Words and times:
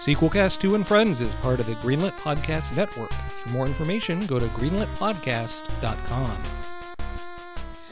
Sequelcast 0.00 0.60
2 0.60 0.76
and 0.76 0.86
Friends 0.86 1.20
is 1.20 1.34
part 1.34 1.60
of 1.60 1.66
the 1.66 1.74
Greenlit 1.74 2.12
Podcast 2.12 2.74
Network. 2.74 3.12
For 3.12 3.50
more 3.50 3.66
information, 3.66 4.24
go 4.24 4.38
to 4.38 4.46
greenlitpodcast.com. 4.46 6.36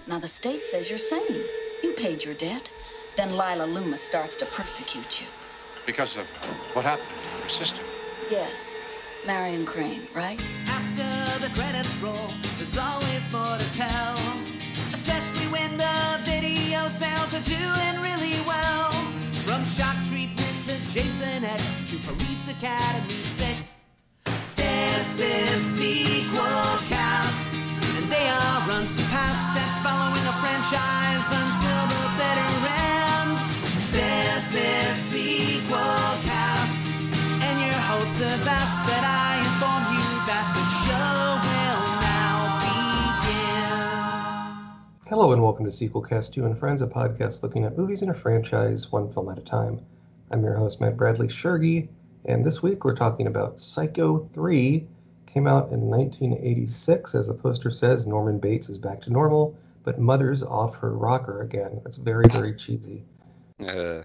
Now, 0.07 0.19
the 0.19 0.27
state 0.27 0.65
says 0.65 0.89
you're 0.89 0.99
sane. 0.99 1.45
You 1.83 1.93
paid 1.93 2.25
your 2.25 2.33
debt. 2.33 2.71
Then 3.19 3.37
Lila 3.37 3.65
Loomis 3.65 4.01
starts 4.01 4.37
to 4.37 4.47
persecute 4.47 5.21
you. 5.21 5.27
Because 5.85 6.17
of 6.17 6.25
what 6.73 6.87
happened 6.87 7.11
to 7.37 7.43
her 7.43 7.49
sister. 7.51 7.83
Yes, 8.31 8.73
Marion 9.27 9.67
Crane, 9.67 10.09
right? 10.15 10.41
After 10.67 11.47
the 11.47 11.53
credits 11.55 11.95
roll, 11.99 12.31
there's 12.57 12.79
always 12.79 13.31
more 13.31 13.59
to 13.59 13.75
tell. 13.75 14.15
Especially 14.95 15.45
when 15.49 15.77
the 15.77 16.21
video 16.25 16.89
sales 16.89 17.35
are 17.35 17.45
doing 17.45 18.01
really 18.01 18.41
well. 18.47 18.93
From 19.45 19.63
shock 19.67 19.97
treatment 20.07 20.38
to 20.38 20.38
Jason 20.99 21.45
X 21.45 21.63
to 21.89 21.97
Police 21.99 22.49
Academy 22.49 23.23
6. 23.23 23.81
This 24.57 25.21
is 25.21 25.63
sequel 25.63 26.75
cast. 26.91 27.55
And 27.55 28.11
they 28.11 28.27
are 28.27 28.67
unsurpassed 28.67 29.55
at 29.55 29.73
following 29.87 30.27
a 30.27 30.35
franchise 30.43 31.29
until 31.31 31.83
the 31.95 32.03
bitter 32.19 32.51
end. 32.83 33.39
This 33.95 34.59
is 34.59 34.99
sequel 34.99 36.19
cast. 36.27 36.83
And 37.47 37.61
your 37.63 37.79
hosts 37.79 38.19
have 38.19 38.49
asked 38.49 38.83
that 38.91 39.05
I 39.07 39.39
inform 39.47 39.95
you 39.95 40.09
that 40.27 40.51
the 40.51 40.67
show 40.83 41.39
will 41.47 41.87
now 42.11 42.59
begin. 43.23 45.07
Hello 45.09 45.31
and 45.31 45.45
welcome 45.45 45.65
to 45.65 45.71
Sequelcast 45.71 46.33
2 46.33 46.45
and 46.45 46.59
Friends, 46.59 46.83
a 46.83 46.89
podcast 46.89 47.45
looking 47.45 47.63
at 47.63 47.79
movies 47.79 48.03
in 48.03 48.11
a 48.11 48.15
franchise, 48.15 48.91
one 48.91 49.13
film 49.13 49.29
at 49.29 49.39
a 49.39 49.43
time. 49.43 49.79
I'm 50.31 50.43
your 50.43 50.55
host, 50.55 50.81
Matt 50.81 50.97
Bradley 50.97 51.29
Shergi, 51.29 51.89
and 52.27 52.45
this 52.45 52.63
week 52.63 52.85
we're 52.85 52.97
talking 52.97 53.27
about 53.27 53.59
Psycho 53.61 54.29
3. 54.35 54.87
Came 55.27 55.47
out 55.47 55.73
in 55.73 55.81
1986. 55.81 57.15
As 57.15 57.27
the 57.29 57.35
poster 57.35 57.71
says, 57.71 58.07
Norman 58.07 58.39
Bates 58.39 58.69
is 58.69 58.79
back 58.79 59.01
to 59.03 59.11
normal, 59.11 59.57
but 59.85 59.99
Mother's 59.99 60.43
off 60.43 60.75
her 60.77 60.93
rocker 60.95 61.43
again. 61.43 61.81
That's 61.85 61.97
very, 61.97 62.27
very 62.31 62.55
cheesy. 62.55 63.05
Uh, 63.61 64.03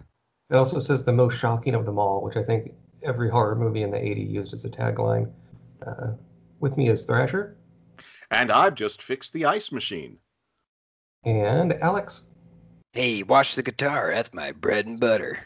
It 0.50 0.56
also 0.56 0.80
says 0.80 1.04
the 1.04 1.14
most 1.14 1.36
shocking 1.38 1.76
of 1.76 1.86
them 1.86 1.98
all, 2.00 2.22
which 2.22 2.36
I 2.38 2.44
think 2.44 2.74
every 3.04 3.30
horror 3.30 3.56
movie 3.56 3.84
in 3.84 3.92
the 3.92 3.98
80s 3.98 4.30
used 4.30 4.54
as 4.54 4.66
a 4.66 4.70
tagline. 4.70 5.32
Uh, 5.86 6.12
with 6.60 6.78
me 6.78 6.88
is 6.90 7.04
Thrasher 7.06 7.58
And 8.32 8.50
I've 8.52 8.76
just 8.76 9.02
fixed 9.02 9.34
the 9.34 9.46
ice 9.46 9.72
machine. 9.72 10.18
and 11.26 11.74
Alex. 11.82 12.22
hey, 12.94 13.24
wash 13.24 13.56
the 13.56 13.64
guitar. 13.64 14.12
That's 14.12 14.34
my 14.34 14.52
bread 14.54 14.88
and 14.88 15.00
butter. 15.00 15.40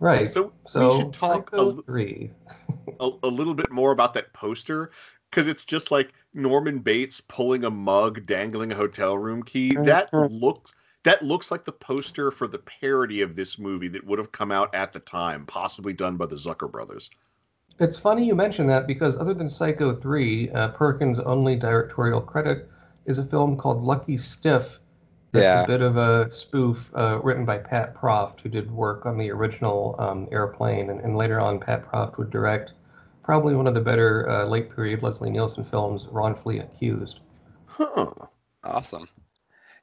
Right. 0.00 0.28
So, 0.28 0.52
So, 0.66 0.88
we 0.88 0.96
should 0.96 1.12
talk 1.12 1.50
a, 1.52 1.74
3. 1.82 2.30
a, 2.98 3.10
a 3.22 3.28
little 3.28 3.54
bit 3.54 3.70
more 3.70 3.92
about 3.92 4.14
that 4.14 4.32
poster 4.32 4.90
because 5.30 5.46
it's 5.46 5.64
just 5.64 5.90
like 5.90 6.12
Norman 6.34 6.80
Bates 6.80 7.20
pulling 7.20 7.64
a 7.64 7.70
mug, 7.70 8.26
dangling 8.26 8.72
a 8.72 8.74
hotel 8.74 9.16
room 9.16 9.42
key. 9.42 9.76
That 9.76 10.12
looks 10.12 10.74
that 11.04 11.22
looks 11.22 11.50
like 11.50 11.64
the 11.64 11.72
poster 11.72 12.30
for 12.30 12.46
the 12.46 12.58
parody 12.58 13.22
of 13.22 13.34
this 13.36 13.58
movie 13.58 13.88
that 13.88 14.04
would 14.04 14.18
have 14.18 14.32
come 14.32 14.50
out 14.50 14.74
at 14.74 14.92
the 14.92 15.00
time, 15.00 15.46
possibly 15.46 15.92
done 15.92 16.16
by 16.16 16.26
the 16.26 16.36
Zucker 16.36 16.70
brothers. 16.70 17.10
It's 17.78 17.98
funny 17.98 18.26
you 18.26 18.34
mention 18.34 18.66
that 18.66 18.86
because 18.86 19.16
other 19.16 19.32
than 19.32 19.48
Psycho 19.48 19.96
3, 19.96 20.50
uh, 20.50 20.68
Perkins' 20.68 21.18
only 21.20 21.56
directorial 21.56 22.20
credit 22.20 22.68
is 23.06 23.18
a 23.18 23.24
film 23.24 23.56
called 23.56 23.82
Lucky 23.82 24.18
Stiff. 24.18 24.79
That's 25.32 25.44
Yeah. 25.44 25.62
a 25.62 25.66
bit 25.66 25.80
of 25.80 25.96
a 25.96 26.30
spoof 26.30 26.90
uh, 26.94 27.20
written 27.22 27.44
by 27.44 27.58
Pat 27.58 27.94
Proft, 27.94 28.40
who 28.40 28.48
did 28.48 28.70
work 28.70 29.06
on 29.06 29.16
the 29.16 29.30
original 29.30 29.94
um, 29.98 30.28
Airplane. 30.32 30.90
And, 30.90 31.00
and 31.00 31.16
later 31.16 31.38
on, 31.40 31.60
Pat 31.60 31.84
Proft 31.90 32.16
would 32.18 32.30
direct 32.30 32.72
probably 33.22 33.54
one 33.54 33.66
of 33.68 33.74
the 33.74 33.80
better 33.80 34.28
uh, 34.28 34.44
late 34.46 34.74
period 34.74 35.02
Leslie 35.02 35.30
Nielsen 35.30 35.64
films, 35.64 36.08
Wrongfully 36.10 36.58
Accused. 36.58 37.20
Huh. 37.66 38.10
Awesome. 38.64 39.08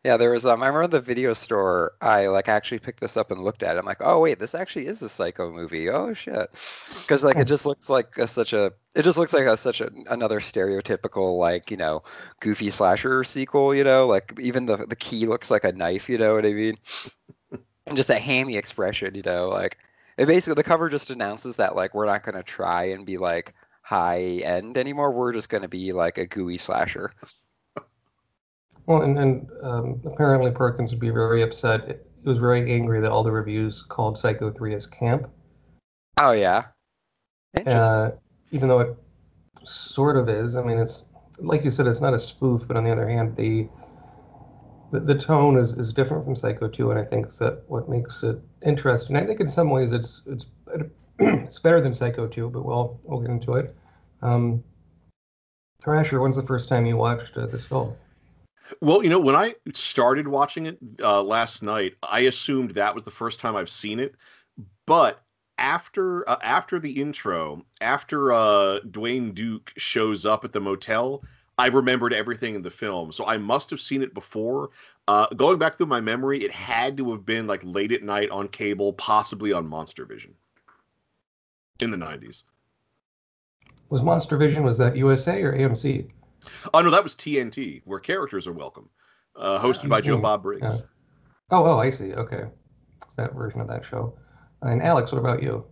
Yeah, 0.08 0.16
there 0.16 0.32
was 0.32 0.46
um 0.46 0.64
I 0.64 0.68
remember 0.68 0.88
the 0.88 1.02
video 1.02 1.34
store 1.34 1.92
I 2.00 2.28
like 2.28 2.48
actually 2.48 2.80
picked 2.80 3.02
this 3.02 3.18
up 3.18 3.30
and 3.30 3.44
looked 3.44 3.62
at 3.62 3.76
it. 3.76 3.80
I'm 3.80 3.86
like, 3.86 3.98
"Oh 4.00 4.22
wait, 4.22 4.40
this 4.40 4.56
actually 4.56 4.88
is 4.88 5.02
a 5.02 5.10
psycho 5.10 5.52
movie." 5.52 5.90
Oh 5.90 6.14
shit. 6.14 6.50
Cuz 7.08 7.26
like 7.26 7.36
it 7.36 7.44
just 7.44 7.66
looks 7.66 7.90
like 7.90 8.18
a, 8.18 8.26
such 8.26 8.54
a 8.54 8.72
it 8.96 9.04
just 9.04 9.18
looks 9.18 9.34
like 9.34 9.48
a, 9.48 9.58
such 9.58 9.82
a, 9.82 9.92
another 10.10 10.40
stereotypical 10.40 11.38
like, 11.38 11.70
you 11.70 11.76
know, 11.76 12.04
goofy 12.40 12.70
slasher 12.70 13.26
sequel, 13.26 13.76
you 13.76 13.84
know, 13.84 14.08
like 14.08 14.34
even 14.40 14.66
the 14.66 14.78
the 14.78 14.96
key 14.96 15.26
looks 15.26 15.52
like 15.52 15.66
a 15.66 15.74
knife, 15.74 16.08
you 16.08 16.18
know 16.18 16.36
what 16.36 16.46
I 16.46 16.54
mean? 16.54 16.78
And 17.86 17.98
just 17.98 18.10
a 18.10 18.16
hammy 18.18 18.56
expression, 18.56 19.14
you 19.14 19.24
know, 19.24 19.50
like 19.50 19.78
it 20.18 20.26
basically 20.28 20.56
the 20.56 20.64
cover 20.64 20.88
just 20.90 21.10
announces 21.10 21.58
that 21.58 21.76
like 21.76 21.94
we're 21.94 22.06
not 22.06 22.24
going 22.24 22.36
to 22.36 22.44
try 22.44 22.86
and 22.86 23.06
be 23.06 23.18
like 23.18 23.54
high 23.82 24.40
end 24.46 24.78
anymore. 24.78 25.12
We're 25.12 25.34
just 25.34 25.50
going 25.50 25.64
to 25.64 25.68
be 25.68 25.92
like 25.92 26.18
a 26.18 26.26
gooey 26.26 26.58
slasher. 26.58 27.12
Well, 28.88 29.02
and, 29.02 29.20
and 29.20 29.48
um, 29.62 30.02
apparently 30.06 30.50
Perkins 30.50 30.92
would 30.92 31.00
be 31.00 31.10
very 31.10 31.44
upset. 31.44 32.06
He 32.24 32.28
was 32.28 32.38
very 32.38 32.74
angry 32.74 33.02
that 33.02 33.12
all 33.12 33.24
the 33.24 33.32
reviews 33.32 33.84
called 33.84 34.18
Psycho 34.18 34.50
3 34.50 34.74
as 34.76 34.86
camp. 34.86 35.30
Oh 36.20 36.32
yeah. 36.32 36.66
Interesting. 37.56 37.74
Uh, 37.74 38.12
even 38.52 38.70
though 38.70 38.80
it 38.80 38.98
sort 39.64 40.18
of 40.18 40.30
is. 40.30 40.56
I 40.56 40.64
mean, 40.64 40.78
it's 40.78 41.04
like 41.40 41.64
you 41.64 41.72
said, 41.72 41.88
it's 41.88 42.02
not 42.02 42.14
a 42.14 42.20
spoof, 42.20 42.68
but 42.68 42.78
on 42.78 42.84
the 42.84 42.92
other 42.92 43.08
hand, 43.08 43.36
the 43.36 43.68
the, 44.92 45.02
the 45.02 45.16
tone 45.16 45.58
is, 45.58 45.74
is 45.74 45.92
different 45.92 46.24
from 46.24 46.36
Psycho 46.36 46.70
2, 46.70 46.92
and 46.92 47.00
I 47.00 47.04
think 47.04 47.36
that 47.38 47.64
what 47.68 47.90
makes 47.90 48.24
it 48.24 48.40
interesting. 48.66 49.18
I 49.18 49.26
think 49.26 49.42
in 49.42 49.50
some 49.50 49.70
ways 49.70 49.92
it's 49.92 50.22
it's 50.26 50.46
better, 50.66 50.90
it's 51.20 51.60
better 51.60 51.82
than 51.82 51.94
Psycho 51.94 52.28
2, 52.28 52.50
but 52.50 52.64
we'll 52.64 53.00
we'll 53.04 53.20
get 53.20 53.30
into 53.30 53.54
it. 53.54 53.76
Um, 54.22 54.64
Thrasher, 55.82 56.22
when's 56.22 56.38
the 56.38 56.44
first 56.44 56.70
time 56.70 56.86
you 56.86 56.98
watched 56.98 57.36
uh, 57.38 57.46
this 57.48 57.66
film? 57.66 57.96
Well, 58.82 59.04
you 59.04 59.10
know, 59.10 59.20
when 59.20 59.36
I 59.36 59.56
started 59.74 60.28
watching 60.28 60.66
it 60.66 60.78
uh, 61.02 61.24
last 61.24 61.64
night, 61.64 61.94
I 62.04 62.22
assumed 62.22 62.72
that 62.72 62.94
was 62.94 63.04
the 63.04 63.12
first 63.12 63.40
time 63.40 63.56
I've 63.56 63.70
seen 63.70 64.00
it. 64.00 64.16
But 64.86 65.24
after 65.58 66.28
uh, 66.30 66.38
after 66.42 66.80
the 66.80 66.92
intro, 66.92 67.66
after 67.82 68.32
uh, 68.32 68.80
Dwayne 68.90 69.34
Duke 69.34 69.74
shows 69.78 70.26
up 70.26 70.44
at 70.46 70.54
the 70.54 70.60
motel, 70.60 71.24
I 71.58 71.68
remembered 71.68 72.14
everything 72.14 72.56
in 72.56 72.62
the 72.62 72.70
film. 72.70 73.12
So 73.12 73.26
I 73.26 73.38
must 73.38 73.70
have 73.72 73.82
seen 73.82 74.02
it 74.02 74.14
before. 74.14 74.70
Uh, 75.08 75.28
going 75.30 75.58
back 75.58 75.78
through 75.78 75.88
my 75.88 76.02
memory, 76.02 76.44
it 76.44 76.52
had 76.52 76.98
to 76.98 77.12
have 77.12 77.26
been 77.26 77.48
like 77.48 77.62
late 77.64 77.92
at 77.92 78.04
night 78.04 78.30
on 78.30 78.48
cable, 78.48 78.94
possibly 78.94 79.54
on 79.54 79.68
Monster 79.68 80.06
Vision 80.06 80.34
in 81.80 81.92
the 81.92 81.98
'90s. 81.98 82.44
Was 83.90 84.04
Monster 84.04 84.38
Vision 84.38 84.64
was 84.64 84.78
that 84.78 84.98
USA 84.98 85.42
or 85.42 85.54
AMC? 85.54 86.10
Oh 86.74 86.82
no, 86.82 86.90
that 86.90 87.04
was 87.04 87.16
TNT, 87.16 87.82
where 87.86 88.00
characters 88.00 88.48
are 88.48 88.54
welcome, 88.54 88.90
uh, 89.36 89.60
hosted 89.60 89.90
by 89.90 90.02
Joe 90.02 90.18
Mhm. 90.18 90.22
Bob 90.22 90.44
Briggs. 90.44 90.64
Yeah. 90.64 90.86
Oh, 91.52 91.66
oh, 91.66 91.80
I 91.80 91.90
see. 91.90 92.14
Okay, 92.14 92.46
it's 93.04 93.16
that 93.16 93.34
version 93.34 93.62
of 93.62 93.68
that 93.68 93.86
show. 93.86 94.18
And 94.62 94.82
Alex, 94.82 95.12
what 95.12 95.20
about 95.20 95.44
you? 95.44 95.66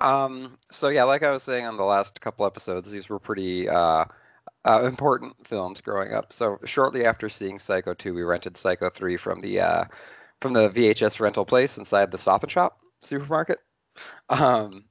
Um, 0.00 0.58
so 0.70 0.88
yeah, 0.88 1.04
like 1.04 1.22
I 1.22 1.30
was 1.30 1.42
saying 1.42 1.64
on 1.64 1.76
the 1.76 1.84
last 1.84 2.20
couple 2.20 2.44
episodes, 2.46 2.90
these 2.90 3.08
were 3.08 3.18
pretty 3.18 3.68
uh, 3.68 4.04
uh, 4.64 4.84
important 4.84 5.34
films 5.46 5.80
growing 5.80 6.12
up. 6.12 6.32
So 6.32 6.58
shortly 6.64 7.04
after 7.04 7.28
seeing 7.28 7.58
Psycho 7.58 7.94
2, 7.94 8.14
we 8.14 8.22
rented 8.22 8.56
Psycho 8.56 8.90
3 8.90 9.16
from 9.16 9.40
the 9.40 9.60
uh, 9.60 9.84
from 10.40 10.52
the 10.54 10.70
VHS 10.70 11.20
rental 11.20 11.44
place 11.44 11.78
inside 11.78 12.10
the 12.10 12.18
Stop 12.18 12.42
and 12.42 12.50
Shop 12.50 12.80
supermarket. 13.00 13.58
Um, 14.28 14.86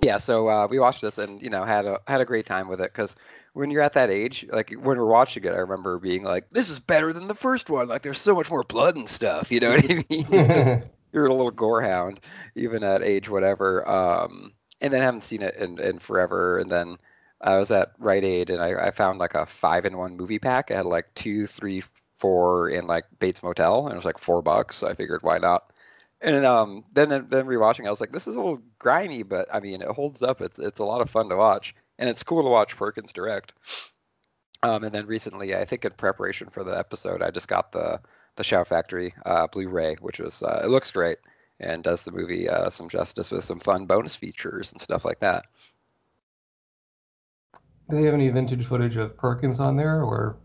yeah, 0.00 0.18
so 0.18 0.48
uh, 0.48 0.66
we 0.70 0.78
watched 0.78 1.02
this 1.02 1.18
and 1.18 1.42
you 1.42 1.50
know 1.50 1.64
had 1.64 1.84
a 1.84 1.98
had 2.06 2.20
a 2.20 2.24
great 2.24 2.46
time 2.46 2.68
with 2.68 2.80
it 2.80 2.92
because 2.92 3.16
when 3.58 3.70
you're 3.72 3.82
at 3.82 3.94
that 3.94 4.10
age, 4.10 4.46
like 4.50 4.70
when 4.70 4.96
we're 4.98 5.04
watching 5.04 5.44
it, 5.44 5.52
I 5.52 5.58
remember 5.58 5.98
being 5.98 6.22
like, 6.22 6.48
"This 6.50 6.68
is 6.70 6.78
better 6.78 7.12
than 7.12 7.26
the 7.26 7.34
first 7.34 7.68
one. 7.68 7.88
Like 7.88 8.02
there's 8.02 8.20
so 8.20 8.34
much 8.34 8.50
more 8.50 8.62
blood 8.62 8.96
and 8.96 9.08
stuff." 9.08 9.50
You 9.50 9.60
know 9.60 9.70
what 9.70 9.84
I 9.90 10.04
mean? 10.10 10.84
you're 11.12 11.26
a 11.26 11.34
little 11.34 11.52
gorehound 11.52 12.18
even 12.54 12.82
at 12.84 13.02
age 13.02 13.28
whatever 13.28 13.88
um 13.88 14.52
and 14.80 14.92
then 14.92 15.02
haven't 15.02 15.24
seen 15.24 15.42
it 15.42 15.54
in, 15.56 15.78
in 15.78 15.98
forever 15.98 16.58
and 16.58 16.70
then 16.70 16.96
i 17.40 17.56
was 17.56 17.70
at 17.70 17.92
rite 17.98 18.24
aid 18.24 18.50
and 18.50 18.60
I, 18.62 18.88
I 18.88 18.90
found 18.90 19.18
like 19.18 19.34
a 19.34 19.46
five 19.46 19.84
in 19.84 19.96
one 19.96 20.16
movie 20.16 20.38
pack 20.38 20.70
it 20.70 20.76
had 20.76 20.86
like 20.86 21.12
two 21.14 21.46
three 21.46 21.82
four 22.18 22.68
in 22.68 22.86
like 22.86 23.04
bates 23.20 23.42
motel 23.42 23.86
and 23.86 23.92
it 23.92 23.96
was 23.96 24.04
like 24.04 24.18
four 24.18 24.42
bucks 24.42 24.76
so 24.76 24.88
i 24.88 24.94
figured 24.94 25.22
why 25.22 25.38
not 25.38 25.72
and 26.20 26.44
um 26.44 26.84
then 26.92 27.08
then 27.08 27.46
rewatching 27.46 27.86
i 27.86 27.90
was 27.90 28.00
like 28.00 28.12
this 28.12 28.26
is 28.26 28.34
a 28.34 28.40
little 28.40 28.62
grimy 28.78 29.22
but 29.22 29.48
i 29.52 29.60
mean 29.60 29.80
it 29.80 29.88
holds 29.88 30.22
up 30.22 30.40
it's 30.40 30.58
it's 30.58 30.80
a 30.80 30.84
lot 30.84 31.00
of 31.00 31.10
fun 31.10 31.28
to 31.28 31.36
watch 31.36 31.74
and 31.98 32.08
it's 32.08 32.22
cool 32.22 32.42
to 32.42 32.48
watch 32.48 32.76
perkins 32.76 33.12
direct 33.12 33.52
um 34.62 34.84
and 34.84 34.94
then 34.94 35.06
recently 35.06 35.54
i 35.54 35.64
think 35.64 35.84
in 35.84 35.92
preparation 35.92 36.48
for 36.50 36.64
the 36.64 36.76
episode 36.76 37.22
i 37.22 37.30
just 37.30 37.48
got 37.48 37.72
the 37.72 38.00
the 38.38 38.44
Shout 38.44 38.68
Factory 38.68 39.12
uh, 39.26 39.46
Blu-ray, 39.48 39.96
which 39.96 40.20
was 40.20 40.42
uh, 40.42 40.62
it 40.64 40.68
looks 40.68 40.90
great 40.90 41.18
and 41.60 41.82
does 41.82 42.04
the 42.04 42.12
movie 42.12 42.48
uh, 42.48 42.70
some 42.70 42.88
justice 42.88 43.30
with 43.30 43.44
some 43.44 43.60
fun 43.60 43.84
bonus 43.84 44.16
features 44.16 44.72
and 44.72 44.80
stuff 44.80 45.04
like 45.04 45.20
that. 45.20 45.44
Do 47.90 47.96
they 47.96 48.04
have 48.04 48.14
any 48.14 48.30
vintage 48.30 48.66
footage 48.66 48.96
of 48.96 49.16
Perkins 49.16 49.60
on 49.60 49.76
there, 49.76 50.02
or 50.02 50.36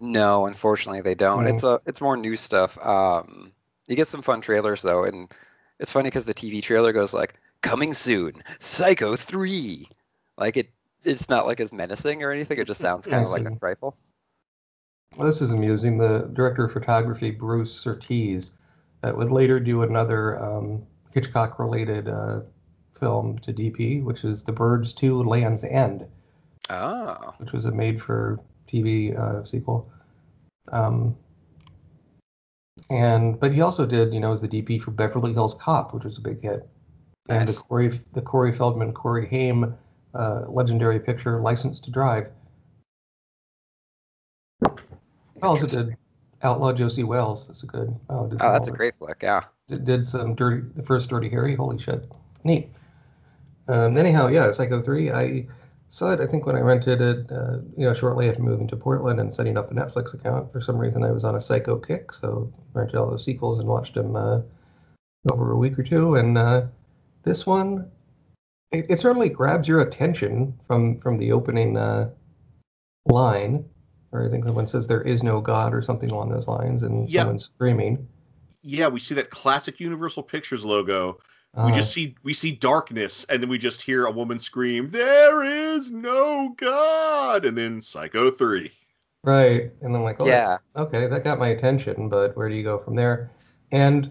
No, 0.00 0.46
unfortunately 0.46 1.02
they 1.02 1.14
don't. 1.14 1.44
Mm. 1.44 1.54
It's 1.54 1.62
a 1.62 1.80
it's 1.86 2.00
more 2.00 2.16
new 2.16 2.36
stuff. 2.36 2.78
Um, 2.84 3.52
you 3.86 3.94
get 3.94 4.08
some 4.08 4.22
fun 4.22 4.40
trailers 4.40 4.80
though, 4.80 5.04
and 5.04 5.30
it's 5.78 5.92
funny 5.92 6.08
because 6.08 6.24
the 6.24 6.34
TV 6.34 6.62
trailer 6.62 6.92
goes 6.92 7.12
like 7.12 7.34
coming 7.60 7.92
soon, 7.92 8.42
Psycho 8.58 9.16
three. 9.16 9.88
Like 10.38 10.56
it, 10.56 10.70
it's 11.04 11.28
not 11.28 11.46
like 11.46 11.60
as 11.60 11.72
menacing 11.72 12.22
or 12.22 12.32
anything. 12.32 12.58
It 12.58 12.66
just 12.66 12.80
sounds 12.80 13.06
kind 13.06 13.24
of 13.24 13.30
like 13.30 13.44
a 13.44 13.56
rifle. 13.60 13.96
Well, 15.16 15.26
this 15.26 15.40
is 15.40 15.52
amusing. 15.52 15.98
The 15.98 16.30
director 16.32 16.64
of 16.64 16.72
photography, 16.72 17.30
Bruce 17.30 17.72
Surtees, 17.72 18.52
uh, 19.02 19.12
would 19.14 19.30
later 19.30 19.60
do 19.60 19.82
another 19.82 20.42
um, 20.42 20.82
Hitchcock-related 21.12 22.08
uh, 22.08 22.40
film 22.98 23.38
to 23.40 23.52
DP, 23.52 24.02
which 24.02 24.24
is 24.24 24.42
The 24.42 24.52
Birds 24.52 24.92
2 24.92 25.22
Land's 25.22 25.62
End, 25.62 26.06
Oh, 26.70 27.34
which 27.38 27.52
was 27.52 27.66
a 27.66 27.70
made-for-TV 27.70 29.18
uh, 29.18 29.44
sequel. 29.44 29.90
Um, 30.72 31.16
and 32.90 33.38
but 33.38 33.52
he 33.52 33.60
also 33.60 33.86
did, 33.86 34.12
you 34.12 34.20
know, 34.20 34.32
as 34.32 34.40
the 34.40 34.48
DP 34.48 34.82
for 34.82 34.90
Beverly 34.90 35.32
Hills 35.32 35.54
Cop, 35.54 35.94
which 35.94 36.04
was 36.04 36.18
a 36.18 36.20
big 36.20 36.42
hit, 36.42 36.68
and 37.28 37.48
the. 37.48 37.54
Corey 37.54 38.00
the 38.12 38.20
Corey 38.20 38.52
Feldman 38.52 38.92
Corey 38.92 39.26
Haim 39.28 39.76
uh, 40.14 40.44
legendary 40.48 41.00
picture 41.00 41.40
License 41.40 41.80
to 41.80 41.90
Drive. 41.90 42.28
He 44.62 45.40
also 45.40 45.66
did 45.66 45.96
Outlaw 46.42 46.72
Josey 46.72 47.04
Wales. 47.04 47.46
That's 47.46 47.62
a 47.62 47.66
good. 47.66 47.94
Oh, 48.08 48.30
oh, 48.32 48.36
some 48.38 48.52
that's 48.52 48.68
a 48.68 48.72
great 48.72 48.94
flick. 48.98 49.18
Yeah. 49.22 49.44
Did, 49.68 49.84
did 49.84 50.06
some 50.06 50.34
dirty. 50.34 50.62
The 50.76 50.82
first 50.82 51.08
Dirty 51.08 51.28
Harry. 51.30 51.54
Holy 51.54 51.78
shit, 51.78 52.06
neat. 52.44 52.68
Um, 53.68 53.96
anyhow, 53.96 54.28
yeah, 54.28 54.52
Psycho 54.52 54.82
three. 54.82 55.10
I 55.10 55.46
saw 55.88 56.12
it. 56.12 56.20
I 56.20 56.26
think 56.26 56.44
when 56.44 56.56
I 56.56 56.60
rented 56.60 57.00
it, 57.00 57.32
uh, 57.32 57.58
you 57.76 57.86
know, 57.86 57.94
shortly 57.94 58.28
after 58.28 58.42
moving 58.42 58.68
to 58.68 58.76
Portland 58.76 59.20
and 59.20 59.32
setting 59.32 59.56
up 59.56 59.70
a 59.70 59.74
Netflix 59.74 60.12
account. 60.12 60.52
For 60.52 60.60
some 60.60 60.76
reason, 60.76 61.02
I 61.02 61.12
was 61.12 61.24
on 61.24 61.34
a 61.34 61.40
Psycho 61.40 61.78
kick, 61.78 62.12
so 62.12 62.52
rented 62.74 62.96
all 62.96 63.10
those 63.10 63.24
sequels 63.24 63.58
and 63.58 63.68
watched 63.68 63.94
them 63.94 64.14
uh, 64.14 64.40
over 65.30 65.52
a 65.52 65.56
week 65.56 65.78
or 65.78 65.82
two. 65.82 66.16
And 66.16 66.36
uh, 66.36 66.66
this 67.22 67.46
one, 67.46 67.90
it, 68.74 68.86
it 68.88 68.98
certainly 69.00 69.28
grabs 69.28 69.68
your 69.68 69.80
attention 69.82 70.58
from 70.66 71.00
from 71.00 71.18
the 71.18 71.32
opening 71.32 71.76
uh, 71.76 72.10
line, 73.06 73.64
or 74.12 74.26
I 74.26 74.30
think 74.30 74.44
someone 74.44 74.66
says 74.66 74.86
there 74.86 75.02
is 75.02 75.22
no 75.22 75.40
God 75.40 75.74
or 75.74 75.82
something 75.82 76.10
along 76.10 76.30
those 76.30 76.48
lines, 76.48 76.82
and 76.82 77.08
Yeah. 77.08 77.22
someone's 77.22 77.44
screaming. 77.44 78.06
Yeah, 78.62 78.88
we 78.88 79.00
see 79.00 79.14
that 79.14 79.30
classic 79.30 79.78
Universal 79.80 80.22
Pictures 80.24 80.64
logo. 80.64 81.18
We 81.56 81.70
Uh, 81.70 81.74
just 81.76 81.92
see 81.92 82.16
we 82.24 82.32
see 82.32 82.50
darkness, 82.52 83.24
and 83.28 83.40
then 83.42 83.48
we 83.48 83.58
just 83.58 83.82
hear 83.82 84.06
a 84.06 84.10
woman 84.10 84.38
scream, 84.38 84.90
"There 84.90 85.44
is 85.44 85.92
no 85.92 86.54
God!" 86.56 87.44
And 87.44 87.56
then 87.56 87.80
Psycho 87.80 88.30
three. 88.30 88.72
Right. 89.22 89.70
And 89.80 89.96
I'm 89.96 90.02
like, 90.02 90.20
oh, 90.20 90.26
yeah. 90.26 90.58
okay, 90.76 91.06
that 91.06 91.24
got 91.24 91.38
my 91.38 91.48
attention, 91.48 92.10
but 92.10 92.36
where 92.36 92.46
do 92.48 92.54
you 92.54 92.62
go 92.62 92.76
from 92.78 92.94
there? 92.94 93.30
And 93.72 94.10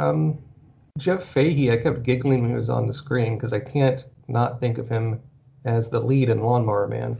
um, 0.00 0.38
Jeff 0.98 1.24
Fahey, 1.24 1.70
I 1.72 1.78
kept 1.78 2.02
giggling 2.02 2.42
when 2.42 2.50
he 2.50 2.56
was 2.56 2.68
on 2.68 2.86
the 2.86 2.92
screen 2.92 3.36
because 3.36 3.52
I 3.52 3.60
can't 3.60 4.04
not 4.26 4.60
think 4.60 4.78
of 4.78 4.88
him 4.88 5.20
as 5.64 5.88
the 5.88 6.00
lead 6.00 6.28
in 6.28 6.42
Lawnmower 6.42 6.88
Man. 6.88 7.16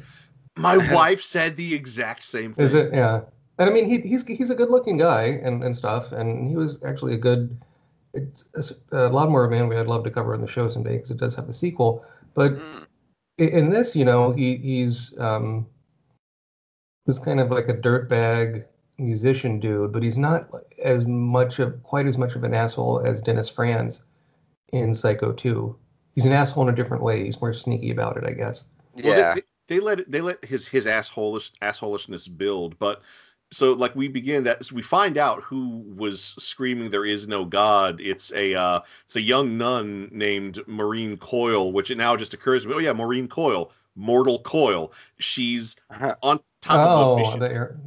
My 0.57 0.77
wife 0.93 1.23
said 1.23 1.57
the 1.57 1.75
exact 1.75 2.25
same 2.25 2.53
thing. 2.53 2.65
Is 2.65 2.75
it? 2.75 2.93
Yeah. 2.93 3.23
And 3.59 3.71
I 3.71 3.73
mean, 3.73 3.89
he, 3.89 3.99
he's 4.01 4.27
he's 4.27 4.51
a 4.51 4.55
good-looking 4.55 4.99
guy 4.99 5.41
and, 5.43 5.65
and 5.65 5.75
stuff, 5.75 6.13
and 6.13 6.49
he 6.49 6.57
was 6.57 6.79
actually 6.85 7.15
a 7.15 7.19
good. 7.19 7.57
It's 8.15 8.45
uh, 8.93 9.09
Lawnmower 9.11 9.49
Man. 9.49 9.69
We 9.69 9.77
I'd 9.77 9.87
love 9.87 10.05
to 10.05 10.11
cover 10.11 10.35
in 10.35 10.41
the 10.41 10.49
show 10.49 10.69
someday 10.69 10.97
because 10.97 11.11
it 11.11 11.19
does 11.19 11.35
have 11.35 11.49
a 11.49 11.53
sequel. 11.53 12.05
But 12.35 12.53
Mm. 12.53 12.87
in 13.39 13.71
this, 13.71 13.95
you 13.95 14.05
know, 14.05 14.33
he 14.33 14.57
he's 14.57 15.19
um, 15.19 15.67
he's 17.07 17.19
kind 17.19 17.41
of 17.41 17.51
like 17.51 17.69
a 17.69 17.75
dirtbag 17.75 18.65
musician 18.99 19.61
dude, 19.61 19.93
but 19.93 20.03
he's 20.03 20.19
not 20.19 20.49
as 20.83 21.07
much 21.07 21.59
of 21.59 21.83
quite 21.83 22.07
as 22.07 22.19
much 22.19 22.35
of 22.35 22.45
an 22.45 22.55
asshole 22.55 23.01
as 23.07 23.23
Dennis 23.23 23.49
Franz 23.49 24.05
in 24.73 24.95
Psycho 24.95 25.33
2. 25.33 25.77
He's 26.15 26.27
an 26.27 26.33
asshole 26.33 26.65
in 26.69 26.75
a 26.75 26.77
different 26.77 27.03
way. 27.03 27.25
He's 27.25 27.41
more 27.41 27.53
sneaky 27.53 27.91
about 27.91 28.17
it, 28.17 28.25
I 28.25 28.33
guess. 28.33 28.65
Well, 28.95 29.15
they- 29.15 29.21
Yeah. 29.21 29.35
they, 29.35 29.43
they 29.69 29.81
let 29.81 30.11
they 30.11 30.21
let 30.23 30.43
his 30.45 30.67
his 30.67 30.87
assholish 30.87 31.53
assholishness 31.63 32.27
build, 32.37 32.79
but 32.79 33.03
so 33.51 33.73
like 33.73 33.95
we 33.97 34.09
begin 34.09 34.45
that 34.45 34.65
so 34.65 34.75
we 34.75 34.83
find 34.83 35.17
out 35.17 35.43
who 35.43 35.83
was 35.97 36.35
screaming 36.39 36.91
there 36.91 37.07
is 37.07 37.27
no 37.27 37.47
god 37.47 37.99
it's 37.99 38.31
a 38.33 38.55
uh 38.55 38.81
it's 39.07 39.17
a 39.17 39.23
young 39.23 39.57
nun 39.57 40.09
named 40.13 40.61
maureen 40.67 41.17
coyle 41.17 41.73
which 41.73 41.91
it 41.91 41.97
now 41.97 42.15
just 42.15 42.35
occurs 42.35 42.63
to 42.63 42.69
me 42.69 42.75
oh 42.75 42.79
yeah 42.79 42.93
maureen 42.93 43.27
coyle 43.27 43.73
mortal 43.99 44.39
coil. 44.43 44.93
she's 45.19 45.77
uh-huh. 45.91 46.15
on 46.23 46.41
top 46.63 46.81
of 46.81 47.01
a 47.01 47.05
Oh, 47.05 47.17
mission. 47.17 47.41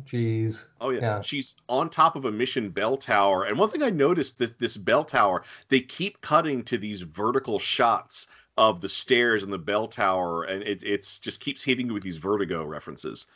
Jeez. 0.06 0.66
Oh 0.80 0.90
yeah. 0.92 1.00
Yeah. 1.02 1.22
she's 1.22 1.56
on 1.70 1.90
top 1.90 2.16
of 2.16 2.26
a 2.26 2.32
mission 2.32 2.70
bell 2.70 2.98
tower, 2.98 3.44
and 3.46 3.58
one 3.58 3.70
thing 3.70 3.82
I 3.84 3.90
noticed 3.90 4.38
that 4.40 4.60
this 4.60 4.78
bell 4.78 5.04
tower, 5.06 5.44
they 5.70 5.80
keep 5.80 6.22
cutting 6.22 6.64
to 6.66 6.78
these 6.78 7.02
vertical 7.02 7.60
shots 7.60 8.28
of 8.58 8.82
the 8.82 8.90
stairs 8.90 9.44
and 9.44 9.52
the 9.54 9.58
bell 9.58 9.88
tower, 9.88 10.44
and 10.44 10.62
it 10.64 10.84
it's 10.84 11.18
just 11.20 11.40
keeps 11.40 11.64
hitting 11.64 11.88
you 11.88 11.94
with 11.94 12.04
these 12.04 12.18
vertigo 12.18 12.66
references. 12.66 13.28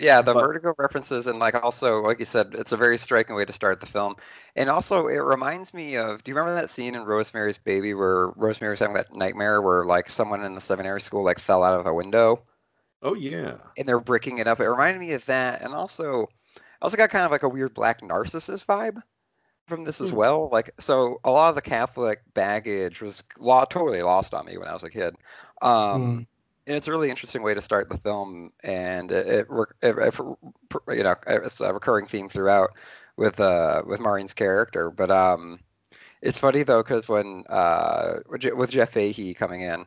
Yeah, 0.00 0.22
the 0.22 0.32
But- 0.32 0.40
vertigo 0.40 0.74
references 0.78 1.26
and 1.26 1.38
like 1.38 1.54
also 1.62 2.00
like 2.02 2.18
you 2.18 2.24
said, 2.24 2.54
it's 2.54 2.72
a 2.72 2.76
very 2.78 2.96
striking 2.96 3.36
way 3.36 3.44
to 3.44 3.52
start 3.52 3.80
the 3.80 3.86
film. 3.86 4.16
And 4.56 4.70
also 4.70 5.06
it 5.08 5.18
reminds 5.18 5.74
me 5.74 5.96
of 5.96 6.24
do 6.24 6.30
you 6.30 6.34
remember 6.34 6.54
that 6.60 6.70
scene 6.70 6.94
in 6.94 7.04
Rosemary's 7.04 7.58
Baby 7.58 7.92
where 7.94 8.28
Rosemary 8.30 8.72
was 8.72 8.80
having 8.80 8.96
that 8.96 9.12
nightmare 9.12 9.60
where 9.60 9.84
like 9.84 10.08
someone 10.08 10.44
in 10.44 10.54
the 10.54 10.60
seminary 10.62 11.00
school 11.00 11.22
like 11.24 11.38
fell 11.38 11.62
out 11.62 11.78
of 11.78 11.86
a 11.86 11.92
window 11.94 12.42
Oh 13.02 13.14
yeah, 13.14 13.58
and 13.76 13.86
they're 13.88 14.00
bricking 14.00 14.38
it 14.38 14.46
up? 14.46 14.60
It 14.60 14.68
reminded 14.68 15.00
me 15.00 15.12
of 15.12 15.26
that 15.26 15.60
and 15.62 15.74
also 15.74 16.28
I 16.56 16.60
also 16.84 16.96
got 16.96 17.10
kind 17.10 17.24
of 17.26 17.30
like 17.30 17.42
a 17.42 17.48
weird 17.48 17.74
Black 17.74 18.02
Narcissus 18.02 18.64
vibe 18.64 19.02
from 19.68 19.84
this 19.84 20.00
as 20.00 20.10
Hmm. 20.10 20.16
well. 20.16 20.48
Like 20.50 20.72
so 20.80 21.20
a 21.24 21.30
lot 21.30 21.50
of 21.50 21.54
the 21.56 21.62
Catholic 21.62 22.20
baggage 22.34 23.02
was 23.02 23.22
lo- 23.38 23.64
totally 23.68 24.02
lost 24.02 24.34
on 24.34 24.46
me 24.46 24.56
when 24.58 24.68
I 24.68 24.72
was 24.74 24.82
a 24.84 24.90
kid. 24.90 25.16
Um 25.60 26.18
Hmm. 26.18 26.22
And 26.66 26.76
it's 26.76 26.88
a 26.88 26.90
really 26.90 27.10
interesting 27.10 27.42
way 27.42 27.54
to 27.54 27.62
start 27.62 27.88
the 27.88 27.98
film, 27.98 28.52
and 28.62 29.10
it, 29.10 29.26
it, 29.26 29.46
it, 29.82 29.94
you 30.88 31.02
know 31.02 31.14
it's 31.26 31.60
a 31.60 31.72
recurring 31.72 32.06
theme 32.06 32.28
throughout 32.28 32.70
with 33.16 33.40
uh 33.40 33.82
with 33.86 34.00
Maureen's 34.00 34.34
character. 34.34 34.90
But 34.90 35.10
um, 35.10 35.58
it's 36.20 36.38
funny 36.38 36.62
though 36.62 36.82
because 36.82 37.08
when 37.08 37.44
uh 37.48 38.20
with 38.28 38.44
with 38.54 38.70
Jeff 38.70 38.90
Fahey 38.90 39.34
coming 39.34 39.62
in, 39.62 39.86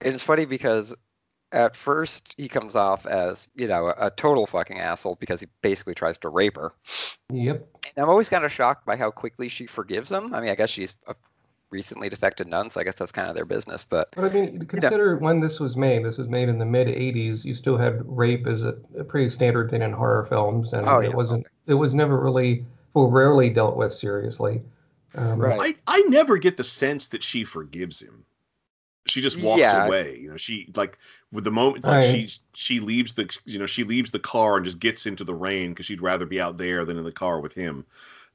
it's 0.00 0.22
funny 0.22 0.46
because 0.46 0.94
at 1.52 1.76
first 1.76 2.34
he 2.36 2.48
comes 2.48 2.74
off 2.74 3.06
as 3.06 3.48
you 3.54 3.68
know 3.68 3.88
a, 3.88 4.06
a 4.06 4.10
total 4.10 4.46
fucking 4.46 4.80
asshole 4.80 5.16
because 5.16 5.40
he 5.40 5.46
basically 5.60 5.94
tries 5.94 6.18
to 6.18 6.28
rape 6.28 6.56
her. 6.56 6.72
Yep. 7.30 7.66
And 7.96 8.02
I'm 8.02 8.08
always 8.08 8.28
kind 8.28 8.44
of 8.44 8.52
shocked 8.52 8.86
by 8.86 8.96
how 8.96 9.10
quickly 9.10 9.48
she 9.48 9.66
forgives 9.66 10.10
him. 10.10 10.34
I 10.34 10.40
mean, 10.40 10.50
I 10.50 10.54
guess 10.54 10.70
she's 10.70 10.94
a 11.06 11.14
recently 11.74 12.08
defected 12.08 12.46
nun, 12.48 12.70
so 12.70 12.80
I 12.80 12.84
guess 12.84 12.94
that's 12.96 13.12
kind 13.12 13.28
of 13.28 13.34
their 13.36 13.44
business. 13.44 13.84
But 13.84 14.08
But 14.14 14.24
I 14.24 14.28
mean, 14.30 14.64
consider 14.66 15.16
when 15.18 15.40
this 15.40 15.60
was 15.60 15.76
made. 15.76 16.04
This 16.04 16.18
was 16.18 16.28
made 16.28 16.48
in 16.48 16.58
the 16.58 16.64
mid 16.64 16.88
'80s. 16.88 17.44
You 17.44 17.52
still 17.54 17.76
had 17.76 18.00
rape 18.06 18.46
as 18.46 18.62
a, 18.64 18.76
a 18.98 19.04
pretty 19.04 19.28
standard 19.28 19.70
thing 19.70 19.82
in 19.82 19.92
horror 19.92 20.24
films, 20.24 20.72
and 20.72 20.86
Oh, 20.86 21.00
yeah, 21.00 21.08
it 21.08 21.14
wasn't. 21.14 21.46
It 21.66 21.74
was 21.74 21.94
never 21.94 22.18
really, 22.20 22.64
well, 22.94 23.10
rarely 23.10 23.50
dealt 23.50 23.76
with 23.76 23.92
seriously. 23.92 24.62
Um, 25.16 25.40
Right. 25.40 25.58
I 25.58 25.76
I 25.86 26.00
never 26.08 26.38
get 26.38 26.56
the 26.56 26.64
sense 26.64 27.08
that 27.08 27.22
she 27.22 27.44
forgives 27.44 28.00
him. 28.00 28.24
She 29.06 29.20
just 29.20 29.38
walks 29.38 29.60
Yeah. 29.60 29.86
away. 29.86 30.18
You 30.18 30.30
know, 30.30 30.36
she 30.38 30.72
like 30.76 30.98
with 31.32 31.44
the 31.44 31.50
moment 31.52 31.84
like 31.86 32.00
Right. 32.00 32.02
she 32.02 32.28
she 32.54 32.80
leaves 32.80 33.14
the 33.14 33.34
you 33.46 33.58
know 33.58 33.66
she 33.66 33.84
leaves 33.84 34.10
the 34.10 34.18
car 34.20 34.56
and 34.56 34.64
just 34.64 34.80
gets 34.80 35.06
into 35.06 35.24
the 35.24 35.34
rain 35.34 35.70
because 35.70 35.86
she'd 35.86 36.02
rather 36.02 36.26
be 36.26 36.40
out 36.40 36.58
there 36.58 36.84
than 36.84 36.98
in 36.98 37.04
the 37.04 37.12
car 37.12 37.40
with 37.40 37.54
him. 37.54 37.86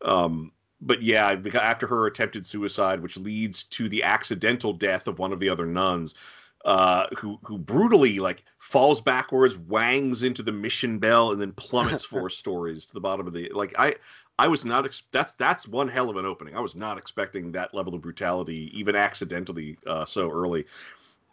Um, 0.06 0.52
but 0.82 1.02
yeah, 1.02 1.36
after 1.56 1.88
her 1.88 2.08
attempted 2.08 2.46
suicide, 2.46 3.02
which 3.02 3.18
leads 3.18 3.64
to 3.66 3.90
the 3.90 4.04
accidental 4.04 4.74
death 4.74 5.08
of 5.08 5.20
one 5.20 5.34
of 5.34 5.40
the 5.40 5.50
other 5.50 5.66
nuns, 5.66 6.16
uh, 6.66 7.08
who 7.18 7.40
who 7.44 7.58
brutally 7.58 8.20
like 8.20 8.44
falls 8.60 9.02
backwards, 9.02 9.58
wangs 9.58 10.24
into 10.24 10.44
the 10.44 10.52
mission 10.52 11.00
bell, 11.00 11.32
and 11.32 11.42
then 11.42 11.52
plummets 11.54 12.04
four 12.06 12.30
stories 12.30 12.86
to 12.86 12.94
the 12.94 13.02
bottom 13.02 13.28
of 13.28 13.34
the 13.34 13.50
like. 13.54 13.74
I 13.78 13.96
I 14.38 14.48
was 14.48 14.64
not 14.64 14.86
ex- 14.86 15.04
that's 15.12 15.34
that's 15.34 15.68
one 15.68 15.90
hell 15.90 16.10
of 16.10 16.18
an 16.18 16.26
opening. 16.26 16.56
I 16.56 16.62
was 16.62 16.76
not 16.76 16.98
expecting 16.98 17.52
that 17.52 17.74
level 17.74 17.94
of 17.94 18.02
brutality, 18.02 18.72
even 18.74 18.96
accidentally, 18.96 19.78
uh, 19.86 20.06
so 20.06 20.32
early. 20.32 20.66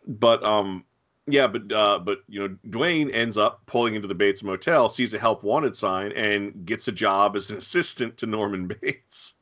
But 0.06 0.42
um, 0.44 0.84
yeah, 1.26 1.46
but 1.46 1.70
uh, 1.72 1.98
but 1.98 2.20
you 2.28 2.40
know, 2.40 2.56
Dwayne 2.68 3.12
ends 3.12 3.36
up 3.36 3.64
pulling 3.66 3.94
into 3.94 4.08
the 4.08 4.14
Bates 4.14 4.42
Motel, 4.42 4.88
sees 4.88 5.12
a 5.14 5.18
help 5.18 5.42
wanted 5.42 5.76
sign, 5.76 6.12
and 6.12 6.64
gets 6.66 6.88
a 6.88 6.92
job 6.92 7.36
as 7.36 7.50
an 7.50 7.56
assistant 7.58 8.16
to 8.18 8.26
Norman 8.26 8.66
Bates. 8.68 9.34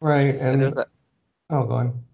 right. 0.00 0.34
and 0.34 0.40
And 0.40 0.62
there's 0.62 0.74
that 0.74 0.88
oh, 1.50 1.64
go 1.64 1.74
on. 1.74 2.04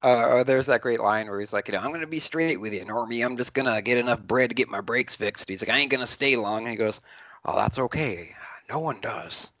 Uh, 0.00 0.44
there's 0.44 0.66
that 0.66 0.80
great 0.80 1.00
line 1.00 1.28
where 1.28 1.40
he's 1.40 1.52
like, 1.52 1.66
you 1.68 1.72
know, 1.72 1.80
I'm 1.80 1.92
gonna 1.92 2.06
be 2.06 2.20
straight 2.20 2.60
with 2.60 2.72
you, 2.72 2.84
Normie. 2.84 3.24
I'm 3.24 3.36
just 3.36 3.54
gonna 3.54 3.82
get 3.82 3.98
enough 3.98 4.22
bread 4.22 4.50
to 4.50 4.54
get 4.54 4.68
my 4.68 4.80
brakes 4.80 5.14
fixed. 5.14 5.48
He's 5.48 5.60
like, 5.62 5.70
I 5.70 5.78
ain't 5.78 5.90
gonna 5.90 6.06
stay 6.06 6.36
long. 6.36 6.62
And 6.62 6.70
he 6.70 6.76
goes, 6.76 7.00
Oh, 7.44 7.56
that's 7.56 7.78
okay. 7.78 8.30
No 8.68 8.78
one 8.80 9.00
does. 9.00 9.52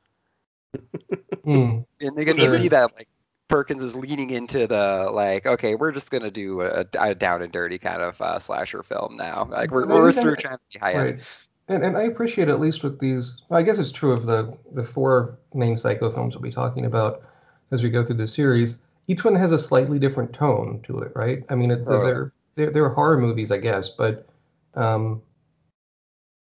Hmm. 1.44 1.78
And 2.00 2.16
you 2.18 2.24
can 2.24 2.36
Sure. 2.36 2.58
see 2.58 2.68
that 2.68 2.94
like 2.96 3.08
Perkins 3.48 3.82
is 3.82 3.94
leaning 3.94 4.30
into 4.30 4.66
the 4.66 5.10
like, 5.12 5.46
okay, 5.46 5.74
we're 5.74 5.92
just 5.92 6.10
gonna 6.10 6.30
do 6.30 6.60
a, 6.60 6.84
a 6.98 7.14
down 7.14 7.42
and 7.42 7.52
dirty 7.52 7.78
kind 7.78 8.02
of 8.02 8.20
uh, 8.20 8.38
slasher 8.38 8.82
film 8.82 9.16
now. 9.16 9.48
Like 9.50 9.70
we're 9.70 9.86
we're 9.86 10.12
through 10.12 10.36
trying 10.36 10.58
to 10.58 10.62
be 10.72 10.78
high 10.78 10.92
end. 10.92 11.22
And, 11.68 11.84
and 11.84 11.96
I 11.98 12.02
appreciate 12.02 12.48
at 12.48 12.60
least 12.60 12.82
with 12.82 12.98
these. 12.98 13.42
I 13.50 13.62
guess 13.62 13.78
it's 13.78 13.92
true 13.92 14.12
of 14.12 14.26
the 14.26 14.56
the 14.74 14.84
four 14.84 15.38
main 15.54 15.76
psycho 15.76 16.10
films 16.10 16.34
we'll 16.34 16.42
be 16.42 16.52
talking 16.52 16.84
about. 16.84 17.22
as 17.70 17.82
we 17.82 17.90
go 17.90 18.04
through 18.04 18.16
the 18.16 18.28
series, 18.28 18.78
each 19.06 19.24
one 19.24 19.34
has 19.34 19.52
a 19.52 19.58
slightly 19.58 19.98
different 19.98 20.32
tone 20.32 20.80
to 20.84 20.98
it, 21.00 21.12
right? 21.14 21.44
I 21.48 21.54
mean, 21.54 21.70
it, 21.70 21.84
they're, 21.86 22.32
they're 22.54 22.70
they're 22.70 22.88
horror 22.90 23.18
movies, 23.18 23.50
I 23.50 23.58
guess, 23.58 23.88
but 23.88 24.28
um, 24.74 25.22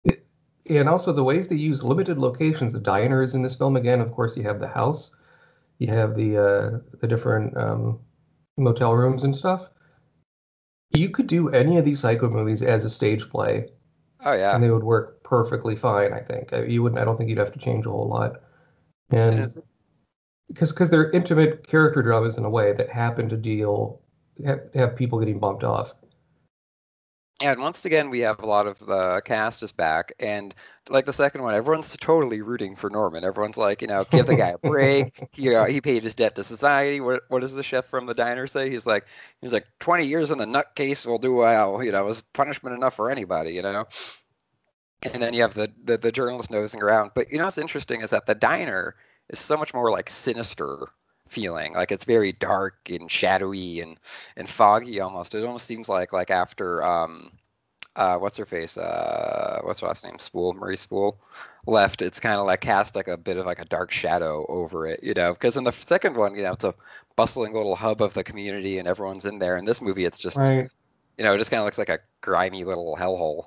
it, 0.04 0.26
and 0.68 0.88
also 0.88 1.12
the 1.12 1.25
ways 1.25 1.49
they 1.49 1.56
use 1.56 1.82
limited 1.82 2.18
locations. 2.18 2.73
The 2.73 2.80
diner 2.80 3.23
is 3.23 3.35
in 3.35 3.42
this 3.42 3.54
film 3.54 3.76
again. 3.76 4.00
Of 4.00 4.12
course, 4.12 4.37
you 4.37 4.42
have 4.44 4.61
the 4.61 4.68
house, 4.68 5.14
you 5.80 5.88
have 5.88 6.16
the 6.16 6.38
uh, 6.38 6.80
the 7.00 7.08
different 7.08 7.56
um, 7.58 8.00
motel 8.58 8.94
rooms 8.94 9.25
and 9.25 9.34
stuff. 9.37 9.70
You 10.94 11.10
could 11.10 11.26
do 11.26 11.49
any 11.49 11.78
of 11.78 11.84
these 11.84 11.99
Psycho 12.00 12.28
movies 12.30 12.62
as 12.62 12.84
a 12.84 12.90
stage 12.90 13.28
play, 13.28 13.70
Oh 14.20 14.32
yeah. 14.32 14.56
and 14.56 14.62
they 14.62 14.70
would 14.70 14.84
work 14.84 15.22
perfectly 15.25 15.76
fine. 15.76 16.12
I 16.12 16.20
think 16.20 16.52
you 16.68 16.82
wouldn't. 16.82 17.00
I 17.00 17.04
don't 17.04 17.16
think 17.18 17.30
you'd 17.30 17.38
have 17.38 17.52
to 17.52 17.58
change 17.60 17.87
a 17.87 17.90
whole 17.90 18.08
lot. 18.08 18.42
And 19.10 19.37
And 19.37 19.54
because 20.49 20.72
because 20.72 20.90
they're 20.90 21.10
intimate 21.12 21.66
character 21.66 22.02
dramas 22.02 22.37
in 22.37 22.44
a 22.44 22.50
way 22.50 22.72
that 22.72 22.90
happen 22.90 23.28
to 23.28 23.37
deal 23.37 24.00
have, 24.44 24.60
have 24.75 24.96
people 24.96 25.18
getting 25.18 25.38
bumped 25.38 25.64
off. 25.64 25.94
And 27.42 27.61
once 27.61 27.87
again, 27.87 28.11
we 28.11 28.20
have 28.20 28.40
a 28.40 28.47
lot 28.47 28.66
of 28.66 28.78
the 28.80 29.23
cast 29.25 29.62
is 29.62 29.73
back, 29.73 30.12
and 30.20 30.54
like 30.90 31.06
the 31.06 31.12
second 31.12 31.42
one, 31.42 31.54
everyone's 31.54 31.97
totally 31.97 32.42
rooting 32.42 32.76
for 32.76 32.90
Norman. 32.90 33.25
Everyone's 33.25 33.56
like, 33.56 33.80
you 33.80 33.88
know, 33.88 34.04
give 34.11 34.26
the 34.26 34.37
guy 34.37 34.49
a 34.50 34.59
break. 34.59 35.26
he 35.32 35.54
uh, 35.54 35.64
he 35.64 35.80
paid 35.80 36.02
his 36.02 36.14
debt 36.14 36.35
to 36.35 36.44
society. 36.44 37.00
What 37.00 37.23
what 37.28 37.40
does 37.40 37.54
the 37.54 37.62
chef 37.62 37.87
from 37.87 38.04
the 38.04 38.12
diner 38.12 38.47
say? 38.47 38.68
He's 38.68 38.85
like, 38.85 39.06
he's 39.40 39.52
like, 39.52 39.66
twenty 39.78 40.04
years 40.04 40.30
in 40.30 40.37
the 40.37 40.44
nutcase 40.44 41.06
will 41.06 41.18
do 41.18 41.32
well. 41.32 41.82
You 41.82 41.92
know, 41.92 42.09
it's 42.09 42.23
punishment 42.35 42.76
enough 42.76 42.97
for 42.97 43.11
anybody. 43.11 43.52
You 43.52 43.62
know. 43.62 43.87
And 45.02 45.23
then 45.23 45.32
you 45.32 45.40
have 45.40 45.54
the, 45.54 45.73
the 45.82 45.97
the 45.97 46.12
journalist 46.12 46.50
nosing 46.50 46.82
around. 46.82 47.12
But 47.14 47.32
you 47.32 47.38
know 47.38 47.47
what's 47.47 47.56
interesting 47.56 48.02
is 48.02 48.11
that 48.11 48.26
the 48.26 48.35
diner 48.35 48.97
is 49.30 49.38
so 49.38 49.56
much 49.56 49.73
more 49.73 49.90
like 49.90 50.11
sinister 50.11 50.88
feeling. 51.30 51.75
Like 51.75 51.92
it's 51.92 52.04
very 52.04 52.32
dark 52.32 52.76
and 52.90 53.10
shadowy 53.10 53.80
and 53.80 53.99
and 54.37 54.49
foggy 54.49 55.00
almost. 55.00 55.34
It 55.34 55.44
almost 55.44 55.66
seems 55.66 55.88
like 55.88 56.12
like 56.12 56.30
after 56.30 56.82
um 56.84 57.32
uh 57.96 58.16
what's 58.18 58.37
her 58.38 58.46
face 58.46 58.76
uh 58.78 59.60
what's 59.64 59.80
her 59.80 59.87
last 59.88 60.04
name 60.04 60.18
Spool 60.18 60.54
Marie 60.54 60.76
Spool 60.76 61.20
left. 61.66 62.02
It's 62.02 62.20
kind 62.20 62.37
of 62.40 62.46
like 62.46 62.60
cast 62.60 62.96
like 62.96 63.08
a 63.08 63.16
bit 63.16 63.37
of 63.37 63.46
like 63.46 63.60
a 63.60 63.64
dark 63.66 63.90
shadow 63.92 64.46
over 64.49 64.87
it, 64.87 65.00
you 65.02 65.14
know. 65.14 65.32
Because 65.34 65.56
in 65.56 65.64
the 65.64 65.72
second 65.72 66.16
one, 66.16 66.34
you 66.34 66.42
know, 66.42 66.52
it's 66.52 66.64
a 66.64 66.75
bustling 67.16 67.54
little 67.54 67.76
hub 67.76 68.02
of 68.02 68.14
the 68.14 68.25
community 68.25 68.78
and 68.78 68.88
everyone's 68.88 69.25
in 69.26 69.38
there. 69.38 69.56
In 69.56 69.64
this 69.64 69.80
movie, 69.82 70.04
it's 70.04 70.18
just 70.18 70.37
Right. 70.37 70.68
you 71.18 71.25
know, 71.25 71.34
it 71.34 71.38
just 71.38 71.50
kind 71.50 71.60
of 71.60 71.64
looks 71.66 71.78
like 71.78 71.90
a 71.90 72.00
grimy 72.22 72.64
little 72.64 72.96
hellhole. 72.96 73.46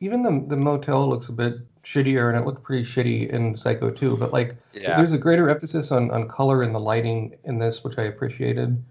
Even 0.00 0.22
the 0.22 0.44
the 0.48 0.56
motel 0.56 1.08
looks 1.08 1.28
a 1.28 1.32
bit 1.32 1.54
shittier, 1.84 2.28
and 2.28 2.38
it 2.38 2.46
looked 2.46 2.62
pretty 2.62 2.84
shitty 2.84 3.28
in 3.30 3.54
Psycho 3.54 3.90
2. 3.90 4.16
But 4.16 4.32
like, 4.32 4.56
Yeah. 4.72 4.96
there's 4.96 5.12
a 5.12 5.18
greater 5.18 5.48
emphasis 5.48 5.92
on 5.92 6.10
on 6.10 6.28
color 6.28 6.62
and 6.62 6.74
the 6.74 6.80
lighting 6.80 7.34
in 7.44 7.58
this, 7.58 7.84
which 7.84 7.98
I 7.98 8.02
appreciated. 8.04 8.82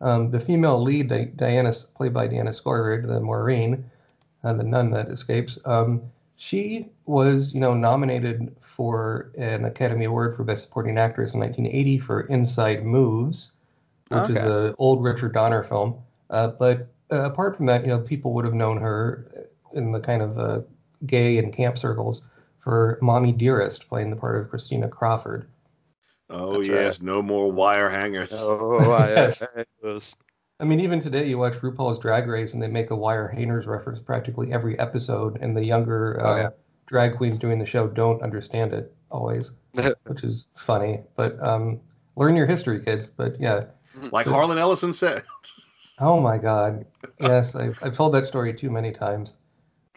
Um, 0.00 0.30
the 0.30 0.38
female 0.40 0.82
lead, 0.82 1.08
Di- 1.08 1.32
Diana, 1.36 1.72
played 1.94 2.12
by 2.12 2.26
Diana 2.26 2.50
Scarwid, 2.50 3.06
the 3.06 3.20
Maureen, 3.20 3.84
uh, 4.42 4.52
the 4.52 4.62
nun 4.64 4.90
that 4.90 5.08
escapes, 5.08 5.58
um, 5.64 6.02
she 6.36 6.86
was, 7.06 7.54
you 7.54 7.60
know, 7.60 7.74
nominated 7.74 8.54
for 8.60 9.30
an 9.38 9.64
Academy 9.64 10.04
Award 10.04 10.36
for 10.36 10.42
Best 10.44 10.64
Supporting 10.64 10.98
Actress 10.98 11.32
in 11.32 11.40
1980 11.40 11.98
for 12.00 12.22
Inside 12.22 12.84
Moves, 12.84 13.52
which 14.08 14.30
is 14.30 14.42
an 14.42 14.74
old 14.78 15.02
Richard 15.02 15.32
Donner 15.32 15.62
film. 15.62 15.94
Uh, 16.30 16.48
but 16.48 16.88
uh, 17.12 17.20
apart 17.22 17.56
from 17.56 17.66
that, 17.66 17.82
you 17.82 17.86
know, 17.88 18.00
people 18.00 18.32
would 18.32 18.44
have 18.44 18.52
known 18.52 18.76
her 18.78 19.26
in 19.74 19.92
the 19.92 20.00
kind 20.00 20.20
of 20.22 20.38
uh, 20.38 20.60
gay 21.06 21.38
and 21.38 21.52
camp 21.52 21.78
circles 21.78 22.22
for 22.64 22.98
Mommy 23.02 23.30
Dearest, 23.30 23.86
playing 23.88 24.10
the 24.10 24.16
part 24.16 24.40
of 24.40 24.48
Christina 24.50 24.88
Crawford. 24.88 25.46
Oh 26.30 26.54
That's 26.54 26.66
yes, 26.68 27.00
no 27.02 27.22
more 27.22 27.52
wire 27.52 27.90
hangers. 27.90 28.32
Oh, 28.34 28.78
I, 28.92 29.10
Yes. 29.10 29.42
I 29.42 29.64
I 30.60 30.64
mean, 30.64 30.80
even 30.80 31.00
today, 31.00 31.28
you 31.28 31.36
watch 31.36 31.54
RuPaul's 31.54 31.98
Drag 31.98 32.26
Race, 32.26 32.54
and 32.54 32.62
they 32.62 32.68
make 32.68 32.90
a 32.90 32.96
wire 32.96 33.28
hangers 33.28 33.66
reference 33.66 34.00
practically 34.00 34.52
every 34.52 34.78
episode, 34.78 35.38
and 35.42 35.54
the 35.56 35.64
younger 35.64 36.18
Oh, 36.22 36.32
uh, 36.32 36.36
yeah. 36.36 36.48
drag 36.86 37.16
queens 37.16 37.38
doing 37.38 37.58
the 37.58 37.66
show 37.66 37.86
don't 37.88 38.22
understand 38.22 38.72
it 38.72 38.94
always, 39.10 39.52
which 40.06 40.24
is 40.24 40.46
funny. 40.56 41.00
But 41.16 41.40
um, 41.42 41.80
learn 42.16 42.36
your 42.36 42.46
history, 42.46 42.80
kids. 42.82 43.06
But 43.06 43.38
yeah, 43.38 43.64
Like 44.10 44.26
Harlan 44.26 44.56
Ellison 44.58 44.92
said. 44.92 45.24
oh 45.98 46.20
my 46.20 46.38
God, 46.38 46.86
yes, 47.20 47.54
I've, 47.54 47.78
I've 47.82 47.94
told 47.94 48.14
that 48.14 48.24
story 48.26 48.54
too 48.54 48.70
many 48.70 48.92
times. 48.92 49.34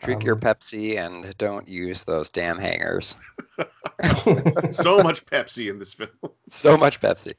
Drink 0.04 0.24
your 0.24 0.36
Um, 0.36 0.42
Pepsi 0.42 0.98
and 0.98 1.36
don't 1.38 1.68
use 1.68 2.04
those 2.04 2.30
damn 2.30 2.60
hangers. 2.60 3.16
so 4.72 5.02
much 5.02 5.26
Pepsi 5.26 5.70
in 5.70 5.80
this 5.80 5.94
film. 5.94 6.10
So 6.50 6.78
much 6.78 7.02
Pepsi. 7.02 7.34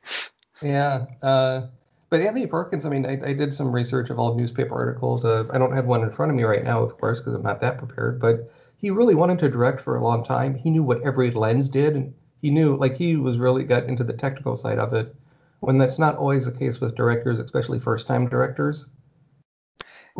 Yeah. 0.60 1.06
Uh, 1.22 1.62
but 2.10 2.20
Anthony 2.20 2.46
Perkins, 2.46 2.84
I 2.84 2.88
mean, 2.88 3.06
I, 3.06 3.30
I 3.30 3.32
did 3.32 3.54
some 3.54 3.72
research 3.72 4.10
of 4.10 4.18
old 4.18 4.36
newspaper 4.36 4.74
articles. 4.74 5.24
Uh, 5.24 5.44
I 5.50 5.58
don't 5.58 5.74
have 5.74 5.86
one 5.86 6.02
in 6.02 6.10
front 6.10 6.30
of 6.30 6.36
me 6.36 6.42
right 6.42 6.64
now, 6.64 6.82
of 6.82 6.98
course, 6.98 7.20
because 7.20 7.34
I'm 7.34 7.42
not 7.42 7.60
that 7.60 7.78
prepared. 7.78 8.20
But 8.20 8.50
he 8.76 8.90
really 8.90 9.14
wanted 9.14 9.38
to 9.40 9.48
direct 9.48 9.80
for 9.80 9.96
a 9.96 10.02
long 10.02 10.24
time. 10.24 10.54
He 10.54 10.70
knew 10.70 10.82
what 10.82 11.02
every 11.02 11.30
lens 11.30 11.68
did, 11.68 11.94
and 11.94 12.14
he 12.40 12.50
knew, 12.50 12.76
like, 12.76 12.96
he 12.96 13.16
was 13.16 13.38
really 13.38 13.64
got 13.64 13.84
into 13.84 14.04
the 14.04 14.12
technical 14.12 14.56
side 14.56 14.78
of 14.78 14.92
it. 14.92 15.14
When 15.60 15.78
that's 15.78 15.98
not 15.98 16.16
always 16.16 16.44
the 16.44 16.52
case 16.52 16.80
with 16.80 16.96
directors, 16.96 17.40
especially 17.40 17.80
first-time 17.80 18.28
directors. 18.28 18.86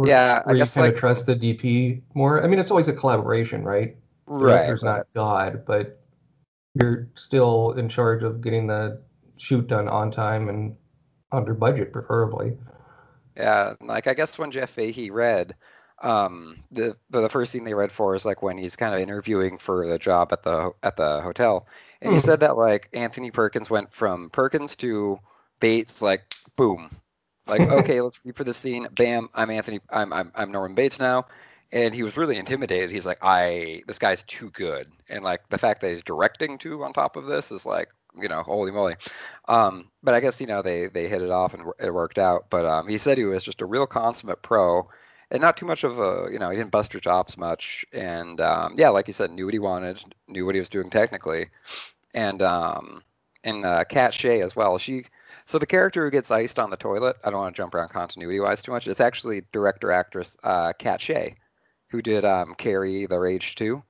Yeah, 0.02 0.42
I 0.46 0.54
you 0.54 0.54
guess 0.54 0.76
kind 0.76 0.86
like 0.86 0.94
of 0.94 0.96
trust 0.96 1.26
the 1.26 1.34
DP 1.34 2.02
more. 2.14 2.42
I 2.42 2.46
mean, 2.46 2.58
it's 2.58 2.70
always 2.70 2.88
a 2.88 2.92
collaboration, 2.92 3.64
right? 3.64 3.96
right. 4.26 4.66
There's 4.66 4.82
not 4.82 5.06
God, 5.14 5.64
but 5.66 6.00
you're 6.74 7.08
still 7.16 7.72
in 7.72 7.88
charge 7.88 8.22
of 8.24 8.42
getting 8.42 8.66
the 8.68 9.02
shoot 9.38 9.66
done 9.68 9.88
on 9.88 10.10
time 10.10 10.48
and 10.48 10.76
under 11.32 11.54
budget, 11.54 11.92
preferably. 11.92 12.58
Yeah, 13.36 13.74
like 13.80 14.06
I 14.06 14.14
guess 14.14 14.38
when 14.38 14.50
Jeff 14.50 14.70
Fahey 14.70 15.10
read, 15.10 15.54
um, 16.02 16.64
the 16.70 16.96
the 17.10 17.28
first 17.28 17.52
thing 17.52 17.64
they 17.64 17.74
read 17.74 17.92
for 17.92 18.14
is 18.14 18.24
like 18.24 18.42
when 18.42 18.58
he's 18.58 18.76
kind 18.76 18.94
of 18.94 19.00
interviewing 19.00 19.58
for 19.58 19.86
the 19.86 19.98
job 19.98 20.32
at 20.32 20.42
the 20.42 20.72
at 20.82 20.96
the 20.96 21.20
hotel, 21.20 21.66
and 22.02 22.12
he 22.12 22.18
Hmm. 22.18 22.20
said 22.20 22.40
that 22.40 22.56
like 22.56 22.88
Anthony 22.92 23.30
Perkins 23.30 23.70
went 23.70 23.92
from 23.92 24.30
Perkins 24.30 24.74
to 24.76 25.20
Bates 25.60 26.02
like 26.02 26.34
boom, 26.56 27.00
like 27.48 27.60
okay, 27.70 28.00
let's 28.00 28.20
read 28.24 28.36
for 28.36 28.44
the 28.44 28.54
scene. 28.54 28.86
Bam, 28.92 29.28
I'm 29.34 29.50
Anthony. 29.50 29.80
I'm 29.90 30.12
I'm 30.12 30.32
I'm 30.34 30.52
Norman 30.52 30.74
Bates 30.74 30.98
now, 30.98 31.26
and 31.72 31.94
he 31.94 32.02
was 32.02 32.16
really 32.16 32.36
intimidated. 32.36 32.90
He's 32.90 33.06
like, 33.06 33.18
I 33.22 33.82
this 33.86 33.98
guy's 33.98 34.22
too 34.24 34.50
good, 34.50 34.92
and 35.08 35.24
like 35.24 35.48
the 35.48 35.58
fact 35.58 35.80
that 35.80 35.90
he's 35.90 36.02
directing 36.02 36.58
too 36.58 36.82
on 36.84 36.92
top 36.92 37.16
of 37.16 37.26
this 37.26 37.50
is 37.50 37.66
like 37.66 37.88
you 38.14 38.28
know 38.28 38.42
holy 38.42 38.70
moly. 38.70 38.96
Um, 39.48 39.90
but 40.02 40.14
I 40.14 40.20
guess 40.20 40.40
you 40.40 40.46
know 40.46 40.62
they 40.62 40.88
they 40.88 41.08
hit 41.08 41.22
it 41.22 41.30
off 41.30 41.54
and 41.54 41.64
it 41.80 41.92
worked 41.92 42.18
out. 42.18 42.46
But 42.50 42.66
um, 42.66 42.88
he 42.88 42.98
said 42.98 43.18
he 43.18 43.24
was 43.24 43.42
just 43.44 43.62
a 43.62 43.66
real 43.66 43.86
consummate 43.86 44.42
pro, 44.42 44.88
and 45.30 45.40
not 45.40 45.56
too 45.56 45.66
much 45.66 45.84
of 45.84 45.98
a 45.98 46.28
you 46.30 46.38
know 46.38 46.50
he 46.50 46.56
didn't 46.56 46.70
bust 46.70 46.92
her 46.92 47.00
chops 47.00 47.36
much. 47.36 47.84
And 47.92 48.40
um, 48.40 48.74
yeah, 48.76 48.90
like 48.90 49.08
you 49.08 49.14
said, 49.14 49.30
knew 49.30 49.46
what 49.46 49.54
he 49.54 49.60
wanted, 49.60 50.02
knew 50.28 50.46
what 50.46 50.54
he 50.54 50.60
was 50.60 50.70
doing 50.70 50.90
technically, 50.90 51.46
and 52.14 52.42
um, 52.42 53.02
and 53.44 53.64
uh, 53.64 53.84
Kat 53.84 54.14
Shea 54.14 54.42
as 54.42 54.56
well. 54.56 54.78
She 54.78 55.04
so 55.48 55.58
the 55.58 55.66
character 55.66 56.04
who 56.04 56.10
gets 56.12 56.30
iced 56.30 56.60
on 56.60 56.70
the 56.70 56.76
toilet. 56.76 57.16
I 57.24 57.30
don't 57.30 57.40
want 57.40 57.56
to 57.56 57.60
jump 57.60 57.74
around 57.74 57.88
continuity 57.88 58.40
wise 58.40 58.62
too 58.62 58.72
much. 58.72 58.86
It's 58.86 59.00
actually 59.00 59.42
director 59.52 59.90
actress 59.92 60.36
uh, 60.44 60.74
Kat 60.78 61.00
Shea, 61.00 61.34
who 61.88 62.02
did 62.02 62.24
um, 62.24 62.54
Carrie 62.56 63.06
the 63.06 63.18
Rage 63.18 63.56
two. 63.56 63.82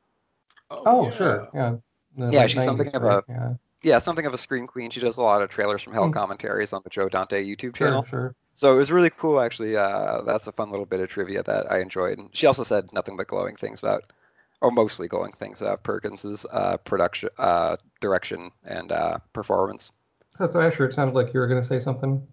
Oh, 0.70 1.10
yeah. 1.10 1.16
sure, 1.16 1.48
yeah. 1.54 1.76
The 2.16 2.32
Yeah, 2.32 2.46
she's 2.46 2.64
something 2.64 2.86
90s, 2.86 2.94
of 2.94 3.02
right? 3.02 3.18
a- 3.18 3.24
yeah, 3.28 3.54
Yeah, 3.82 3.98
something 4.00 4.26
of 4.26 4.34
a 4.34 4.38
screen 4.38 4.66
queen. 4.66 4.90
She 4.90 5.00
does 5.00 5.18
a 5.18 5.22
lot 5.22 5.42
of 5.42 5.50
trailers 5.50 5.82
from 5.82 5.94
Hell 5.94 6.08
Hmm. 6.08 6.12
commentaries 6.12 6.72
on 6.72 6.82
the 6.84 6.90
Joe 6.90 7.08
Dante 7.08 7.44
YouTube 7.44 7.76
sure, 7.76 7.76
channel. 7.76 8.04
sure. 8.04 8.34
So 8.54 8.72
it 8.74 8.76
was 8.76 8.90
really 8.92 9.10
cool, 9.10 9.40
actually. 9.40 9.76
Uh, 9.76 10.22
that's 10.22 10.46
a 10.48 10.52
fun 10.52 10.70
little 10.70 10.86
bit 10.86 11.00
of 11.00 11.08
trivia 11.08 11.42
that 11.44 11.70
I 11.72 11.80
enjoyed. 11.80 12.18
And 12.18 12.34
she 12.36 12.46
also 12.46 12.64
said 12.64 12.92
nothing 12.92 13.16
but 13.16 13.28
glowing 13.28 13.56
things 13.56 13.78
about, 13.80 14.12
or 14.60 14.70
mostly 14.72 15.08
glowing 15.08 15.32
things 15.32 15.60
about 15.62 15.84
Perkins's 15.84 16.44
uh, 16.52 16.76
production, 16.78 17.30
uh, 17.38 17.76
direction, 18.00 18.50
and 18.64 18.90
uh, 18.92 19.18
performance. 19.32 19.92
So 20.38 20.60
Asher, 20.60 20.86
it 20.86 20.92
sounded 20.92 21.14
like 21.14 21.34
you 21.34 21.40
were 21.40 21.46
going 21.48 21.60
to 21.60 21.66
say 21.66 21.80
something. 21.80 22.24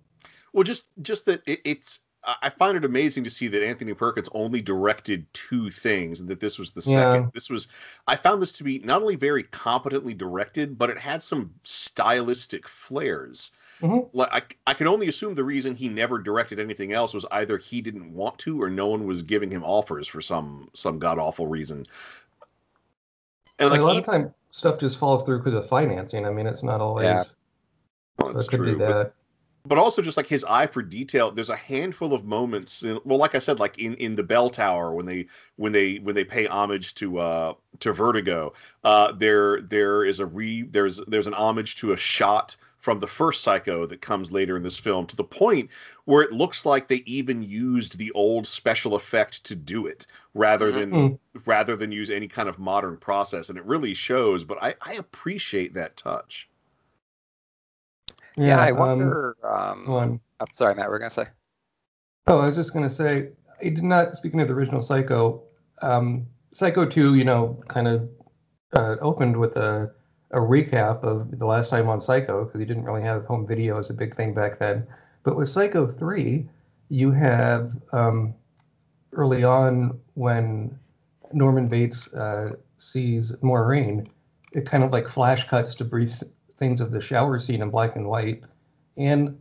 Well, 0.54 0.64
just 0.64 0.86
just 1.02 1.26
that 1.26 1.42
it, 1.48 1.60
it's. 1.66 2.00
I 2.42 2.50
find 2.50 2.76
it 2.76 2.84
amazing 2.84 3.24
to 3.26 3.30
see 3.30 3.48
that 3.50 3.64
Anthony 3.64 3.94
Perkins 3.94 4.30
only 4.34 4.60
directed 4.60 5.32
two 5.34 5.70
things, 5.70 6.20
and 6.22 6.28
that 6.30 6.40
this 6.40 6.58
was 6.58 6.72
the 6.72 6.82
Yeah. 6.82 7.12
second. 7.12 7.32
This 7.36 7.52
was. 7.52 7.68
I 8.08 8.16
found 8.16 8.42
this 8.42 8.52
to 8.54 8.64
be 8.64 8.80
not 8.80 9.02
only 9.04 9.16
very 9.16 9.44
competently 9.44 10.16
directed, 10.16 10.76
but 10.76 10.90
it 10.90 10.98
had 10.98 11.22
some 11.22 11.54
stylistic 11.62 12.68
flares. 12.68 13.52
Mhm. 13.82 14.10
Like 14.14 14.30
I, 14.34 14.72
I 14.72 14.74
can 14.74 14.88
only 14.88 15.08
assume 15.08 15.36
the 15.36 15.44
reason 15.44 15.76
he 15.76 15.88
never 15.88 16.18
directed 16.18 16.60
anything 16.60 16.94
else 16.94 17.14
was 17.14 17.28
either 17.32 17.58
he 17.60 17.80
didn't 17.80 18.12
want 18.12 18.40
to, 18.40 18.60
or 18.60 18.72
no 18.72 18.88
one 18.88 19.06
was 19.06 19.22
giving 19.22 19.52
him 19.52 19.64
offers 19.64 20.08
for 20.08 20.22
some 20.22 20.70
some 20.74 20.98
god 20.98 21.20
awful 21.20 21.46
reason. 21.46 21.86
And 23.60 23.70
like 23.70 23.82
a 23.82 23.84
lot 23.84 23.94
he- 23.94 24.00
of 24.00 24.06
time, 24.06 24.34
stuff 24.50 24.80
just 24.80 24.98
falls 24.98 25.24
through 25.26 25.40
because 25.44 25.54
of 25.54 25.70
financing. 25.70 26.26
I 26.26 26.32
mean, 26.32 26.48
it's 26.48 26.64
not 26.64 26.82
always. 26.82 27.26
Well, 28.20 28.34
that's 28.34 28.48
it 28.48 28.50
could 28.52 28.58
true, 28.58 28.74
be 28.74 28.80
but- 28.80 28.88
that. 29.04 29.14
but 29.68 29.78
also 29.78 30.02
just 30.02 30.18
like 30.18 30.28
his 30.28 30.44
eye 30.46 30.68
for 30.68 30.82
detail 30.82 31.32
there's 31.32 31.50
a 31.50 31.56
handful 31.56 32.14
of 32.14 32.24
moments 32.24 32.84
in, 32.84 33.00
well 33.04 33.18
like 33.18 33.34
i 33.36 33.40
said 33.40 33.60
like 33.60 33.78
in 33.80 33.96
in 33.96 34.16
the 34.16 34.24
bell 34.24 34.50
tower 34.50 34.94
when 34.94 35.06
they 35.06 35.26
when 35.56 35.72
they 35.72 35.96
when 35.98 36.14
they 36.16 36.24
pay 36.24 36.46
homage 36.48 36.94
to 36.96 37.18
uh 37.20 37.54
to 37.80 37.92
vertigo 37.92 38.54
uh 38.84 39.12
there 39.14 39.62
there 39.62 40.04
is 40.06 40.20
a 40.20 40.26
re 40.26 40.62
there's 40.64 41.02
there's 41.08 41.28
an 41.28 41.34
homage 41.34 41.76
to 41.78 41.94
a 41.94 41.98
shot 41.98 42.56
from 42.80 43.00
the 43.00 43.08
first 43.08 43.42
psycho 43.42 43.88
that 43.88 44.00
comes 44.02 44.32
later 44.32 44.56
in 44.56 44.62
this 44.62 44.78
film 44.78 45.08
to 45.08 45.16
the 45.16 45.24
point 45.24 45.68
where 46.04 46.22
it 46.22 46.32
looks 46.32 46.68
like 46.68 46.88
they 46.88 47.02
even 47.08 47.42
used 47.42 47.98
the 47.98 48.12
old 48.12 48.46
special 48.46 48.94
effect 48.94 49.44
to 49.44 49.56
do 49.56 49.88
it 49.88 50.06
rather 50.36 50.72
than 50.72 50.92
Mm. 50.92 51.20
rather 51.46 51.76
than 51.76 51.92
use 51.92 52.12
any 52.12 52.28
kind 52.28 52.48
of 52.48 52.60
modern 52.60 52.98
process 52.98 53.50
and 53.50 53.58
it 53.58 53.66
really 53.66 53.96
shows 53.96 54.44
but 54.44 54.62
i 54.62 54.76
i 54.82 54.94
appreciate 54.94 55.74
that 55.74 55.98
touch 55.98 56.48
Yeah, 58.38 58.60
I 58.60 58.72
um, 58.72 58.78
wonder. 58.78 59.38
Um, 59.44 59.90
on. 59.90 60.20
I'm 60.40 60.48
sorry, 60.54 60.76
Matt. 60.76 60.90
We're 60.90 61.00
gonna 61.00 61.10
say. 61.10 61.28
Oh, 62.28 62.40
I 62.40 62.48
was 62.48 62.56
just 62.56 62.74
going 62.74 62.88
to 62.88 62.94
say, 62.94 63.30
I 63.62 63.66
did 63.66 63.84
not, 63.84 64.16
speaking 64.16 64.42
of 64.42 64.48
the 64.48 64.54
original 64.56 64.82
Psycho, 64.82 65.44
um, 65.84 66.26
Psycho 66.54 66.84
2, 66.84 67.14
you 67.14 67.24
know, 67.24 67.62
kind 67.68 67.88
of 67.88 68.10
uh, 68.74 68.96
opened 69.00 69.38
with 69.38 69.56
a, 69.58 69.92
a 70.32 70.40
recap 70.40 71.04
of 71.04 71.38
the 71.38 71.46
last 71.46 71.70
time 71.70 71.88
on 71.88 72.02
Psycho, 72.02 72.46
because 72.46 72.60
you 72.60 72.66
didn't 72.66 72.86
really 72.86 73.04
have 73.04 73.26
home 73.26 73.46
video 73.46 73.78
as 73.78 73.92
a 73.92 73.94
big 73.94 74.16
thing 74.16 74.34
back 74.34 74.58
then. 74.58 74.88
But 75.22 75.36
with 75.36 75.50
Psycho 75.50 75.86
3, 75.86 76.50
you 76.90 77.12
have 77.12 77.74
um, 77.94 78.34
early 79.14 79.44
on 79.44 80.00
when 80.16 80.76
Norman 81.32 81.68
Bates 81.68 82.12
uh, 82.16 82.56
sees 82.80 83.34
Maureen, 83.44 84.10
it 84.52 84.66
kind 84.66 84.84
of 84.84 84.92
like 84.92 85.08
flash 85.08 85.48
cuts 85.48 85.76
to 85.76 85.86
brief 85.86 86.24
things 86.58 86.82
of 86.82 86.92
the 86.92 87.02
shower 87.02 87.40
scene 87.40 87.62
in 87.62 87.70
black 87.70 87.96
and 87.96 88.08
white. 88.08 88.44
And 88.98 89.38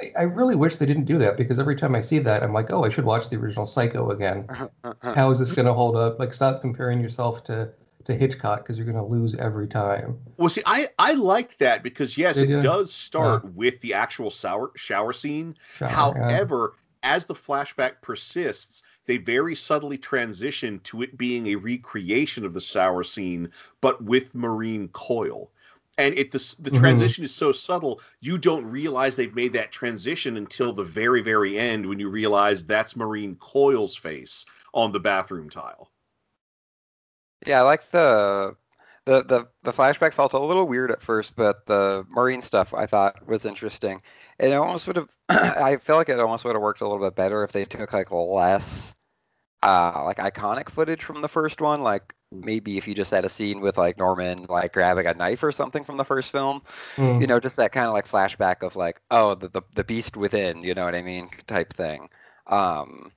I, 0.00 0.12
I 0.20 0.22
really 0.22 0.56
wish 0.56 0.76
they 0.76 0.86
didn't 0.86 1.04
do 1.04 1.18
that 1.18 1.36
because 1.36 1.58
every 1.58 1.76
time 1.76 1.94
I 1.94 2.00
see 2.00 2.18
that, 2.20 2.42
I'm 2.42 2.52
like, 2.52 2.70
oh, 2.70 2.84
I 2.84 2.90
should 2.90 3.04
watch 3.04 3.28
the 3.28 3.36
original 3.36 3.66
Psycho 3.66 4.10
again. 4.10 4.46
How 5.02 5.30
is 5.30 5.38
this 5.38 5.52
going 5.52 5.66
to 5.66 5.74
hold 5.74 5.96
up? 5.96 6.18
Like, 6.18 6.32
stop 6.32 6.60
comparing 6.60 7.00
yourself 7.00 7.44
to 7.44 7.70
to 8.04 8.14
Hitchcock 8.14 8.62
because 8.62 8.76
you're 8.76 8.84
going 8.84 8.98
to 8.98 9.02
lose 9.02 9.34
every 9.36 9.66
time. 9.66 10.18
Well, 10.36 10.50
see, 10.50 10.62
I 10.66 10.88
I 10.98 11.12
like 11.12 11.56
that 11.58 11.82
because 11.82 12.18
yes, 12.18 12.36
it 12.36 12.60
does 12.60 12.92
start 12.92 13.44
with 13.54 13.80
the 13.80 13.94
actual 13.94 14.30
shower 14.30 14.70
shower 14.76 15.12
scene. 15.12 15.56
Shower, 15.78 15.88
yeah. 15.88 16.22
However, 16.22 16.74
as 17.02 17.26
the 17.26 17.34
flashback 17.34 18.00
persists, 18.02 18.82
they 19.06 19.18
very 19.18 19.54
subtly 19.54 19.98
transition 19.98 20.80
to 20.80 21.02
it 21.02 21.16
being 21.16 21.48
a 21.48 21.54
recreation 21.54 22.44
of 22.44 22.54
the 22.54 22.60
shower 22.60 23.02
scene, 23.02 23.50
but 23.80 24.02
with 24.02 24.34
Maureen 24.34 24.88
Coyle. 24.88 25.50
And 25.98 26.16
it 26.18 26.30
the, 26.32 26.38
s- 26.38 26.54
the 26.56 26.70
Mhm. 26.70 27.12
transition 27.12 27.24
is 27.24 27.34
so 27.34 27.52
subtle, 27.52 28.00
you 28.20 28.38
don't 28.38 28.66
realize 28.66 29.16
they've 29.16 29.34
made 29.34 29.52
that 29.54 29.72
transition 29.72 30.36
until 30.36 30.72
the 30.72 30.84
very, 30.84 31.20
very 31.22 31.58
end 31.58 31.86
when 31.86 31.98
you 32.00 32.08
realize 32.10 32.64
that's 32.64 32.96
Maureen 32.96 33.36
Coyle's 33.36 33.96
face 33.96 34.44
on 34.72 34.92
the 34.92 35.00
bathroom 35.00 35.50
tile. 35.50 35.90
Yeah, 37.46 37.60
I 37.60 37.62
like 37.62 37.90
the 37.90 38.56
the 39.04 39.22
the 39.24 39.48
the 39.62 39.72
flashback 39.72 40.14
felt 40.14 40.32
a 40.32 40.38
little 40.38 40.66
weird 40.66 40.90
at 40.90 41.02
first, 41.02 41.36
but 41.36 41.66
the 41.66 42.06
Maureen 42.08 42.42
stuff 42.42 42.72
I 42.74 42.86
thought 42.86 43.26
was 43.26 43.44
interesting. 43.44 44.02
And 44.38 44.52
it 44.52 44.56
almost 44.56 44.86
would 44.86 44.96
have 44.96 45.08
I 45.28 45.76
feel 45.78 45.96
like 45.96 46.08
it 46.08 46.18
almost 46.20 46.44
would 46.44 46.54
have 46.54 46.62
worked 46.62 46.80
a 46.80 46.88
little 46.88 47.04
bit 47.04 47.14
better 47.16 47.44
if 47.44 47.52
they 47.52 47.64
took 47.64 47.92
like 47.92 48.10
less 48.10 48.94
uh 49.62 50.04
like 50.04 50.18
iconic 50.18 50.70
footage 50.70 51.04
from 51.04 51.22
the 51.22 51.28
first 51.28 51.60
one, 51.60 51.82
like 51.82 52.14
maybe 52.42 52.76
if 52.78 52.86
you 52.88 52.94
just 52.94 53.10
had 53.10 53.24
a 53.24 53.28
scene 53.28 53.60
with 53.60 53.76
like 53.78 53.98
Norman 53.98 54.46
like 54.48 54.72
grabbing 54.72 55.06
a 55.06 55.14
knife 55.14 55.42
or 55.42 55.52
something 55.52 55.84
from 55.84 55.96
the 55.96 56.04
first 56.04 56.30
film, 56.32 56.62
Mm. 56.96 57.20
you 57.20 57.26
know, 57.26 57.38
just 57.40 57.56
that 57.56 57.72
kind 57.72 57.86
of 57.86 57.92
like 57.92 58.06
flashback 58.08 58.62
of 58.62 58.76
like, 58.76 59.00
oh, 59.10 59.34
the, 59.34 59.48
the 59.48 59.62
the 59.74 59.84
beast 59.84 60.16
within, 60.16 60.62
you 60.62 60.74
know 60.74 60.84
what 60.84 60.94
I 60.94 61.02
mean, 61.02 61.28
type 61.46 61.72
thing. 61.72 62.08
Um, 62.46 63.12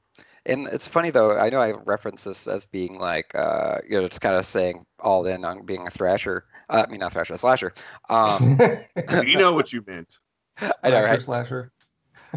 and 0.46 0.68
it's 0.68 0.88
funny 0.88 1.10
though. 1.12 1.38
I 1.38 1.50
know 1.50 1.60
I 1.60 1.72
reference 1.86 2.24
this 2.24 2.48
as 2.48 2.66
being 2.66 2.98
like, 2.98 3.34
uh, 3.36 3.80
you 3.88 4.00
know, 4.00 4.08
just 4.08 4.22
kind 4.22 4.36
of 4.36 4.46
saying 4.46 4.86
all 5.00 5.26
in 5.28 5.44
on 5.46 5.66
being 5.66 5.86
a 5.88 5.92
thrasher. 5.92 6.46
Uh, 6.70 6.84
I 6.88 6.92
mean, 6.92 7.00
not 7.00 7.14
thrasher, 7.14 7.34
a 7.34 7.38
slasher. 7.38 7.74
Um, 8.10 8.60
you 9.26 9.38
know 9.38 9.54
what 9.54 9.72
you 9.74 9.84
meant. 9.88 10.18
I 10.84 10.90
know, 10.90 11.02
Slasher, 11.02 11.04
right? 11.04 11.22
Slasher. 11.22 11.72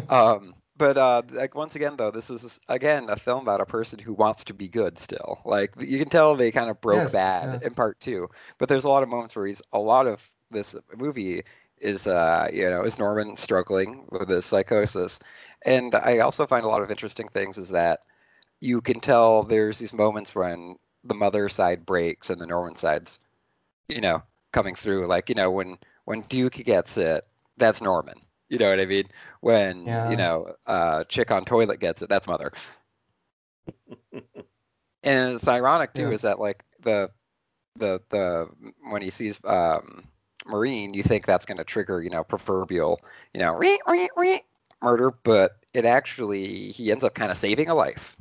Um, 0.09 0.53
but 0.81 0.97
uh, 0.97 1.21
like 1.31 1.55
once 1.55 1.75
again 1.75 1.95
though, 1.97 2.11
this 2.11 2.29
is 2.31 2.59
again 2.67 3.09
a 3.09 3.15
film 3.17 3.43
about 3.43 3.61
a 3.61 3.65
person 3.65 3.99
who 3.99 4.13
wants 4.13 4.43
to 4.45 4.53
be 4.53 4.67
good 4.67 4.97
still. 4.99 5.39
Like 5.45 5.73
you 5.79 5.99
can 5.99 6.09
tell 6.09 6.35
they 6.35 6.51
kind 6.51 6.69
of 6.69 6.81
broke 6.81 7.11
Yes, 7.11 7.11
bad 7.11 7.53
yeah. 7.53 7.59
in 7.61 7.73
part 7.75 7.99
two, 7.99 8.29
but 8.57 8.69
there's 8.69 8.83
a 8.85 8.89
lot 8.89 9.03
of 9.03 9.09
moments 9.09 9.35
where 9.35 9.47
he's 9.47 9.61
a 9.73 9.79
lot 9.79 10.07
of 10.07 10.27
this 10.51 10.75
movie 10.97 11.43
is 11.79 12.07
uh 12.07 12.47
you 12.53 12.69
know 12.69 12.83
is 12.83 12.99
Norman 12.99 13.37
struggling 13.37 14.05
with 14.11 14.29
his 14.29 14.45
psychosis, 14.45 15.19
and 15.65 15.95
I 15.95 16.19
also 16.19 16.47
find 16.47 16.65
a 16.65 16.69
lot 16.69 16.83
of 16.83 16.91
interesting 16.91 17.27
things 17.29 17.57
is 17.57 17.69
that 17.69 18.01
you 18.61 18.81
can 18.81 18.99
tell 18.99 19.43
there's 19.43 19.79
these 19.79 19.93
moments 19.93 20.35
when 20.35 20.77
the 21.03 21.15
mother 21.15 21.49
side 21.49 21.85
breaks 21.85 22.29
and 22.29 22.41
the 22.41 22.47
Norman 22.47 22.75
side's 22.75 23.19
you 23.89 24.01
know 24.01 24.21
coming 24.53 24.75
through 24.75 25.07
like 25.07 25.29
you 25.29 25.35
know 25.35 25.51
when 25.51 25.77
when 26.05 26.21
Duke 26.21 26.53
gets 26.53 26.97
it 26.97 27.25
that's 27.57 27.81
Norman 27.81 28.21
you 28.51 28.59
know 28.59 28.69
what 28.69 28.79
I 28.81 28.85
mean 28.85 29.09
when 29.41 29.99
Yeah. 29.99 30.05
you 30.05 30.17
know 30.17 30.55
uh 30.67 31.05
chick 31.05 31.31
on 31.31 31.45
toilet 31.45 31.79
gets 31.81 32.03
it 32.03 32.09
that's 32.09 32.27
mother 32.27 32.51
and 35.03 35.33
it's 35.35 35.47
ironic 35.47 35.93
too 35.93 36.11
Yeah. 36.11 36.11
is 36.11 36.21
that 36.21 36.39
like 36.39 36.63
the 36.81 37.09
the 37.77 38.01
the 38.09 38.47
when 38.89 39.01
he 39.01 39.09
sees 39.11 39.39
um 39.45 40.05
Maureen 40.47 40.93
you 40.93 41.03
think 41.03 41.25
that's 41.25 41.45
going 41.45 41.57
to 41.57 41.65
trigger 41.65 42.01
you 42.01 42.09
know 42.09 42.23
proverbial 42.23 42.99
you 43.33 43.39
know 43.41 43.53
"Wee, 43.57 43.79
wee, 43.87 44.09
wee," 44.17 44.41
murder 44.81 45.11
but 45.23 45.57
it 45.73 45.85
actually 45.85 46.71
he 46.71 46.91
ends 46.91 47.03
up 47.03 47.15
kind 47.15 47.31
of 47.31 47.37
saving 47.37 47.69
a 47.69 47.75
life 47.75 48.17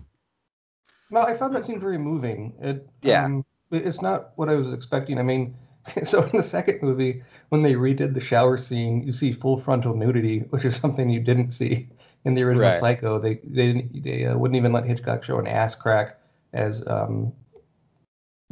No, 1.11 1.23
I 1.23 1.35
found 1.35 1.55
that 1.55 1.65
scene 1.65 1.81
very 1.81 1.99
moving. 1.99 2.55
It, 2.61 2.89
Yeah. 3.03 3.29
um, 3.29 3.45
it's 3.71 4.01
not 4.03 4.33
what 4.37 4.49
I 4.49 4.55
was 4.55 4.73
expecting. 4.73 5.19
I 5.19 5.23
mean, 5.23 5.57
so 6.05 6.23
in 6.25 6.37
the 6.37 6.43
second 6.43 6.83
movie, 6.83 7.23
when 7.51 7.63
they 7.63 7.75
redid 7.75 8.15
the 8.15 8.21
shower 8.21 8.57
scene, 8.57 9.01
you 9.01 9.13
see 9.13 9.33
full 9.33 9.59
frontal 9.59 9.95
nudity, 9.95 10.41
which 10.51 10.65
is 10.65 10.77
something 10.77 11.09
you 11.09 11.21
didn't 11.21 11.53
see 11.53 11.89
in 12.25 12.35
the 12.35 12.43
original 12.43 12.69
Right. 12.71 12.81
Psycho. 12.81 13.19
They 13.19 13.35
they 13.45 13.73
didn't- 13.73 14.03
they 14.03 14.27
uh, 14.27 14.37
wouldn't 14.37 14.57
even 14.57 14.73
let 14.73 14.85
Hitchcock 14.85 15.25
show 15.25 15.39
an 15.39 15.47
ass 15.47 15.75
crack 15.75 16.19
as 16.53 16.87
um, 16.87 17.33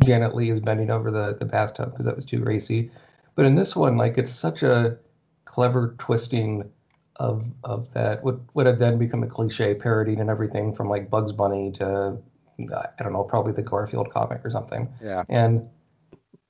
Janet 0.02 0.34
Leigh 0.34 0.50
is 0.50 0.60
bending 0.60 0.90
over 0.90 1.10
the 1.10 1.36
the 1.38 1.44
bathtub 1.44 1.90
because 1.90 2.06
that 2.06 2.16
was 2.16 2.24
too 2.24 2.42
racy. 2.42 2.90
But 3.34 3.46
in 3.46 3.54
this 3.54 3.74
one, 3.76 3.96
like 3.96 4.18
it's 4.18 4.32
such 4.32 4.62
a 4.62 4.96
clever 5.44 5.94
twisting 5.98 6.70
of 7.16 7.44
of 7.64 7.92
that 7.94 8.22
would 8.22 8.40
would 8.54 8.66
have 8.66 8.78
then 8.78 8.98
become 8.98 9.22
a 9.22 9.26
cliche 9.26 9.74
parodied 9.74 10.18
and 10.20 10.30
everything 10.30 10.74
from 10.74 10.88
like 10.88 11.10
Bugs 11.10 11.32
Bunny 11.32 11.72
to 11.72 12.16
I 12.60 13.02
don't 13.02 13.12
know, 13.12 13.22
probably 13.22 13.52
the 13.52 13.62
Garfield 13.62 14.10
comic 14.10 14.44
or 14.44 14.50
something. 14.50 14.88
yeah 15.02 15.22
And 15.28 15.68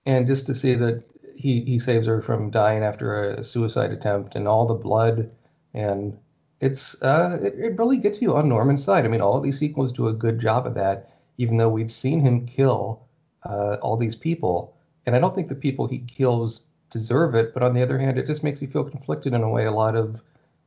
and 0.09 0.27
just 0.27 0.47
to 0.47 0.55
see 0.55 0.75
that 0.75 1.05
he 1.37 1.63
he 1.65 1.79
saves 1.79 2.07
her 2.09 2.21
from 2.23 2.51
dying 2.51 2.83
after 2.83 3.23
a 3.35 3.45
suicide 3.45 3.93
attempt 3.93 4.35
and 4.37 4.49
all 4.49 4.67
the 4.67 4.75
blood 4.75 5.31
and 5.75 6.19
it's 6.61 7.01
uh 7.03 7.39
it, 7.43 7.55
it 7.59 7.79
really 7.79 7.99
gets 7.99 8.21
you 8.23 8.35
on 8.37 8.49
Norman's 8.49 8.83
side. 8.85 9.05
I 9.05 9.09
mean, 9.09 9.21
all 9.21 9.37
of 9.37 9.45
these 9.45 9.59
sequels 9.59 9.93
do 9.93 10.09
a 10.09 10.13
good 10.13 10.41
job 10.41 10.67
of 10.67 10.75
that, 10.75 11.11
even 11.39 11.57
though 11.59 11.69
we'd 11.69 11.91
seen 11.91 12.21
him 12.21 12.47
kill 12.47 13.03
uh, 13.45 13.77
all 13.83 13.97
these 13.97 14.17
people. 14.17 14.75
And 15.07 15.15
I 15.17 15.21
don't 15.21 15.35
think 15.35 15.49
the 15.49 15.55
people 15.55 15.87
he 15.87 16.01
kills 16.01 16.63
deserve 16.91 17.35
it, 17.35 17.55
but 17.55 17.63
on 17.63 17.75
the 17.75 17.83
other 17.83 17.99
hand, 17.99 18.19
it 18.19 18.27
just 18.27 18.43
makes 18.45 18.61
you 18.63 18.69
feel 18.69 18.85
conflicted 18.85 19.35
in 19.35 19.43
a 19.43 19.49
way 19.49 19.67
a 19.67 19.71
lot 19.73 19.95
of 19.97 20.21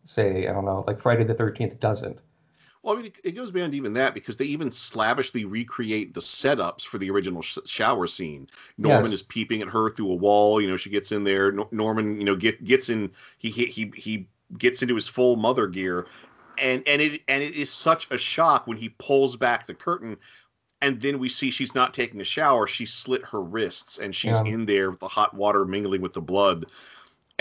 say, 0.05 0.47
I 0.47 0.53
don't 0.53 0.65
know, 0.65 0.83
like 0.87 1.01
Friday 1.01 1.23
the 1.25 1.33
thirteenth 1.33 1.79
doesn't. 1.79 2.19
Well, 2.83 2.95
I 2.95 2.97
mean, 2.97 3.05
it, 3.07 3.19
it 3.23 3.31
goes 3.35 3.51
beyond 3.51 3.75
even 3.75 3.93
that 3.93 4.13
because 4.15 4.37
they 4.37 4.45
even 4.45 4.71
slavishly 4.71 5.45
recreate 5.45 6.13
the 6.13 6.19
setups 6.19 6.83
for 6.83 6.97
the 6.97 7.11
original 7.11 7.41
sh- 7.41 7.59
shower 7.65 8.07
scene. 8.07 8.47
Norman 8.77 9.11
Yes. 9.11 9.21
is 9.21 9.23
peeping 9.23 9.61
at 9.61 9.67
her 9.67 9.89
through 9.89 10.11
a 10.11 10.15
wall. 10.15 10.59
You 10.59 10.67
know, 10.67 10.77
she 10.77 10.89
gets 10.89 11.11
in 11.11 11.23
there. 11.23 11.51
Nor- 11.51 11.67
Norman, 11.71 12.17
you 12.17 12.23
know, 12.25 12.35
get 12.35 12.63
gets 12.63 12.89
in. 12.89 13.11
He 13.37 13.51
he 13.51 13.65
he 13.65 13.91
he 13.95 14.27
gets 14.57 14.81
into 14.81 14.95
his 14.95 15.07
full 15.07 15.35
mother 15.35 15.67
gear, 15.67 16.07
and 16.57 16.81
and 16.87 17.01
it 17.01 17.21
and 17.27 17.43
it 17.43 17.53
is 17.55 17.69
such 17.69 18.07
a 18.11 18.17
shock 18.17 18.65
when 18.65 18.77
he 18.77 18.89
pulls 18.97 19.37
back 19.37 19.67
the 19.67 19.75
curtain, 19.75 20.17
and 20.81 20.99
then 21.01 21.19
we 21.19 21.29
see 21.29 21.51
she's 21.51 21.75
not 21.75 21.93
taking 21.93 22.19
a 22.21 22.23
shower. 22.25 22.65
She 22.67 22.85
slit 22.87 23.23
her 23.25 23.41
wrists, 23.41 23.99
and 23.99 24.15
she's 24.15 24.39
Yeah. 24.39 24.45
in 24.45 24.65
there 24.65 24.89
with 24.91 24.99
the 24.99 25.07
hot 25.07 25.33
water 25.35 25.65
mingling 25.65 26.01
with 26.01 26.13
the 26.13 26.21
blood. 26.21 26.65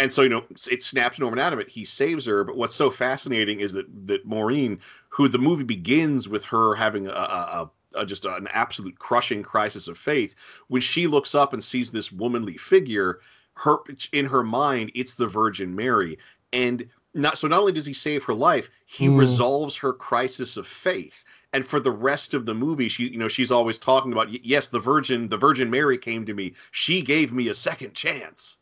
And 0.00 0.12
so, 0.12 0.22
you 0.22 0.30
know, 0.30 0.44
it 0.70 0.82
snaps 0.82 1.18
Norman 1.18 1.38
out 1.38 1.52
of 1.52 1.58
it. 1.58 1.68
He 1.68 1.84
saves 1.84 2.24
her. 2.24 2.42
But 2.42 2.56
what's 2.56 2.74
so 2.74 2.90
fascinating 2.90 3.60
is 3.60 3.72
that 3.74 3.86
that 4.06 4.24
Maureen, 4.24 4.80
who 5.10 5.28
the 5.28 5.38
movie 5.38 5.64
begins 5.64 6.26
with 6.28 6.44
her 6.46 6.74
having 6.74 7.06
a, 7.06 7.10
a, 7.10 7.70
a 7.94 8.06
just 8.06 8.24
an 8.24 8.48
absolute 8.52 8.98
crushing 8.98 9.42
crisis 9.42 9.88
of 9.88 9.98
faith, 9.98 10.34
when 10.68 10.80
she 10.80 11.06
looks 11.06 11.34
up 11.34 11.52
and 11.52 11.62
sees 11.62 11.90
this 11.90 12.10
womanly 12.12 12.56
figure, 12.56 13.20
her 13.54 13.76
in 14.12 14.24
her 14.26 14.42
mind, 14.42 14.90
it's 14.94 15.14
the 15.14 15.26
Virgin 15.28 15.74
Mary. 15.76 16.18
And 16.52 16.88
not 17.14 17.36
so 17.36 17.46
not 17.48 17.60
only 17.60 17.72
does 17.72 17.86
he 17.86 17.92
save 17.92 18.24
her 18.24 18.34
life, 18.34 18.70
he 18.86 19.06
Hmm. 19.06 19.10
resolves 19.10 19.76
her 19.76 19.92
crisis 19.92 20.56
of 20.56 20.66
faith. 20.66 21.24
And 21.52 21.66
for 21.66 21.78
the 21.80 21.92
rest 21.92 22.32
of 22.32 22.46
the 22.46 22.54
movie, 22.54 22.88
she 22.88 23.08
you 23.08 23.18
know 23.18 23.28
she's 23.28 23.50
always 23.50 23.78
talking 23.78 24.12
about 24.12 24.30
yes, 24.44 24.68
the 24.68 24.80
Virgin, 24.80 25.28
the 25.28 25.36
Virgin 25.36 25.68
Mary 25.70 25.98
came 25.98 26.24
to 26.26 26.32
me. 26.34 26.54
She 26.70 27.02
gave 27.02 27.32
me 27.34 27.48
a 27.48 27.54
second 27.54 27.94
chance. 27.94 28.56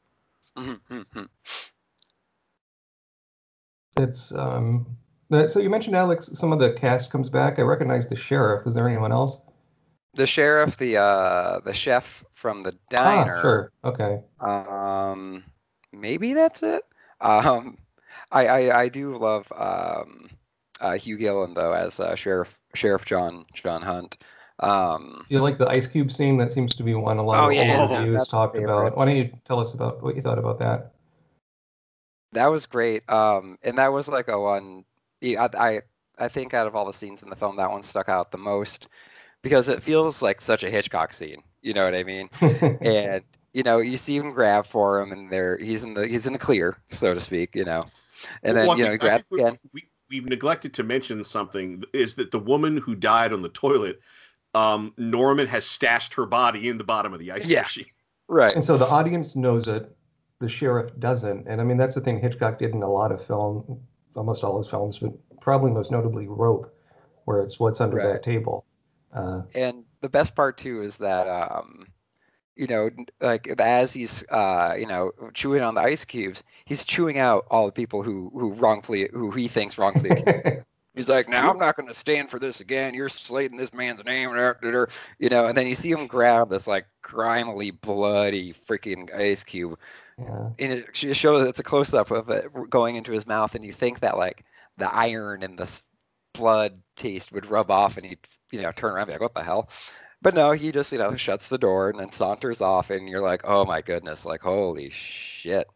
Mhm, 0.56 0.80
mhm, 0.90 1.04
mhm. 1.11 1.28
it's 3.96 4.32
um. 4.32 4.87
So 5.48 5.61
you 5.61 5.68
mentioned 5.68 5.94
Alex. 5.94 6.30
Some 6.32 6.52
of 6.52 6.58
the 6.58 6.72
cast 6.72 7.11
comes 7.11 7.28
back. 7.28 7.58
I 7.58 7.62
recognize 7.62 8.08
the 8.08 8.16
sheriff. 8.16 8.66
Is 8.66 8.74
there 8.74 8.88
anyone 8.88 9.12
else? 9.12 9.40
The 10.14 10.26
sheriff, 10.26 10.76
the 10.78 10.96
uh, 10.96 11.61
the 11.61 11.72
chef 11.74 12.24
from 12.32 12.62
the 12.62 12.74
Ah, 12.96 13.24
diner. 13.24 13.40
sure. 13.40 13.72
Okay. 13.84 14.22
Um, 14.40 15.44
maybe 15.92 16.32
that's 16.32 16.62
it. 16.62 16.84
Um, 17.20 17.78
I 18.32 18.46
I, 18.46 18.80
I 18.82 18.88
do 18.88 19.16
love 19.16 19.46
um, 19.54 20.30
uh, 20.80 20.94
Hugh 20.94 21.18
Gillin 21.18 21.54
though 21.54 21.72
as 21.72 22.00
uh, 22.00 22.14
Sheriff 22.14 22.58
Sheriff 22.74 23.04
John 23.04 23.44
John 23.54 23.82
Hunt. 23.82 24.16
Um, 24.61 25.25
Do 25.29 25.35
you 25.37 25.40
like 25.40 25.59
the 25.59 25.68
ice 25.68 25.87
cube 25.87 26.11
scene? 26.11 26.37
That 26.38 26.53
seems 26.53 26.75
to 26.77 26.83
be 26.83 26.94
one 26.94 27.18
a 27.18 27.23
lot 27.23 27.44
Oh, 27.44 27.49
of 27.49 27.55
yeah, 27.55 27.81
old 27.81 27.90
reviews 27.90 28.18
that's 28.18 28.33
my 28.33 28.38
talked 28.38 28.57
about. 28.57 28.97
Why 28.97 29.05
don't 29.05 29.16
you 29.16 29.31
tell 29.44 29.61
us 29.61 29.73
about 29.73 30.03
what 30.03 30.16
you 30.16 30.23
thought 30.23 30.38
about 30.38 30.59
that? 30.59 30.92
that 32.33 32.47
was 32.51 32.66
great. 32.66 33.09
Um, 33.11 33.59
and 33.62 33.79
that 33.79 33.92
was 33.92 34.09
like 34.09 34.29
a 34.29 34.38
one. 34.40 34.85
I, 35.25 35.49
I 35.59 35.81
I 36.18 36.29
think 36.29 36.55
out 36.55 36.66
of 36.66 36.75
all 36.77 36.87
the 36.87 36.92
scenes 36.92 37.23
in 37.23 37.31
the 37.31 37.37
film, 37.37 37.57
that 37.57 37.71
one 37.71 37.83
stuck 37.83 38.09
out 38.09 38.31
the 38.33 38.38
most 38.38 38.88
because 39.42 39.68
it 39.68 39.83
feels 39.83 40.21
like 40.23 40.40
such 40.40 40.62
a 40.64 40.71
Hitchcock 40.71 41.12
scene. 41.12 41.42
You 41.62 41.73
know 41.75 41.85
what 41.85 41.94
I 41.94 42.03
mean? 42.05 42.29
and 42.83 43.23
you 43.53 43.62
know 43.62 43.79
you 43.79 43.97
see 43.97 44.16
him 44.16 44.33
grab 44.33 44.66
for 44.66 45.01
him 45.01 45.11
and 45.12 45.31
there 45.33 45.57
he's 45.59 45.83
in 45.83 45.94
the 45.94 46.07
he's 46.07 46.27
in 46.27 46.33
the 46.35 46.38
clear 46.38 46.77
so 46.90 47.14
to 47.14 47.21
speak 47.21 47.57
you 47.57 47.64
know 47.64 47.83
and 48.42 48.55
then 48.57 48.66
Well, 48.66 48.77
I 48.77 48.79
you 48.79 48.85
know 48.85 48.90
he 48.92 48.99
think- 48.99 49.01
grabs 49.01 49.25
we- 49.31 49.40
again 49.42 49.59
we, 49.73 49.85
we've 50.11 50.27
neglected 50.27 50.75
to 50.75 50.85
mention 50.85 51.25
something 51.25 51.83
is 51.94 52.14
that 52.16 52.31
the 52.31 52.38
woman 52.38 52.77
who 52.77 52.94
died 52.94 53.33
on 53.33 53.40
the 53.42 53.49
toilet, 53.49 54.01
um, 54.54 54.92
Norman 54.96 55.46
has 55.46 55.64
stashed 55.64 56.14
her 56.14 56.26
body 56.26 56.68
in 56.68 56.78
the 56.78 56.84
bottom 56.84 57.12
of 57.12 57.20
the 57.20 57.30
ice 57.32 57.48
Yeah. 57.48 57.62
machine. 57.62 57.87
right 58.28 58.54
and 58.54 58.64
so 58.64 58.76
the 58.76 58.87
audience 58.87 59.37
knows 59.37 59.68
it. 59.68 59.94
The 60.40 60.48
sheriff 60.48 60.92
doesn't. 60.98 61.46
And 61.48 61.61
I 61.61 61.64
mean, 61.64 61.76
that's 61.76 61.94
the 61.94 62.00
thing 62.00 62.20
Hitchcock 62.20 62.58
did 62.58 62.70
in 62.72 62.82
a 62.82 62.88
lot 62.90 63.11
of 63.11 63.24
film, 63.24 63.80
almost 64.14 64.44
all 64.44 64.56
his 64.58 64.68
films, 64.68 64.98
but 64.98 65.12
probably 65.40 65.70
most 65.72 65.90
notably 65.90 66.26
Rope, 66.28 66.72
where 67.24 67.42
it's 67.42 67.58
what's 67.58 67.80
under 67.80 67.96
Right. 67.96 68.12
that 68.12 68.22
table. 68.22 68.64
Uh, 69.12 69.42
and 69.54 69.84
the 70.00 70.08
best 70.08 70.34
part 70.34 70.56
too 70.58 70.82
is 70.82 70.96
that 70.98 71.26
um 71.26 71.87
you 72.56 72.66
know 72.66 72.90
like 73.20 73.48
as 73.61 73.92
he's 73.92 74.22
uh 74.30 74.74
you 74.78 74.87
know 74.87 75.11
chewing 75.32 75.62
on 75.62 75.74
the 75.74 75.80
ice 75.80 76.04
cubes 76.04 76.42
he's 76.66 76.84
chewing 76.84 77.18
out 77.18 77.46
all 77.50 77.64
the 77.66 77.72
people 77.72 78.02
who 78.02 78.30
who 78.34 78.52
wrongfully 78.52 79.08
who 79.12 79.30
he 79.30 79.48
thinks 79.48 79.78
wrongfully 79.78 80.11
accused. 80.11 80.64
He's 80.98 81.08
like, 81.08 81.28
now 81.28 81.48
I'm 81.48 81.61
not 81.61 81.76
going 81.76 81.87
to 81.87 81.94
stand 81.94 82.28
for 82.28 82.40
this 82.40 82.58
again. 82.58 82.92
You're 82.92 83.08
slating 83.08 83.56
this 83.56 83.72
man's 83.72 84.04
name, 84.04 84.30
you 84.30 85.28
know. 85.28 85.46
And 85.46 85.56
then 85.56 85.68
you 85.68 85.76
see 85.76 85.92
him 85.92 86.08
grab 86.08 86.50
this 86.50 86.66
like 86.66 86.87
crimely 87.02 87.70
bloody 87.70 88.52
freaking 88.68 89.14
ice 89.14 89.44
cube, 89.44 89.78
yeah. 90.18 90.48
and 90.58 90.72
it 90.72 90.96
shows 90.96 91.46
it's 91.46 91.61
a 91.61 91.62
close 91.62 91.94
up 91.94 92.11
of 92.11 92.28
it 92.30 92.46
going 92.68 92.96
into 92.96 93.12
his 93.12 93.28
mouth, 93.28 93.54
and 93.54 93.64
you 93.64 93.72
think 93.72 94.00
that 94.00 94.18
like 94.18 94.44
the 94.76 94.92
iron 94.92 95.44
and 95.44 95.56
the 95.56 95.70
blood 96.34 96.82
taste 96.96 97.30
would 97.30 97.46
rub 97.46 97.70
off, 97.70 97.96
and 97.96 98.04
he'd 98.04 98.18
you 98.50 98.61
know 98.61 98.72
turn 98.72 98.90
around 98.90 99.02
and 99.02 99.06
be 99.06 99.12
like, 99.12 99.20
what 99.20 99.34
the 99.34 99.44
hell? 99.44 99.70
But 100.20 100.34
no, 100.34 100.50
he 100.50 100.72
just 100.72 100.90
you 100.90 100.98
know 100.98 101.14
shuts 101.14 101.46
the 101.46 101.58
door 101.58 101.90
and 101.90 102.00
then 102.00 102.11
saunters 102.11 102.61
off, 102.61 102.90
and 102.90 103.08
you're 103.08 103.22
like, 103.22 103.42
oh 103.44 103.64
my 103.64 103.82
goodness, 103.82 104.24
like 104.24 104.40
holy 104.40 104.90
shit, 104.90 105.68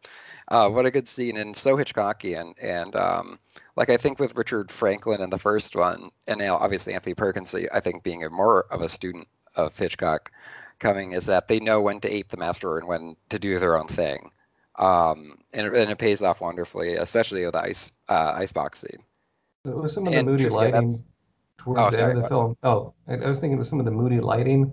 uh, 0.49 0.67
what 0.69 0.85
a 0.85 0.91
good 0.91 1.07
scene, 1.07 1.37
and 1.37 1.55
so 1.55 1.77
Hitchcockian, 1.77 2.55
and 2.61 2.93
um, 2.97 3.39
like 3.75 3.89
I 3.89 3.97
think 3.97 4.19
with 4.19 4.35
Richard 4.35 4.71
Franklin 4.71 5.21
in 5.21 5.29
the 5.29 5.39
first 5.39 5.75
one, 5.75 6.09
and 6.27 6.39
now 6.39 6.55
obviously 6.57 6.93
Anthony 6.93 7.15
Perkins, 7.15 7.53
I 7.73 7.79
think 7.79 8.03
being 8.03 8.23
a 8.23 8.29
more 8.29 8.65
of 8.71 8.81
a 8.81 8.89
student 8.89 9.27
of 9.55 9.77
Hitchcock 9.77 10.31
coming 10.79 11.11
is 11.13 11.25
that 11.27 11.47
they 11.47 11.59
know 11.59 11.81
when 11.81 11.99
to 12.01 12.11
ape 12.13 12.29
the 12.29 12.37
master 12.37 12.77
and 12.77 12.87
when 12.87 13.15
to 13.29 13.39
do 13.39 13.57
their 13.59 13.77
own 13.77 13.87
thing. 13.87 14.29
Um, 14.79 15.35
and, 15.53 15.67
it- 15.67 15.75
and 15.77 15.91
it 15.91 15.97
pays 15.97 16.21
off 16.21 16.41
wonderfully, 16.41 16.95
especially 16.95 17.43
with 17.45 17.53
the 17.53 17.61
ice 17.61 17.91
uh, 18.09 18.33
icebox 18.35 18.81
scene. 18.81 19.03
It 19.65 19.75
was 19.75 19.93
some 19.93 20.05
of 20.07 20.13
the 20.13 20.19
And 20.19 20.27
moody 20.27 20.49
lighting 20.49 20.73
that's- 20.89 21.03
towards 21.59 21.79
Oh, 21.79 21.89
the 21.91 21.97
sorry, 21.97 22.09
end 22.09 22.17
of 22.17 22.23
the 22.23 22.29
film. 22.29 22.57
Oh, 22.63 22.93
I, 23.07 23.15
I 23.15 23.29
was 23.29 23.39
thinking 23.39 23.59
of 23.59 23.67
some 23.67 23.79
of 23.79 23.85
the 23.85 23.91
moody 23.91 24.19
lighting, 24.19 24.71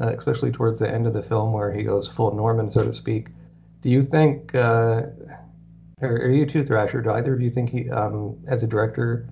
uh, 0.00 0.08
especially 0.16 0.50
towards 0.52 0.78
the 0.78 0.88
end 0.90 1.06
of 1.06 1.12
the 1.12 1.22
film 1.22 1.52
where 1.52 1.72
he 1.72 1.82
goes 1.82 2.08
full 2.08 2.34
Norman, 2.34 2.70
so 2.70 2.84
to 2.84 2.94
speak. 2.94 3.28
Do 3.82 3.90
you 3.90 4.04
think, 4.04 4.54
uh, 4.54 5.02
are 6.02 6.30
you 6.30 6.46
too, 6.46 6.64
Thrasher? 6.64 7.02
Do 7.02 7.10
either 7.10 7.34
of 7.34 7.40
you 7.40 7.50
think 7.50 7.70
he, 7.70 7.90
um, 7.90 8.36
as 8.46 8.62
a 8.62 8.66
director, 8.66 9.28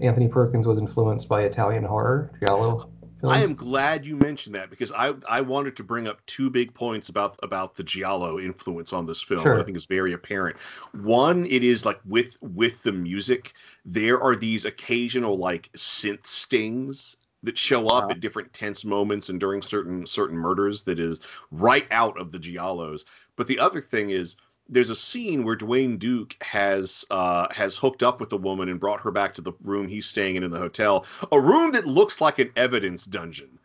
Anthony 0.00 0.28
Perkins 0.28 0.66
was 0.66 0.78
influenced 0.78 1.28
by 1.28 1.42
Italian 1.42 1.84
horror, 1.84 2.30
giallo 2.40 2.78
films? 2.78 2.94
I 3.24 3.42
am 3.42 3.54
glad 3.54 4.06
you 4.06 4.16
mentioned 4.16 4.54
that 4.54 4.70
because 4.70 4.92
I 4.92 5.12
I 5.28 5.40
wanted 5.40 5.74
to 5.76 5.82
bring 5.84 6.06
up 6.06 6.24
two 6.26 6.50
big 6.50 6.72
points 6.72 7.08
about 7.08 7.36
about 7.42 7.74
the 7.74 7.82
giallo 7.82 8.38
influence 8.38 8.92
on 8.92 9.06
this 9.06 9.20
film. 9.22 9.42
Sure. 9.42 9.54
that 9.54 9.62
I 9.62 9.64
think 9.64 9.76
is 9.76 9.86
very 9.86 10.12
apparent. 10.12 10.56
One, 10.92 11.44
it 11.46 11.64
is 11.64 11.84
like 11.84 11.98
with 12.04 12.36
with 12.42 12.80
the 12.84 12.92
music, 12.92 13.54
there 13.84 14.20
are 14.22 14.36
these 14.36 14.64
occasional 14.64 15.36
like 15.36 15.68
synth 15.76 16.26
stings 16.26 17.16
that 17.42 17.56
show 17.58 17.86
up 17.86 18.04
Uh-huh. 18.04 18.10
at 18.12 18.20
different 18.20 18.52
tense 18.52 18.84
moments 18.84 19.28
and 19.28 19.38
during 19.40 19.62
certain 19.62 20.06
certain 20.06 20.36
murders 20.36 20.82
that 20.84 20.98
is 21.00 21.20
right 21.50 21.86
out 21.90 22.18
of 22.20 22.30
the 22.32 22.38
giallos. 22.38 23.04
But 23.36 23.46
the 23.48 23.58
other 23.58 23.80
thing 23.80 24.10
is 24.10 24.36
there's 24.68 24.90
a 24.90 24.96
scene 24.96 25.44
where 25.44 25.56
Dwayne 25.56 25.98
Duke 25.98 26.36
has 26.42 27.04
uh, 27.10 27.46
has 27.52 27.76
hooked 27.76 28.02
up 28.02 28.20
with 28.20 28.30
the 28.30 28.36
woman 28.36 28.68
and 28.68 28.78
brought 28.78 29.00
her 29.00 29.10
back 29.10 29.34
to 29.34 29.40
the 29.42 29.52
room 29.62 29.88
he's 29.88 30.06
staying 30.06 30.36
in 30.36 30.42
in 30.44 30.50
the 30.50 30.58
hotel, 30.58 31.06
a 31.32 31.40
room 31.40 31.72
that 31.72 31.86
looks 31.86 32.20
like 32.20 32.38
an 32.38 32.50
evidence 32.56 33.04
dungeon, 33.04 33.58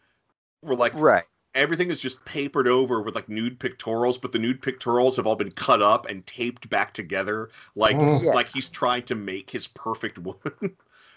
where 0.62 0.76
like 0.76 0.94
Right. 0.96 1.24
everything 1.56 1.90
is 1.92 2.00
just 2.00 2.24
papered 2.26 2.68
over 2.68 3.02
with 3.02 3.16
like 3.16 3.28
nude 3.30 3.60
pictorials, 3.60 4.20
but 4.22 4.32
the 4.32 4.40
nude 4.40 4.62
pictorials 4.62 5.16
have 5.18 5.28
all 5.28 5.36
been 5.36 5.52
cut 5.52 5.82
up 5.82 6.06
and 6.10 6.26
taped 6.26 6.70
back 6.70 6.94
together, 6.94 7.50
like 7.76 7.96
Mm. 7.96 8.24
Yeah. 8.24 8.32
like 8.32 8.50
he's 8.54 8.70
trying 8.70 9.04
to 9.04 9.16
make 9.16 9.50
his 9.50 9.68
perfect 9.68 10.18
woman. 10.20 10.76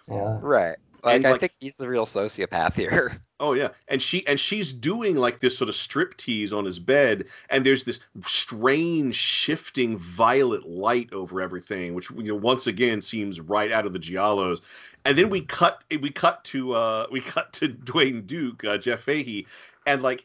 yeah. 0.09 0.39
Right. 0.43 0.77
Like 1.05 1.17
And, 1.17 1.27
I 1.27 1.31
like- 1.33 1.41
think 1.41 1.53
he's 1.61 1.77
the 1.77 1.89
real 1.89 2.07
sociopath 2.07 2.75
here. 2.75 3.23
Oh 3.39 3.53
yeah, 3.53 3.69
and 3.89 4.01
she 4.01 4.27
and 4.27 4.41
she's 4.41 4.73
doing 4.73 5.17
like 5.17 5.41
this 5.41 5.59
sort 5.59 5.69
of 5.69 5.77
strip 5.77 6.17
tease 6.17 6.55
on 6.55 6.65
his 6.65 6.79
bed, 6.79 7.27
and 7.51 7.67
there's 7.67 7.85
this 7.85 8.01
strange 8.25 9.15
shifting 9.15 9.99
violet 9.99 10.67
light 10.67 11.13
over 11.13 11.43
everything, 11.43 11.93
which 11.93 12.11
you 12.11 12.23
know 12.23 12.35
once 12.35 12.67
again 12.67 13.03
seems 13.03 13.39
right 13.39 13.71
out 13.71 13.85
of 13.85 13.93
the 13.93 13.99
giallos. 13.99 14.63
And 15.05 15.19
then 15.19 15.29
we 15.29 15.43
cut 15.43 15.85
we 16.01 16.11
cut 16.11 16.45
to 16.45 16.73
uh 16.73 17.07
we 17.13 17.21
cut 17.35 17.53
to 17.55 17.69
Dwayne 17.69 18.27
Duke, 18.27 18.65
uh, 18.65 18.79
Jeff 18.79 19.03
Fahey, 19.03 19.47
and 19.87 20.03
like 20.03 20.25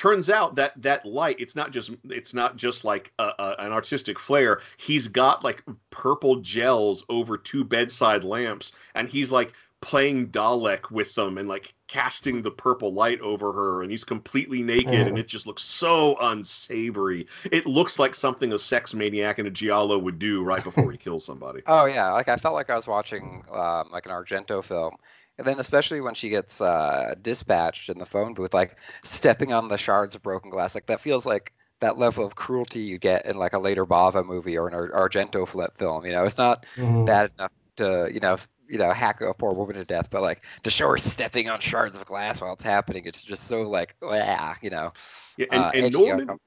turns 0.00 0.30
out 0.30 0.54
that 0.54 0.72
that 0.80 1.04
light 1.04 1.36
it's 1.38 1.54
not 1.54 1.70
just 1.72 1.90
it's 2.08 2.32
not 2.32 2.56
just 2.56 2.84
like 2.86 3.12
a, 3.18 3.30
a, 3.38 3.54
an 3.58 3.70
artistic 3.70 4.18
flair 4.18 4.60
he's 4.78 5.06
got 5.08 5.44
like 5.44 5.62
purple 5.90 6.36
gels 6.36 7.04
over 7.10 7.36
two 7.36 7.62
bedside 7.64 8.24
lamps 8.24 8.72
and 8.94 9.10
he's 9.10 9.30
like 9.30 9.52
playing 9.82 10.28
Dalek 10.28 10.90
with 10.90 11.14
them 11.14 11.36
and 11.36 11.48
like 11.48 11.74
casting 11.86 12.40
the 12.40 12.50
purple 12.50 12.94
light 12.94 13.20
over 13.20 13.52
her 13.52 13.82
and 13.82 13.90
he's 13.90 14.04
completely 14.04 14.62
naked 14.62 15.06
and 15.06 15.16
Mm. 15.16 15.20
it 15.20 15.28
just 15.28 15.46
looks 15.46 15.62
so 15.62 16.16
unsavory. 16.20 17.26
It 17.50 17.66
looks 17.66 17.98
like 17.98 18.14
something 18.14 18.52
a 18.52 18.58
sex 18.58 18.94
maniac 18.94 19.38
and 19.38 19.48
a 19.48 19.50
giallo 19.50 19.98
would 19.98 20.18
do 20.18 20.42
right 20.42 20.62
before 20.64 20.90
he 20.92 20.98
kills 21.06 21.24
somebody. 21.24 21.62
Oh 21.66 21.86
yeah, 21.86 22.12
like 22.12 22.28
I 22.28 22.36
felt 22.36 22.54
like 22.54 22.70
I 22.70 22.76
was 22.76 22.86
watching 22.86 23.42
um, 23.50 23.88
like 23.90 24.06
an 24.06 24.12
Argento 24.12 24.62
film, 24.64 24.96
and 25.40 25.48
then 25.48 25.60
especially 25.60 26.02
when 26.02 26.14
she 26.14 26.30
gets 26.30 26.60
uh, 26.62 27.16
dispatched 27.22 27.90
in 27.90 27.98
the 27.98 28.06
phone 28.06 28.34
booth, 28.34 28.54
like 28.54 28.78
stepping 29.04 29.52
on 29.52 29.68
the 29.68 29.78
shards 29.78 30.14
of 30.14 30.22
broken 30.22 30.50
glass, 30.50 30.76
like 30.76 30.86
that 30.86 31.00
feels 31.02 31.26
like 31.26 31.52
that 31.80 31.98
level 31.98 32.24
of 32.26 32.36
cruelty 32.36 32.80
you 32.80 32.98
get 32.98 33.26
in 33.26 33.38
like 33.38 33.54
a 33.54 33.60
later 33.60 33.86
Bava 33.86 34.24
movie 34.26 34.58
or 34.58 34.68
an 34.68 34.74
Ar- 34.74 35.08
Argento 35.10 35.48
flip 35.48 35.78
film. 35.78 36.06
You 36.06 36.12
know, 36.12 36.24
it's 36.26 36.38
not 36.38 36.66
Mhm. 36.76 37.06
bad 37.06 37.32
enough 37.38 37.52
to 37.78 38.10
you 38.12 38.20
know 38.20 38.38
you 38.68 38.78
know 38.78 38.92
hack 38.92 39.22
a 39.22 39.34
poor 39.34 39.54
woman 39.54 39.76
to 39.76 39.84
death, 39.86 40.10
but 40.10 40.22
like 40.22 40.44
to 40.64 40.70
show 40.70 40.88
her 40.90 40.98
stepping 40.98 41.48
on 41.50 41.60
shards 41.60 41.96
of 41.98 42.06
glass 42.06 42.40
while 42.42 42.54
it's 42.54 42.64
happening, 42.64 43.06
it's 43.06 43.22
just 43.22 43.48
so 43.48 43.62
like 43.62 43.96
ah, 44.02 44.56
you 44.62 44.70
know, 44.70 44.92
Yeah, 45.36 45.46
and, 45.52 45.68
uh, 45.68 45.72
and 45.72 45.92
edgy, 45.92 45.92
Norman 45.92 46.38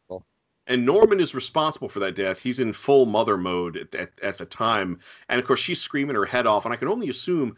and 0.67 0.86
Norman 0.86 1.19
is 1.19 1.36
responsible 1.36 1.89
for 1.89 1.99
that 2.01 2.15
death. 2.15 2.39
He's 2.39 2.60
in 2.62 2.73
full 2.73 3.06
mother 3.08 3.38
mode 3.38 3.77
at, 3.77 3.95
at, 3.95 4.12
at 4.21 4.39
the 4.39 4.45
time. 4.45 4.99
And 5.29 5.39
of 5.41 5.47
course, 5.47 5.60
she's 5.62 5.82
screaming 5.82 6.15
her 6.15 6.25
head 6.25 6.47
off. 6.47 6.65
And 6.65 6.73
I 6.73 6.77
can 6.77 6.89
only 6.89 7.10
assume 7.10 7.58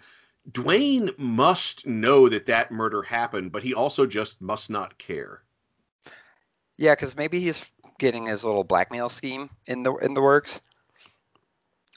Dwayne 0.51 1.17
must 1.17 1.85
know 1.87 2.29
that 2.29 2.45
that 2.45 2.71
murder 2.71 3.01
happened, 3.01 3.51
but 3.51 3.63
he 3.63 3.73
also 3.73 4.05
just 4.05 4.41
must 4.41 4.69
not 4.69 4.97
care. 4.97 5.41
Yeah, 6.77 6.93
because 6.93 7.15
maybe 7.15 7.39
he's 7.39 7.63
getting 7.99 8.25
his 8.25 8.43
little 8.43 8.63
blackmail 8.63 9.09
scheme 9.09 9.49
in 9.67 9.83
the 9.83 9.93
in 9.95 10.13
the 10.13 10.21
works. 10.21 10.61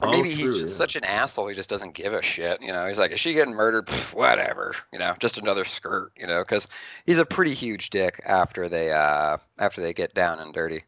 Or 0.01 0.09
Oh, 0.09 0.11
maybe 0.13 0.33
he's 0.33 0.57
just 0.57 0.73
yeah. 0.73 0.77
such 0.77 0.95
an 0.95 1.05
asshole. 1.05 1.49
He 1.49 1.57
just 1.57 1.69
doesn't 1.69 1.95
give 1.95 2.13
a 2.15 2.23
shit. 2.23 2.63
You 2.63 2.73
know, 2.73 2.87
he's 2.87 2.99
like, 2.99 3.11
is 3.11 3.19
she 3.19 3.33
getting 3.35 3.55
murdered? 3.55 3.87
Pff, 3.87 4.15
whatever. 4.15 4.75
You 4.93 4.99
know, 5.01 5.15
just 5.19 5.39
another 5.39 5.65
skirt. 5.65 6.13
You 6.17 6.27
know, 6.27 6.43
because 6.43 6.69
he's 7.05 7.19
a 7.19 7.27
pretty 7.27 7.53
huge 7.55 7.91
dick 7.91 8.21
after 8.25 8.69
they 8.69 8.93
uh 8.93 9.39
after 9.59 9.81
they 9.81 9.93
get 9.93 10.15
down 10.15 10.39
and 10.39 10.55
dirty. 10.55 10.85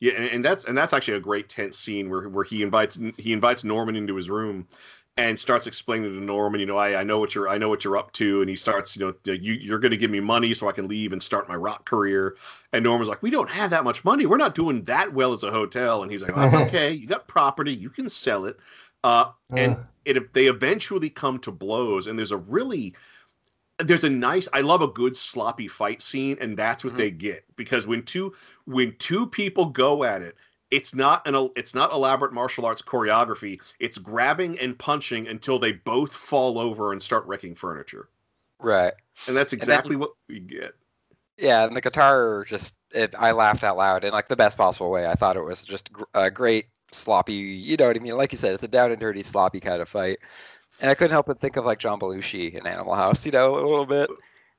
Yeah, 0.00 0.12
and, 0.12 0.26
and 0.26 0.44
that's 0.44 0.64
and 0.64 0.76
that's 0.76 0.92
actually 0.92 1.16
a 1.16 1.20
great 1.20 1.48
tense 1.48 1.78
scene 1.78 2.10
where 2.10 2.28
where 2.28 2.44
he 2.44 2.62
invites 2.62 2.98
he 3.16 3.32
invites 3.32 3.64
Norman 3.64 3.96
into 3.96 4.14
his 4.14 4.28
room 4.28 4.68
and 5.18 5.38
starts 5.38 5.66
explaining 5.66 6.12
to 6.12 6.20
Norman, 6.20 6.60
you 6.60 6.66
know, 6.66 6.76
I, 6.76 7.00
I 7.00 7.04
know 7.04 7.18
what 7.18 7.34
you're 7.34 7.48
I 7.48 7.56
know 7.56 7.68
what 7.70 7.84
you're 7.84 7.96
up 7.96 8.12
to, 8.14 8.40
and 8.42 8.50
he 8.50 8.56
starts, 8.56 8.96
you 8.96 9.06
know, 9.06 9.14
you 9.32 9.54
you're 9.54 9.78
going 9.78 9.90
to 9.90 9.96
give 9.96 10.10
me 10.10 10.20
money 10.20 10.52
so 10.54 10.68
I 10.68 10.72
can 10.72 10.88
leave 10.88 11.12
and 11.12 11.22
start 11.22 11.48
my 11.48 11.56
rock 11.56 11.86
career. 11.86 12.36
And 12.72 12.84
Norman's 12.84 13.08
like, 13.08 13.22
we 13.22 13.30
don't 13.30 13.48
have 13.48 13.70
that 13.70 13.84
much 13.84 14.04
money. 14.04 14.26
We're 14.26 14.36
not 14.36 14.54
doing 14.54 14.82
that 14.84 15.12
well 15.12 15.32
as 15.32 15.42
a 15.42 15.50
hotel. 15.50 16.02
And 16.02 16.12
he's 16.12 16.22
like, 16.22 16.32
oh, 16.34 16.40
that's 16.40 16.54
okay. 16.54 16.92
You 16.92 17.06
got 17.06 17.28
property. 17.28 17.72
You 17.72 17.88
can 17.90 18.08
sell 18.08 18.44
it. 18.44 18.58
Uh, 19.04 19.30
and 19.56 19.78
Uh. 19.78 19.84
it 20.04 20.32
they 20.34 20.46
eventually 20.46 21.10
come 21.10 21.38
to 21.40 21.50
blows, 21.50 22.06
and 22.06 22.18
there's 22.18 22.32
a 22.32 22.36
really 22.36 22.94
there's 23.78 24.04
a 24.04 24.10
nice 24.10 24.48
I 24.52 24.62
love 24.62 24.82
a 24.82 24.88
good 24.88 25.16
sloppy 25.16 25.68
fight 25.68 26.00
scene, 26.00 26.38
and 26.40 26.56
that's 26.56 26.84
what 26.84 26.94
Mhm. 26.94 26.96
they 26.96 27.10
get 27.10 27.44
because 27.56 27.86
when 27.86 28.02
two 28.04 28.34
when 28.64 28.96
two 28.98 29.26
people 29.26 29.66
go 29.66 30.04
at 30.04 30.22
it, 30.22 30.36
it's 30.70 30.94
not 30.94 31.26
an 31.26 31.50
it's 31.56 31.74
not 31.74 31.92
elaborate 31.92 32.32
martial 32.32 32.66
arts 32.66 32.82
choreography. 32.82 33.60
It's 33.80 33.98
grabbing 33.98 34.58
and 34.58 34.78
punching 34.78 35.28
until 35.28 35.58
they 35.58 35.72
both 35.72 36.12
fall 36.14 36.58
over 36.58 36.92
and 36.92 37.02
start 37.02 37.24
wrecking 37.26 37.54
furniture, 37.54 38.08
Right. 38.60 38.92
and 39.26 39.36
that's 39.36 39.50
then- 39.52 39.58
exactly 39.58 39.96
what 39.96 40.10
we 40.28 40.40
get. 40.40 40.74
Yeah, 41.38 41.64
and 41.66 41.76
the 41.76 41.80
guitar 41.82 42.44
just 42.48 42.74
it, 42.92 43.14
I 43.18 43.32
laughed 43.32 43.62
out 43.62 43.76
loud 43.76 44.04
in 44.04 44.12
like 44.12 44.28
the 44.28 44.36
best 44.36 44.56
possible 44.56 44.90
way. 44.90 45.06
I 45.06 45.14
thought 45.14 45.36
it 45.36 45.44
was 45.44 45.62
just 45.64 45.92
gr- 45.92 46.04
a 46.14 46.30
great 46.30 46.66
sloppy, 46.92 47.34
you 47.34 47.76
know 47.76 47.88
what 47.88 47.96
I 47.96 48.00
mean? 48.00 48.16
Like 48.16 48.32
you 48.32 48.38
said, 48.38 48.54
it's 48.54 48.62
a 48.62 48.68
down 48.68 48.90
and 48.90 49.00
dirty 49.00 49.22
sloppy 49.22 49.60
kind 49.60 49.82
of 49.82 49.88
fight. 49.88 50.18
And 50.80 50.90
I 50.90 50.94
couldn't 50.94 51.10
help 51.12 51.26
but 51.26 51.40
think 51.40 51.56
of 51.56 51.64
like 51.66 51.78
John 51.78 51.98
Belushi 51.98 52.54
in 52.54 52.66
Animal 52.66 52.94
House, 52.94 53.24
you 53.26 53.32
know, 53.32 53.54
a 53.58 53.60
little 53.60 53.84
bit. 53.86 54.08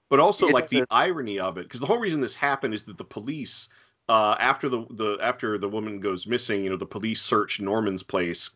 but 0.09 0.19
also 0.19 0.47
like 0.47 0.69
the 0.69 0.85
irony 0.91 1.39
of 1.39 1.57
it 1.57 1.63
because 1.63 1.79
the 1.79 1.85
whole 1.85 1.97
reason 1.99 2.21
this 2.21 2.35
happened 2.35 2.73
is 2.73 2.83
that 2.83 2.97
the 2.97 3.03
police 3.03 3.69
uh, 4.09 4.35
after 4.39 4.69
the, 4.69 4.85
the 4.91 5.17
after 5.21 5.57
the 5.57 5.69
woman 5.69 5.99
goes 5.99 6.27
missing 6.27 6.63
you 6.63 6.69
know 6.69 6.77
the 6.77 6.85
police 6.85 7.21
search 7.21 7.59
norman's 7.59 8.03
place. 8.03 8.51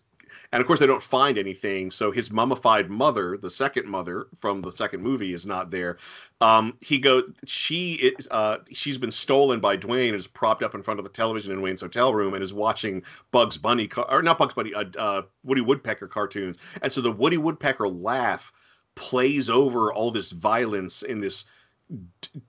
And 0.53 0.61
of 0.61 0.67
course 0.67 0.79
they 0.79 0.87
don't 0.87 1.03
find 1.03 1.37
anything. 1.37 1.91
So 1.91 2.09
his 2.09 2.31
mummified 2.31 2.89
mother 2.89 3.37
the 3.37 3.49
second 3.49 3.85
mother 3.85 4.27
from 4.39 4.61
the 4.61 4.71
second 4.71 5.01
movie 5.01 5.33
is 5.33 5.45
not 5.45 5.71
there. 5.71 5.97
Um, 6.39 6.77
he 6.79 6.99
go 6.99 7.23
she 7.45 7.95
is 7.95 8.29
uh, 8.31 8.59
she's 8.71 8.97
been 8.97 9.11
stolen 9.11 9.59
by 9.59 9.75
dwayne 9.75 10.13
is 10.13 10.27
propped 10.27 10.63
up 10.63 10.73
in 10.73 10.83
front 10.83 10.99
of 10.99 11.03
the 11.03 11.09
television 11.09 11.51
in 11.51 11.61
wayne's 11.61 11.81
hotel 11.81 12.13
room 12.13 12.33
and 12.33 12.41
is 12.41 12.53
watching 12.53 13.03
bugs 13.31 13.57
bunny 13.57 13.89
or 14.07 14.21
not 14.21 14.37
bugs 14.37 14.53
bunny 14.53 14.73
uh, 14.73 14.85
uh, 14.97 15.21
woody 15.43 15.61
woodpecker 15.61 16.07
cartoons. 16.07 16.57
And 16.81 16.91
so 16.91 17.01
the 17.01 17.11
woody 17.11 17.37
woodpecker 17.37 17.89
laugh 17.89 18.53
plays 18.95 19.49
over 19.49 19.93
all 19.93 20.11
this 20.11 20.31
violence 20.31 21.01
in 21.01 21.19
this 21.19 21.45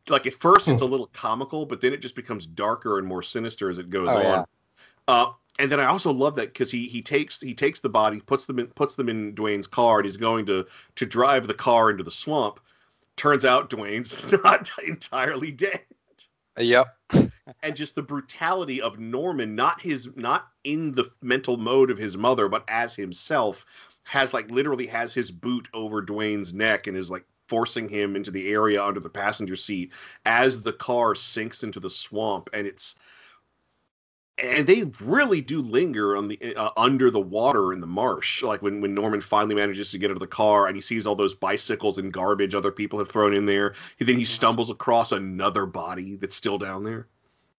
like 0.08 0.26
at 0.26 0.34
first 0.34 0.68
it's 0.68 0.82
a 0.82 0.86
little 0.86 1.08
comical 1.12 1.66
but 1.66 1.80
then 1.80 1.92
it 1.92 2.00
just 2.00 2.14
becomes 2.14 2.46
darker 2.46 2.98
and 2.98 3.06
more 3.06 3.22
sinister 3.22 3.68
as 3.70 3.78
it 3.78 3.90
goes 3.90 4.08
Oh, 4.10 4.18
on 4.18 4.22
yeah. 4.24 4.44
uh 5.08 5.32
and 5.58 5.70
then 5.70 5.80
I 5.80 5.84
also 5.84 6.10
love 6.10 6.34
that 6.36 6.48
because 6.52 6.70
he 6.70 6.86
he 6.86 7.02
takes 7.02 7.38
he 7.40 7.54
takes 7.54 7.78
the 7.78 7.88
body, 7.90 8.20
puts 8.20 8.46
them 8.46 8.58
in 8.58 8.68
puts 8.68 8.94
them 8.94 9.10
in 9.10 9.34
Dwayne's 9.34 9.66
car, 9.66 9.98
and 9.98 10.06
he's 10.06 10.16
going 10.16 10.46
to 10.46 10.64
to 10.96 11.04
drive 11.04 11.46
the 11.46 11.52
car 11.52 11.90
into 11.90 12.02
the 12.02 12.10
swamp. 12.10 12.58
Turns 13.16 13.44
out 13.44 13.68
Dwayne's 13.68 14.26
not 14.44 14.70
entirely 14.86 15.52
dead 15.52 15.80
Yep. 16.58 16.86
and 17.62 17.76
just 17.76 17.94
the 17.94 18.02
brutality 18.02 18.80
of 18.80 18.98
Norman, 18.98 19.54
not 19.54 19.80
his, 19.80 20.08
not 20.16 20.48
in 20.64 20.92
the 20.92 21.04
mental 21.22 21.56
mode 21.58 21.90
of 21.90 21.98
his 21.98 22.16
mother, 22.16 22.48
but 22.48 22.64
as 22.68 22.94
himself, 22.94 23.64
has 24.04 24.32
like 24.32 24.50
literally 24.50 24.86
has 24.86 25.12
his 25.12 25.30
boot 25.30 25.68
over 25.74 26.02
Dwayne's 26.02 26.54
neck 26.54 26.86
and 26.86 26.96
is 26.96 27.10
like 27.10 27.24
forcing 27.52 27.86
him 27.86 28.16
into 28.16 28.30
the 28.30 28.48
area 28.50 28.82
under 28.82 28.98
the 28.98 29.10
passenger 29.10 29.56
seat 29.56 29.92
as 30.24 30.62
the 30.62 30.72
car 30.72 31.14
sinks 31.14 31.62
into 31.62 31.78
the 31.78 31.90
swamp, 31.90 32.48
and 32.54 32.66
it's. 32.66 32.94
And 34.38 34.66
they 34.66 34.84
really 35.02 35.42
do 35.42 35.60
linger 35.60 36.16
on 36.16 36.28
the 36.28 36.56
uh, 36.56 36.70
under 36.78 37.10
the 37.10 37.20
water 37.20 37.74
in 37.74 37.80
the 37.80 37.86
marsh, 37.86 38.42
like 38.42 38.62
when, 38.62 38.80
when 38.80 38.94
Norman 38.94 39.20
finally 39.20 39.54
manages 39.54 39.90
to 39.90 39.98
get 39.98 40.10
out 40.10 40.16
of 40.16 40.20
the 40.20 40.26
car 40.26 40.66
and 40.66 40.74
he 40.74 40.80
sees 40.80 41.06
all 41.06 41.14
those 41.14 41.34
bicycles 41.34 41.98
and 41.98 42.10
garbage 42.10 42.54
other 42.54 42.72
people 42.72 42.98
have 42.98 43.10
thrown 43.10 43.34
in 43.34 43.44
there. 43.44 43.74
And 44.00 44.08
then 44.08 44.16
he 44.16 44.24
stumbles 44.24 44.70
across 44.70 45.12
another 45.12 45.66
body 45.66 46.16
that's 46.16 46.34
still 46.34 46.56
down 46.56 46.82
there. 46.82 47.08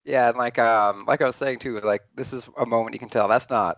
Yeah, 0.03 0.29
and 0.29 0.37
like 0.37 0.57
um 0.57 1.05
like 1.07 1.21
I 1.21 1.27
was 1.27 1.35
saying 1.35 1.59
too, 1.59 1.79
like 1.81 2.01
this 2.15 2.33
is 2.33 2.49
a 2.57 2.65
moment 2.65 2.95
you 2.95 2.99
can 2.99 3.09
tell 3.09 3.27
that's 3.27 3.51
not 3.51 3.77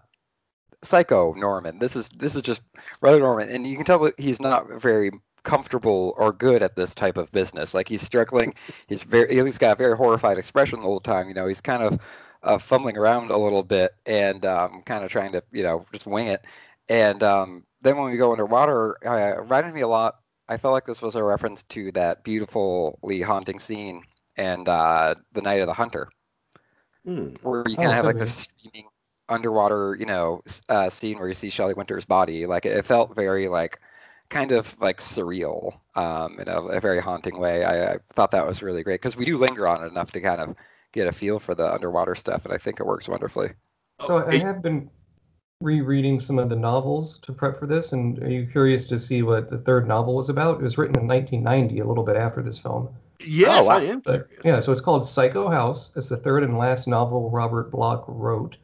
psycho 0.81 1.33
Norman. 1.33 1.79
This 1.79 1.97
is 1.97 2.09
this 2.15 2.33
is 2.33 2.41
just 2.41 2.61
brother 3.01 3.19
Norman, 3.19 3.49
and 3.49 3.67
you 3.67 3.75
can 3.75 3.85
tell 3.85 3.99
that 3.99 4.17
he's 4.17 4.39
not 4.39 4.81
very 4.81 5.11
comfortable 5.45 6.15
or 6.17 6.33
good 6.33 6.63
at 6.63 6.75
this 6.75 6.95
type 6.95 7.17
of 7.17 7.31
business. 7.31 7.73
Like 7.73 7.87
he's 7.89 8.01
struggling. 8.03 8.53
He's 8.87 9.03
very 9.03 9.33
he's 9.33 9.57
got 9.59 9.73
a 9.73 9.75
very 9.77 9.97
horrified 9.97 10.37
expression 10.39 10.79
the 10.79 10.85
whole 10.85 11.01
time. 11.01 11.29
You 11.29 11.35
know, 11.35 11.47
he's 11.47 11.61
kind 11.61 11.83
of 11.83 11.99
uh, 12.43 12.59
fumbling 12.59 12.97
around 12.97 13.31
a 13.31 13.37
little 13.37 13.63
bit 13.63 13.91
and 14.05 14.45
um, 14.45 14.83
kind 14.85 15.03
of 15.05 15.11
trying 15.11 15.33
to 15.33 15.43
you 15.51 15.63
know 15.63 15.85
just 15.93 16.07
wing 16.07 16.27
it. 16.27 16.45
And 16.89 17.23
um, 17.23 17.65
then 17.81 17.97
when 17.97 18.11
we 18.11 18.17
go 18.17 18.31
underwater, 18.31 18.97
uh, 19.05 19.37
it 19.37 19.41
reminded 19.41 19.73
me 19.75 19.81
a 19.81 19.87
lot. 19.87 20.15
I 20.49 20.57
felt 20.57 20.73
like 20.73 20.85
this 20.85 21.01
was 21.01 21.15
a 21.15 21.23
reference 21.23 21.63
to 21.63 21.91
that 21.93 22.23
beautifully 22.23 23.21
haunting 23.21 23.59
scene 23.59 24.03
and 24.37 24.67
uh, 24.67 25.15
the 25.33 25.41
Night 25.41 25.61
of 25.61 25.67
the 25.67 25.73
Hunter 25.73 26.09
Hmm. 27.05 27.35
where 27.41 27.67
you 27.67 27.77
Oh, 27.77 27.77
kind 27.77 27.91
of 27.91 27.97
have 27.97 28.05
like 28.05 28.17
this 28.17 28.31
streaming 28.31 28.87
underwater, 29.29 29.95
you 29.99 30.05
know, 30.05 30.41
uh, 30.69 30.89
scene 30.89 31.17
where 31.19 31.27
you 31.27 31.33
see 31.33 31.49
Shelley 31.49 31.73
Winters' 31.73 32.05
body. 32.05 32.45
Like 32.45 32.65
it 32.65 32.85
felt 32.85 33.15
very 33.15 33.47
like 33.47 33.79
kind 34.29 34.51
of 34.51 34.75
like 34.79 34.99
surreal 34.99 35.79
um, 35.95 36.39
in 36.39 36.47
a, 36.47 36.61
a 36.61 36.79
very 36.79 36.99
haunting 36.99 37.39
way. 37.39 37.63
I, 37.63 37.93
I 37.93 37.97
thought 38.13 38.31
that 38.31 38.45
was 38.45 38.61
really 38.61 38.83
great 38.83 39.01
because 39.01 39.15
we 39.15 39.25
do 39.25 39.37
linger 39.37 39.67
on 39.67 39.83
it 39.83 39.87
enough 39.87 40.11
to 40.13 40.21
kind 40.21 40.41
of 40.41 40.55
get 40.91 41.07
a 41.07 41.11
feel 41.11 41.39
for 41.39 41.55
the 41.55 41.71
underwater 41.71 42.15
stuff, 42.15 42.45
and 42.45 42.53
I 42.53 42.57
think 42.57 42.79
it 42.79 42.85
works 42.85 43.07
wonderfully. 43.07 43.49
So 44.05 44.25
I 44.25 44.37
have 44.37 44.61
been 44.61 44.89
rereading 45.61 46.19
some 46.19 46.37
of 46.37 46.49
the 46.49 46.55
novels 46.55 47.17
to 47.19 47.31
prep 47.31 47.59
for 47.59 47.67
this, 47.67 47.93
and 47.93 48.21
are 48.23 48.29
you 48.29 48.47
curious 48.47 48.87
to 48.87 48.99
see 48.99 49.21
what 49.21 49.49
the 49.49 49.57
third 49.59 49.87
novel 49.87 50.15
was 50.15 50.29
about? 50.29 50.59
It 50.59 50.63
was 50.63 50.77
written 50.77 50.99
in 50.99 51.07
1990, 51.07 51.79
a 51.79 51.85
little 51.85 52.03
bit 52.03 52.17
after 52.17 52.41
this 52.41 52.59
film. 52.59 52.89
yes, 53.25 53.65
Oh, 53.65 53.69
wow. 53.69 53.77
I 53.77 53.83
am 53.83 53.99
But 54.01 54.27
yeah, 54.43 54.59
so 54.59 54.71
it's 54.71 54.81
called 54.81 55.05
Psycho 55.05 55.49
House. 55.49 55.91
It's 55.95 56.09
the 56.09 56.17
third 56.17 56.43
and 56.43 56.57
last 56.57 56.87
novel 56.87 57.29
Robert 57.29 57.71
Bloch 57.71 58.03
wrote. 58.07 58.57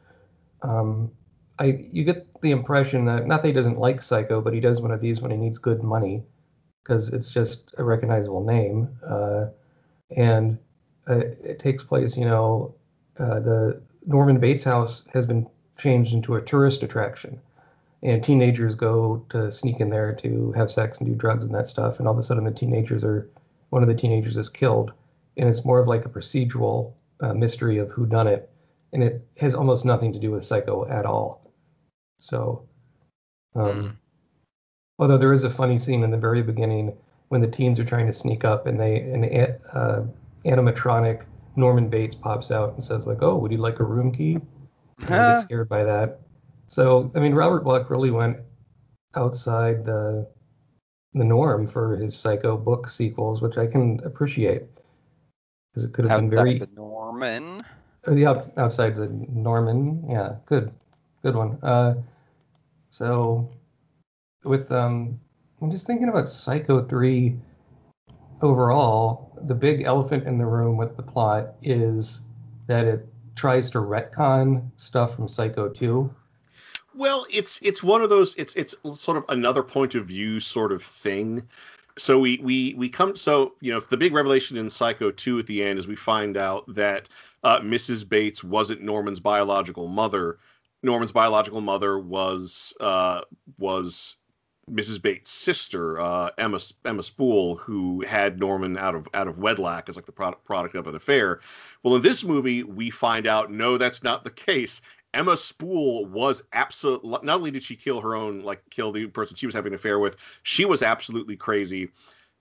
Um, 0.62 1.10
I 1.58 1.86
you 1.90 2.04
get 2.04 2.26
the 2.40 2.50
impression 2.50 3.04
that 3.06 3.26
not 3.26 3.42
that 3.42 3.48
he 3.48 3.54
doesn't 3.54 3.78
like 3.78 4.02
Psycho, 4.02 4.40
but 4.40 4.54
he 4.54 4.60
does 4.60 4.80
one 4.80 4.90
of 4.90 5.00
these 5.00 5.20
when 5.20 5.30
he 5.30 5.36
needs 5.36 5.58
good 5.58 5.82
money, 5.82 6.22
because 6.82 7.08
it's 7.10 7.30
just 7.30 7.74
a 7.78 7.84
recognizable 7.84 8.44
name, 8.44 8.88
uh, 9.06 9.46
and 10.16 10.58
uh, 11.08 11.18
it 11.18 11.58
takes 11.58 11.82
place. 11.82 12.16
You 12.16 12.24
know, 12.24 12.74
uh, 13.18 13.40
the 13.40 13.82
Norman 14.06 14.38
Bates 14.38 14.64
house 14.64 15.06
has 15.12 15.26
been 15.26 15.46
changed 15.78 16.14
into 16.14 16.36
a 16.36 16.42
tourist 16.42 16.82
attraction, 16.82 17.40
and 18.02 18.22
teenagers 18.22 18.74
go 18.74 19.24
to 19.28 19.50
sneak 19.52 19.80
in 19.80 19.90
there 19.90 20.12
to 20.14 20.52
have 20.52 20.70
sex 20.70 20.98
and 20.98 21.08
do 21.08 21.14
drugs 21.14 21.44
and 21.44 21.54
that 21.54 21.68
stuff, 21.68 21.98
and 21.98 22.08
all 22.08 22.14
of 22.14 22.18
a 22.18 22.22
sudden 22.22 22.44
the 22.44 22.50
teenagers 22.50 23.04
are 23.04 23.28
one 23.70 23.82
of 23.82 23.88
the 23.88 23.94
teenagers 23.94 24.36
is 24.36 24.48
killed, 24.48 24.92
and 25.36 25.48
it's 25.48 25.64
more 25.64 25.80
of 25.80 25.88
like 25.88 26.04
a 26.04 26.08
procedural 26.08 26.92
uh, 27.20 27.32
mystery 27.32 27.78
of 27.78 27.90
who 27.90 28.06
done 28.06 28.26
it, 28.26 28.50
and 28.92 29.02
it 29.02 29.26
has 29.38 29.54
almost 29.54 29.84
nothing 29.84 30.12
to 30.12 30.18
do 30.18 30.30
with 30.30 30.44
Psycho 30.44 30.86
at 30.88 31.06
all. 31.06 31.50
So, 32.18 32.68
um, 33.54 33.98
although 34.98 35.18
there 35.18 35.32
is 35.32 35.44
a 35.44 35.50
funny 35.50 35.78
scene 35.78 36.02
in 36.02 36.10
the 36.10 36.16
very 36.16 36.42
beginning 36.42 36.96
when 37.28 37.40
the 37.40 37.48
teens 37.48 37.78
are 37.78 37.84
trying 37.84 38.06
to 38.06 38.12
sneak 38.12 38.44
up, 38.44 38.66
and 38.66 38.78
they 38.78 39.00
an 39.00 39.24
uh, 39.74 40.04
animatronic 40.44 41.24
Norman 41.56 41.88
Bates 41.88 42.14
pops 42.14 42.50
out 42.50 42.74
and 42.74 42.84
says 42.84 43.06
like, 43.06 43.22
"Oh, 43.22 43.36
would 43.36 43.50
you 43.50 43.58
like 43.58 43.80
a 43.80 43.84
room 43.84 44.12
key?" 44.12 44.34
And 44.34 45.08
they 45.08 45.32
get 45.32 45.40
scared 45.46 45.68
by 45.68 45.84
that. 45.84 46.20
So, 46.66 47.10
I 47.14 47.20
mean, 47.20 47.34
Robert 47.34 47.64
Bloch 47.64 47.90
really 47.90 48.10
went 48.10 48.38
outside 49.14 49.84
the 49.84 50.28
the 51.14 51.24
norm 51.24 51.66
for 51.66 51.96
his 51.96 52.16
Psycho 52.16 52.56
book 52.56 52.88
sequels, 52.88 53.42
which 53.42 53.58
I 53.58 53.66
can 53.66 54.00
appreciate 54.04 54.64
because 55.72 55.84
it 55.84 55.92
could 55.92 56.06
have 56.06 56.20
been 56.20 56.30
very 56.30 56.62
Norman. 56.74 57.64
Uh, 58.06 58.12
yeah 58.12 58.42
outside 58.56 58.96
the 58.96 59.08
Norman. 59.08 60.04
Yeah, 60.08 60.36
good, 60.46 60.72
good 61.22 61.34
one. 61.34 61.58
Uh, 61.62 61.94
so 62.90 63.50
with 64.44 64.70
um, 64.72 65.18
I'm 65.60 65.70
just 65.70 65.86
thinking 65.86 66.08
about 66.08 66.28
Psycho 66.28 66.84
three 66.84 67.36
overall. 68.42 69.38
The 69.46 69.54
big 69.54 69.82
elephant 69.82 70.26
in 70.26 70.38
the 70.38 70.46
room 70.46 70.76
with 70.76 70.96
the 70.96 71.02
plot 71.02 71.54
is 71.62 72.20
that 72.66 72.84
it 72.84 73.06
tries 73.34 73.70
to 73.70 73.78
retcon 73.78 74.70
stuff 74.76 75.16
from 75.16 75.28
Psycho 75.28 75.68
two. 75.68 76.12
Well, 76.94 77.26
it's 77.30 77.58
it's 77.62 77.82
one 77.82 78.02
of 78.02 78.10
those. 78.10 78.34
It's 78.36 78.54
it's 78.54 78.74
sort 78.92 79.16
of 79.16 79.24
another 79.28 79.62
point 79.62 79.94
of 79.94 80.06
view 80.06 80.40
sort 80.40 80.72
of 80.72 80.82
thing. 80.82 81.46
So 81.98 82.18
we 82.18 82.38
we 82.42 82.74
we 82.74 82.88
come. 82.88 83.16
So 83.16 83.54
you 83.60 83.72
know, 83.72 83.80
the 83.80 83.96
big 83.96 84.12
revelation 84.12 84.56
in 84.56 84.70
Psycho 84.70 85.10
two 85.10 85.38
at 85.38 85.46
the 85.46 85.62
end 85.62 85.78
is 85.78 85.86
we 85.86 85.96
find 85.96 86.36
out 86.36 86.64
that 86.74 87.08
uh, 87.42 87.60
Mrs. 87.60 88.08
Bates 88.08 88.42
wasn't 88.42 88.82
Norman's 88.82 89.20
biological 89.20 89.88
mother. 89.88 90.38
Norman's 90.82 91.12
biological 91.12 91.60
mother 91.60 91.98
was 91.98 92.74
uh, 92.80 93.20
was 93.58 94.16
Mrs. 94.70 95.02
Bates' 95.02 95.30
sister, 95.30 96.00
uh, 96.00 96.30
Emma 96.38 96.58
Emma 96.84 97.02
Spool, 97.02 97.56
who 97.56 98.00
had 98.02 98.38
Norman 98.38 98.78
out 98.78 98.94
of 98.94 99.06
out 99.12 99.28
of 99.28 99.38
wedlock 99.38 99.88
as 99.88 99.96
like 99.96 100.06
the 100.06 100.12
product 100.12 100.44
product 100.44 100.74
of 100.74 100.86
an 100.86 100.94
affair. 100.94 101.40
Well, 101.82 101.96
in 101.96 102.02
this 102.02 102.24
movie, 102.24 102.62
we 102.62 102.90
find 102.90 103.26
out 103.26 103.50
no, 103.50 103.76
that's 103.76 104.02
not 104.02 104.24
the 104.24 104.30
case. 104.30 104.80
Emma 105.14 105.36
Spool 105.36 106.06
was 106.06 106.42
absolutely 106.52 107.10
not 107.10 107.28
only 107.28 107.50
did 107.50 107.62
she 107.62 107.76
kill 107.76 108.00
her 108.00 108.14
own 108.14 108.40
like 108.40 108.62
kill 108.70 108.92
the 108.92 109.06
person 109.06 109.36
she 109.36 109.46
was 109.46 109.54
having 109.54 109.72
an 109.72 109.78
affair 109.78 109.98
with, 109.98 110.16
she 110.42 110.64
was 110.64 110.82
absolutely 110.82 111.36
crazy. 111.36 111.90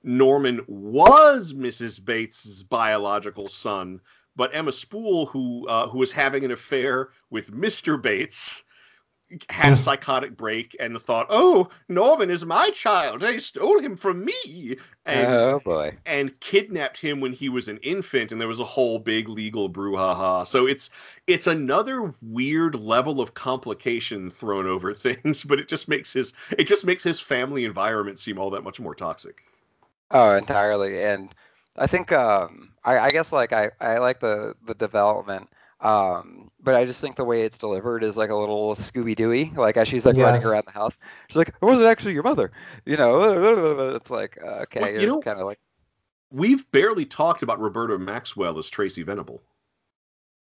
Norman 0.03 0.61
was 0.67 1.53
Mrs. 1.53 2.03
Bates's 2.03 2.63
biological 2.63 3.47
son, 3.47 3.99
but 4.35 4.55
Emma 4.55 4.71
Spool, 4.71 5.27
who 5.27 5.67
uh, 5.67 5.87
who 5.87 5.99
was 5.99 6.11
having 6.11 6.45
an 6.45 6.51
affair 6.51 7.09
with 7.29 7.51
Mr. 7.51 8.01
Bates, 8.01 8.63
had 9.49 9.73
a 9.73 9.75
psychotic 9.75 10.35
break 10.35 10.75
and 10.79 10.99
thought, 11.01 11.27
"Oh, 11.29 11.69
Norman 11.87 12.29
is 12.29 12.45
my 12.45 12.69
child. 12.69 13.21
They 13.21 13.39
stole 13.39 13.79
him 13.79 13.95
from 13.95 14.25
me." 14.25 14.77
And, 15.05 15.27
oh 15.27 15.61
boy! 15.63 15.97
And 16.05 16.39
kidnapped 16.39 16.99
him 16.99 17.19
when 17.19 17.33
he 17.33 17.49
was 17.49 17.67
an 17.67 17.77
infant, 17.77 18.31
and 18.31 18.39
there 18.39 18.47
was 18.47 18.59
a 18.59 18.65
whole 18.65 18.99
big 18.99 19.29
legal 19.29 19.69
brouhaha. 19.69 20.47
So 20.47 20.67
it's 20.67 20.89
it's 21.27 21.47
another 21.47 22.13
weird 22.21 22.75
level 22.75 23.21
of 23.21 23.33
complication 23.33 24.29
thrown 24.29 24.67
over 24.67 24.93
things, 24.93 25.43
but 25.43 25.59
it 25.59 25.67
just 25.67 25.87
makes 25.87 26.13
his 26.13 26.33
it 26.57 26.65
just 26.65 26.85
makes 26.85 27.03
his 27.03 27.19
family 27.19 27.65
environment 27.65 28.19
seem 28.19 28.37
all 28.37 28.49
that 28.51 28.63
much 28.63 28.79
more 28.79 28.95
toxic. 28.95 29.43
Oh, 30.11 30.35
entirely. 30.35 31.03
And 31.03 31.33
I 31.77 31.87
think 31.87 32.11
um, 32.11 32.73
I, 32.83 32.99
I 32.99 33.11
guess 33.11 33.31
like 33.31 33.53
I, 33.53 33.71
I 33.79 33.97
like 33.97 34.19
the 34.19 34.55
the 34.65 34.75
development 34.75 35.49
um, 35.81 36.51
but 36.63 36.75
I 36.75 36.85
just 36.85 37.01
think 37.01 37.15
the 37.15 37.25
way 37.25 37.41
it's 37.41 37.57
delivered 37.57 38.03
is 38.03 38.15
like 38.15 38.29
a 38.29 38.35
little 38.35 38.75
Scooby 38.75 39.15
Dooey. 39.15 39.55
Like 39.55 39.77
as 39.77 39.87
she's 39.87 40.05
like 40.05 40.15
yes. 40.15 40.23
running 40.23 40.45
around 40.45 40.65
the 40.65 40.71
house, 40.71 40.93
she's 41.27 41.37
like, 41.37 41.49
"It 41.49 41.61
wasn't 41.61 41.87
actually 41.87 42.13
your 42.13 42.23
mother," 42.23 42.51
you 42.85 42.97
know. 42.97 43.95
It's 43.95 44.09
like 44.09 44.37
uh, 44.43 44.61
okay, 44.63 44.81
well, 44.81 45.15
it's 45.17 45.25
kind 45.25 45.39
of 45.39 45.45
like 45.45 45.59
we've 46.31 46.69
barely 46.71 47.05
talked 47.05 47.43
about 47.43 47.59
Roberta 47.59 47.97
Maxwell 47.97 48.57
as 48.57 48.69
Tracy 48.69 49.03
Venable. 49.03 49.41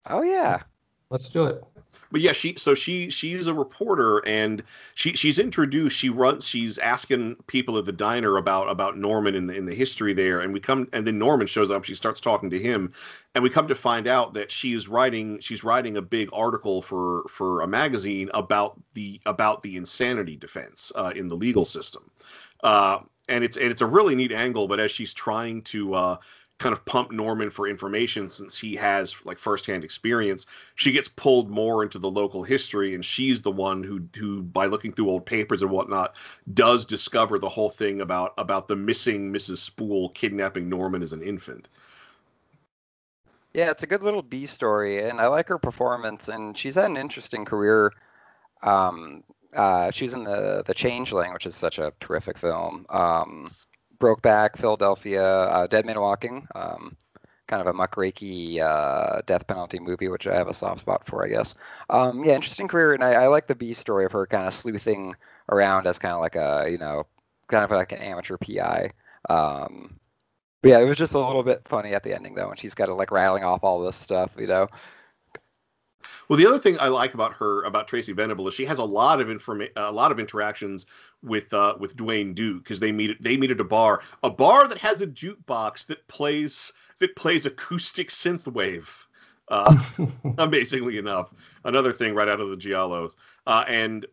Oh 0.07 0.21
yeah, 0.21 0.61
let's 1.09 1.29
do 1.29 1.45
it 1.45 1.63
but 2.11 2.21
yeah, 2.21 2.31
she 2.31 2.55
so 2.55 2.75
she 2.75 3.09
she's 3.09 3.47
a 3.47 3.53
reporter 3.53 4.19
and 4.27 4.63
she 4.93 5.13
she's 5.13 5.39
introduced. 5.39 5.97
She 5.97 6.09
runs. 6.09 6.45
She's 6.45 6.77
asking 6.77 7.37
people 7.47 7.77
at 7.77 7.85
the 7.85 7.91
diner 7.91 8.37
about 8.37 8.69
about 8.69 8.97
Norman 8.97 9.35
and 9.35 9.49
the, 9.49 9.53
in 9.53 9.65
the 9.65 9.75
history 9.75 10.13
there. 10.13 10.39
And 10.41 10.53
we 10.53 10.59
come 10.59 10.87
and 10.93 11.05
then 11.05 11.19
Norman 11.19 11.47
shows 11.47 11.71
up. 11.71 11.83
She 11.83 11.95
starts 11.95 12.19
talking 12.19 12.49
to 12.49 12.59
him, 12.59 12.91
and 13.33 13.43
we 13.43 13.49
come 13.49 13.67
to 13.67 13.75
find 13.75 14.07
out 14.07 14.33
that 14.33 14.51
she's 14.51 14.87
writing 14.87 15.39
she's 15.39 15.63
writing 15.63 15.97
a 15.97 16.01
big 16.01 16.29
article 16.31 16.81
for 16.81 17.23
for 17.29 17.61
a 17.61 17.67
magazine 17.67 18.29
about 18.33 18.79
the 18.93 19.19
about 19.25 19.63
the 19.63 19.77
insanity 19.77 20.35
defense 20.35 20.91
uh, 20.95 21.11
in 21.15 21.27
the 21.27 21.35
legal 21.35 21.65
system. 21.65 22.09
Uh, 22.63 22.99
and 23.27 23.43
it's 23.43 23.57
and 23.57 23.67
it's 23.67 23.81
a 23.81 23.85
really 23.85 24.15
neat 24.15 24.31
angle. 24.31 24.67
But 24.67 24.79
as 24.79 24.91
she's 24.91 25.13
trying 25.13 25.61
to 25.63 25.93
uh, 25.93 26.17
kind 26.57 26.71
of 26.71 26.83
pump 26.85 27.11
Norman 27.11 27.49
for 27.49 27.67
information 27.67 28.29
since 28.29 28.57
he 28.57 28.75
has 28.75 29.15
like 29.25 29.37
firsthand 29.37 29.83
experience. 29.83 30.45
She 30.75 30.91
gets 30.91 31.07
pulled 31.07 31.49
more 31.49 31.83
into 31.83 31.99
the 31.99 32.09
local 32.09 32.43
history, 32.43 32.95
and 32.95 33.03
she's 33.03 33.41
the 33.41 33.51
one 33.51 33.83
who 33.83 34.01
who 34.17 34.41
by 34.41 34.65
looking 34.65 34.93
through 34.93 35.09
old 35.09 35.25
papers 35.25 35.61
and 35.61 35.71
whatnot 35.71 36.15
does 36.53 36.85
discover 36.85 37.39
the 37.39 37.49
whole 37.49 37.69
thing 37.69 38.01
about 38.01 38.33
about 38.37 38.67
the 38.67 38.75
missing 38.75 39.33
Mrs. 39.33 39.57
Spool 39.57 40.09
kidnapping 40.09 40.69
Norman 40.69 41.03
as 41.03 41.13
an 41.13 41.21
infant. 41.21 41.67
Yeah, 43.53 43.71
it's 43.71 43.83
a 43.83 43.87
good 43.87 44.03
little 44.03 44.21
B 44.21 44.45
story, 44.45 45.03
and 45.03 45.19
I 45.19 45.27
like 45.27 45.47
her 45.47 45.57
performance. 45.57 46.27
And 46.27 46.57
she's 46.57 46.75
had 46.75 46.89
an 46.91 46.97
interesting 46.97 47.45
career. 47.45 47.91
Um, 48.63 49.23
uh, 49.53 49.91
she's 49.91 50.13
in 50.13 50.23
the 50.23 50.63
the 50.65 50.73
Changeling, 50.73 51.33
which 51.33 51.45
is 51.45 51.55
such 51.55 51.79
a 51.79 51.93
terrific 51.99 52.37
film. 52.37 52.85
Um, 52.89 53.51
Brokeback, 53.99 54.57
Philadelphia, 54.57 55.23
uh, 55.23 55.67
Dead 55.67 55.85
Man 55.85 55.99
Walking, 55.99 56.47
um, 56.55 56.95
kind 57.47 57.61
of 57.61 57.67
a 57.67 57.73
muckraky 57.73 58.59
uh, 58.59 59.21
death 59.25 59.45
penalty 59.47 59.79
movie, 59.79 60.07
which 60.07 60.27
I 60.27 60.35
have 60.35 60.47
a 60.47 60.53
soft 60.53 60.81
spot 60.81 61.05
for, 61.05 61.25
I 61.25 61.29
guess. 61.29 61.55
Um, 61.89 62.23
yeah, 62.23 62.33
interesting 62.35 62.67
career, 62.67 62.93
and 62.93 63.03
I, 63.03 63.23
I, 63.23 63.27
like 63.27 63.47
the 63.47 63.55
B 63.55 63.73
story 63.73 64.05
of 64.05 64.11
her 64.11 64.25
kind 64.25 64.47
of 64.47 64.53
sleuthing 64.53 65.15
around 65.49 65.87
as 65.87 65.99
kind 65.99 66.13
of 66.13 66.21
like 66.21 66.35
a, 66.35 66.67
you 66.69 66.77
know, 66.77 67.05
kind 67.47 67.63
of 67.63 67.71
like 67.71 67.91
an 67.91 67.99
amateur 67.99 68.37
PI. 68.37 68.91
Um, 69.29 69.99
but 70.61 70.69
yeah, 70.69 70.79
it 70.79 70.85
was 70.85 70.97
just 70.97 71.13
a 71.13 71.19
little 71.19 71.43
bit 71.43 71.61
funny 71.67 71.93
at 71.93 72.03
the 72.03 72.13
ending 72.13 72.33
though, 72.35 72.49
and 72.49 72.59
she's 72.59 72.73
got 72.73 72.87
to 72.87 72.95
like 72.95 73.11
rattling 73.11 73.43
off 73.43 73.63
all 73.63 73.83
this 73.83 73.95
stuff, 73.95 74.35
you 74.37 74.47
know. 74.47 74.67
Well, 76.27 76.37
the 76.37 76.47
other 76.47 76.59
thing 76.59 76.77
I 76.79 76.87
like 76.87 77.13
about 77.13 77.33
her, 77.33 77.63
about 77.63 77.87
Tracy 77.87 78.13
Venable, 78.13 78.47
is 78.47 78.53
she 78.53 78.65
has 78.65 78.79
a 78.79 78.83
lot 78.83 79.19
of 79.19 79.27
informa- 79.27 79.71
a 79.75 79.91
lot 79.91 80.11
of 80.11 80.19
interactions 80.19 80.85
with 81.23 81.53
uh, 81.53 81.75
with 81.79 81.95
Duane 81.95 82.33
Duke 82.33 82.63
because 82.63 82.79
they 82.79 82.91
meet 82.91 83.21
they 83.21 83.37
meet 83.37 83.51
at 83.51 83.59
a 83.59 83.65
bar, 83.65 84.01
a 84.23 84.29
bar 84.29 84.67
that 84.67 84.77
has 84.77 85.01
a 85.01 85.07
jukebox 85.07 85.87
that 85.87 86.07
plays 86.07 86.71
that 86.99 87.15
plays 87.15 87.45
acoustic 87.45 88.09
synthwave. 88.09 88.89
Uh, 89.47 89.77
amazingly 90.39 90.97
enough, 90.97 91.31
another 91.65 91.93
thing 91.93 92.15
right 92.15 92.27
out 92.27 92.39
of 92.39 92.49
the 92.49 92.57
Giallos, 92.57 93.11
uh, 93.45 93.63
and 93.67 94.05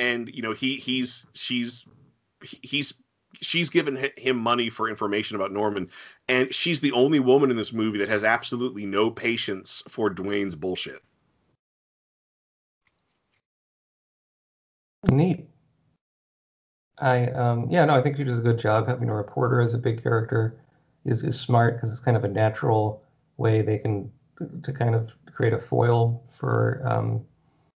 and 0.00 0.28
you 0.34 0.42
know 0.42 0.52
he 0.52 0.76
he's 0.76 1.26
she's 1.32 1.84
he's 2.42 2.92
she's 3.34 3.70
given 3.70 4.10
him 4.16 4.36
money 4.36 4.70
for 4.70 4.88
information 4.88 5.36
about 5.36 5.52
Norman, 5.52 5.88
and 6.28 6.52
she's 6.52 6.80
the 6.80 6.92
only 6.92 7.20
woman 7.20 7.50
in 7.50 7.56
this 7.56 7.72
movie 7.72 7.98
that 7.98 8.08
has 8.08 8.24
absolutely 8.24 8.86
no 8.86 9.10
patience 9.10 9.82
for 9.88 10.10
Duane's 10.10 10.54
bullshit. 10.54 11.02
Neat. 15.08 15.48
I 16.98 17.26
um 17.28 17.70
yeah 17.70 17.84
no 17.86 17.94
I 17.94 18.02
think 18.02 18.16
she 18.16 18.24
does 18.24 18.38
a 18.38 18.42
good 18.42 18.58
job 18.58 18.86
having 18.86 19.08
a 19.08 19.14
reporter 19.14 19.60
as 19.60 19.72
a 19.72 19.78
big 19.78 20.02
character 20.02 20.60
is 21.06 21.22
is 21.24 21.40
smart 21.40 21.76
because 21.76 21.90
it's 21.90 22.00
kind 22.00 22.16
of 22.16 22.24
a 22.24 22.28
natural 22.28 23.02
way 23.38 23.62
they 23.62 23.78
can 23.78 24.10
to 24.62 24.72
kind 24.72 24.94
of 24.94 25.10
create 25.32 25.52
a 25.52 25.58
foil 25.58 26.22
for 26.38 26.82
um, 26.86 27.24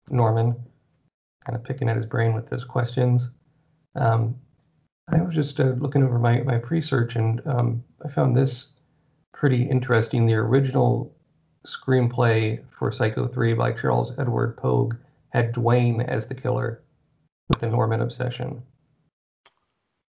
Norman, 0.08 0.54
kind 1.44 1.56
of 1.56 1.64
picking 1.64 1.88
at 1.88 1.96
his 1.96 2.06
brain 2.06 2.34
with 2.34 2.48
those 2.48 2.64
questions. 2.64 3.28
Um, 3.96 4.36
I 5.08 5.22
was 5.22 5.34
just 5.34 5.58
uh, 5.60 5.74
looking 5.78 6.02
over 6.02 6.18
my 6.18 6.40
my 6.42 6.58
pre-search 6.58 7.16
and 7.16 7.42
um, 7.46 7.84
I 8.04 8.08
found 8.08 8.36
this 8.36 8.68
pretty 9.32 9.62
interesting. 9.62 10.26
The 10.26 10.34
original 10.34 11.14
screenplay 11.66 12.62
for 12.78 12.90
Psycho 12.90 13.26
3 13.28 13.54
by 13.54 13.72
Charles 13.72 14.18
Edward 14.18 14.56
Pogue 14.56 14.96
had 15.30 15.52
Duane 15.52 16.00
as 16.00 16.26
the 16.26 16.34
killer 16.34 16.82
with 17.50 17.58
the 17.58 17.66
Norman 17.66 18.00
obsession. 18.00 18.62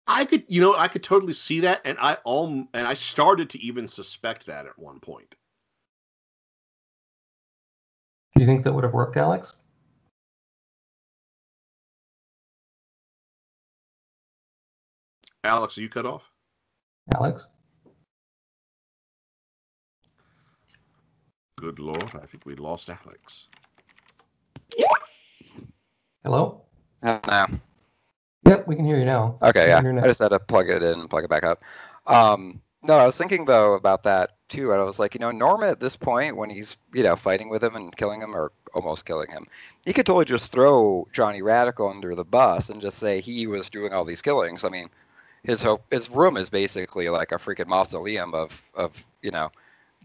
I 0.07 0.25
could, 0.25 0.43
you 0.47 0.61
know, 0.61 0.75
I 0.75 0.87
could 0.87 1.03
totally 1.03 1.33
see 1.33 1.59
that, 1.61 1.81
and 1.83 1.97
I 1.99 2.15
all, 2.23 2.47
and 2.47 2.87
I 2.87 2.93
started 2.93 3.49
to 3.49 3.59
even 3.61 3.87
suspect 3.87 4.45
that 4.45 4.65
at 4.65 4.77
one 4.77 4.99
point. 4.99 5.35
Do 8.35 8.41
you 8.41 8.45
think 8.45 8.63
that 8.63 8.73
would 8.73 8.83
have 8.83 8.93
worked, 8.93 9.17
Alex? 9.17 9.53
Alex, 15.43 15.77
are 15.77 15.81
you 15.81 15.89
cut 15.89 16.05
off? 16.05 16.31
Alex? 17.15 17.47
Good 21.57 21.79
lord, 21.79 22.11
I 22.15 22.25
think 22.25 22.45
we 22.45 22.55
lost 22.55 22.89
Alex. 22.89 23.47
Hello? 26.23 26.65
Now. 27.01 27.47
Yep, 28.45 28.67
we 28.67 28.75
can 28.75 28.85
hear 28.85 28.97
you 28.97 29.05
now. 29.05 29.37
Okay, 29.41 29.67
yeah. 29.67 29.79
I 29.79 30.07
just 30.07 30.19
had 30.21 30.29
to 30.29 30.39
plug 30.39 30.69
it 30.69 30.81
in 30.81 30.99
and 30.99 31.09
plug 31.09 31.23
it 31.23 31.29
back 31.29 31.43
up. 31.43 31.63
Um, 32.07 32.61
no, 32.83 32.95
I 32.95 33.05
was 33.05 33.17
thinking 33.17 33.45
though 33.45 33.75
about 33.75 34.03
that 34.03 34.31
too, 34.49 34.71
and 34.71 34.81
I 34.81 34.83
was 34.83 34.99
like, 34.99 35.13
you 35.13 35.19
know, 35.19 35.31
Norman 35.31 35.69
at 35.69 35.79
this 35.79 35.95
point, 35.95 36.35
when 36.35 36.49
he's 36.49 36.77
you 36.93 37.03
know 37.03 37.15
fighting 37.15 37.49
with 37.49 37.63
him 37.63 37.75
and 37.75 37.95
killing 37.95 38.21
him 38.21 38.35
or 38.35 38.51
almost 38.73 39.05
killing 39.05 39.29
him, 39.29 39.47
he 39.85 39.93
could 39.93 40.05
totally 40.05 40.25
just 40.25 40.51
throw 40.51 41.07
Johnny 41.13 41.41
Radical 41.41 41.89
under 41.89 42.15
the 42.15 42.23
bus 42.23 42.69
and 42.69 42.81
just 42.81 42.97
say 42.97 43.21
he 43.21 43.45
was 43.47 43.69
doing 43.69 43.93
all 43.93 44.05
these 44.05 44.21
killings. 44.21 44.63
I 44.63 44.69
mean, 44.69 44.89
his 45.43 45.61
hope, 45.61 45.83
his 45.91 46.09
room 46.09 46.37
is 46.37 46.49
basically 46.49 47.09
like 47.09 47.31
a 47.31 47.37
freaking 47.37 47.67
mausoleum 47.67 48.33
of 48.33 48.59
of 48.75 48.91
you 49.21 49.31
know 49.31 49.51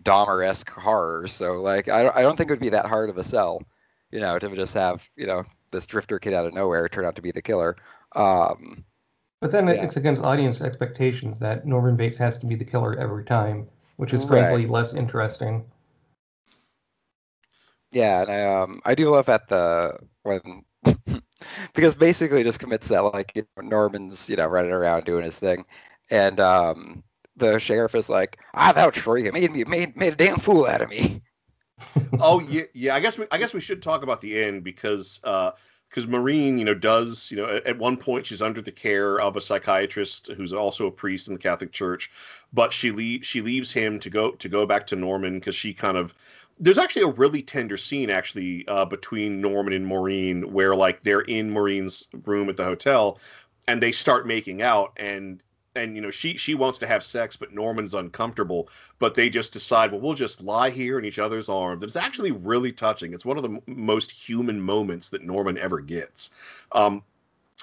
Dahmer 0.02 0.46
esque 0.46 0.70
horrors. 0.70 1.32
So 1.32 1.54
like, 1.60 1.88
I 1.88 2.02
don't, 2.02 2.16
I 2.16 2.22
don't 2.22 2.36
think 2.36 2.50
it 2.50 2.52
would 2.52 2.60
be 2.60 2.68
that 2.70 2.86
hard 2.86 3.08
of 3.10 3.18
a 3.18 3.24
sell, 3.24 3.62
you 4.10 4.20
know, 4.20 4.38
to 4.38 4.54
just 4.54 4.74
have 4.74 5.02
you 5.16 5.26
know 5.26 5.44
this 5.76 5.86
drifter 5.86 6.18
kid 6.18 6.32
out 6.32 6.46
of 6.46 6.54
nowhere 6.54 6.88
turned 6.88 7.06
out 7.06 7.14
to 7.16 7.22
be 7.22 7.30
the 7.30 7.42
killer. 7.42 7.76
Um, 8.14 8.84
but 9.40 9.50
then 9.50 9.68
yeah. 9.68 9.74
it's 9.74 9.96
against 9.96 10.22
audience 10.22 10.60
expectations 10.60 11.38
that 11.38 11.66
Norman 11.66 11.96
Bates 11.96 12.16
has 12.16 12.38
to 12.38 12.46
be 12.46 12.54
the 12.54 12.64
killer 12.64 12.98
every 12.98 13.24
time, 13.24 13.68
which 13.96 14.14
is 14.14 14.24
frankly 14.24 14.66
less 14.66 14.94
interesting. 14.94 15.64
Yeah, 17.92 18.22
and 18.22 18.30
I 18.30 18.44
um 18.44 18.80
I 18.84 18.94
do 18.94 19.10
love 19.10 19.28
at 19.28 19.48
the 19.48 19.98
when 20.22 20.64
because 21.74 21.94
basically 21.94 22.42
just 22.42 22.58
commits 22.58 22.88
that 22.88 23.00
like 23.00 23.32
you 23.34 23.46
know, 23.56 23.62
Norman's 23.62 24.28
you 24.28 24.36
know 24.36 24.46
running 24.46 24.72
around 24.72 25.04
doing 25.04 25.24
his 25.24 25.38
thing, 25.38 25.64
and 26.10 26.40
um 26.40 27.04
the 27.36 27.58
sheriff 27.58 27.94
is 27.94 28.08
like 28.08 28.38
I 28.54 28.72
vouch 28.72 28.98
for 29.00 29.18
you, 29.18 29.30
made 29.32 29.52
me 29.52 29.64
made 29.64 29.96
made 29.96 30.14
a 30.14 30.16
damn 30.16 30.38
fool 30.38 30.66
out 30.66 30.80
of 30.80 30.88
me. 30.88 31.22
Oh 32.20 32.40
yeah, 32.40 32.62
yeah. 32.72 32.94
I 32.94 33.00
guess 33.00 33.18
we, 33.18 33.26
I 33.30 33.38
guess 33.38 33.52
we 33.52 33.60
should 33.60 33.82
talk 33.82 34.02
about 34.02 34.20
the 34.20 34.42
end 34.42 34.64
because 34.64 35.20
uh, 35.24 35.52
because 35.88 36.06
Maureen, 36.06 36.58
you 36.58 36.64
know, 36.64 36.74
does 36.74 37.30
you 37.30 37.36
know 37.36 37.46
at, 37.46 37.66
at 37.66 37.78
one 37.78 37.96
point 37.96 38.26
she's 38.26 38.42
under 38.42 38.60
the 38.60 38.72
care 38.72 39.20
of 39.20 39.36
a 39.36 39.40
psychiatrist 39.40 40.30
who's 40.36 40.52
also 40.52 40.86
a 40.86 40.90
priest 40.90 41.28
in 41.28 41.34
the 41.34 41.40
Catholic 41.40 41.72
Church, 41.72 42.10
but 42.52 42.72
she 42.72 42.90
leaves 42.90 43.26
she 43.26 43.40
leaves 43.40 43.72
him 43.72 43.98
to 44.00 44.10
go 44.10 44.32
to 44.32 44.48
go 44.48 44.66
back 44.66 44.86
to 44.88 44.96
Norman 44.96 45.38
because 45.38 45.54
she 45.54 45.72
kind 45.74 45.96
of 45.96 46.14
there's 46.58 46.78
actually 46.78 47.02
a 47.02 47.08
really 47.08 47.42
tender 47.42 47.76
scene 47.76 48.08
actually 48.08 48.66
uh, 48.68 48.84
between 48.84 49.40
Norman 49.40 49.74
and 49.74 49.86
Maureen 49.86 50.52
where 50.52 50.74
like 50.74 51.02
they're 51.02 51.20
in 51.22 51.50
Maureen's 51.50 52.08
room 52.24 52.48
at 52.48 52.56
the 52.56 52.64
hotel 52.64 53.18
and 53.68 53.82
they 53.82 53.92
start 53.92 54.26
making 54.26 54.62
out 54.62 54.92
and 54.96 55.42
and 55.76 55.94
you 55.94 56.00
know 56.00 56.10
she 56.10 56.36
she 56.36 56.54
wants 56.54 56.78
to 56.78 56.86
have 56.86 57.04
sex 57.04 57.36
but 57.36 57.52
norman's 57.52 57.94
uncomfortable 57.94 58.68
but 58.98 59.14
they 59.14 59.28
just 59.28 59.52
decide 59.52 59.92
well 59.92 60.00
we'll 60.00 60.14
just 60.14 60.42
lie 60.42 60.70
here 60.70 60.98
in 60.98 61.04
each 61.04 61.18
other's 61.18 61.48
arms. 61.48 61.82
And 61.82 61.88
it's 61.88 61.96
actually 61.96 62.32
really 62.32 62.72
touching. 62.72 63.12
It's 63.12 63.24
one 63.24 63.36
of 63.36 63.42
the 63.42 63.50
m- 63.50 63.62
most 63.66 64.10
human 64.10 64.60
moments 64.60 65.10
that 65.10 65.22
norman 65.22 65.58
ever 65.58 65.80
gets. 65.80 66.30
Um 66.72 67.02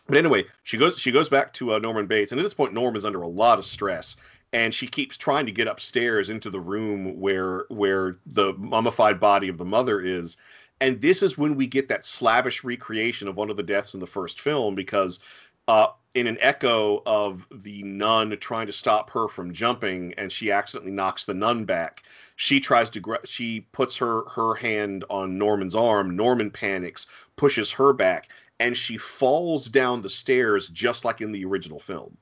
but 0.07 0.17
anyway 0.17 0.45
she 0.63 0.77
goes 0.77 0.97
she 0.97 1.11
goes 1.11 1.29
back 1.29 1.53
to 1.53 1.73
uh, 1.73 1.79
norman 1.79 2.07
bates 2.07 2.31
and 2.31 2.39
at 2.39 2.43
this 2.43 2.53
point 2.53 2.73
norman's 2.73 3.05
under 3.05 3.21
a 3.21 3.27
lot 3.27 3.59
of 3.59 3.65
stress 3.65 4.15
and 4.53 4.73
she 4.73 4.87
keeps 4.87 5.17
trying 5.17 5.45
to 5.47 5.51
get 5.51 5.67
upstairs 5.67 6.29
into 6.29 6.49
the 6.49 6.59
room 6.59 7.19
where 7.19 7.65
where 7.69 8.17
the 8.27 8.53
mummified 8.53 9.19
body 9.19 9.49
of 9.49 9.57
the 9.57 9.65
mother 9.65 9.99
is. 9.99 10.37
And 10.79 11.01
this 11.01 11.23
is 11.23 11.37
when 11.37 11.55
we 11.55 11.65
get 11.65 11.87
that 11.87 12.05
slavish 12.05 12.63
recreation 12.63 13.27
of 13.27 13.35
one 13.35 13.49
of 13.49 13.57
the 13.57 13.63
deaths 13.63 13.93
in 13.93 13.99
the 13.99 14.07
first 14.07 14.39
film 14.39 14.75
because 14.75 15.19
uh, 15.67 15.87
in 16.13 16.27
an 16.27 16.37
echo 16.41 17.01
of 17.05 17.47
the 17.51 17.81
nun 17.83 18.37
trying 18.39 18.67
to 18.67 18.73
stop 18.73 19.09
her 19.09 19.27
from 19.27 19.53
jumping 19.53 20.13
and 20.17 20.31
she 20.31 20.51
accidentally 20.51 20.91
knocks 20.91 21.25
the 21.25 21.33
nun 21.33 21.65
back 21.65 22.03
she 22.35 22.59
tries 22.59 22.89
to 22.89 22.99
gra- 22.99 23.25
she 23.25 23.61
puts 23.71 23.95
her 23.97 24.23
her 24.29 24.53
hand 24.53 25.03
on 25.09 25.37
norman's 25.37 25.73
arm 25.73 26.15
norman 26.15 26.51
panics 26.51 27.07
pushes 27.35 27.71
her 27.71 27.93
back 27.93 28.29
and 28.59 28.77
she 28.77 28.97
falls 28.97 29.69
down 29.69 30.01
the 30.01 30.09
stairs 30.09 30.69
just 30.69 31.03
like 31.03 31.21
in 31.21 31.31
the 31.31 31.43
original 31.45 31.79
film 31.79 32.15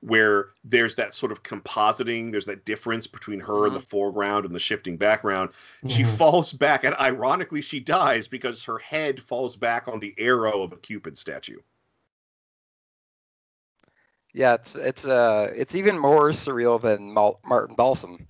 where 0.00 0.50
there's 0.62 0.94
that 0.94 1.14
sort 1.14 1.32
of 1.32 1.42
compositing 1.42 2.30
there's 2.30 2.46
that 2.46 2.64
difference 2.64 3.06
between 3.08 3.40
her 3.40 3.66
in 3.66 3.74
the 3.74 3.80
foreground 3.80 4.44
and 4.44 4.54
the 4.54 4.58
shifting 4.60 4.96
background. 4.96 5.50
She 5.88 6.04
Mhm. 6.04 6.16
falls 6.18 6.52
back 6.52 6.84
and 6.84 6.94
ironically 7.00 7.62
she 7.62 7.80
dies 7.80 8.28
because 8.28 8.62
her 8.64 8.78
head 8.78 9.20
falls 9.20 9.56
back 9.56 9.88
on 9.88 9.98
the 9.98 10.14
arrow 10.18 10.62
of 10.62 10.72
a 10.72 10.76
cupid 10.76 11.18
statue 11.18 11.58
Yeah, 14.36 14.52
it's 14.52 14.74
it's 14.74 15.06
uh 15.06 15.50
it's 15.56 15.74
even 15.74 15.98
more 15.98 16.30
surreal 16.30 16.78
than 16.80 17.14
Mal- 17.14 17.40
Martin 17.42 17.74
Balsam 17.74 18.26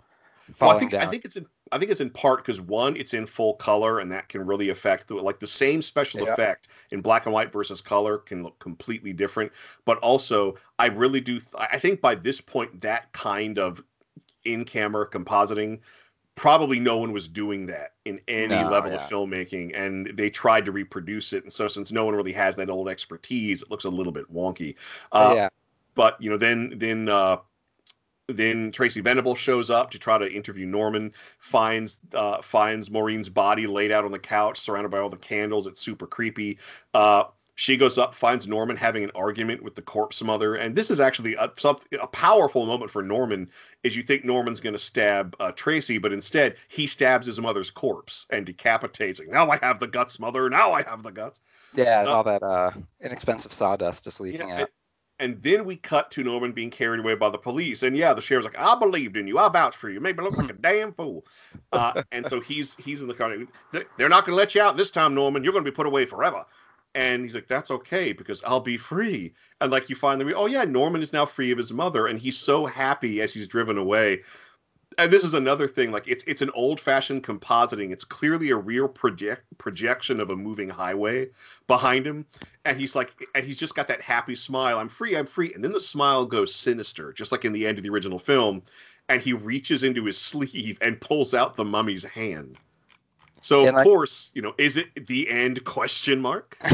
Well, 0.61 0.71
I 0.71 0.79
think 0.79 0.93
down. 0.93 1.03
I 1.03 1.07
think 1.11 1.25
it's 1.25 1.37
in 1.37 1.47
I 1.73 1.79
think 1.79 1.91
it's 1.91 2.01
in 2.01 2.11
part 2.11 2.45
because 2.45 2.61
one, 2.61 2.97
it's 2.97 3.13
in 3.13 3.27
full 3.27 3.55
color, 3.55 3.99
and 3.99 4.11
that 4.13 4.29
can 4.29 4.47
really 4.47 4.69
affect 4.69 5.09
the, 5.09 5.17
like 5.17 5.41
the 5.41 5.49
same 5.49 5.83
special 5.83 6.23
Yeah. 6.23 6.33
effect 6.33 6.69
in 6.93 7.01
black 7.01 7.27
and 7.27 7.35
white 7.35 7.53
versus 7.53 7.81
color 7.81 8.19
can 8.19 8.45
look 8.45 8.57
completely 8.61 9.13
different. 9.13 9.51
But 9.85 9.99
also, 9.99 10.55
I 10.79 10.87
really 10.87 11.21
do. 11.21 11.41
th- 11.41 11.53
I 11.57 11.77
think 11.77 12.01
by 12.01 12.15
this 12.15 12.41
point, 12.41 12.81
that 12.83 13.13
kind 13.13 13.59
of 13.59 13.83
in-camera 14.45 15.11
compositing, 15.11 15.81
probably 16.37 16.79
no 16.79 16.99
one 16.99 17.11
was 17.13 17.27
doing 17.27 17.67
that 17.67 17.95
in 18.05 18.21
any 18.29 18.63
No, 18.63 18.71
level 18.71 18.93
yeah. 18.93 19.05
of 19.05 19.11
filmmaking, 19.11 19.73
and 19.77 20.13
they 20.15 20.31
tried 20.31 20.65
to 20.67 20.73
reproduce 20.73 21.33
it. 21.33 21.43
And 21.43 21.53
so, 21.53 21.67
since 21.67 21.91
no 21.91 22.05
one 22.05 22.15
really 22.15 22.33
has 22.33 22.55
that 22.57 22.71
old 22.71 22.89
expertise, 22.89 23.63
it 23.63 23.71
looks 23.73 23.85
a 23.85 23.91
little 23.91 24.13
bit 24.13 24.33
wonky. 24.33 24.77
Uh, 25.11 25.33
yeah, 25.35 25.49
but 25.97 26.21
you 26.23 26.31
know 26.31 26.37
then 26.37 26.75
then 26.77 27.09
uh 27.09 27.39
then 28.29 28.73
Tracy 28.73 29.01
Venable 29.01 29.37
shows 29.37 29.71
up 29.71 29.91
to 29.93 29.99
try 30.01 30.19
to 30.19 30.29
interview 30.33 30.67
Norman, 30.67 31.13
finds 31.39 31.99
uh, 32.15 32.43
finds 32.43 32.91
Maureen's 32.91 33.29
body 33.29 33.67
laid 33.69 33.93
out 33.93 34.05
on 34.05 34.11
the 34.11 34.19
couch, 34.19 34.59
surrounded 34.59 34.91
by 34.91 34.99
all 34.99 35.09
the 35.09 35.17
candles. 35.17 35.67
It's 35.69 35.81
super 35.81 36.07
creepy. 36.09 36.59
Uh, 36.93 37.25
she 37.59 37.77
goes 37.77 37.97
up, 37.99 38.15
finds 38.15 38.47
Norman 38.47 38.77
having 38.77 39.03
an 39.05 39.11
argument 39.15 39.63
with 39.63 39.77
the 39.77 39.81
corpse 39.83 40.23
mother, 40.23 40.57
and 40.57 40.75
this 40.75 40.91
is 40.91 40.99
actually 41.01 41.35
a, 41.37 41.51
a 42.01 42.07
powerful 42.09 42.67
moment 42.67 42.91
for 42.91 43.03
Norman. 43.03 43.49
Is 43.85 43.97
you 43.97 44.03
think 44.03 44.25
Norman's 44.25 44.61
going 44.61 44.75
to 44.75 44.79
stab 44.79 45.35
uh, 45.41 45.53
Tracy, 45.53 45.97
but 45.97 46.13
instead 46.13 46.57
he 46.69 46.87
stabs 46.87 47.27
his 47.27 47.41
mother's 47.41 47.71
corpse 47.71 48.27
and 48.31 48.45
decapitates. 48.45 49.21
Like, 49.21 49.29
now 49.29 49.49
I 49.51 49.57
have 49.59 49.79
the 49.79 49.87
guts, 49.87 50.19
mother. 50.19 50.51
Now 50.51 50.73
I 50.73 50.83
have 50.83 51.03
the 51.05 51.13
guts. 51.13 51.41
yeah, 51.75 52.03
uh, 52.03 52.13
all 52.13 52.25
that 52.25 52.43
uh 52.43 52.73
inexpensive 53.01 53.53
sawdust 53.53 54.03
just 54.05 54.21
leaking 54.21 54.49
Yeah, 54.49 54.55
out. 54.55 54.61
and, 54.61 54.69
and 55.19 55.43
then 55.43 55.65
we 55.65 55.77
cut 55.77 56.11
to 56.13 56.23
Norman 56.23 56.53
being 56.53 56.71
carried 56.71 57.01
away 57.01 57.15
by 57.15 57.31
the 57.31 57.39
police. 57.39 57.83
And 57.83 57.97
yeah, 57.97 58.13
the 58.13 58.21
sheriff's 58.23 58.45
like, 58.45 58.59
I 58.59 58.79
believed 58.79 59.17
in 59.17 59.27
you. 59.27 59.39
I 59.39 59.49
vouched 59.49 59.79
for 59.79 59.89
you. 59.91 60.01
Made 60.01 60.17
me 60.17 60.25
look 60.25 60.37
like 60.37 60.51
a 60.51 60.53
damn 60.61 60.93
fool. 60.93 61.25
Uh, 61.73 62.03
and 62.13 62.27
so 62.27 62.41
he's 62.41 62.75
he's 62.77 63.03
in 63.03 63.09
the 63.09 63.15
car. 63.15 63.35
"They- 63.73 63.85
They're 63.97 64.09
not 64.09 64.25
going 64.27 64.35
to 64.35 64.37
let 64.37 64.55
you 64.55 64.61
out 64.61 64.77
this 64.77 64.91
time, 64.91 65.15
Norman. 65.15 65.43
You're 65.43 65.53
going 65.53 65.65
to 65.65 65.71
be 65.71 65.75
put 65.75 65.87
away 65.87 66.07
forever. 66.07 66.45
And 66.95 67.23
he's 67.23 67.35
like, 67.35 67.47
that's 67.47 67.71
okay 67.71 68.15
because 68.15 68.43
I'll 68.45 68.61
be 68.61 68.79
free. 68.79 69.35
And 69.61 69.71
like 69.71 69.91
you 69.91 69.97
finally, 69.97 70.33
oh 70.33 70.47
yeah, 70.47 70.65
Norman 70.65 71.03
is 71.03 71.13
now 71.13 71.27
free 71.27 71.51
of 71.51 71.59
his 71.59 71.71
mother, 71.73 72.07
and 72.07 72.19
he's 72.19 72.39
so 72.39 72.65
happy 72.65 73.21
as 73.21 73.35
he's 73.35 73.49
driven 73.49 73.77
away. 73.77 74.23
And 74.99 75.13
this 75.13 75.25
is 75.25 75.35
another 75.35 75.69
thing, 75.69 75.93
like 75.93 76.09
it's 76.09 76.25
it's 76.27 76.41
an 76.41 76.51
old 76.55 76.81
fashioned 76.81 77.23
compositing. 77.23 77.93
It's 77.93 78.05
clearly 78.05 78.51
a 78.51 78.57
real 78.57 78.89
project 78.89 79.43
projection 79.59 80.21
of 80.21 80.31
a 80.31 80.37
moving 80.37 80.71
highway 80.71 81.29
behind 81.67 82.07
him. 82.07 82.25
And 82.65 82.81
he's 82.81 82.95
like 82.95 83.13
and 83.35 83.45
he's 83.45 83.59
just 83.59 83.75
got 83.75 83.89
that 83.89 84.01
happy 84.01 84.35
smile. 84.35 84.79
I'm 84.79 84.89
free 84.89 85.15
i'm 85.17 85.27
free. 85.27 85.53
And 85.53 85.63
then 85.63 85.73
the 85.73 85.81
smile 85.81 86.25
goes 86.25 86.55
sinister 86.55 87.13
just 87.13 87.31
like 87.31 87.45
in 87.45 87.53
the 87.53 87.67
end 87.67 87.77
of 87.77 87.85
the 87.85 87.91
original 87.91 88.19
film. 88.19 88.63
And 89.11 89.21
he 89.21 89.35
reaches 89.35 89.83
into 89.83 90.05
his 90.07 90.17
sleeve 90.33 90.79
and 90.81 90.99
pulls 91.01 91.35
out 91.35 91.57
the 91.57 91.65
mummy's 91.65 92.05
hand. 92.05 92.57
So 93.43 93.61
And 93.67 93.77
of 93.77 93.77
I- 93.77 93.85
course 93.85 94.31
you 94.33 94.41
know 94.41 94.55
is 94.57 94.79
it 94.79 95.07
the 95.07 95.29
end? 95.29 95.63
Question 95.65 96.23
mark? 96.23 96.57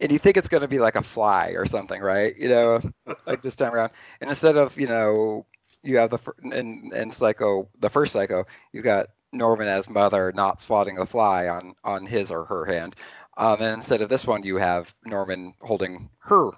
And 0.00 0.12
you 0.12 0.18
think 0.18 0.36
it's 0.36 0.48
going 0.48 0.60
to 0.62 0.68
be 0.68 0.78
like 0.78 0.94
a 0.96 1.02
fly 1.02 1.48
or 1.56 1.66
something, 1.66 2.00
right? 2.00 2.36
You 2.36 2.48
know, 2.50 2.80
like 3.26 3.42
this 3.42 3.56
time 3.56 3.74
around. 3.74 3.90
And 4.20 4.30
instead 4.30 4.56
of 4.56 4.78
you 4.78 4.86
know, 4.86 5.44
you 5.86 5.96
have 5.98 6.10
the 6.10 6.18
and 6.42 6.92
and 6.92 7.14
Psycho, 7.14 7.68
the 7.80 7.90
first 7.90 8.12
Psycho, 8.12 8.44
you 8.72 8.82
got 8.82 9.08
Norman 9.32 9.68
as 9.68 9.88
mother 9.88 10.32
not 10.34 10.60
swatting 10.60 10.96
the 10.96 11.06
fly 11.06 11.48
on 11.48 11.74
on 11.84 12.06
his 12.06 12.30
or 12.30 12.44
her 12.44 12.64
hand, 12.64 12.96
um, 13.36 13.60
and 13.60 13.74
instead 13.74 14.00
of 14.00 14.08
this 14.08 14.26
one, 14.26 14.42
you 14.42 14.56
have 14.56 14.94
Norman 15.04 15.54
holding 15.60 16.10
her 16.18 16.50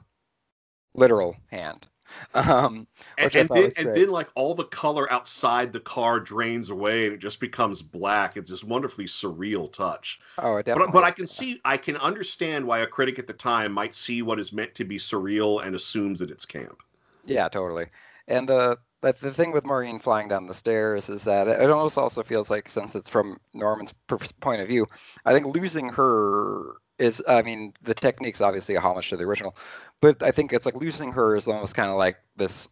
literal 0.95 1.37
hand. 1.51 1.87
Um, 2.33 2.87
and, 3.18 3.35
and 3.35 3.49
then 3.51 3.72
and 3.76 3.95
then 3.95 4.09
like 4.09 4.31
all 4.35 4.55
the 4.55 4.64
color 4.64 5.12
outside 5.12 5.74
the 5.74 5.81
car 5.81 6.18
drains 6.18 6.70
away 6.70 7.05
and 7.05 7.14
it 7.14 7.18
just 7.18 7.39
becomes 7.39 7.83
black 7.83 8.39
it's 8.39 8.51
this 8.51 8.64
wonderfully 8.64 9.05
surreal 9.05 9.70
touch 9.70 10.18
oh, 10.39 10.55
but, 10.55 10.64
definitely. 10.64 10.93
but 10.93 11.05
I 11.05 11.11
can 11.11 11.26
see, 11.26 11.61
I 11.66 11.76
can 11.76 11.99
understand 11.99 12.66
why 12.66 12.79
a 12.79 12.87
critic 12.87 13.18
at 13.18 13.26
the 13.26 13.35
time 13.35 13.72
might 13.72 13.93
see 13.93 14.22
what 14.22 14.41
is 14.41 14.55
meant 14.55 14.74
to 14.76 14.87
be 14.87 14.97
surreal 14.97 15.66
and 15.66 15.76
assumes 15.76 16.18
that 16.20 16.31
it's 16.31 16.47
camp. 16.47 16.83
Yeah, 17.26 17.47
totally. 17.51 17.89
And 18.26 18.49
the 18.49 18.79
but 19.01 19.20
the 19.20 19.32
thing 19.32 19.53
with 19.53 19.64
Maureen 19.66 19.99
flying 19.99 20.28
down 20.28 20.46
the 20.46 20.55
stairs 20.55 21.09
is 21.09 21.24
that 21.24 21.49
it 21.49 21.70
almost 21.70 21.99
also 21.99 22.22
feels 22.22 22.51
like 22.51 22.68
since 22.68 22.94
it's 22.94 23.09
from 23.09 23.38
Norman's 23.55 23.92
point 24.40 24.61
of 24.61 24.68
view, 24.68 24.86
I 25.24 25.32
think 25.32 25.46
losing 25.46 25.88
her 25.90 26.74
is 26.99 27.22
I 27.28 27.42
mean 27.42 27.74
the 27.82 27.94
technique's 27.94 28.40
obviously 28.40 28.74
a 28.74 28.80
homage 28.80 29.09
to 29.11 29.16
the 29.16 29.24
original, 29.24 29.57
but 30.01 30.22
I 30.22 30.30
think 30.32 30.53
it's 30.53 30.66
like 30.66 30.74
losing 30.76 31.12
her 31.12 31.36
is 31.36 31.46
almost 31.49 31.74
kind 31.74 31.90
of 31.90 31.96
like 31.96 32.16
this 32.36 32.68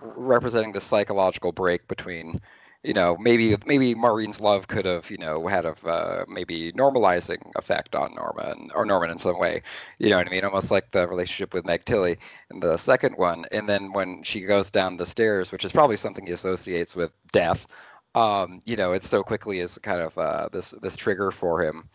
representing 0.00 0.72
the 0.72 0.80
psychological 0.80 1.52
break 1.52 1.88
between 1.88 2.40
you 2.82 2.92
know 2.92 3.16
maybe 3.18 3.56
maybe 3.66 3.94
Maureen's 3.94 4.40
love 4.40 4.66
could 4.68 4.84
have 4.86 5.10
you 5.10 5.18
know 5.18 5.46
had 5.46 5.64
a 5.64 5.74
uh, 5.86 6.24
maybe 6.28 6.72
normalizing 6.72 7.40
effect 7.56 7.94
on 7.94 8.14
Norman 8.14 8.70
or 8.74 8.84
Norman 8.84 9.10
in 9.10 9.18
some 9.18 9.38
way 9.38 9.62
you 9.98 10.10
know 10.10 10.16
what 10.16 10.26
I 10.26 10.30
mean? 10.30 10.44
Almost 10.44 10.70
like 10.70 10.90
the 10.90 11.06
relationship 11.08 11.54
with 11.54 11.64
Meg 11.64 11.84
Tilly 11.84 12.18
in 12.50 12.60
the 12.60 12.76
second 12.76 13.16
one 13.16 13.44
and 13.52 13.68
then 13.68 13.92
when 13.92 14.22
she 14.22 14.40
goes 14.42 14.70
down 14.70 14.96
the 14.96 15.06
stairs 15.06 15.52
which 15.52 15.64
is 15.64 15.72
probably 15.72 15.96
something 15.96 16.26
he 16.26 16.32
associates 16.32 16.94
with 16.96 17.12
death 17.32 17.66
um 18.14 18.60
you 18.64 18.76
know 18.76 18.92
it 18.92 19.04
so 19.04 19.22
quickly 19.22 19.60
is 19.60 19.78
kind 19.82 20.00
of 20.00 20.16
uh, 20.18 20.48
this 20.52 20.74
this 20.82 20.96
trigger 20.96 21.30
for 21.30 21.62
him 21.62 21.88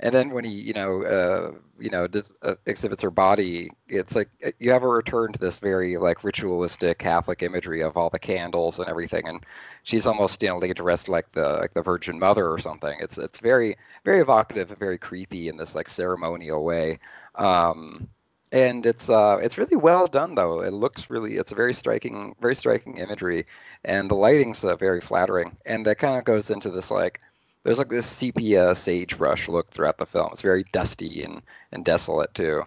and 0.00 0.14
then 0.14 0.30
when 0.30 0.44
he 0.44 0.50
you 0.50 0.72
know 0.72 1.02
uh, 1.04 1.52
you 1.78 1.90
know 1.90 2.06
dis- 2.06 2.32
uh, 2.42 2.54
exhibits 2.66 3.02
her 3.02 3.10
body 3.10 3.70
it's 3.88 4.14
like 4.14 4.28
uh, 4.44 4.50
you 4.58 4.70
have 4.70 4.82
a 4.82 4.88
return 4.88 5.32
to 5.32 5.38
this 5.38 5.58
very 5.58 5.96
like 5.96 6.24
ritualistic 6.24 6.98
catholic 6.98 7.42
imagery 7.42 7.82
of 7.82 7.96
all 7.96 8.10
the 8.10 8.18
candles 8.18 8.78
and 8.78 8.88
everything 8.88 9.26
and 9.28 9.44
she's 9.82 10.06
almost 10.06 10.42
you 10.42 10.48
know 10.48 10.58
laid 10.58 10.76
to 10.76 10.82
rest 10.82 11.08
like 11.08 11.30
the 11.32 11.54
like 11.60 11.74
the 11.74 11.82
virgin 11.82 12.18
mother 12.18 12.50
or 12.50 12.58
something. 12.58 12.96
It's 13.00 13.18
it's 13.18 13.40
very 13.40 13.76
very 14.04 14.20
evocative 14.20 14.70
and 14.70 14.78
very 14.78 14.98
creepy 14.98 15.48
in 15.48 15.56
this 15.56 15.74
like 15.74 15.88
ceremonial 15.88 16.64
way. 16.64 16.98
Um 17.36 18.08
and 18.52 18.86
it's 18.86 19.08
uh 19.08 19.38
it's 19.42 19.58
really 19.58 19.76
well 19.76 20.06
done 20.06 20.34
though. 20.34 20.60
It 20.62 20.72
looks 20.72 21.10
really 21.10 21.36
it's 21.36 21.52
a 21.52 21.54
very 21.56 21.74
striking 21.74 22.34
very 22.40 22.54
striking 22.54 22.96
imagery 22.98 23.46
and 23.84 24.10
the 24.10 24.14
lighting's 24.14 24.64
uh, 24.64 24.76
very 24.76 25.00
flattering. 25.00 25.56
And 25.66 25.86
that 25.86 25.98
kind 25.98 26.18
of 26.18 26.24
goes 26.24 26.50
into 26.50 26.70
this 26.70 26.90
like 26.90 27.20
there's 27.68 27.78
like 27.78 27.90
this 27.90 28.06
sepia 28.06 28.74
sagebrush 28.74 29.46
look 29.46 29.70
throughout 29.70 29.98
the 29.98 30.06
film 30.06 30.30
it's 30.32 30.40
very 30.40 30.64
dusty 30.72 31.22
and 31.22 31.42
and 31.72 31.84
desolate 31.84 32.32
too 32.34 32.62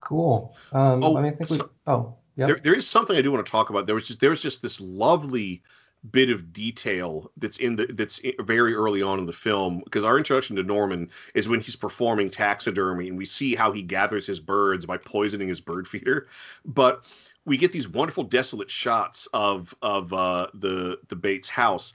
Cool. 0.00 0.54
Um, 0.72 1.02
Oh, 1.02 1.16
I 1.16 1.22
mean, 1.22 1.32
I 1.32 1.34
think 1.34 1.48
we. 1.48 1.56
so- 1.56 1.70
Oh, 1.86 2.14
yeah. 2.36 2.44
There, 2.44 2.56
there 2.62 2.74
is 2.74 2.86
something 2.86 3.16
I 3.16 3.22
do 3.22 3.32
want 3.32 3.46
to 3.46 3.50
talk 3.50 3.70
about. 3.70 3.86
There 3.86 3.94
was 3.94 4.06
just 4.06 4.20
there 4.20 4.28
was 4.28 4.42
just 4.42 4.60
this 4.60 4.78
lovely 4.78 5.62
bit 6.10 6.28
of 6.28 6.52
detail 6.52 7.30
that's 7.38 7.56
in 7.56 7.76
the 7.76 7.86
that's 7.86 8.20
very 8.40 8.74
early 8.74 9.00
on 9.00 9.18
in 9.18 9.24
the 9.24 9.32
film 9.32 9.80
because 9.84 10.04
our 10.04 10.18
introduction 10.18 10.56
to 10.56 10.62
Norman 10.62 11.08
is 11.34 11.48
when 11.48 11.60
he's 11.60 11.76
performing 11.76 12.28
taxidermy 12.28 13.08
and 13.08 13.16
we 13.16 13.24
see 13.24 13.54
how 13.54 13.72
he 13.72 13.82
gathers 13.82 14.26
his 14.26 14.40
birds 14.40 14.84
by 14.84 14.98
poisoning 14.98 15.48
his 15.48 15.62
bird 15.62 15.88
feeder 15.92 16.26
but 16.66 17.06
we 17.46 17.56
get 17.56 17.72
these 17.72 17.88
wonderful 17.88 18.24
desolate 18.24 18.70
shots 18.70 19.26
of 19.32 19.74
of 19.80 20.12
uh, 20.12 20.46
the 20.54 20.98
the 21.08 21.16
Bates 21.16 21.48
house 21.48 21.94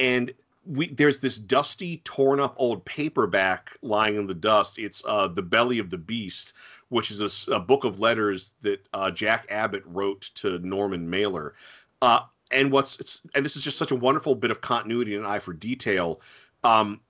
and 0.00 0.32
we 0.66 0.92
there's 0.94 1.20
this 1.20 1.38
dusty 1.38 1.98
torn 2.04 2.40
up 2.40 2.54
old 2.56 2.84
paperback 2.84 3.76
lying 3.82 4.16
in 4.16 4.26
the 4.26 4.34
dust. 4.34 4.78
It's 4.78 5.02
uh 5.06 5.28
the 5.28 5.42
belly 5.42 5.78
of 5.78 5.90
the 5.90 5.98
beast 5.98 6.54
which 6.88 7.12
is 7.12 7.48
a, 7.48 7.54
a 7.54 7.60
book 7.60 7.84
of 7.84 8.00
letters 8.00 8.52
that 8.62 8.84
uh, 8.94 9.12
jack 9.12 9.46
abbott 9.48 9.84
wrote 9.86 10.22
to 10.34 10.58
norman 10.58 11.08
mailer. 11.08 11.54
Uh, 12.02 12.20
and 12.50 12.72
what's 12.72 13.22
and 13.34 13.44
this 13.44 13.54
is 13.54 13.62
just 13.62 13.78
such 13.78 13.92
a 13.92 13.96
wonderful 13.96 14.34
bit 14.34 14.50
of 14.50 14.60
continuity 14.60 15.14
and 15.14 15.26
eye 15.26 15.38
for 15.38 15.52
detail. 15.52 16.20
Um 16.64 17.00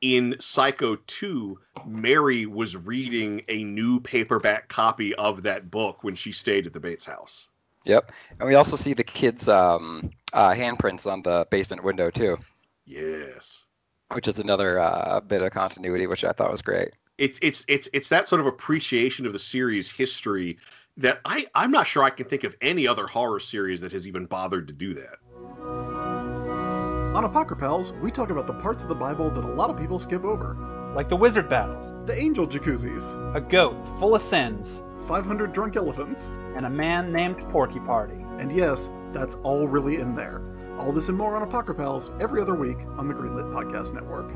in 0.00 0.36
psycho 0.38 0.96
2 1.08 1.58
mary 1.84 2.46
was 2.46 2.76
reading 2.76 3.42
a 3.48 3.64
new 3.64 3.98
paperback 4.00 4.68
copy 4.68 5.12
of 5.16 5.42
that 5.42 5.70
book 5.72 6.04
when 6.04 6.14
she 6.14 6.30
stayed 6.30 6.66
at 6.66 6.72
the 6.72 6.78
bates 6.78 7.04
house. 7.04 7.48
Yep, 7.84 8.12
and 8.38 8.48
we 8.48 8.54
also 8.54 8.76
see 8.76 8.92
the 8.92 9.02
kids' 9.02 9.48
um, 9.48 10.10
uh, 10.32 10.50
handprints 10.52 11.10
on 11.10 11.22
the 11.22 11.46
basement 11.50 11.82
window 11.84 12.10
too, 12.10 12.36
yes 12.86 13.66
which 14.12 14.26
is 14.26 14.38
another 14.38 14.78
uh, 14.80 15.20
bit 15.20 15.42
of 15.42 15.50
continuity, 15.52 16.06
which 16.06 16.24
I 16.24 16.32
thought 16.32 16.50
was 16.50 16.62
great. 16.62 16.88
it's 17.18 17.38
it's 17.42 17.64
it's 17.68 17.88
it's 17.92 18.08
that 18.08 18.26
sort 18.26 18.40
of 18.40 18.46
appreciation 18.46 19.26
of 19.26 19.32
the 19.34 19.38
series 19.38 19.90
history 19.90 20.56
that 20.96 21.20
I 21.26 21.46
I'm 21.54 21.70
not 21.70 21.86
sure 21.86 22.02
I 22.04 22.10
can 22.10 22.26
think 22.26 22.44
of 22.44 22.56
any 22.62 22.86
other 22.88 23.06
horror 23.06 23.38
series 23.38 23.80
that 23.82 23.92
has 23.92 24.06
even 24.06 24.24
bothered 24.24 24.66
to 24.68 24.72
do 24.72 24.94
that. 24.94 25.18
On 27.14 27.24
Apocrypals, 27.24 27.92
we 28.00 28.10
talk 28.10 28.30
about 28.30 28.46
the 28.46 28.54
parts 28.54 28.82
of 28.82 28.88
the 28.88 28.94
Bible 28.94 29.30
that 29.30 29.44
a 29.44 29.52
lot 29.52 29.70
of 29.70 29.76
people 29.76 29.98
skip 29.98 30.24
over. 30.24 30.56
like 30.94 31.08
the 31.10 31.16
wizard 31.16 31.48
battles, 31.50 31.92
The 32.06 32.18
angel 32.18 32.46
jacuzzis, 32.46 33.14
a 33.36 33.40
goat 33.42 33.76
full 33.98 34.14
of 34.14 34.22
sins, 34.22 34.82
500 35.06 35.52
drunk 35.52 35.76
elephants, 35.76 36.34
and 36.56 36.64
a 36.64 36.70
man 36.70 37.12
named 37.12 37.36
Porky 37.50 37.80
Party. 37.80 38.24
And 38.38 38.52
yes, 38.52 38.88
that's 39.12 39.34
all 39.36 39.66
really 39.66 39.96
in 39.96 40.14
there. 40.14 40.40
All 40.78 40.92
this 40.92 41.08
and 41.08 41.18
more 41.18 41.34
on 41.34 41.42
Apocrypals 41.42 42.12
every 42.20 42.40
other 42.40 42.54
week 42.54 42.78
on 42.96 43.08
the 43.08 43.14
Greenlit 43.14 43.52
Podcast 43.52 43.92
Network. 43.92 44.30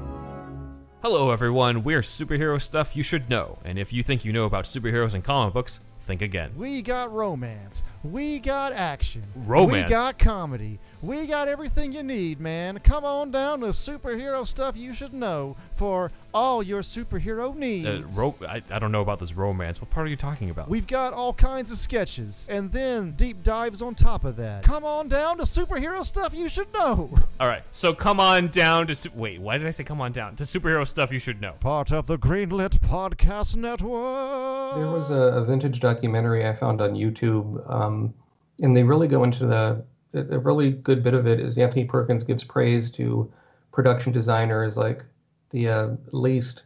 Hello, 1.02 1.30
everyone. 1.30 1.82
We're 1.82 2.00
superhero 2.00 2.60
stuff 2.60 2.96
you 2.96 3.02
should 3.02 3.28
know. 3.28 3.58
And 3.64 3.78
if 3.78 3.92
you 3.92 4.02
think 4.02 4.24
you 4.24 4.32
know 4.32 4.44
about 4.44 4.64
superheroes 4.64 5.14
and 5.14 5.24
comic 5.24 5.54
books, 5.54 5.80
think 5.98 6.22
again. 6.22 6.52
We 6.56 6.82
got 6.82 7.12
romance. 7.12 7.84
We 8.04 8.38
got 8.38 8.72
action. 8.72 9.22
Romance? 9.34 9.84
We 9.84 9.90
got 9.90 10.18
comedy. 10.18 10.78
We 11.02 11.26
got 11.26 11.48
everything 11.48 11.92
you 11.92 12.04
need, 12.04 12.38
man. 12.38 12.78
Come 12.78 13.04
on 13.04 13.32
down 13.32 13.58
to 13.60 13.66
superhero 13.66 14.46
stuff 14.46 14.76
you 14.76 14.94
should 14.94 15.12
know 15.12 15.56
for 15.74 16.12
all 16.32 16.62
your 16.62 16.82
superhero 16.82 17.52
needs. 17.56 17.86
Uh, 17.88 18.02
ro- 18.16 18.36
I, 18.48 18.62
I 18.70 18.78
don't 18.78 18.92
know 18.92 19.00
about 19.00 19.18
this 19.18 19.34
romance. 19.34 19.80
What 19.80 19.90
part 19.90 20.06
are 20.06 20.10
you 20.10 20.14
talking 20.16 20.48
about? 20.48 20.68
We've 20.68 20.86
got 20.86 21.12
all 21.12 21.32
kinds 21.34 21.72
of 21.72 21.78
sketches 21.78 22.46
and 22.48 22.70
then 22.70 23.12
deep 23.12 23.42
dives 23.42 23.82
on 23.82 23.96
top 23.96 24.24
of 24.24 24.36
that. 24.36 24.62
Come 24.62 24.84
on 24.84 25.08
down 25.08 25.38
to 25.38 25.42
superhero 25.42 26.04
stuff 26.06 26.32
you 26.34 26.48
should 26.48 26.72
know. 26.72 27.12
All 27.40 27.48
right, 27.48 27.64
so 27.72 27.92
come 27.92 28.20
on 28.20 28.46
down 28.48 28.86
to. 28.86 28.94
Su- 28.94 29.10
Wait, 29.12 29.40
why 29.40 29.58
did 29.58 29.66
I 29.66 29.70
say 29.70 29.82
come 29.82 30.00
on 30.00 30.12
down? 30.12 30.36
To 30.36 30.44
superhero 30.44 30.86
stuff 30.86 31.10
you 31.10 31.18
should 31.18 31.40
know. 31.40 31.54
Part 31.58 31.90
of 31.90 32.06
the 32.06 32.16
Greenlit 32.16 32.78
Podcast 32.78 33.56
Network. 33.56 34.76
There 34.76 34.86
was 34.90 35.10
a, 35.10 35.14
a 35.14 35.44
vintage 35.44 35.80
documentary 35.80 36.46
I 36.46 36.52
found 36.54 36.80
on 36.80 36.92
YouTube, 36.94 37.68
um, 37.68 38.14
and 38.60 38.76
they 38.76 38.84
really 38.84 39.08
go 39.08 39.24
into 39.24 39.46
the. 39.46 39.84
A 40.14 40.38
really 40.38 40.72
good 40.72 41.02
bit 41.02 41.14
of 41.14 41.26
it 41.26 41.40
is 41.40 41.56
Anthony 41.56 41.84
Perkins 41.84 42.24
gives 42.24 42.44
praise 42.44 42.90
to 42.92 43.32
production 43.72 44.12
designers, 44.12 44.76
like 44.76 45.02
the 45.50 45.68
uh, 45.68 45.88
least, 46.12 46.64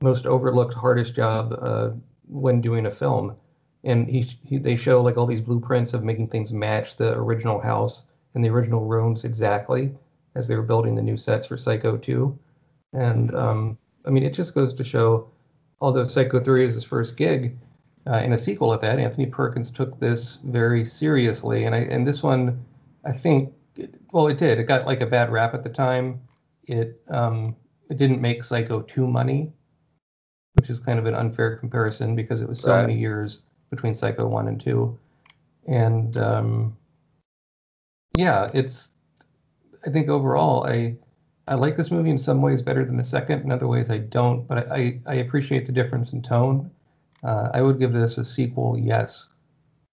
most 0.00 0.26
overlooked, 0.26 0.74
hardest 0.74 1.14
job 1.14 1.54
uh, 1.60 1.90
when 2.28 2.60
doing 2.60 2.86
a 2.86 2.90
film. 2.90 3.36
And 3.84 4.08
he, 4.08 4.22
he 4.44 4.58
they 4.58 4.76
show 4.76 5.02
like 5.02 5.16
all 5.16 5.26
these 5.26 5.40
blueprints 5.40 5.92
of 5.92 6.02
making 6.02 6.28
things 6.28 6.52
match 6.52 6.96
the 6.96 7.12
original 7.14 7.60
house 7.60 8.04
and 8.34 8.44
the 8.44 8.50
original 8.50 8.84
rooms 8.84 9.24
exactly 9.24 9.92
as 10.34 10.48
they 10.48 10.56
were 10.56 10.62
building 10.62 10.94
the 10.94 11.02
new 11.02 11.16
sets 11.16 11.46
for 11.46 11.56
Psycho 11.56 11.96
2. 11.96 12.38
And 12.92 13.34
um, 13.34 13.78
I 14.04 14.10
mean, 14.10 14.22
it 14.22 14.34
just 14.34 14.54
goes 14.54 14.72
to 14.74 14.84
show, 14.84 15.28
although 15.80 16.04
Psycho 16.04 16.40
3 16.40 16.66
is 16.66 16.74
his 16.74 16.84
first 16.84 17.16
gig, 17.16 17.56
uh, 18.06 18.16
and 18.16 18.34
a 18.34 18.38
sequel 18.38 18.72
at 18.72 18.80
that, 18.82 18.98
Anthony 18.98 19.26
Perkins 19.26 19.70
took 19.70 19.98
this 19.98 20.36
very 20.44 20.84
seriously. 20.84 21.64
And 21.64 21.74
I 21.74 21.78
and 21.78 22.06
this 22.06 22.22
one, 22.22 22.64
I 23.06 23.12
think, 23.12 23.54
it, 23.76 23.94
well, 24.12 24.26
it 24.28 24.38
did. 24.38 24.58
It 24.58 24.64
got 24.64 24.84
like 24.86 25.00
a 25.00 25.06
bad 25.06 25.30
rap 25.30 25.54
at 25.54 25.62
the 25.62 25.68
time. 25.68 26.20
It 26.64 27.00
um, 27.08 27.54
it 27.88 27.96
didn't 27.96 28.20
make 28.20 28.42
Psycho 28.42 28.82
2 28.82 29.06
money, 29.06 29.52
which 30.54 30.68
is 30.68 30.80
kind 30.80 30.98
of 30.98 31.06
an 31.06 31.14
unfair 31.14 31.56
comparison 31.56 32.16
because 32.16 32.40
it 32.40 32.48
was 32.48 32.60
so 32.60 32.72
Right. 32.72 32.82
many 32.86 32.98
years 32.98 33.42
between 33.70 33.94
Psycho 33.94 34.26
1 34.26 34.48
and 34.48 34.60
2. 34.60 34.98
And 35.68 36.16
um, 36.16 36.76
yeah, 38.16 38.50
it's. 38.54 38.90
I 39.86 39.90
think 39.90 40.08
overall, 40.08 40.66
I 40.66 40.96
I 41.46 41.54
like 41.54 41.76
this 41.76 41.92
movie 41.92 42.10
in 42.10 42.18
some 42.18 42.42
ways 42.42 42.60
better 42.62 42.84
than 42.84 42.96
the 42.96 43.04
second. 43.04 43.42
In 43.42 43.52
other 43.52 43.68
ways, 43.68 43.88
I 43.90 43.98
don't. 43.98 44.46
But 44.48 44.70
I 44.70 44.76
I, 44.76 45.00
I 45.06 45.14
appreciate 45.16 45.66
the 45.66 45.72
difference 45.72 46.12
in 46.12 46.22
tone. 46.22 46.70
Uh, 47.22 47.50
I 47.54 47.62
would 47.62 47.78
give 47.78 47.92
this 47.92 48.18
a 48.18 48.24
sequel, 48.24 48.78
yes. 48.78 49.28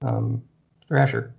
Um, 0.01 0.43
Thrasher. 0.87 1.33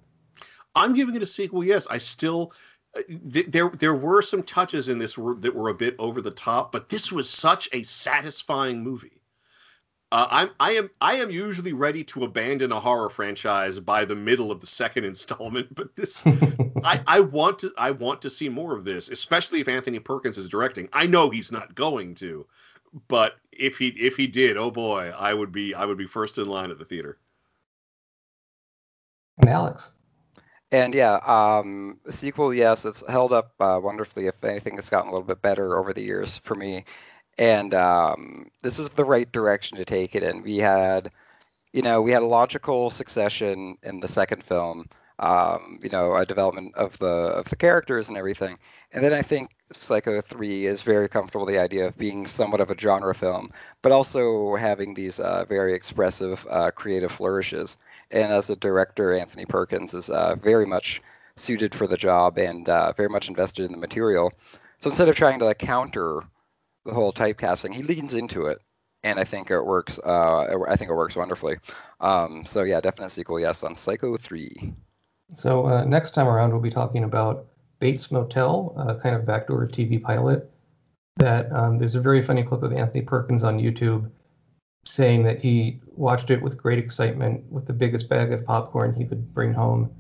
I'm 0.75 0.95
giving 0.95 1.17
it 1.17 1.23
a 1.23 1.27
sequel. 1.27 1.65
Yes, 1.65 1.87
I 1.89 1.99
still 1.99 2.53
uh, 2.97 3.03
there 3.09 3.71
there 3.71 3.95
were 3.95 4.23
some 4.23 4.43
touches 4.43 4.89
in 4.89 4.99
this 4.99 5.15
that 5.15 5.55
were 5.55 5.69
a 5.71 5.75
bit 5.75 5.97
over 5.99 6.21
the 6.21 6.31
top, 6.31 6.73
but 6.73 6.89
this 6.89 7.11
was 7.11 7.29
such 7.29 7.69
a 7.73 7.83
satisfying 7.83 8.83
movie. 8.83 9.21
Uh, 10.13 10.29
I'm 10.31 10.51
I 10.61 10.73
am 10.73 10.91
I 11.01 11.17
am 11.17 11.31
usually 11.31 11.73
ready 11.73 12.05
to 12.05 12.25
abandon 12.25 12.71
a 12.71 12.79
horror 12.79 13.11
franchise 13.11 13.81
by 13.81 14.05
the 14.05 14.15
middle 14.15 14.53
of 14.53 14.61
the 14.61 14.67
second 14.67 15.05
installment, 15.13 15.75
but 15.75 15.95
this 15.97 16.25
I, 16.85 17.01
I 17.07 17.21
want 17.21 17.59
to 17.61 17.73
I 17.77 17.91
want 17.91 18.23
to 18.23 18.31
see 18.31 18.49
more 18.49 18.77
of 18.77 18.85
this, 18.85 19.09
especially 19.09 19.61
if 19.61 19.69
Anthony 19.69 19.99
Perkins 19.99 20.39
is 20.39 20.49
directing. 20.49 20.89
I 20.93 21.07
know 21.07 21.31
he's 21.31 21.51
not 21.51 21.75
going 21.75 22.15
to, 22.17 22.47
but 23.09 23.37
if 23.53 23.77
he 23.77 23.89
if 23.89 24.17
he 24.17 24.27
did, 24.29 24.57
oh 24.57 24.71
boy, 24.71 25.13
I 25.17 25.35
would 25.35 25.51
be 25.51 25.75
I 25.75 25.85
would 25.85 25.99
be 25.99 26.07
first 26.07 26.39
in 26.39 26.49
line 26.49 26.71
at 26.71 26.79
the 26.79 26.85
theater. 26.85 27.19
and 29.39 29.49
Alex. 29.49 29.91
And 30.75 30.93
yeah, 30.93 31.17
um, 31.19 32.01
sequel, 32.11 32.53
yes, 32.53 32.85
it's 32.85 33.05
held 33.09 33.33
up 33.33 33.53
uh, 33.61 33.79
wonderfully. 33.81 34.27
If 34.27 34.43
anything, 34.43 34.77
it's 34.77 34.91
gotten 34.91 35.09
a 35.09 35.13
little 35.13 35.27
bit 35.27 35.41
better 35.41 35.79
over 35.79 35.93
the 35.93 36.03
years 36.03 36.39
for 36.39 36.57
me. 36.57 36.85
And 37.39 37.75
um, 37.75 38.51
this 38.63 38.81
is 38.81 38.89
the 38.91 39.05
right 39.05 39.31
direction 39.31 39.79
to 39.79 39.85
take 39.85 40.17
it 40.17 40.25
in. 40.25 40.43
We 40.43 40.59
had, 40.59 41.13
you 41.73 41.83
know, 41.83 42.03
we 42.03 42.11
had 42.11 42.23
a 42.23 42.27
logical 42.27 42.91
succession 42.91 43.79
in 43.85 44.01
the 44.01 44.09
second 44.09 44.43
film. 44.45 44.87
Um, 45.21 45.79
you 45.83 45.91
know, 45.91 46.17
a 46.17 46.27
development 46.27 46.75
of 46.75 46.99
the 46.99 47.07
of 47.07 47.49
the 47.49 47.57
characters 47.57 48.09
and 48.09 48.19
everything. 48.19 48.59
And 48.93 49.05
then 49.05 49.13
I 49.15 49.23
think 49.23 49.51
Psycho 49.73 50.21
3 50.21 50.67
is 50.67 50.83
very 50.83 51.09
comfortable 51.09 51.47
with 51.47 51.55
the 51.55 51.61
idea 51.61 51.87
of 51.87 51.97
being 51.99 52.27
somewhat 52.27 52.61
of 52.61 52.71
a 52.71 52.77
genre 52.79 53.15
film, 53.15 53.51
but 53.83 53.93
also 53.93 54.57
having 54.57 54.95
these 54.95 55.21
uh, 55.21 55.45
very 55.49 55.73
expressive 55.75 56.45
uh, 56.51 56.73
creative 56.73 57.13
flourishes. 57.13 57.79
And 58.15 58.33
as 58.33 58.49
a 58.49 58.57
director, 58.57 59.13
Anthony 59.13 59.45
Perkins 59.45 59.93
is 59.93 60.09
uh, 60.09 60.37
very 60.37 60.67
much 60.67 61.03
suited 61.37 61.75
for 61.75 61.89
the 61.89 61.97
job 61.97 62.39
and 62.39 62.69
uh, 62.69 62.93
very 62.97 63.09
much 63.09 63.29
invested 63.29 63.65
in 63.65 63.73
the 63.73 63.77
material. 63.77 64.33
So 64.79 64.89
instead 64.91 65.09
of 65.09 65.17
trying 65.17 65.41
to 65.41 65.45
like, 65.45 65.59
counter 65.59 66.21
the 66.85 66.95
whole 66.95 67.13
typecasting, 67.13 67.75
he 67.75 67.83
leans 67.83 68.15
into 68.15 68.47
it, 68.47 68.61
and 69.03 69.19
I 69.19 69.25
think 69.25 69.51
it 69.51 69.63
works. 69.63 69.99
Uh, 69.99 70.63
I 70.69 70.77
think 70.77 70.91
it 70.91 70.95
works 70.95 71.17
wonderfully. 71.17 71.57
Um, 72.01 72.45
so 72.47 72.63
yeah, 72.63 72.81
definite 72.81 73.11
sequel, 73.11 73.41
yes, 73.41 73.65
on 73.65 73.75
Psycho 73.75 74.17
3. 74.17 74.73
So 75.33 75.67
uh, 75.67 75.85
next 75.85 76.13
time 76.13 76.29
around, 76.29 76.53
we'll 76.53 76.61
be 76.61 76.71
talking 76.71 77.03
about 77.03 77.47
Bates 77.81 78.13
Motel, 78.13 78.75
uh, 78.79 78.95
kind 78.95 79.17
of 79.17 79.27
backdoor 79.27 79.67
TV 79.67 80.01
pilot. 80.01 80.49
That 81.17 81.51
um, 81.53 81.79
there's 81.79 81.97
a 81.97 82.01
very 82.01 82.23
funny 82.23 82.45
clip 82.45 82.63
of 82.63 82.73
Anthony 82.73 83.03
Perkins 83.03 83.43
on 83.43 83.59
YouTube 83.59 84.09
saying 84.87 85.23
that 85.25 85.39
he 85.41 85.81
watched 85.97 86.31
it 86.31 86.41
with 86.43 86.57
great 86.57 86.79
excitement 86.79 87.43
with 87.51 87.67
the 87.67 87.73
biggest 87.73 88.09
bag 88.09 88.33
of 88.33 88.45
popcorn 88.45 88.95
he 88.95 89.05
could 89.05 89.33
bring 89.35 89.53
home 89.53 89.91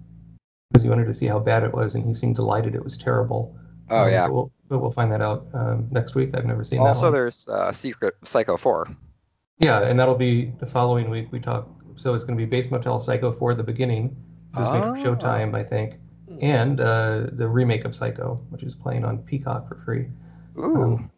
because 0.70 0.82
he 0.82 0.89
wanted 0.89 1.07
to 1.07 1.14
see 1.14 1.26
how 1.26 1.39
bad 1.39 1.62
it 1.62 1.72
was, 1.72 1.95
and 1.95 2.05
he 2.05 2.12
seemed 2.14 2.35
delighted 2.37 2.74
it 2.74 2.82
was 2.82 2.97
terrible. 2.97 3.57
Oh 3.91 4.05
Um, 4.05 4.11
yeah. 4.11 4.26
But 4.26 4.35
we'll, 4.35 4.53
but 4.68 4.78
we'll 4.80 4.91
find 4.93 5.12
that 5.12 5.20
out 5.20 5.47
um, 5.55 5.89
next 5.91 6.14
week. 6.14 6.30
I've 6.35 6.47
never 6.47 6.64
seen 6.64 6.80
that 6.80 6.89
Also, 6.89 7.11
there's 7.11 7.47
uh, 7.49 7.72
Secret 7.72 8.14
Psycho 8.24 8.57
4. 8.57 8.89
Yeah, 9.61 9.82
and 9.82 9.99
that'll 10.01 10.16
be 10.16 10.53
the 10.59 10.66
following 10.66 11.11
week. 11.11 11.28
We 11.30 11.39
talk. 11.41 11.68
So 11.97 12.14
it's 12.14 12.24
going 12.24 12.37
to 12.37 12.45
be 12.45 12.49
Bates 12.49 12.70
Motel 12.72 12.99
Psycho 12.99 13.30
4, 13.30 13.55
the 13.55 13.62
beginning. 13.62 14.16
It 14.57 14.59
was 14.59 14.70
made 14.70 14.80
for 15.03 15.09
Oh. 15.09 15.14
Showtime, 15.16 15.55
I 15.55 15.62
think, 15.62 15.95
and 16.41 16.80
uh, 16.80 17.26
the 17.32 17.47
remake 17.47 17.85
of 17.85 17.95
Psycho, 17.95 18.41
which 18.51 18.64
is 18.64 18.74
playing 18.74 19.05
on 19.05 19.18
Peacock 19.18 19.68
for 19.68 19.76
free. 19.85 20.07
Ooh. 20.59 20.82
Um, 20.95 21.11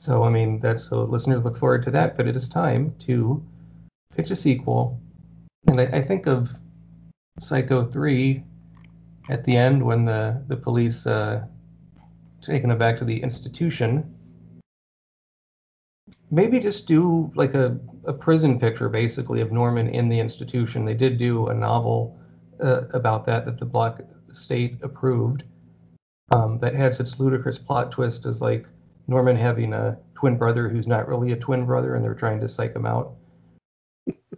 so 0.00 0.24
I 0.24 0.30
mean, 0.30 0.58
that's 0.60 0.88
so 0.88 1.04
listeners 1.04 1.44
look 1.44 1.58
forward 1.58 1.82
to 1.82 1.90
that. 1.90 2.16
But 2.16 2.26
it 2.26 2.34
is 2.34 2.48
time 2.48 2.94
to 3.00 3.44
pitch 4.16 4.30
a 4.30 4.36
sequel, 4.36 4.98
and 5.66 5.78
I, 5.78 5.84
I 5.84 6.00
think 6.00 6.26
of 6.26 6.50
Psycho 7.38 7.84
3 7.84 8.42
at 9.28 9.44
the 9.44 9.54
end 9.54 9.84
when 9.84 10.06
the 10.06 10.42
the 10.48 10.56
police 10.56 11.06
uh, 11.06 11.44
taking 12.40 12.70
him 12.70 12.78
back 12.78 12.96
to 12.96 13.04
the 13.04 13.22
institution. 13.22 14.16
Maybe 16.30 16.58
just 16.58 16.86
do 16.86 17.30
like 17.34 17.52
a, 17.52 17.78
a 18.06 18.14
prison 18.14 18.58
picture, 18.58 18.88
basically, 18.88 19.42
of 19.42 19.52
Norman 19.52 19.86
in 19.90 20.08
the 20.08 20.18
institution. 20.18 20.86
They 20.86 20.94
did 20.94 21.18
do 21.18 21.48
a 21.48 21.54
novel 21.54 22.18
uh, 22.64 22.88
about 22.94 23.26
that 23.26 23.44
that 23.44 23.58
the 23.60 23.66
Black 23.66 23.98
State 24.32 24.78
approved. 24.82 25.42
Um, 26.30 26.58
that 26.60 26.74
had 26.74 26.94
such 26.94 27.18
ludicrous 27.18 27.58
plot 27.58 27.90
twist 27.90 28.24
as 28.24 28.40
like 28.40 28.64
Norman 29.08 29.36
having 29.36 29.72
a 29.72 29.98
twin 30.14 30.36
brother 30.36 30.68
who's 30.68 30.86
not 30.86 31.08
really 31.08 31.32
a 31.32 31.36
twin 31.36 31.64
brother, 31.66 31.94
and 31.94 32.04
they're 32.04 32.14
trying 32.14 32.40
to 32.40 32.48
psych 32.48 32.74
him 32.74 32.86
out, 32.86 33.14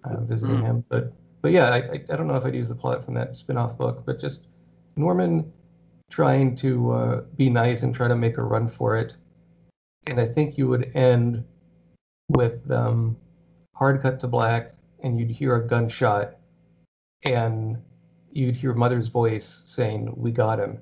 uh, 0.04 0.20
visiting 0.20 0.58
Mm. 0.60 0.66
him. 0.66 0.84
But 0.88 1.12
but 1.42 1.50
yeah, 1.50 1.70
I, 1.70 2.00
I 2.08 2.16
don't 2.16 2.28
know 2.28 2.36
if 2.36 2.44
I'd 2.44 2.54
use 2.54 2.68
the 2.68 2.74
plot 2.76 3.04
from 3.04 3.14
that 3.14 3.36
spin-off 3.36 3.76
book, 3.76 4.04
but 4.06 4.20
just 4.20 4.46
Norman 4.96 5.52
trying 6.08 6.54
to 6.56 6.92
uh, 6.92 7.20
be 7.36 7.50
nice 7.50 7.82
and 7.82 7.92
try 7.92 8.06
to 8.06 8.14
make 8.14 8.38
a 8.38 8.42
run 8.44 8.68
for 8.68 8.96
it. 8.96 9.16
And 10.06 10.20
I 10.20 10.26
think 10.26 10.56
you 10.56 10.68
would 10.68 10.92
end 10.94 11.42
with 12.28 12.70
um, 12.70 13.16
hard 13.74 14.00
cut 14.02 14.20
to 14.20 14.28
black, 14.28 14.70
and 15.02 15.18
you'd 15.18 15.30
hear 15.30 15.56
a 15.56 15.66
gunshot, 15.66 16.36
and 17.24 17.76
you'd 18.30 18.54
hear 18.54 18.72
mother's 18.72 19.08
voice 19.08 19.64
saying, 19.66 20.14
"We 20.16 20.30
got 20.30 20.60
him." 20.60 20.78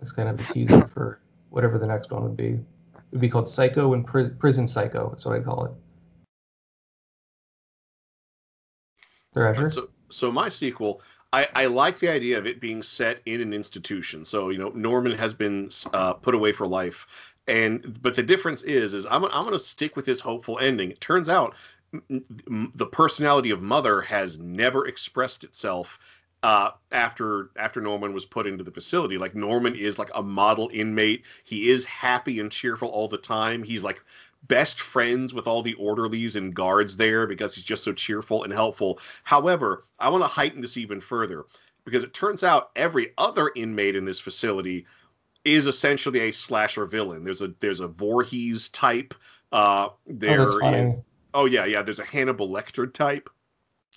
It's 0.00 0.12
kind 0.12 0.28
of 0.28 0.38
a 0.38 0.52
teaser 0.52 0.86
for 0.94 1.20
whatever 1.54 1.78
the 1.78 1.86
next 1.86 2.10
one 2.10 2.24
would 2.24 2.36
be. 2.36 2.48
It 2.48 2.60
would 3.12 3.20
be 3.20 3.28
called 3.28 3.48
Psycho 3.48 3.94
and 3.94 4.04
Pris- 4.04 4.30
Prison 4.38 4.66
Psycho. 4.66 5.10
That's 5.10 5.24
what 5.24 5.36
I'd 5.36 5.44
call 5.44 5.66
it. 5.66 5.72
Thrasher? 9.32 9.70
So, 9.70 9.88
so 10.10 10.32
my 10.32 10.48
sequel, 10.48 11.00
I, 11.32 11.48
I 11.54 11.66
like 11.66 12.00
the 12.00 12.08
idea 12.08 12.38
of 12.38 12.46
it 12.46 12.60
being 12.60 12.82
set 12.82 13.20
in 13.26 13.40
an 13.40 13.52
institution. 13.52 14.24
So 14.24 14.50
you 14.50 14.58
know, 14.58 14.70
Norman 14.70 15.16
has 15.16 15.32
been 15.32 15.70
uh, 15.92 16.14
put 16.14 16.34
away 16.34 16.52
for 16.52 16.66
life, 16.66 17.06
and 17.46 18.00
but 18.02 18.16
the 18.16 18.22
difference 18.22 18.62
is, 18.62 18.92
is 18.92 19.06
I'm 19.06 19.24
I'm 19.26 19.44
going 19.44 19.52
to 19.52 19.58
stick 19.58 19.94
with 19.94 20.06
this 20.06 20.20
hopeful 20.20 20.58
ending. 20.58 20.90
It 20.90 21.00
turns 21.00 21.28
out 21.28 21.54
m- 21.92 22.24
m- 22.48 22.72
the 22.74 22.86
personality 22.86 23.50
of 23.50 23.62
Mother 23.62 24.00
has 24.00 24.38
never 24.38 24.88
expressed 24.88 25.44
itself 25.44 25.98
uh, 26.44 26.72
after 26.92 27.48
after 27.56 27.80
Norman 27.80 28.12
was 28.12 28.26
put 28.26 28.46
into 28.46 28.62
the 28.62 28.70
facility. 28.70 29.16
Like 29.16 29.34
Norman 29.34 29.74
is 29.74 29.98
like 29.98 30.10
a 30.14 30.22
model 30.22 30.70
inmate. 30.74 31.24
He 31.42 31.70
is 31.70 31.86
happy 31.86 32.38
and 32.38 32.52
cheerful 32.52 32.90
all 32.90 33.08
the 33.08 33.16
time. 33.16 33.62
He's 33.62 33.82
like 33.82 34.04
best 34.46 34.78
friends 34.78 35.32
with 35.32 35.46
all 35.46 35.62
the 35.62 35.72
orderlies 35.74 36.36
and 36.36 36.54
guards 36.54 36.98
there 36.98 37.26
because 37.26 37.54
he's 37.54 37.64
just 37.64 37.82
so 37.82 37.94
cheerful 37.94 38.44
and 38.44 38.52
helpful. 38.52 39.00
However, 39.22 39.84
I 39.98 40.10
want 40.10 40.22
to 40.22 40.28
heighten 40.28 40.60
this 40.60 40.76
even 40.76 41.00
further 41.00 41.46
because 41.86 42.04
it 42.04 42.12
turns 42.12 42.44
out 42.44 42.72
every 42.76 43.14
other 43.16 43.50
inmate 43.56 43.96
in 43.96 44.04
this 44.04 44.20
facility 44.20 44.84
is 45.46 45.64
essentially 45.64 46.20
a 46.20 46.30
slasher 46.30 46.84
villain. 46.84 47.24
There's 47.24 47.40
a 47.40 47.54
there's 47.60 47.80
a 47.80 47.88
Voorhees 47.88 48.68
type. 48.68 49.14
Uh, 49.50 49.88
there 50.06 50.44
that's 50.60 50.74
is 50.74 51.00
oh 51.32 51.46
yeah 51.46 51.64
yeah. 51.64 51.80
There's 51.80 52.00
a 52.00 52.04
Hannibal 52.04 52.50
Lecter 52.50 52.92
type 52.92 53.30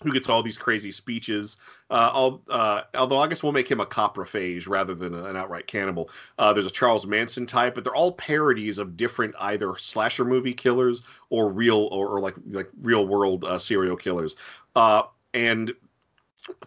who 0.04 0.12
gets 0.14 0.30
all 0.30 0.43
these 0.43 0.58
crazy 0.58 0.91
speeches. 0.91 1.58
Uh, 1.89 2.38
uh, 2.50 2.82
although 2.93 3.20
I 3.20 3.28
guess 3.28 3.41
we'll 3.41 3.52
make 3.52 3.70
him 3.70 3.80
a 3.80 3.86
coprophage 3.86 4.68
rather 4.68 4.93
than 4.93 5.14
an 5.14 5.36
outright 5.36 5.68
cannibal. 5.68 6.10
Uh, 6.38 6.54
there's 6.54 6.66
a 6.66 6.72
Charles 6.72 7.06
Manson 7.06 7.48
type, 7.48 7.74
but 7.74 7.84
they're 7.84 7.95
all 7.95 8.12
parodies 8.14 8.78
of 8.78 8.95
different 8.95 9.34
either 9.39 9.76
slasher 9.78 10.26
movie 10.26 10.54
killers 10.54 11.02
or 11.30 11.50
real 11.50 11.89
or, 11.91 12.08
or 12.08 12.20
like 12.20 12.36
like 12.52 12.70
real 12.82 13.08
world 13.08 13.43
uh, 13.43 13.58
serial 13.58 13.98
killers. 13.98 14.36
Uh, 14.76 15.04
and 15.34 15.74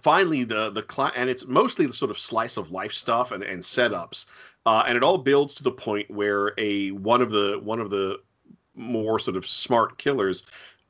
finally, 0.00 0.42
the 0.42 0.70
the 0.70 1.12
and 1.14 1.30
it's 1.30 1.46
mostly 1.46 1.86
the 1.86 1.92
sort 1.92 2.10
of 2.10 2.18
slice 2.18 2.56
of 2.56 2.72
life 2.72 2.92
stuff 2.92 3.30
and, 3.30 3.44
and 3.44 3.62
setups, 3.62 4.26
uh, 4.66 4.82
and 4.86 4.96
it 4.96 5.04
all 5.04 5.18
builds 5.18 5.54
to 5.54 5.62
the 5.62 5.70
point 5.70 6.10
where 6.10 6.52
a 6.58 6.90
one 6.90 7.22
of 7.22 7.30
the 7.30 7.60
one 7.62 7.78
of 7.80 7.90
the 7.90 8.18
more 8.74 9.18
sort 9.18 9.36
of 9.36 9.46
smart 9.46 9.98
killers 9.98 10.44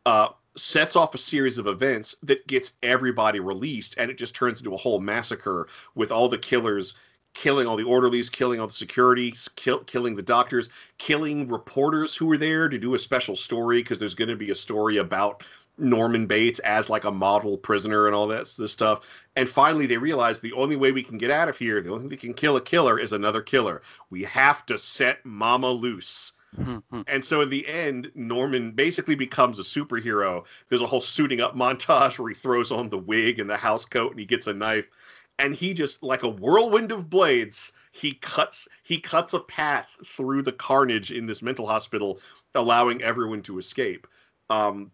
uh, 0.06 0.28
sets 0.60 0.96
off 0.96 1.14
a 1.14 1.18
series 1.18 1.58
of 1.58 1.66
events 1.66 2.14
that 2.22 2.46
gets 2.46 2.72
everybody 2.82 3.40
released, 3.40 3.94
and 3.98 4.10
it 4.10 4.18
just 4.18 4.34
turns 4.34 4.58
into 4.60 4.74
a 4.74 4.78
whole 4.78 5.00
massacre 5.00 5.68
with 5.94 6.12
all 6.12 6.28
the 6.28 6.38
killers 6.38 6.94
killing 7.34 7.66
all 7.66 7.76
the 7.76 7.84
orderlies, 7.84 8.28
killing 8.28 8.60
all 8.60 8.66
the 8.66 8.72
security, 8.72 9.32
kill, 9.56 9.80
killing 9.84 10.14
the 10.14 10.22
doctors, 10.22 10.68
killing 10.98 11.48
reporters 11.48 12.16
who 12.16 12.26
were 12.26 12.36
there 12.36 12.68
to 12.68 12.78
do 12.78 12.94
a 12.94 12.98
special 12.98 13.36
story 13.36 13.82
because 13.82 13.98
there's 13.98 14.14
going 14.14 14.28
to 14.28 14.36
be 14.36 14.50
a 14.50 14.54
story 14.54 14.96
about 14.96 15.44
Norman 15.78 16.26
Bates 16.26 16.58
as 16.60 16.90
like 16.90 17.04
a 17.04 17.10
model 17.10 17.56
prisoner 17.56 18.06
and 18.06 18.14
all 18.14 18.26
that 18.26 18.52
this 18.58 18.72
stuff. 18.72 19.06
And 19.36 19.48
finally, 19.48 19.86
they 19.86 19.96
realize 19.96 20.40
the 20.40 20.52
only 20.52 20.76
way 20.76 20.92
we 20.92 21.02
can 21.02 21.18
get 21.18 21.30
out 21.30 21.48
of 21.48 21.56
here, 21.56 21.80
the 21.80 21.90
only 21.90 22.02
thing 22.02 22.10
that 22.10 22.20
can 22.20 22.34
kill 22.34 22.56
a 22.56 22.60
killer 22.60 22.98
is 22.98 23.12
another 23.12 23.42
killer. 23.42 23.82
We 24.10 24.24
have 24.24 24.66
to 24.66 24.76
set 24.76 25.24
Mama 25.24 25.70
loose. 25.70 26.32
And 27.06 27.24
so 27.24 27.40
in 27.40 27.50
the 27.50 27.66
end, 27.66 28.10
Norman 28.14 28.72
basically 28.72 29.14
becomes 29.14 29.58
a 29.58 29.62
superhero. 29.62 30.44
There's 30.68 30.82
a 30.82 30.86
whole 30.86 31.00
suiting 31.00 31.40
up 31.40 31.54
montage 31.54 32.18
where 32.18 32.28
he 32.28 32.34
throws 32.34 32.70
on 32.70 32.88
the 32.88 32.98
wig 32.98 33.38
and 33.38 33.48
the 33.48 33.56
house 33.56 33.84
coat 33.84 34.10
and 34.10 34.20
he 34.20 34.26
gets 34.26 34.46
a 34.46 34.52
knife. 34.52 34.88
And 35.38 35.54
he 35.54 35.72
just 35.72 36.02
like 36.02 36.22
a 36.22 36.28
whirlwind 36.28 36.92
of 36.92 37.08
blades, 37.08 37.72
he 37.92 38.12
cuts 38.14 38.68
he 38.82 39.00
cuts 39.00 39.32
a 39.32 39.40
path 39.40 39.96
through 40.04 40.42
the 40.42 40.52
carnage 40.52 41.12
in 41.12 41.26
this 41.26 41.40
mental 41.40 41.66
hospital, 41.66 42.20
allowing 42.54 43.02
everyone 43.02 43.42
to 43.42 43.58
escape. 43.58 44.06
Um, 44.50 44.90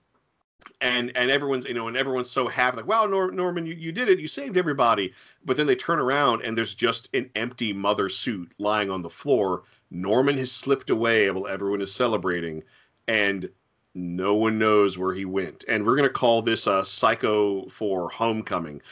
and 0.81 1.13
and 1.17 1.31
everyone's 1.31 1.65
you 1.65 1.75
know 1.75 1.89
and 1.89 1.97
everyone's 1.97 2.31
so 2.31 2.49
happy 2.49 2.79
like 2.79 2.87
wow 2.87 3.07
Nor- 3.07 3.31
norman 3.31 3.67
you, 3.67 3.75
you 3.75 3.93
did 3.93 4.09
it 4.09 4.19
you 4.19 4.29
saved 4.29 4.57
everybody. 4.57 5.13
But 5.45 5.57
then 5.57 5.67
they 5.67 5.77
turn 5.77 5.99
around 5.99 6.43
and 6.43 6.57
there's 6.57 6.75
just 6.75 7.09
an 7.15 7.31
empty 7.35 7.73
mother 7.73 8.09
suit 8.09 8.53
lying 8.59 8.91
on 8.91 9.03
the 9.03 9.11
floor. 9.11 9.63
Norman 9.91 10.37
has 10.39 10.53
slipped 10.53 10.91
away 10.91 11.31
while 11.31 11.47
everyone 11.47 11.81
is 11.81 11.93
celebrating 11.93 12.63
and 13.09 13.49
no 13.95 14.35
one 14.35 14.59
knows 14.59 14.99
where 14.99 15.15
he 15.15 15.25
went. 15.25 15.65
And 15.69 15.85
we're 15.85 15.97
going 15.97 16.09
to 16.09 16.13
call 16.13 16.43
this 16.43 16.67
a 16.67 16.85
psycho 16.85 17.67
for 17.71 18.11
homecoming 18.11 18.83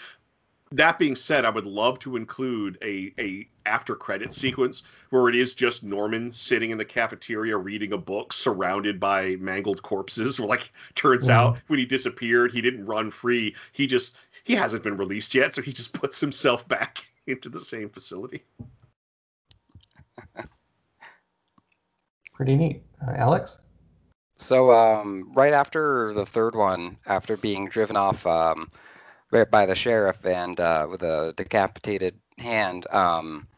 that 0.74 0.98
being 0.98 1.14
said, 1.14 1.44
I 1.44 1.50
would 1.50 1.66
love 1.66 1.98
to 2.00 2.16
include 2.16 2.78
a 2.82 3.12
a 3.18 3.48
after 3.66 3.94
credit 3.94 4.32
sequence 4.32 4.82
where 5.10 5.28
it 5.28 5.34
is 5.34 5.54
just 5.54 5.84
Norman 5.84 6.30
sitting 6.30 6.70
in 6.70 6.78
the 6.78 6.84
cafeteria 6.84 7.56
reading 7.56 7.92
a 7.92 7.98
book 7.98 8.32
surrounded 8.32 8.98
by 8.98 9.36
mangled 9.36 9.82
corpses. 9.82 10.38
Where 10.44 10.48
like 10.48 10.72
turns 10.94 11.28
out 11.28 11.58
when 11.68 11.78
he 11.78 11.86
disappeared, 11.86 12.52
he 12.52 12.60
didn't 12.60 12.86
run 12.86 13.10
free. 13.10 13.54
He 13.72 13.86
just 13.86 14.16
he 14.44 14.54
hasn't 14.54 14.82
been 14.82 14.96
released 14.96 15.34
yet, 15.34 15.54
so 15.54 15.62
he 15.62 15.72
just 15.72 15.92
puts 16.00 16.20
himself 16.20 16.66
back 16.68 17.06
into 17.26 17.48
the 17.48 17.60
same 17.60 17.88
facility. 17.88 18.42
Pretty 22.34 22.56
neat. 22.56 22.82
Uh, 23.06 23.12
Alex? 23.12 23.58
So 24.38 24.72
um, 24.72 25.32
right 25.34 25.52
after 25.52 26.12
the 26.14 26.26
third 26.26 26.56
one, 26.56 26.98
after 27.06 27.36
being 27.36 27.68
driven 27.68 27.96
off 27.96 28.26
um, 28.26 28.58
right 28.58 28.68
by 29.51 29.66
the 29.66 29.74
sheriff 29.74 30.24
and 30.24 30.61
uh, 30.61 30.87
with 30.89 31.03
a 31.03 31.35
decapitated 31.37 32.18
hand, 32.39 32.87
um, 32.91 33.49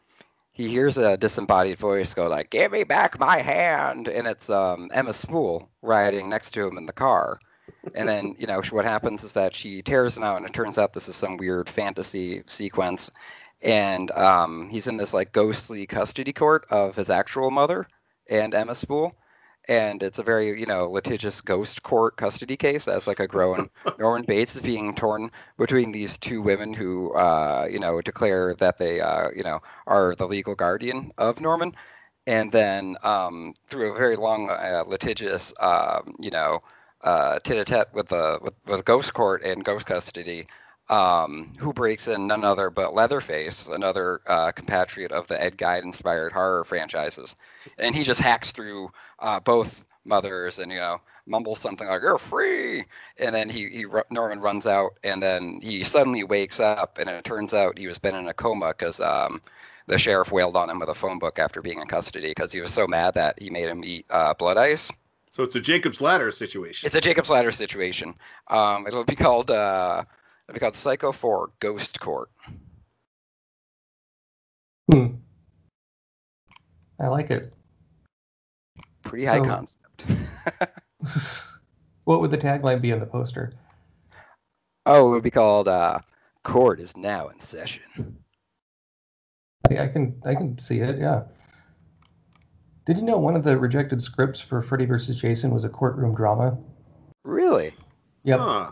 he 0.51 0.67
hears 0.67 0.97
a 0.97 1.17
disembodied 1.17 1.77
voice 1.77 2.15
go 2.15 2.27
like, 2.27 2.49
"Give 2.49 2.71
me 2.71 2.83
back 2.83 3.19
my 3.19 3.37
hand!" 3.37 4.07
And 4.07 4.27
it's 4.27 4.49
um, 4.49 4.89
Emma 4.91 5.13
Spool 5.13 5.69
riding 5.83 6.29
next 6.29 6.51
to 6.51 6.65
him 6.65 6.77
in 6.77 6.87
the 6.87 6.93
car. 6.93 7.39
And 7.93 8.09
then 8.09 8.35
you 8.39 8.47
know 8.47 8.61
what 8.71 8.85
happens 8.85 9.23
is 9.23 9.33
that 9.33 9.53
she 9.53 9.83
tears 9.83 10.17
him 10.17 10.23
out, 10.23 10.37
and 10.37 10.45
it 10.47 10.53
turns 10.53 10.79
out 10.79 10.93
this 10.93 11.07
is 11.07 11.15
some 11.15 11.37
weird 11.37 11.69
fantasy 11.69 12.41
sequence. 12.47 13.11
And 13.61 14.09
um, 14.11 14.69
he's 14.69 14.87
in 14.87 14.97
this 14.97 15.13
like 15.13 15.31
ghostly 15.31 15.85
custody 15.85 16.33
court 16.33 16.65
of 16.71 16.95
his 16.95 17.09
actual 17.09 17.51
mother 17.51 17.87
and 18.29 18.53
Emma 18.53 18.73
Spool 18.75 19.15
and 19.67 20.01
it's 20.03 20.19
a 20.19 20.23
very 20.23 20.59
you 20.59 20.65
know 20.65 20.89
litigious 20.89 21.41
ghost 21.41 21.83
court 21.83 22.15
custody 22.17 22.55
case 22.57 22.87
as 22.87 23.07
like 23.07 23.19
a 23.19 23.27
grown 23.27 23.69
Norman 23.99 24.23
Bates 24.25 24.55
is 24.55 24.61
being 24.61 24.95
torn 24.95 25.31
between 25.57 25.91
these 25.91 26.17
two 26.17 26.41
women 26.41 26.73
who 26.73 27.13
uh, 27.13 27.67
you 27.69 27.79
know 27.79 28.01
declare 28.01 28.53
that 28.55 28.77
they 28.77 29.01
uh, 29.01 29.29
you 29.35 29.43
know 29.43 29.59
are 29.87 30.15
the 30.15 30.27
legal 30.27 30.55
guardian 30.55 31.11
of 31.17 31.41
Norman, 31.41 31.75
and 32.25 32.51
then 32.51 32.95
um, 33.03 33.53
through 33.69 33.93
a 33.93 33.97
very 33.97 34.15
long 34.15 34.49
uh, 34.49 34.83
litigious 34.87 35.53
um, 35.59 36.15
you 36.19 36.31
know 36.31 36.61
uh, 37.03 37.39
tete-a-tete 37.39 37.87
with 37.93 38.07
the 38.07 38.39
with, 38.41 38.53
with 38.65 38.85
ghost 38.85 39.13
court 39.13 39.43
and 39.43 39.63
ghost 39.63 39.85
custody. 39.85 40.47
Um, 40.89 41.51
who 41.59 41.73
breaks 41.73 42.07
in 42.07 42.27
none 42.27 42.45
other 42.45 42.69
but 42.69 42.93
Leatherface, 42.93 43.67
another 43.67 44.21
uh, 44.25 44.53
compatriot 44.53 45.11
of 45.11 45.27
the 45.27 45.41
Ed 45.41 45.57
Gein 45.57 45.83
inspired 45.83 46.31
horror 46.31 46.63
franchises 46.63 47.35
and 47.77 47.95
he 47.95 48.03
just 48.03 48.19
hacks 48.19 48.51
through 48.51 48.91
uh, 49.19 49.39
both 49.39 49.83
mothers 50.05 50.57
and 50.59 50.71
you 50.71 50.77
know 50.77 50.99
mumbles 51.25 51.59
something 51.59 51.87
like 51.87 52.01
"You're 52.01 52.17
free," 52.17 52.85
and 53.17 53.33
then 53.35 53.49
he, 53.49 53.67
he 53.69 53.85
Norman 54.09 54.39
runs 54.39 54.65
out, 54.65 54.97
and 55.03 55.21
then 55.21 55.59
he 55.61 55.83
suddenly 55.83 56.23
wakes 56.23 56.59
up, 56.59 56.97
and 56.97 57.09
it 57.09 57.23
turns 57.23 57.53
out 57.53 57.77
he 57.77 57.87
was 57.87 57.97
been 57.97 58.15
in 58.15 58.27
a 58.27 58.33
coma 58.33 58.69
because 58.69 58.99
um, 58.99 59.41
the 59.87 59.97
sheriff 59.97 60.31
wailed 60.31 60.55
on 60.55 60.69
him 60.69 60.79
with 60.79 60.89
a 60.89 60.95
phone 60.95 61.19
book 61.19 61.39
after 61.39 61.61
being 61.61 61.79
in 61.79 61.87
custody 61.87 62.29
because 62.29 62.51
he 62.51 62.61
was 62.61 62.73
so 62.73 62.87
mad 62.87 63.13
that 63.13 63.39
he 63.41 63.49
made 63.49 63.67
him 63.67 63.83
eat 63.83 64.05
uh, 64.09 64.33
blood 64.33 64.57
ice. 64.57 64.91
So 65.29 65.43
it's 65.43 65.55
a 65.55 65.61
Jacob's 65.61 66.01
Ladder 66.01 66.31
situation. 66.31 66.87
It's 66.87 66.95
a 66.95 67.01
Jacob's 67.01 67.29
Ladder 67.29 67.51
situation. 67.51 68.15
Um, 68.47 68.87
it'll 68.87 69.03
be 69.03 69.15
called 69.15 69.51
uh, 69.51 70.03
it'll 70.47 70.55
be 70.55 70.59
called 70.59 70.75
Psycho 70.75 71.11
4 71.11 71.51
Ghost 71.59 71.99
Court. 71.99 72.29
Hmm. 74.91 75.07
I 76.99 77.07
like 77.07 77.29
it. 77.31 77.53
Pretty 79.03 79.25
high 79.25 79.37
So- 79.39 79.45
concept. 79.45 80.05
what 82.05 82.21
would 82.21 82.31
the 82.31 82.37
tagline 82.37 82.81
be 82.81 82.91
on 82.91 82.99
the 82.99 83.05
poster? 83.05 83.53
oh, 84.85 85.07
it 85.07 85.11
would 85.11 85.23
be 85.23 85.31
called 85.31 85.67
uh, 85.67 85.99
"Court 86.43 86.79
is 86.79 86.95
now 86.95 87.27
in 87.27 87.39
session." 87.41 87.83
I, 89.69 89.79
I 89.79 89.87
can 89.87 90.21
I 90.25 90.33
can 90.33 90.57
see 90.57 90.79
it. 90.79 90.97
Yeah. 90.97 91.23
Did 92.85 92.97
you 92.97 93.03
know 93.03 93.17
one 93.17 93.35
of 93.35 93.43
the 93.43 93.57
rejected 93.57 94.01
scripts 94.01 94.39
for 94.39 94.61
Freddy 94.61 94.85
vs. 94.85 95.17
Jason 95.17 95.51
was 95.51 95.65
a 95.65 95.69
courtroom 95.69 96.15
drama? 96.15 96.57
Really? 97.25 97.73
Yep. 98.23 98.39
Huh. 98.39 98.71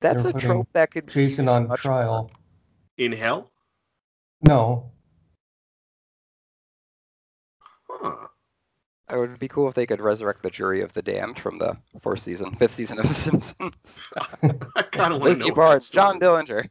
That's 0.00 0.22
They're 0.22 0.30
a 0.30 0.34
putting 0.34 0.48
trope 0.48 0.68
that 0.72 0.90
could 0.90 1.06
be 1.06 1.12
Jason 1.12 1.44
used 1.46 1.56
on 1.56 1.68
much 1.68 1.80
trial. 1.80 2.30
In 2.98 3.12
hell? 3.12 3.50
No. 4.42 4.90
Huh. 7.88 8.28
It 9.10 9.16
would 9.16 9.38
be 9.38 9.48
cool 9.48 9.68
if 9.68 9.74
they 9.74 9.86
could 9.86 10.00
resurrect 10.00 10.42
the 10.42 10.50
jury 10.50 10.80
of 10.82 10.92
the 10.92 11.02
damned 11.02 11.38
from 11.38 11.58
the 11.58 11.76
fourth 12.02 12.20
season, 12.20 12.54
fifth 12.56 12.74
season 12.74 12.98
of 12.98 13.06
The 13.08 13.14
Simpsons. 13.14 13.72
I 14.42 14.82
kind 14.82 15.14
of 15.14 15.20
want 15.20 15.34
to 15.34 15.38
know. 15.38 15.44
Lizzie 15.44 15.44
what 15.44 15.54
Barnes, 15.54 15.86
story 15.86 16.02
John 16.02 16.16
is. 16.16 16.20
Dillinger. 16.22 16.68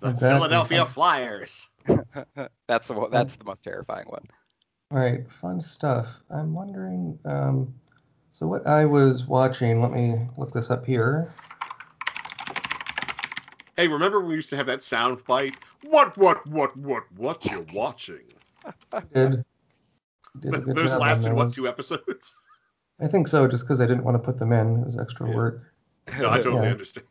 The 0.00 0.08
Exactly. 0.10 0.36
Philadelphia 0.36 0.86
Flyers. 0.86 1.68
That's 2.68 2.86
the 2.88 2.94
one- 2.94 3.10
that's 3.10 3.36
the 3.36 3.44
most 3.44 3.64
terrifying 3.64 4.06
one. 4.08 4.24
All 4.92 4.98
right, 4.98 5.20
fun 5.40 5.60
stuff. 5.62 6.06
I'm 6.30 6.54
wondering. 6.54 7.18
Um, 7.24 7.74
so 8.38 8.46
what 8.46 8.64
I 8.68 8.84
was 8.84 9.26
watching. 9.26 9.82
Let 9.82 9.90
me 9.90 10.28
look 10.36 10.52
this 10.52 10.70
up 10.70 10.86
here. 10.86 11.34
Hey, 13.76 13.88
remember 13.88 14.20
we 14.20 14.36
used 14.36 14.48
to 14.50 14.56
have 14.56 14.66
that 14.66 14.80
sound 14.80 15.24
bite? 15.26 15.56
What, 15.82 16.16
what, 16.16 16.46
what, 16.46 16.76
what, 16.76 17.02
what 17.16 17.44
you 17.46 17.66
watching? 17.72 18.20
Did, 19.10 19.44
did 20.38 20.64
Those 20.72 20.96
lasted, 20.96 21.32
what, 21.32 21.52
two 21.52 21.66
episodes? 21.66 22.32
I 23.00 23.08
think 23.08 23.26
so, 23.26 23.48
just 23.48 23.64
because 23.64 23.80
I 23.80 23.86
didn't 23.86 24.04
want 24.04 24.14
to 24.14 24.20
put 24.20 24.38
them 24.38 24.52
in. 24.52 24.82
It 24.82 24.86
was 24.86 24.98
extra 24.98 25.28
Yeah. 25.28 25.34
work. 25.34 25.74
No, 26.20 26.30
I 26.30 26.36
totally 26.36 26.66
Yeah. 26.66 26.70
understand. 26.70 27.06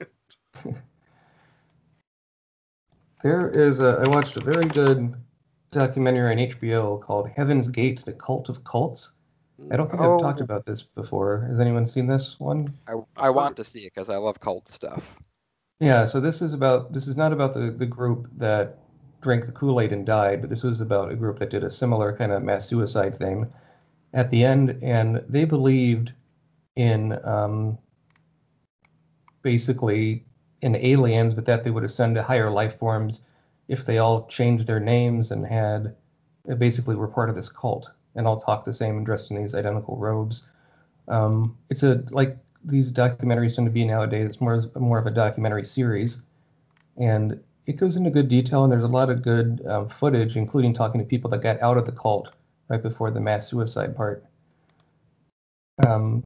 There 3.21 3.49
is 3.49 3.81
a. 3.81 4.01
I 4.01 4.07
watched 4.07 4.37
a 4.37 4.41
very 4.41 4.65
good 4.65 5.13
documentary 5.71 6.31
on 6.31 6.37
HBO 6.37 7.01
called 7.01 7.27
Heaven's 7.35 7.67
Gate: 7.67 8.03
The 8.05 8.13
Cult 8.13 8.47
of 8.47 8.63
Cults. 8.63 9.11
I 9.71 9.75
don't 9.75 9.89
think 9.89 10.01
I've 10.01 10.19
talked 10.19 10.41
Oh. 10.41 10.43
about 10.43 10.65
this 10.65 10.83
before. 10.83 11.41
Has 11.49 11.59
anyone 11.59 11.85
seen 11.85 12.07
this 12.07 12.39
one? 12.39 12.73
I, 12.87 12.93
I 13.15 13.29
want 13.29 13.57
to 13.57 13.63
see 13.63 13.79
it 13.85 13.93
because 13.95 14.09
I 14.09 14.17
love 14.17 14.39
cult 14.39 14.69
stuff. 14.69 15.03
Yeah, 15.79 16.05
so 16.05 16.19
this 16.19 16.41
is 16.41 16.53
about 16.53 16.93
this 16.93 17.07
is 17.07 17.17
not 17.17 17.33
about 17.33 17.53
the, 17.53 17.71
the 17.71 17.85
group 17.85 18.27
that 18.37 18.79
drank 19.21 19.45
the 19.45 19.51
Kool-Aid 19.51 19.91
and 19.93 20.05
died, 20.05 20.41
but 20.41 20.49
this 20.49 20.63
was 20.63 20.79
about 20.81 21.11
a 21.11 21.15
group 21.15 21.39
that 21.39 21.49
did 21.49 21.63
a 21.63 21.69
similar 21.71 22.15
kind 22.15 22.31
of 22.31 22.43
mass 22.43 22.67
suicide 22.67 23.17
thing 23.17 23.47
at 24.13 24.29
the 24.31 24.43
end, 24.43 24.79
and 24.83 25.23
they 25.27 25.43
believed 25.43 26.13
in 26.75 27.19
um, 27.25 27.77
basically 29.41 30.23
in 30.61 30.75
aliens, 30.75 31.33
but 31.33 31.45
that 31.45 31.63
they 31.63 31.69
would 31.69 31.83
ascend 31.83 32.15
to 32.15 32.23
higher 32.23 32.49
life 32.49 32.77
forms 32.79 33.21
if 33.67 33.85
they 33.85 33.97
all 33.97 34.25
changed 34.27 34.65
their 34.65 34.79
names 34.79 35.31
and 35.31 35.45
had 35.45 35.95
basically 36.57 36.95
were 36.95 37.07
part 37.07 37.29
of 37.29 37.35
this 37.35 37.49
cult 37.49 37.89
and 38.17 38.27
all 38.27 38.39
talk 38.39 38.65
the 38.65 38.73
same 38.73 38.97
and 38.97 39.05
dressed 39.05 39.31
in 39.31 39.37
these 39.37 39.55
identical 39.55 39.95
robes. 39.95 40.43
Um, 41.07 41.57
it's 41.69 41.83
a 41.83 42.03
like 42.09 42.37
these 42.65 42.91
documentaries 42.91 43.55
tend 43.55 43.67
to 43.67 43.71
be 43.71 43.85
nowadays. 43.85 44.27
It's 44.27 44.41
more 44.41 44.59
more 44.75 44.99
of 44.99 45.05
a 45.05 45.11
documentary 45.11 45.63
series, 45.63 46.21
and 46.97 47.41
it 47.65 47.77
goes 47.77 47.95
into 47.95 48.09
good 48.09 48.27
detail. 48.27 48.63
And 48.63 48.73
there's 48.73 48.83
a 48.83 48.87
lot 48.87 49.09
of 49.09 49.21
good 49.21 49.61
um, 49.67 49.87
footage, 49.87 50.35
including 50.35 50.73
talking 50.73 50.99
to 50.99 51.05
people 51.05 51.29
that 51.31 51.41
got 51.41 51.61
out 51.61 51.77
of 51.77 51.85
the 51.85 51.91
cult 51.91 52.33
right 52.67 52.81
before 52.81 53.11
the 53.11 53.21
mass 53.21 53.49
suicide 53.49 53.95
part. 53.95 54.25
Um, 55.87 56.23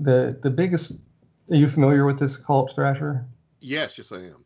the 0.00 0.38
the 0.42 0.50
biggest. 0.50 0.92
Are 1.50 1.56
you 1.56 1.68
familiar 1.68 2.06
with 2.06 2.18
this 2.18 2.36
cult, 2.36 2.72
Thrasher? 2.74 3.24
Yes, 3.60 3.98
yes, 3.98 4.12
I 4.12 4.18
am. 4.18 4.44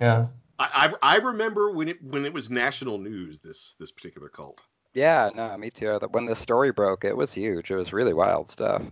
Yeah. 0.00 0.26
I, 0.58 0.90
I 1.02 1.16
I 1.16 1.18
remember 1.18 1.70
when 1.70 1.88
it 1.88 2.02
when 2.02 2.24
it 2.24 2.32
was 2.32 2.50
national 2.50 2.98
news. 2.98 3.38
This 3.38 3.76
this 3.78 3.90
particular 3.90 4.28
cult. 4.28 4.62
Yeah, 4.96 5.28
no, 5.34 5.54
me 5.58 5.70
too. 5.70 5.98
When 6.10 6.24
the 6.24 6.34
story 6.34 6.72
broke, 6.72 7.04
it 7.04 7.14
was 7.16 7.30
huge. 7.30 7.70
It 7.70 7.76
was 7.76 7.92
really 7.92 8.14
wild 8.14 8.50
stuff. 8.50 8.90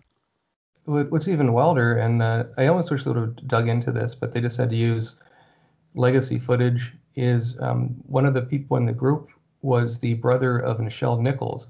What- 0.84 1.10
What's 1.10 1.28
even 1.28 1.54
wilder, 1.54 1.96
and 1.96 2.22
uh, 2.22 2.44
I 2.58 2.66
almost 2.66 2.90
wish 2.90 3.04
they 3.04 3.10
would 3.10 3.16
have 3.38 3.48
dug 3.48 3.68
into 3.68 3.90
this, 3.90 4.14
but 4.14 4.32
they 4.32 4.42
just 4.42 4.58
had 4.58 4.68
to 4.68 4.76
use 4.76 5.16
legacy 5.94 6.38
footage. 6.38 6.92
Is 7.16 7.56
um, 7.60 7.94
one 8.06 8.26
of 8.26 8.34
the 8.34 8.42
people 8.42 8.76
in 8.76 8.84
the 8.84 8.92
group 8.92 9.30
was 9.62 9.98
the 10.00 10.14
brother 10.14 10.58
of 10.58 10.78
Nichelle 10.78 11.18
Nichols, 11.22 11.68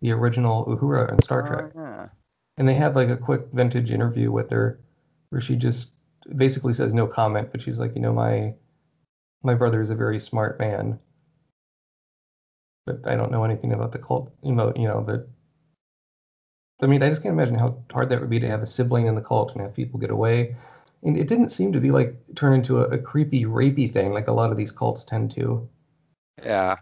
the 0.00 0.12
original 0.12 0.64
Uhura 0.66 1.12
in 1.12 1.20
Star 1.20 1.46
Trek, 1.46 1.72
Oh, 1.76 1.80
yeah. 1.80 2.08
and 2.56 2.66
they 2.66 2.74
had 2.74 2.94
like 2.96 3.08
a 3.10 3.16
quick 3.18 3.42
vintage 3.52 3.90
interview 3.90 4.30
with 4.30 4.48
her, 4.50 4.78
where 5.28 5.42
she 5.42 5.56
just 5.56 5.88
basically 6.36 6.72
says 6.72 6.94
no 6.94 7.06
comment, 7.06 7.48
but 7.52 7.60
she's 7.60 7.78
like, 7.80 7.94
you 7.94 8.00
know, 8.00 8.12
my 8.14 8.54
my 9.42 9.52
brother 9.54 9.82
is 9.82 9.90
a 9.90 9.94
very 9.96 10.20
smart 10.20 10.58
man, 10.58 10.98
but 12.86 13.06
I 13.06 13.16
don't 13.16 13.30
know 13.32 13.44
anything 13.44 13.72
about 13.72 13.92
the 13.92 13.98
cult, 13.98 14.32
you 14.42 14.54
know, 14.54 14.72
you 14.76 14.88
know, 14.88 15.00
but 15.00 15.28
I 16.80 16.86
mean, 16.86 17.02
I 17.02 17.08
just 17.08 17.20
can't 17.22 17.32
imagine 17.32 17.56
how 17.56 17.82
hard 17.90 18.08
that 18.10 18.20
would 18.20 18.30
be 18.30 18.38
to 18.38 18.48
have 18.48 18.62
a 18.62 18.66
sibling 18.66 19.06
in 19.08 19.16
the 19.16 19.20
cult 19.20 19.50
and 19.52 19.60
have 19.60 19.74
people 19.74 19.98
get 19.98 20.10
away. 20.10 20.54
And 21.02 21.16
it 21.18 21.26
didn't 21.26 21.48
seem 21.50 21.72
to 21.72 21.80
be 21.80 21.90
like 21.90 22.14
turn 22.36 22.54
into 22.54 22.78
a, 22.80 22.84
a 22.90 22.98
creepy, 22.98 23.44
rapey 23.44 23.92
thing 23.92 24.12
like 24.12 24.28
a 24.28 24.32
lot 24.32 24.50
of 24.52 24.56
these 24.56 24.70
cults 24.72 25.04
tend 25.04 25.32
to. 25.32 25.68
Yeah. 26.42 26.78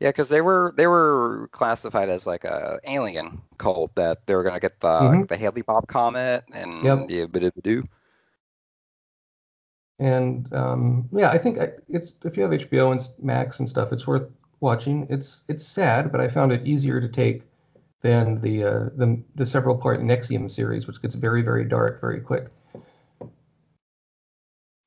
Yeah, 0.00 0.10
because 0.10 0.28
they 0.28 0.40
were 0.40 0.72
they 0.76 0.86
were 0.86 1.48
classified 1.52 2.08
as 2.08 2.24
like 2.26 2.44
a 2.44 2.78
alien 2.84 3.42
cult 3.58 3.94
that 3.96 4.24
they 4.26 4.34
were 4.36 4.44
gonna 4.44 4.60
get 4.60 4.78
the 4.80 5.16
Mhm. 5.16 5.28
the 5.28 5.36
Hale-Bopp 5.36 5.88
comet 5.88 6.44
and 6.52 7.04
Yep. 7.04 7.10
yeah, 7.10 7.24
bidoo. 7.26 7.88
And 10.00 10.52
um, 10.54 11.08
yeah, 11.12 11.30
I 11.30 11.38
think 11.38 11.58
I, 11.58 11.70
it's 11.88 12.16
if 12.24 12.36
you 12.36 12.42
have 12.44 12.52
HBO 12.52 12.92
and 12.92 13.00
Max 13.20 13.58
and 13.58 13.68
stuff, 13.68 13.92
it's 13.92 14.06
worth 14.06 14.28
watching. 14.60 15.06
It's 15.10 15.44
it's 15.48 15.66
sad, 15.66 16.12
but 16.12 16.20
I 16.20 16.28
found 16.28 16.52
it 16.52 16.66
easier 16.66 17.00
to 17.00 17.08
take 17.08 17.42
than 18.02 18.40
the 18.40 18.64
uh, 18.64 18.84
the 18.96 19.22
the 19.36 19.46
several 19.46 19.76
part 19.76 20.00
NXIVM 20.00 20.50
series, 20.50 20.86
which 20.86 21.02
gets 21.02 21.14
very 21.14 21.42
very 21.42 21.64
dark 21.64 22.00
very 22.00 22.20
quick. 22.20 22.48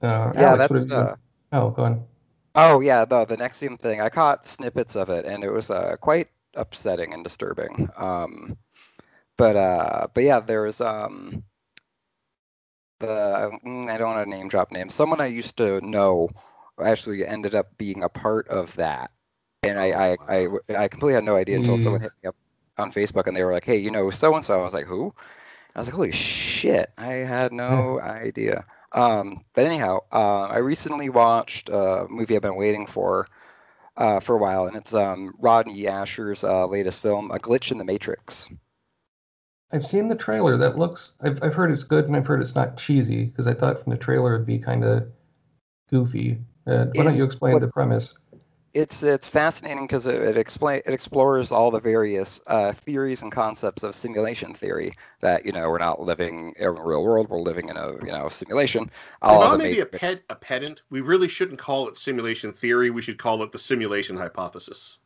Uh, 0.01 0.33
Yeah, 0.33 0.53
Alex, 0.53 0.67
that's 0.69 0.89
uh, 0.91 1.15
oh, 1.53 1.69
go 1.71 1.83
on. 1.85 2.05
oh 2.55 2.79
yeah, 2.81 3.05
the 3.05 3.25
the 3.25 3.37
NXIVM 3.37 3.79
thing. 3.79 4.01
I 4.01 4.09
caught 4.09 4.47
snippets 4.47 4.95
of 4.95 5.09
it 5.09 5.25
and 5.25 5.43
it 5.43 5.51
was 5.51 5.69
uh, 5.69 5.95
quite 6.01 6.29
upsetting 6.55 7.13
and 7.13 7.23
disturbing. 7.23 7.89
Um, 7.97 8.57
but 9.37 9.55
uh, 9.55 10.07
but 10.13 10.23
yeah, 10.23 10.39
there's 10.39 10.81
um 10.81 11.43
the 12.99 13.51
mm, 13.65 13.89
I 13.91 13.97
don't 13.97 14.15
want 14.15 14.25
to 14.25 14.29
name 14.29 14.47
drop 14.49 14.71
names. 14.71 14.93
Someone 14.95 15.21
I 15.21 15.27
used 15.27 15.57
to 15.57 15.81
know 15.81 16.29
actually 16.83 17.25
ended 17.25 17.55
up 17.55 17.77
being 17.77 18.03
a 18.03 18.09
part 18.09 18.47
of 18.49 18.75
that, 18.75 19.11
and 19.63 19.79
I 19.79 20.13
I 20.13 20.17
I, 20.27 20.47
I 20.77 20.87
completely 20.87 21.13
had 21.15 21.23
no 21.23 21.35
idea 21.35 21.55
until 21.55 21.77
someone 21.77 22.01
hit 22.01 22.11
me 22.23 22.29
up 22.29 22.35
on 22.77 22.91
Facebook 22.91 23.27
and 23.27 23.35
they 23.35 23.43
were 23.43 23.51
like, 23.53 23.65
"Hey, 23.65 23.77
you 23.77 23.91
know 23.91 24.09
so 24.11 24.35
and 24.35 24.43
so." 24.45 24.59
I 24.59 24.63
was 24.63 24.73
like, 24.73 24.85
"Who?" 24.85 25.13
I 25.75 25.79
was 25.79 25.87
like, 25.87 25.95
"Holy 25.95 26.11
shit!" 26.11 26.91
I 26.97 27.13
had 27.15 27.53
no 27.53 27.99
idea. 28.03 28.65
Um, 28.93 29.45
but 29.55 29.65
anyhow, 29.65 29.99
uh, 30.11 30.43
I 30.43 30.57
recently 30.59 31.09
watched 31.09 31.69
a 31.69 32.07
movie 32.09 32.35
I've 32.35 32.41
been 32.41 32.55
waiting 32.55 32.87
for 32.87 33.27
uh, 33.97 34.19
for 34.19 34.35
a 34.35 34.39
while, 34.39 34.67
and 34.67 34.75
it's 34.77 34.93
um, 34.93 35.33
Rodney 35.39 35.83
Ascher's 35.83 36.43
uh, 36.43 36.67
latest 36.67 37.01
film, 37.01 37.31
A 37.31 37.39
Glitch 37.39 37.71
in 37.71 37.77
the 37.77 37.85
Matrix. 37.85 38.49
I've 39.71 39.85
seen 39.85 40.07
the 40.07 40.15
trailer. 40.15 40.57
That 40.57 40.77
looks. 40.77 41.13
I've 41.21 41.41
I've 41.43 41.53
heard 41.53 41.71
it's 41.71 41.83
good, 41.83 42.05
and 42.05 42.15
I've 42.15 42.27
heard 42.27 42.41
it's 42.41 42.55
not 42.55 42.77
cheesy 42.77 43.25
because 43.25 43.47
I 43.47 43.53
thought 43.53 43.81
from 43.83 43.91
the 43.91 43.97
trailer 43.97 44.35
it'd 44.35 44.47
be 44.47 44.59
kind 44.59 44.83
of 44.83 45.11
goofy. 45.89 46.39
Uh, 46.67 46.87
why 46.93 47.03
don't 47.03 47.15
you 47.15 47.23
explain 47.25 47.53
what- 47.53 47.61
the 47.61 47.67
premise? 47.69 48.15
It's 48.73 49.03
it's 49.03 49.27
fascinating 49.27 49.85
because 49.87 50.05
it 50.07 50.15
it, 50.15 50.37
explain, 50.37 50.81
it 50.85 50.93
explores 50.93 51.51
all 51.51 51.71
the 51.71 51.79
various 51.79 52.39
uh, 52.47 52.71
theories 52.71 53.21
and 53.21 53.31
concepts 53.31 53.83
of 53.83 53.95
simulation 53.95 54.53
theory. 54.53 54.93
That 55.21 55.45
you 55.45 55.51
know 55.51 55.69
we're 55.69 55.77
not 55.79 55.99
living 56.01 56.53
in 56.57 56.67
a 56.67 56.71
real 56.71 57.03
world; 57.03 57.29
we're 57.29 57.41
living 57.41 57.69
in 57.69 57.77
a 57.77 57.93
you 58.05 58.11
know 58.11 58.29
simulation. 58.29 58.89
All 59.23 59.41
If 59.41 59.41
of 59.41 59.51
I 59.51 59.53
the 59.53 59.57
may 59.57 59.67
be 59.67 59.79
a, 59.79 59.85
ped, 59.87 60.23
a 60.29 60.35
pedant, 60.35 60.83
we 60.91 61.01
really 61.01 61.27
shouldn't 61.27 61.57
call 61.59 61.87
it 61.87 61.97
simulation 61.97 62.53
theory. 62.53 62.91
We 62.91 63.01
should 63.01 63.17
call 63.17 63.41
it 63.43 63.51
the 63.51 63.57
simulation 63.57 64.15
hypothesis. 64.17 64.99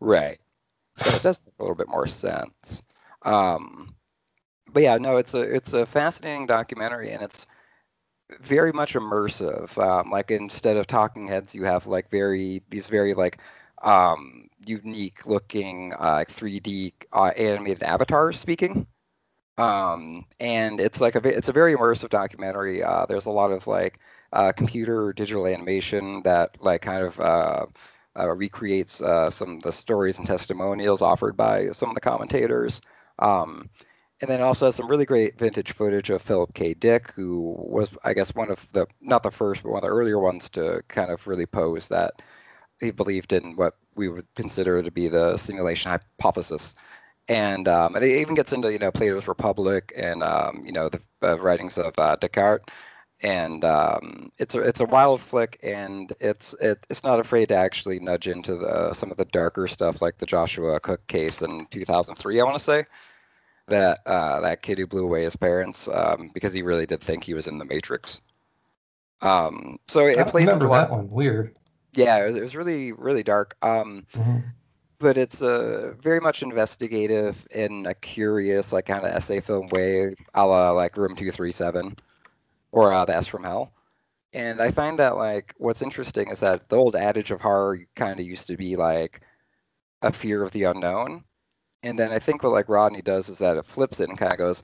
Right. 0.00 0.38
So 0.96 1.14
it 1.14 1.22
does 1.22 1.40
make 1.44 1.54
a 1.58 1.62
little 1.62 1.76
bit 1.76 1.88
more 1.88 2.06
sense. 2.06 2.82
Um, 3.22 3.94
but 4.72 4.82
yeah, 4.82 4.98
no, 4.98 5.16
it's 5.18 5.34
a 5.34 5.40
it's 5.42 5.72
a 5.72 5.86
fascinating 5.86 6.46
documentary, 6.46 7.10
and 7.12 7.22
it's 7.22 7.46
very 8.42 8.72
much 8.72 8.94
immersive. 8.94 9.76
Um, 9.78 10.10
like 10.10 10.30
instead 10.30 10.76
of 10.76 10.86
talking 10.86 11.26
heads, 11.26 11.54
you 11.54 11.64
have 11.64 11.86
like 11.86 12.10
very 12.10 12.62
these 12.70 12.86
very 12.86 13.14
like 13.14 13.38
um, 13.82 14.48
unique 14.64 15.26
looking 15.26 15.92
uh, 15.98 16.24
3D 16.28 16.92
uh, 17.12 17.32
animated 17.36 17.82
avatars 17.82 18.38
speaking. 18.38 18.86
Um, 19.58 20.26
and 20.40 20.80
it's 20.80 21.00
like 21.00 21.14
a 21.14 21.28
it's 21.28 21.48
a 21.48 21.52
very 21.52 21.74
immersive 21.76 22.10
documentary. 22.10 22.82
Uh, 22.82 23.06
there's 23.06 23.26
a 23.26 23.30
lot 23.30 23.52
of 23.52 23.66
like 23.66 24.00
uh, 24.32 24.52
computer 24.52 25.12
digital 25.12 25.46
animation 25.46 26.22
that 26.24 26.56
like 26.60 26.82
kind 26.82 27.02
of 27.04 27.20
uh, 27.20 27.66
uh, 28.18 28.28
recreates 28.34 29.00
uh, 29.00 29.30
some 29.30 29.56
of 29.56 29.62
the 29.62 29.72
stories 29.72 30.18
and 30.18 30.26
testimonials 30.26 31.02
offered 31.02 31.36
by 31.36 31.70
some 31.72 31.88
of 31.88 31.94
the 31.94 32.00
commentators. 32.00 32.80
Um, 33.20 33.70
and 34.20 34.30
then 34.30 34.40
also 34.40 34.66
has 34.66 34.76
some 34.76 34.88
really 34.88 35.04
great 35.04 35.38
vintage 35.38 35.72
footage 35.72 36.10
of 36.10 36.22
Philip 36.22 36.54
K. 36.54 36.74
Dick, 36.74 37.10
who 37.12 37.54
was, 37.58 37.90
I 38.04 38.14
guess, 38.14 38.34
one 38.34 38.50
of 38.50 38.66
the 38.72 38.86
not 39.00 39.22
the 39.22 39.30
first, 39.30 39.62
but 39.62 39.70
one 39.70 39.78
of 39.78 39.88
the 39.88 39.94
earlier 39.94 40.18
ones 40.18 40.48
to 40.50 40.82
kind 40.88 41.10
of 41.10 41.26
really 41.26 41.46
pose 41.46 41.88
that 41.88 42.22
he 42.80 42.90
believed 42.90 43.32
in 43.32 43.56
what 43.56 43.76
we 43.96 44.08
would 44.08 44.26
consider 44.36 44.82
to 44.82 44.90
be 44.90 45.08
the 45.08 45.36
simulation 45.36 45.90
hypothesis. 45.90 46.74
And 47.28 47.68
um, 47.68 47.94
and 47.96 48.04
it 48.04 48.16
even 48.20 48.34
gets 48.34 48.52
into 48.52 48.72
you 48.72 48.78
know 48.78 48.90
Plato's 48.92 49.26
Republic 49.28 49.92
and 49.96 50.22
um, 50.22 50.62
you 50.64 50.72
know 50.72 50.88
the 50.90 51.00
uh, 51.22 51.38
writings 51.38 51.78
of 51.78 51.94
uh, 51.98 52.16
Descartes. 52.16 52.68
And 53.22 53.64
um, 53.64 54.30
it's 54.38 54.54
a 54.54 54.60
it's 54.60 54.80
a 54.80 54.84
wild 54.84 55.20
flick, 55.22 55.58
and 55.62 56.12
it's 56.20 56.54
it, 56.60 56.84
it's 56.90 57.02
not 57.04 57.20
afraid 57.20 57.48
to 57.48 57.56
actually 57.56 57.98
nudge 58.00 58.26
into 58.28 58.56
the, 58.56 58.92
some 58.92 59.10
of 59.10 59.16
the 59.16 59.24
darker 59.26 59.66
stuff, 59.68 60.02
like 60.02 60.18
the 60.18 60.26
Joshua 60.26 60.78
Cooke 60.80 61.06
case 61.06 61.40
in 61.40 61.66
2003. 61.70 62.40
I 62.40 62.44
want 62.44 62.56
to 62.58 62.62
say 62.62 62.84
that 63.68 64.00
uh, 64.06 64.40
that 64.40 64.62
kid 64.62 64.78
who 64.78 64.86
blew 64.86 65.04
away 65.04 65.24
his 65.24 65.36
parents 65.36 65.88
um, 65.88 66.30
because 66.34 66.52
he 66.52 66.62
really 66.62 66.86
did 66.86 67.00
think 67.00 67.24
he 67.24 67.34
was 67.34 67.46
in 67.46 67.58
the 67.58 67.64
Matrix. 67.64 68.20
Um, 69.20 69.78
so 69.88 70.06
it, 70.06 70.18
I 70.18 70.22
it 70.22 70.28
plays 70.28 70.52
remember 70.52 70.68
that 70.68 70.90
one. 70.90 71.08
Weird. 71.10 71.56
yeah, 71.94 72.18
it 72.22 72.26
was, 72.26 72.36
it 72.36 72.42
was 72.42 72.56
really 72.56 72.92
really 72.92 73.22
dark. 73.22 73.56
Um, 73.62 74.06
Mhm. 74.14 74.42
but 74.98 75.16
it's 75.16 75.42
uh, 75.42 75.94
very 76.00 76.20
much 76.20 76.42
investigative 76.42 77.46
in 77.50 77.86
a 77.86 77.94
curious, 77.94 78.72
like 78.72 78.86
kind 78.86 79.04
of 79.04 79.12
essay 79.12 79.40
film 79.40 79.68
way, 79.68 80.14
a 80.34 80.46
la 80.46 80.70
like 80.72 80.96
Room 80.96 81.14
Two 81.16 81.30
Three 81.30 81.52
Seven, 81.52 81.96
or 82.72 82.92
uh, 82.92 83.04
The 83.04 83.16
S 83.16 83.26
from 83.26 83.44
Hell. 83.44 83.72
And 84.32 84.60
I 84.60 84.70
find 84.70 84.98
that 84.98 85.16
like 85.16 85.54
what's 85.58 85.82
interesting 85.82 86.28
is 86.30 86.40
that 86.40 86.68
the 86.68 86.76
old 86.76 86.96
adage 86.96 87.30
of 87.30 87.40
horror 87.40 87.78
kind 87.96 88.18
of 88.20 88.26
used 88.26 88.46
to 88.48 88.56
be 88.56 88.76
like 88.76 89.20
a 90.02 90.12
fear 90.12 90.42
of 90.42 90.52
the 90.52 90.64
unknown, 90.64 91.24
and 91.84 91.98
then 91.98 92.12
I 92.12 92.18
think 92.18 92.42
what 92.42 92.52
like 92.52 92.68
Rodney 92.68 93.02
does 93.02 93.28
is 93.28 93.38
that 93.38 93.56
it 93.58 93.66
flips 93.66 94.00
it 94.00 94.08
and 94.08 94.18
kind 94.18 94.32
of 94.32 94.38
goes, 94.38 94.62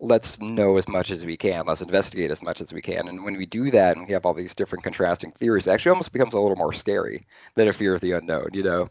let's 0.00 0.40
know 0.40 0.78
as 0.78 0.88
much 0.88 1.10
as 1.10 1.24
we 1.26 1.36
can, 1.36 1.66
let's 1.66 1.82
investigate 1.82 2.30
as 2.30 2.42
much 2.42 2.60
as 2.62 2.72
we 2.72 2.82
can. 2.82 3.08
And 3.08 3.24
when 3.24 3.36
we 3.36 3.46
do 3.46 3.70
that 3.72 3.96
and 3.96 4.06
we 4.06 4.14
have 4.14 4.26
all 4.26 4.34
these 4.34 4.54
different 4.54 4.84
contrasting 4.84 5.32
theories, 5.32 5.66
it 5.66 5.72
actually 5.72 5.90
almost 5.90 6.12
becomes 6.12 6.34
a 6.34 6.40
little 6.40 6.56
more 6.56 6.72
scary 6.72 7.26
than 7.56 7.68
a 7.68 7.72
fear 7.74 7.94
of 7.94 8.00
the 8.02 8.12
unknown, 8.12 8.50
you 8.54 8.64
know? 8.64 8.88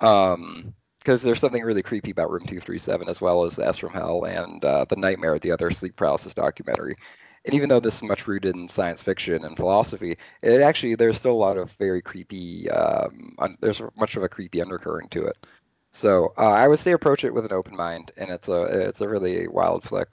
Um, 0.00 0.74
because 1.00 1.22
there's 1.22 1.40
something 1.40 1.64
really 1.64 1.82
creepy 1.82 2.10
about 2.12 2.30
Room 2.30 2.46
237 2.46 3.08
as 3.08 3.20
well 3.20 3.44
as 3.44 3.58
S 3.58 3.78
from 3.78 3.92
Hell 3.92 4.24
and 4.24 4.64
uh, 4.64 4.86
The 4.88 4.96
Nightmare, 4.96 5.38
the 5.38 5.52
other 5.52 5.70
sleep 5.70 5.96
paralysis 5.96 6.34
documentary. 6.34 6.96
And 7.44 7.54
even 7.54 7.68
though 7.68 7.80
this 7.80 7.96
is 7.96 8.02
much 8.04 8.26
rooted 8.26 8.56
in 8.56 8.68
science 8.68 9.02
fiction 9.02 9.44
and 9.44 9.56
philosophy, 9.56 10.16
it 10.42 10.62
actually 10.62 10.94
there's 10.96 11.18
still 11.18 11.32
a 11.32 11.44
lot 11.46 11.58
of 11.58 11.72
very 11.72 12.02
creepy. 12.02 12.70
Um, 12.70 13.34
un- 13.38 13.58
there's 13.60 13.82
much 13.96 14.16
of 14.16 14.22
a 14.24 14.28
creepy 14.30 14.62
undercurrent 14.62 15.10
to 15.12 15.26
it. 15.26 15.36
So 15.94 16.32
uh, 16.36 16.50
I 16.50 16.66
would 16.66 16.80
say 16.80 16.90
approach 16.92 17.22
it 17.24 17.32
with 17.32 17.44
an 17.44 17.52
open 17.52 17.76
mind, 17.76 18.10
and 18.16 18.28
it's 18.28 18.48
a 18.48 18.62
it's 18.88 19.00
a 19.00 19.08
really 19.08 19.46
wild 19.46 19.84
flick. 19.84 20.08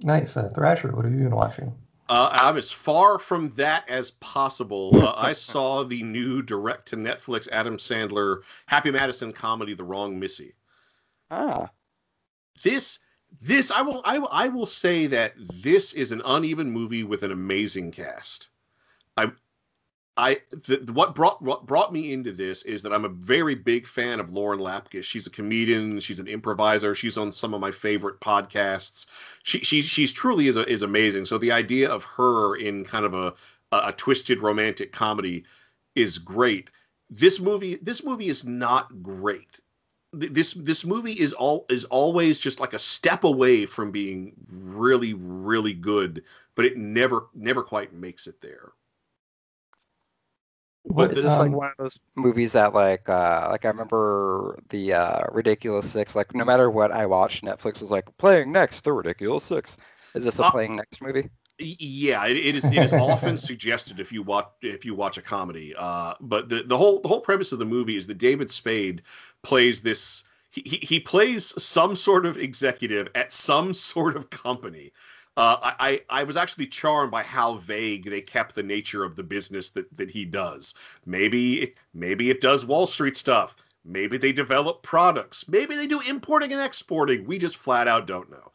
Nice. 0.00 0.36
Uh, 0.36 0.50
Thrasher, 0.54 0.94
what 0.94 1.06
have 1.06 1.14
you 1.14 1.24
been 1.24 1.34
watching? 1.34 1.72
Uh, 2.10 2.28
I'm 2.30 2.58
as 2.58 2.70
far 2.70 3.18
from 3.18 3.50
that 3.52 3.88
as 3.88 4.10
possible. 4.10 4.90
Uh, 4.94 5.14
I 5.16 5.32
saw 5.50 5.82
the 5.82 6.02
new 6.02 6.42
direct 6.42 6.86
to 6.88 6.96
Netflix 6.96 7.48
Adam 7.50 7.78
Sandler 7.78 8.42
Happy 8.66 8.90
Madison 8.90 9.32
comedy, 9.32 9.72
The 9.72 9.84
Wrong 9.84 10.18
Missy. 10.18 10.54
Ah, 11.30 11.70
This 12.62 12.98
this 13.40 13.70
I 13.70 13.80
will 13.80 14.02
I 14.04 14.18
will 14.18 14.28
I 14.30 14.48
will 14.48 14.66
say 14.66 15.06
that 15.06 15.32
this 15.38 15.94
is 15.94 16.12
an 16.12 16.20
uneven 16.26 16.70
movie 16.70 17.02
with 17.02 17.22
an 17.22 17.32
amazing 17.32 17.92
cast. 17.92 18.50
I 19.16 19.32
I 20.16 20.40
what 20.92 21.14
brought 21.14 21.40
what 21.40 21.66
brought 21.66 21.92
me 21.92 22.12
into 22.12 22.32
this 22.32 22.62
is 22.64 22.82
that 22.82 22.92
I'm 22.92 23.06
a 23.06 23.08
very 23.08 23.54
big 23.54 23.86
fan 23.86 24.20
of 24.20 24.30
Lauren 24.30 24.60
Lapkus. 24.60 25.04
She's 25.04 25.26
a 25.26 25.30
comedian, 25.30 26.00
she's 26.00 26.20
an 26.20 26.28
improviser, 26.28 26.94
she's 26.94 27.16
on 27.16 27.32
some 27.32 27.54
of 27.54 27.60
my 27.60 27.70
favorite 27.70 28.20
podcasts. 28.20 29.06
She 29.42 29.60
she 29.60 29.80
she's 29.80 30.12
truly 30.12 30.48
is 30.48 30.56
a, 30.56 30.68
is 30.68 30.82
amazing. 30.82 31.24
So 31.24 31.38
the 31.38 31.52
idea 31.52 31.88
of 31.88 32.04
her 32.04 32.56
in 32.56 32.84
kind 32.84 33.06
of 33.06 33.14
a 33.14 33.34
a 33.72 33.92
twisted 33.92 34.40
romantic 34.42 34.92
comedy 34.92 35.44
is 35.94 36.18
great. 36.18 36.70
This 37.08 37.40
movie 37.40 37.76
this 37.76 38.04
movie 38.04 38.28
is 38.28 38.44
not 38.44 39.02
great 39.02 39.60
this 40.12 40.52
this 40.54 40.84
movie 40.84 41.14
is 41.14 41.32
all 41.32 41.64
is 41.70 41.84
always 41.86 42.38
just 42.38 42.60
like 42.60 42.74
a 42.74 42.78
step 42.78 43.24
away 43.24 43.64
from 43.64 43.90
being 43.90 44.34
really 44.50 45.14
really 45.14 45.72
good 45.72 46.22
but 46.54 46.66
it 46.66 46.76
never 46.76 47.28
never 47.34 47.62
quite 47.62 47.94
makes 47.94 48.26
it 48.26 48.38
there 48.42 48.72
What, 50.84 51.14
this 51.14 51.24
is 51.24 51.38
like 51.38 51.52
um, 51.52 51.52
one 51.52 51.68
of 51.68 51.76
those 51.78 51.98
movies 52.16 52.52
that 52.52 52.74
like 52.74 53.08
uh 53.08 53.48
like 53.50 53.64
I 53.64 53.68
remember 53.68 54.58
the 54.68 54.92
uh 54.94 55.24
Ridiculous 55.32 55.88
Six. 55.88 56.14
Like 56.16 56.34
no 56.34 56.44
matter 56.44 56.70
what 56.70 56.90
I 56.92 57.06
watch, 57.06 57.40
Netflix 57.42 57.80
was 57.80 57.90
like 57.90 58.06
playing 58.18 58.52
next 58.52 58.82
the 58.84 58.92
Ridiculous 58.92 59.44
Six. 59.44 59.76
Is 60.14 60.24
this 60.24 60.38
a 60.38 60.42
Uh, 60.42 60.50
playing 60.50 60.76
next 60.76 61.00
movie? 61.00 61.30
Yeah 61.58 62.26
it, 62.26 62.36
it 62.36 62.56
is 62.56 62.66
it 62.72 62.82
is 62.82 62.92
often 62.92 63.36
suggested 63.36 64.00
if 64.00 64.10
you 64.10 64.22
watch 64.22 64.48
if 64.62 64.84
you 64.84 64.94
watch 64.94 65.16
a 65.18 65.22
comedy 65.22 65.74
uh 65.78 66.14
but 66.20 66.48
the 66.48 66.64
the 66.64 66.76
whole 66.76 67.00
the 67.00 67.08
whole 67.08 67.20
premise 67.20 67.52
of 67.52 67.60
the 67.60 67.64
movie 67.66 67.96
is 67.96 68.06
that 68.08 68.18
david 68.18 68.50
spade 68.50 69.02
plays 69.42 69.80
this 69.80 70.24
he, 70.50 70.62
he 70.66 70.76
he 70.78 71.00
plays 71.00 71.54
some 71.62 71.94
sort 71.94 72.26
of 72.26 72.36
executive 72.38 73.08
at 73.14 73.30
some 73.30 73.72
sort 73.92 74.16
of 74.16 74.30
company 74.30 74.92
uh, 75.36 75.56
I, 75.80 76.02
I 76.10 76.24
was 76.24 76.36
actually 76.36 76.66
charmed 76.66 77.10
by 77.10 77.22
how 77.22 77.56
vague 77.56 78.08
they 78.08 78.20
kept 78.20 78.54
the 78.54 78.62
nature 78.62 79.02
of 79.02 79.16
the 79.16 79.22
business 79.22 79.70
that, 79.70 79.94
that 79.96 80.10
he 80.10 80.24
does. 80.24 80.74
Maybe 81.06 81.62
it, 81.62 81.78
maybe 81.94 82.30
it 82.30 82.40
does 82.40 82.64
Wall 82.64 82.86
Street 82.86 83.16
stuff. 83.16 83.56
Maybe 83.84 84.18
they 84.18 84.32
develop 84.32 84.82
products. 84.82 85.48
Maybe 85.48 85.74
they 85.74 85.86
do 85.86 86.00
importing 86.00 86.52
and 86.52 86.62
exporting. 86.62 87.26
We 87.26 87.38
just 87.38 87.56
flat 87.56 87.88
out 87.88 88.06
don't 88.06 88.30
know. 88.30 88.52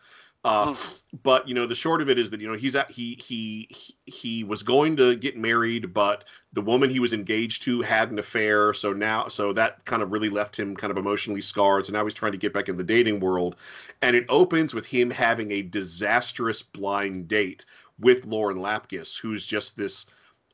Uh, 0.47 0.75
but 1.23 1.47
you 1.47 1.53
know, 1.53 1.65
the 1.65 1.75
short 1.75 2.01
of 2.01 2.09
it 2.09 2.17
is 2.17 2.29
that 2.29 2.41
you 2.41 2.47
know 2.47 2.55
he's 2.57 2.75
at 2.75 2.89
he 2.91 3.15
he 3.15 3.69
he- 4.05 4.43
was 4.43 4.63
going 4.63 4.95
to 4.97 5.15
get 5.15 5.37
married, 5.37 5.93
but 5.93 6.25
the 6.53 6.61
woman 6.61 6.89
he 6.89 6.99
was 6.99 7.13
engaged 7.13 7.63
to 7.63 7.81
had 7.81 8.11
an 8.11 8.19
affair. 8.19 8.73
So 8.73 8.93
now, 8.93 9.27
so 9.27 9.53
that 9.53 9.83
kind 9.85 10.01
of 10.01 10.11
really 10.11 10.29
left 10.29 10.57
him 10.57 10.75
kind 10.75 10.91
of 10.91 10.97
emotionally 10.97 11.41
scarred. 11.41 11.85
So 11.85 11.93
now 11.93 12.03
he's 12.03 12.13
trying 12.13 12.33
to 12.33 12.37
get 12.37 12.53
back 12.53 12.69
in 12.69 12.77
the 12.77 12.83
dating 12.83 13.19
world, 13.19 13.55
and 14.01 14.15
it 14.15 14.25
opens 14.29 14.73
with 14.73 14.85
him 14.85 15.09
having 15.09 15.51
a 15.51 15.61
disastrous 15.61 16.61
blind 16.61 17.27
date 17.27 17.65
with 17.99 18.25
Lauren 18.25 18.57
Lapkus, 18.57 19.19
who's 19.19 19.45
just 19.45 19.75
this 19.75 20.05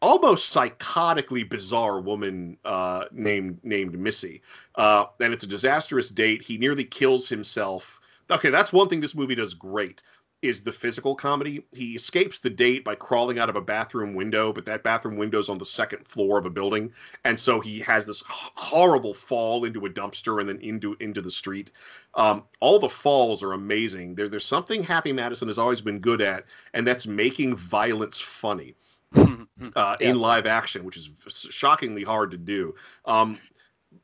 almost 0.02 0.54
psychotically 0.54 1.48
bizarre 1.48 2.02
woman 2.02 2.58
uh, 2.66 3.06
named 3.12 3.60
named 3.64 3.98
Missy. 3.98 4.42
Uh, 4.76 5.06
and 5.20 5.34
it's 5.34 5.46
a 5.46 5.48
disastrous 5.48 6.10
date. 6.10 6.42
He 6.42 6.58
nearly 6.58 6.84
kills 6.84 7.30
himself. 7.30 8.00
Okay, 8.30 8.50
that's 8.50 8.74
one 8.74 8.90
thing 8.90 9.02
this 9.02 9.16
movie 9.16 9.36
does 9.36 9.54
great 9.54 10.02
is 10.44 10.62
the 10.62 10.72
physical 10.72 11.16
comedy. 11.16 11.66
He 11.72 11.96
escapes 11.96 12.38
the 12.38 12.50
date 12.50 12.84
by 12.84 12.96
crawling 12.96 13.40
out 13.40 13.50
of 13.50 13.56
a 13.56 13.62
bathroom 13.62 14.14
window, 14.14 14.52
but 14.52 14.66
that 14.66 14.84
bathroom 14.84 15.16
window's 15.16 15.48
on 15.48 15.58
the 15.58 15.66
second 15.66 16.06
floor 16.06 16.38
of 16.38 16.46
a 16.46 16.50
building, 16.50 16.92
and 17.24 17.40
so 17.40 17.62
he 17.62 17.80
has 17.80 18.06
this 18.06 18.22
horrible 18.28 19.14
fall 19.14 19.64
into 19.64 19.86
a 19.86 19.90
dumpster 19.90 20.42
and 20.42 20.50
then 20.50 20.60
into 20.60 20.98
into 21.00 21.22
the 21.22 21.32
street. 21.32 21.72
Um, 22.16 22.44
all 22.60 22.78
the 22.78 22.90
falls 22.90 23.42
are 23.42 23.54
amazing. 23.54 24.16
There, 24.16 24.28
there's 24.28 24.46
something 24.46 24.84
Happy 24.84 25.14
Madison 25.14 25.48
has 25.48 25.58
always 25.58 25.80
been 25.80 26.00
good 26.00 26.22
at, 26.22 26.44
and 26.74 26.86
that's 26.86 27.08
making 27.08 27.56
violence 27.56 28.20
funny 28.20 28.76
uh, 29.76 29.96
in 30.02 30.20
live 30.20 30.46
action, 30.46 30.84
which 30.84 30.98
is 30.98 31.10
shockingly 31.30 32.04
hard 32.04 32.32
to 32.32 32.38
do. 32.38 32.76
Um, 33.06 33.40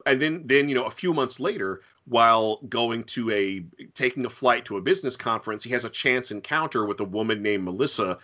and 0.06 0.22
then, 0.22 0.44
then 0.46 0.70
you 0.70 0.76
know, 0.76 0.86
a 0.86 0.92
few 0.92 1.14
months 1.14 1.40
later, 1.40 1.82
while 2.06 2.58
going 2.70 3.04
to 3.06 3.30
a 3.32 3.64
taking 3.94 4.26
a 4.26 4.30
flight 4.30 4.66
to 4.66 4.78
a 4.78 4.82
business 4.82 5.16
conference, 5.16 5.64
he 5.64 5.70
has 5.72 5.86
a 5.86 5.90
chance 5.90 6.32
encounter 6.32 6.86
with 6.86 7.00
a 7.00 7.06
woman 7.06 7.42
named 7.42 7.64
Melissa, 7.64 8.18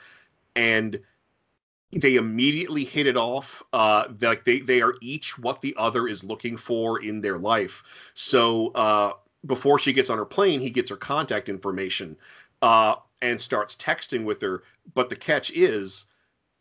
and 0.55 0.99
they 1.91 2.16
immediately 2.16 2.84
hit 2.84 3.07
it 3.07 3.18
off. 3.18 3.63
Uh, 3.74 4.05
like 4.22 4.43
they 4.43 4.59
they 4.59 4.82
are 4.82 4.95
each 5.01 5.38
what 5.38 5.61
the 5.61 5.76
other 5.78 6.07
is 6.07 6.24
looking 6.24 6.57
for 6.57 7.01
in 7.03 7.22
their 7.22 7.38
life. 7.38 7.84
So 8.13 8.70
uh, 8.70 9.13
before 9.45 9.80
she 9.80 9.93
gets 9.93 10.09
on 10.09 10.18
her 10.18 10.26
plane, 10.26 10.59
he 10.59 10.70
gets 10.70 10.89
her 10.89 10.97
contact 10.97 11.49
information 11.49 12.18
uh, 12.61 12.95
and 13.22 13.39
starts 13.39 13.76
texting 13.76 14.26
with 14.26 14.41
her. 14.41 14.63
But 14.93 15.09
the 15.09 15.16
catch 15.16 15.51
is 15.51 16.05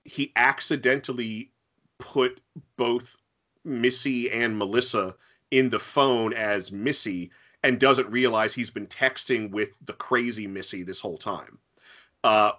he 0.04 0.32
accidentally 0.36 1.50
put 1.98 2.40
both 2.76 3.16
Missy 3.64 4.30
and 4.30 4.56
Melissa 4.56 5.14
in 5.50 5.70
the 5.70 5.78
phone 5.78 6.32
as 6.32 6.72
Missy 6.72 7.30
and 7.62 7.80
doesn't 7.80 8.10
realize 8.10 8.52
he's 8.52 8.70
been 8.70 8.86
texting 8.86 9.50
with 9.50 9.70
the 9.86 9.94
crazy 9.94 10.46
Missy 10.46 10.82
this 10.82 11.00
whole 11.00 11.18
time. 11.18 11.58
Uh, 12.22 12.52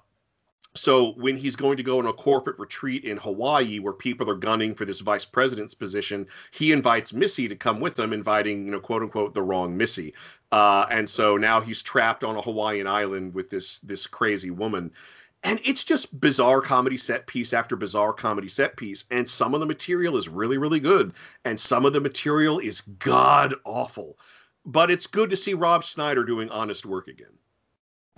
so 0.76 1.14
when 1.14 1.38
he's 1.38 1.56
going 1.56 1.78
to 1.78 1.84
go 1.84 2.00
on 2.00 2.06
a 2.06 2.14
corporate 2.14 2.60
retreat 2.60 3.06
in 3.06 3.16
Hawaii 3.18 3.80
where 3.80 3.94
people 3.94 4.30
are 4.30 4.36
gunning 4.36 4.76
for 4.76 4.84
this 4.84 5.00
vice 5.00 5.24
president's 5.24 5.74
position, 5.74 6.28
he 6.52 6.74
invites 6.74 7.14
Missy 7.14 7.48
to 7.48 7.56
come 7.56 7.80
with 7.80 7.96
them, 7.96 8.12
inviting, 8.12 8.66
you 8.66 8.72
know, 8.72 8.80
quote 8.80 9.02
unquote, 9.02 9.34
the 9.34 9.42
wrong 9.42 9.78
Missy. 9.78 10.14
Uh, 10.52 10.86
and 10.92 11.10
so 11.10 11.38
now 11.38 11.62
he's 11.62 11.82
trapped 11.82 12.24
on 12.24 12.36
a 12.36 12.42
Hawaiian 12.42 12.88
island 12.88 13.34
with 13.34 13.50
this 13.50 13.80
this 13.80 14.06
crazy 14.06 14.52
woman 14.52 14.92
and 15.46 15.60
it's 15.64 15.84
just 15.84 16.20
bizarre 16.20 16.60
comedy 16.60 16.98
set 16.98 17.26
piece 17.28 17.54
after 17.54 17.76
bizarre 17.76 18.14
comedy 18.14 18.48
set 18.48 18.76
piece 18.76 19.06
and 19.12 19.30
some 19.30 19.54
of 19.54 19.62
the 19.62 19.66
material 19.66 20.18
is 20.18 20.28
really 20.28 20.58
really 20.58 20.80
good 20.80 21.14
and 21.46 21.60
some 21.60 21.86
of 21.86 21.94
the 21.94 22.02
material 22.02 22.60
is 22.60 22.82
god 22.82 23.54
awful 23.64 24.18
but 24.66 24.90
it's 24.90 25.08
good 25.08 25.30
to 25.30 25.38
see 25.38 25.54
rob 25.54 25.84
schneider 25.84 26.24
doing 26.24 26.50
honest 26.50 26.86
work 26.86 27.08
again. 27.08 27.38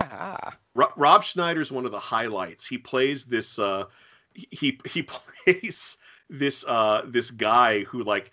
Ah. 0.00 0.56
Ro- 0.74 0.92
rob 0.96 1.22
schneider's 1.22 1.70
one 1.70 1.84
of 1.84 1.90
the 1.90 1.98
highlights. 1.98 2.66
He 2.66 2.78
plays 2.78 3.24
this 3.24 3.58
uh 3.58 3.84
he 4.32 4.80
he 4.86 5.02
plays 5.44 5.98
this 6.30 6.64
uh 6.66 7.02
this 7.06 7.30
guy 7.30 7.84
who 7.84 8.02
like 8.02 8.30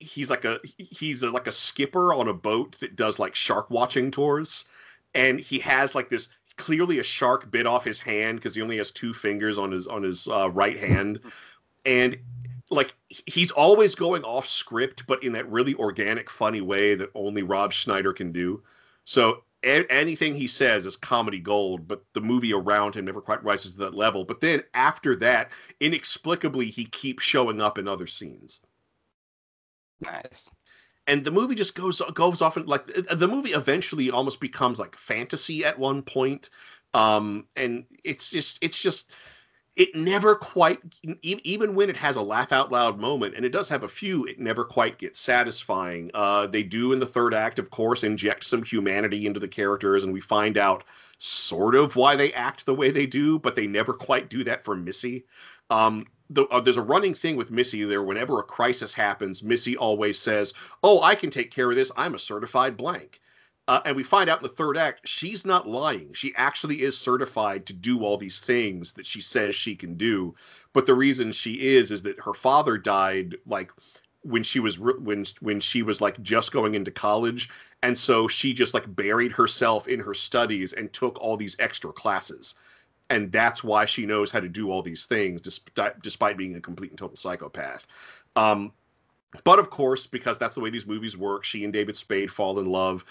he's 0.00 0.28
like 0.28 0.44
a 0.44 0.58
he's 0.78 1.22
a, 1.22 1.30
like 1.30 1.46
a 1.46 1.52
skipper 1.52 2.12
on 2.12 2.28
a 2.28 2.34
boat 2.34 2.76
that 2.80 2.96
does 2.96 3.18
like 3.18 3.34
shark 3.34 3.70
watching 3.70 4.10
tours 4.10 4.66
and 5.14 5.40
he 5.40 5.58
has 5.58 5.94
like 5.94 6.10
this 6.10 6.28
clearly 6.56 6.98
a 6.98 7.02
shark 7.02 7.50
bit 7.50 7.66
off 7.66 7.84
his 7.84 7.98
hand 7.98 8.38
because 8.38 8.54
he 8.54 8.62
only 8.62 8.78
has 8.78 8.90
two 8.90 9.12
fingers 9.12 9.58
on 9.58 9.70
his 9.70 9.86
on 9.86 10.02
his 10.02 10.28
uh, 10.28 10.50
right 10.50 10.78
hand. 10.78 11.20
And 11.84 12.16
like 12.70 12.94
he's 13.08 13.50
always 13.52 13.94
going 13.94 14.24
off 14.24 14.46
script 14.46 15.06
but 15.06 15.22
in 15.22 15.32
that 15.32 15.48
really 15.50 15.74
organic 15.76 16.28
funny 16.28 16.60
way 16.60 16.96
that 16.96 17.10
only 17.14 17.42
rob 17.42 17.72
schneider 17.72 18.12
can 18.12 18.32
do. 18.32 18.62
So 19.04 19.44
a- 19.62 19.90
anything 19.90 20.34
he 20.34 20.48
says 20.48 20.84
is 20.86 20.96
comedy 20.96 21.38
gold 21.38 21.86
but 21.86 22.04
the 22.14 22.20
movie 22.20 22.52
around 22.52 22.94
him 22.96 23.04
never 23.04 23.20
quite 23.20 23.44
rises 23.44 23.74
to 23.74 23.80
that 23.80 23.94
level. 23.94 24.24
But 24.24 24.40
then 24.40 24.62
after 24.74 25.14
that 25.16 25.50
inexplicably 25.80 26.70
he 26.70 26.86
keeps 26.86 27.22
showing 27.22 27.60
up 27.60 27.78
in 27.78 27.86
other 27.86 28.06
scenes. 28.06 28.60
Nice. 30.00 30.50
And 31.06 31.24
the 31.24 31.30
movie 31.30 31.54
just 31.54 31.74
goes 31.74 32.00
goes 32.14 32.42
off 32.42 32.56
and 32.56 32.66
like 32.68 32.86
the 32.86 33.28
movie 33.28 33.52
eventually 33.52 34.10
almost 34.10 34.40
becomes 34.40 34.78
like 34.78 34.96
fantasy 34.96 35.64
at 35.64 35.78
one 35.78 36.02
point 36.02 36.50
um 36.94 37.46
and 37.56 37.84
it's 38.04 38.30
just 38.30 38.58
it's 38.60 38.80
just 38.80 39.10
it 39.76 39.94
never 39.94 40.34
quite 40.34 40.78
even 41.22 41.74
when 41.74 41.90
it 41.90 41.96
has 41.96 42.16
a 42.16 42.22
laugh 42.22 42.50
out 42.50 42.72
loud 42.72 42.98
moment 42.98 43.34
and 43.34 43.44
it 43.44 43.50
does 43.50 43.68
have 43.68 43.82
a 43.82 43.88
few 43.88 44.24
it 44.24 44.40
never 44.40 44.64
quite 44.64 44.98
gets 44.98 45.20
satisfying. 45.20 46.10
Uh 46.14 46.46
they 46.46 46.62
do 46.62 46.92
in 46.92 46.98
the 46.98 47.06
third 47.06 47.34
act 47.34 47.58
of 47.58 47.70
course 47.70 48.02
inject 48.02 48.44
some 48.44 48.62
humanity 48.62 49.26
into 49.26 49.38
the 49.38 49.48
characters 49.48 50.02
and 50.02 50.12
we 50.12 50.20
find 50.20 50.56
out 50.56 50.84
sort 51.18 51.74
of 51.74 51.94
why 51.94 52.16
they 52.16 52.32
act 52.32 52.64
the 52.64 52.74
way 52.74 52.90
they 52.90 53.06
do 53.06 53.38
but 53.38 53.54
they 53.54 53.66
never 53.66 53.92
quite 53.92 54.30
do 54.30 54.42
that 54.44 54.64
for 54.64 54.74
missy. 54.74 55.26
Um 55.68 56.06
the, 56.30 56.44
uh, 56.46 56.60
there's 56.60 56.76
a 56.76 56.82
running 56.82 57.14
thing 57.14 57.36
with 57.36 57.50
Missy 57.50 57.84
there. 57.84 58.02
Whenever 58.02 58.38
a 58.38 58.44
crisis 58.44 58.92
happens, 58.92 59.42
Missy 59.42 59.76
always 59.76 60.18
says, 60.18 60.54
"Oh, 60.82 61.00
I 61.02 61.14
can 61.14 61.30
take 61.30 61.50
care 61.50 61.70
of 61.70 61.76
this. 61.76 61.92
I'm 61.96 62.14
a 62.14 62.18
certified 62.18 62.76
blank." 62.76 63.20
Uh, 63.68 63.80
and 63.84 63.96
we 63.96 64.04
find 64.04 64.30
out 64.30 64.38
in 64.38 64.44
the 64.44 64.48
third 64.48 64.76
act 64.76 65.08
she's 65.08 65.44
not 65.44 65.68
lying. 65.68 66.12
She 66.12 66.32
actually 66.36 66.82
is 66.82 66.96
certified 66.96 67.66
to 67.66 67.72
do 67.72 68.04
all 68.04 68.16
these 68.16 68.38
things 68.38 68.92
that 68.92 69.06
she 69.06 69.20
says 69.20 69.56
she 69.56 69.74
can 69.74 69.96
do. 69.96 70.34
But 70.72 70.86
the 70.86 70.94
reason 70.94 71.32
she 71.32 71.74
is 71.74 71.90
is 71.90 72.02
that 72.02 72.20
her 72.20 72.34
father 72.34 72.78
died 72.78 73.36
like 73.44 73.72
when 74.22 74.42
she 74.44 74.60
was 74.60 74.78
when 74.78 75.24
when 75.40 75.60
she 75.60 75.82
was 75.82 76.00
like 76.00 76.20
just 76.22 76.52
going 76.52 76.74
into 76.74 76.90
college, 76.90 77.48
and 77.82 77.96
so 77.96 78.28
she 78.28 78.52
just 78.52 78.74
like 78.74 78.94
buried 78.94 79.32
herself 79.32 79.88
in 79.88 80.00
her 80.00 80.14
studies 80.14 80.72
and 80.72 80.92
took 80.92 81.20
all 81.20 81.36
these 81.36 81.56
extra 81.58 81.92
classes 81.92 82.54
and 83.10 83.30
that's 83.30 83.62
why 83.62 83.84
she 83.84 84.06
knows 84.06 84.30
how 84.30 84.40
to 84.40 84.48
do 84.48 84.70
all 84.70 84.82
these 84.82 85.06
things 85.06 85.40
despite 85.40 86.00
despite 86.02 86.36
being 86.36 86.56
a 86.56 86.60
complete 86.60 86.90
and 86.90 86.98
total 86.98 87.16
psychopath. 87.16 87.86
Um, 88.34 88.72
but 89.44 89.58
of 89.58 89.70
course, 89.70 90.06
because 90.06 90.38
that's 90.38 90.54
the 90.54 90.60
way 90.60 90.70
these 90.70 90.86
movies 90.86 91.16
work, 91.16 91.44
she 91.44 91.64
and 91.64 91.72
David 91.72 91.96
Spade 91.96 92.30
fall 92.30 92.58
in 92.58 92.66
love, 92.66 93.04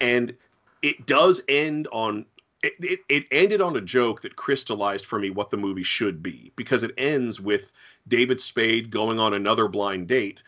and 0.00 0.34
it 0.82 1.06
does 1.06 1.42
end 1.48 1.88
on. 1.92 2.26
It, 2.64 2.74
it, 2.80 3.00
it 3.08 3.24
ended 3.30 3.60
on 3.60 3.76
a 3.76 3.80
joke 3.80 4.20
that 4.22 4.34
crystallized 4.34 5.06
for 5.06 5.20
me 5.20 5.30
what 5.30 5.50
the 5.50 5.56
movie 5.56 5.84
should 5.84 6.24
be 6.24 6.50
because 6.56 6.82
it 6.82 6.90
ends 6.98 7.40
with 7.40 7.70
David 8.08 8.40
Spade 8.40 8.90
going 8.90 9.20
on 9.20 9.32
another 9.32 9.68
blind 9.68 10.08
date, 10.08 10.42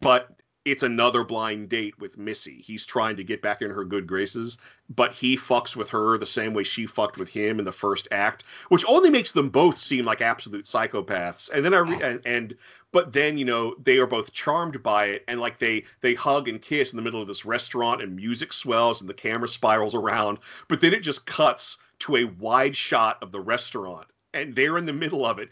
but 0.00 0.35
it's 0.66 0.82
another 0.82 1.22
blind 1.22 1.68
date 1.68 1.96
with 2.00 2.18
Missy. 2.18 2.60
He's 2.60 2.84
trying 2.84 3.16
to 3.16 3.22
get 3.22 3.40
back 3.40 3.62
in 3.62 3.70
her 3.70 3.84
good 3.84 4.04
graces, 4.04 4.58
but 4.90 5.12
he 5.12 5.36
fucks 5.36 5.76
with 5.76 5.88
her 5.90 6.18
the 6.18 6.26
same 6.26 6.54
way 6.54 6.64
she 6.64 6.86
fucked 6.86 7.18
with 7.18 7.28
him 7.28 7.60
in 7.60 7.64
the 7.64 7.70
first 7.70 8.08
act, 8.10 8.42
which 8.68 8.84
only 8.88 9.08
makes 9.08 9.30
them 9.30 9.48
both 9.48 9.78
seem 9.78 10.04
like 10.04 10.20
absolute 10.20 10.64
psychopaths. 10.64 11.48
And 11.54 11.64
then 11.64 11.72
I 11.72 11.78
re- 11.78 12.02
and, 12.02 12.20
and 12.26 12.56
but 12.90 13.12
then 13.12 13.38
you 13.38 13.44
know 13.44 13.76
they 13.80 13.98
are 13.98 14.08
both 14.08 14.32
charmed 14.32 14.82
by 14.82 15.06
it, 15.06 15.24
and 15.28 15.40
like 15.40 15.58
they 15.60 15.84
they 16.00 16.14
hug 16.14 16.48
and 16.48 16.60
kiss 16.60 16.92
in 16.92 16.96
the 16.96 17.02
middle 17.02 17.22
of 17.22 17.28
this 17.28 17.44
restaurant, 17.44 18.02
and 18.02 18.16
music 18.16 18.52
swells 18.52 19.00
and 19.00 19.08
the 19.08 19.14
camera 19.14 19.46
spirals 19.46 19.94
around, 19.94 20.38
but 20.66 20.80
then 20.80 20.92
it 20.92 21.00
just 21.00 21.26
cuts 21.26 21.78
to 22.00 22.16
a 22.16 22.24
wide 22.24 22.76
shot 22.76 23.22
of 23.22 23.30
the 23.30 23.40
restaurant, 23.40 24.08
and 24.34 24.52
they're 24.56 24.78
in 24.78 24.86
the 24.86 24.92
middle 24.92 25.24
of 25.24 25.38
it, 25.38 25.48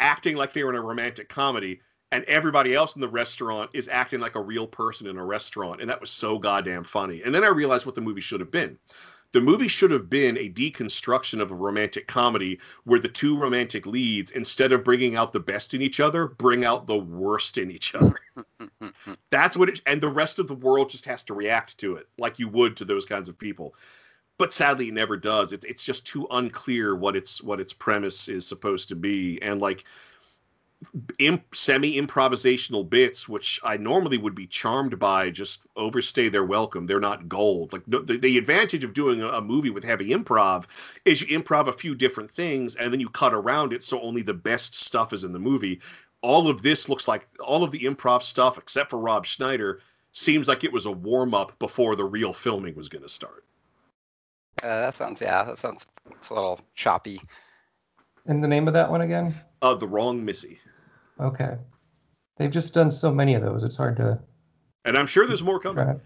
acting 0.00 0.34
like 0.34 0.54
they're 0.54 0.70
in 0.70 0.76
a 0.76 0.80
romantic 0.80 1.28
comedy 1.28 1.82
and 2.12 2.24
everybody 2.24 2.74
else 2.74 2.94
in 2.94 3.00
the 3.00 3.08
restaurant 3.08 3.70
is 3.72 3.88
acting 3.88 4.20
like 4.20 4.34
a 4.34 4.40
real 4.40 4.66
person 4.66 5.06
in 5.06 5.16
a 5.16 5.24
restaurant 5.24 5.80
and 5.80 5.88
that 5.88 6.00
was 6.00 6.10
so 6.10 6.38
goddamn 6.38 6.84
funny. 6.84 7.22
And 7.22 7.34
then 7.34 7.44
i 7.44 7.48
realized 7.48 7.86
what 7.86 7.94
the 7.94 8.00
movie 8.00 8.20
should 8.20 8.40
have 8.40 8.50
been. 8.50 8.78
The 9.32 9.40
movie 9.40 9.68
should 9.68 9.92
have 9.92 10.10
been 10.10 10.36
a 10.38 10.50
deconstruction 10.50 11.40
of 11.40 11.52
a 11.52 11.54
romantic 11.54 12.08
comedy 12.08 12.58
where 12.82 12.98
the 12.98 13.08
two 13.08 13.38
romantic 13.38 13.86
leads 13.86 14.32
instead 14.32 14.72
of 14.72 14.82
bringing 14.82 15.14
out 15.14 15.32
the 15.32 15.38
best 15.38 15.72
in 15.72 15.82
each 15.82 16.00
other 16.00 16.26
bring 16.26 16.64
out 16.64 16.86
the 16.86 16.98
worst 16.98 17.56
in 17.56 17.70
each 17.70 17.94
other. 17.94 18.18
That's 19.30 19.56
what 19.56 19.68
it 19.68 19.80
and 19.86 20.00
the 20.00 20.08
rest 20.08 20.40
of 20.40 20.48
the 20.48 20.54
world 20.54 20.90
just 20.90 21.04
has 21.04 21.22
to 21.24 21.34
react 21.34 21.78
to 21.78 21.94
it 21.94 22.08
like 22.18 22.38
you 22.40 22.48
would 22.48 22.76
to 22.78 22.84
those 22.84 23.04
kinds 23.04 23.28
of 23.28 23.38
people. 23.38 23.74
But 24.36 24.52
sadly 24.52 24.88
it 24.88 24.94
never 24.94 25.16
does. 25.16 25.52
It, 25.52 25.62
it's 25.64 25.84
just 25.84 26.06
too 26.06 26.26
unclear 26.32 26.96
what 26.96 27.14
its 27.14 27.40
what 27.40 27.60
its 27.60 27.72
premise 27.72 28.26
is 28.28 28.44
supposed 28.44 28.88
to 28.88 28.96
be. 28.96 29.40
And 29.42 29.60
like 29.60 29.84
imp, 31.18 31.54
semi 31.54 32.00
improvisational 32.00 32.88
bits, 32.88 33.28
which 33.28 33.60
I 33.62 33.76
normally 33.76 34.18
would 34.18 34.34
be 34.34 34.46
charmed 34.46 34.98
by, 34.98 35.30
just 35.30 35.66
overstay 35.76 36.28
their 36.28 36.44
welcome. 36.44 36.86
They're 36.86 37.00
not 37.00 37.28
gold. 37.28 37.72
Like 37.72 37.86
no, 37.86 38.00
the, 38.00 38.16
the 38.16 38.38
advantage 38.38 38.84
of 38.84 38.94
doing 38.94 39.22
a, 39.22 39.28
a 39.28 39.40
movie 39.40 39.70
with 39.70 39.84
heavy 39.84 40.10
improv 40.10 40.64
is 41.04 41.20
you 41.20 41.38
improv 41.38 41.68
a 41.68 41.72
few 41.72 41.94
different 41.94 42.30
things 42.30 42.76
and 42.76 42.92
then 42.92 43.00
you 43.00 43.08
cut 43.10 43.34
around 43.34 43.72
it 43.72 43.84
so 43.84 44.00
only 44.00 44.22
the 44.22 44.34
best 44.34 44.74
stuff 44.74 45.12
is 45.12 45.24
in 45.24 45.32
the 45.32 45.38
movie. 45.38 45.80
All 46.22 46.48
of 46.48 46.62
this 46.62 46.88
looks 46.88 47.08
like 47.08 47.26
all 47.40 47.62
of 47.62 47.70
the 47.70 47.80
improv 47.80 48.22
stuff, 48.22 48.58
except 48.58 48.90
for 48.90 48.98
Rob 48.98 49.24
Schneider, 49.24 49.80
seems 50.12 50.48
like 50.48 50.64
it 50.64 50.72
was 50.72 50.86
a 50.86 50.92
warm 50.92 51.34
up 51.34 51.58
before 51.58 51.96
the 51.96 52.04
real 52.04 52.32
filming 52.32 52.74
was 52.74 52.88
going 52.88 53.02
to 53.02 53.08
start. 53.08 53.44
Uh, 54.62 54.80
that 54.80 54.96
sounds 54.96 55.20
yeah. 55.20 55.44
That 55.44 55.58
sounds 55.58 55.86
it's 56.10 56.30
a 56.30 56.34
little 56.34 56.60
choppy. 56.74 57.20
And 58.26 58.42
the 58.44 58.48
name 58.48 58.68
of 58.68 58.74
that 58.74 58.90
one 58.90 59.00
again? 59.00 59.34
Uh, 59.62 59.74
the 59.74 59.88
wrong 59.88 60.24
Missy. 60.24 60.58
Okay. 61.20 61.56
They've 62.36 62.50
just 62.50 62.72
done 62.74 62.90
so 62.90 63.12
many 63.12 63.34
of 63.34 63.42
those. 63.42 63.62
It's 63.62 63.76
hard 63.76 63.96
to. 63.96 64.18
And 64.84 64.96
I'm 64.96 65.06
sure 65.06 65.26
there's 65.26 65.42
more 65.42 65.60
coming. 65.60 65.84
track. 65.84 65.98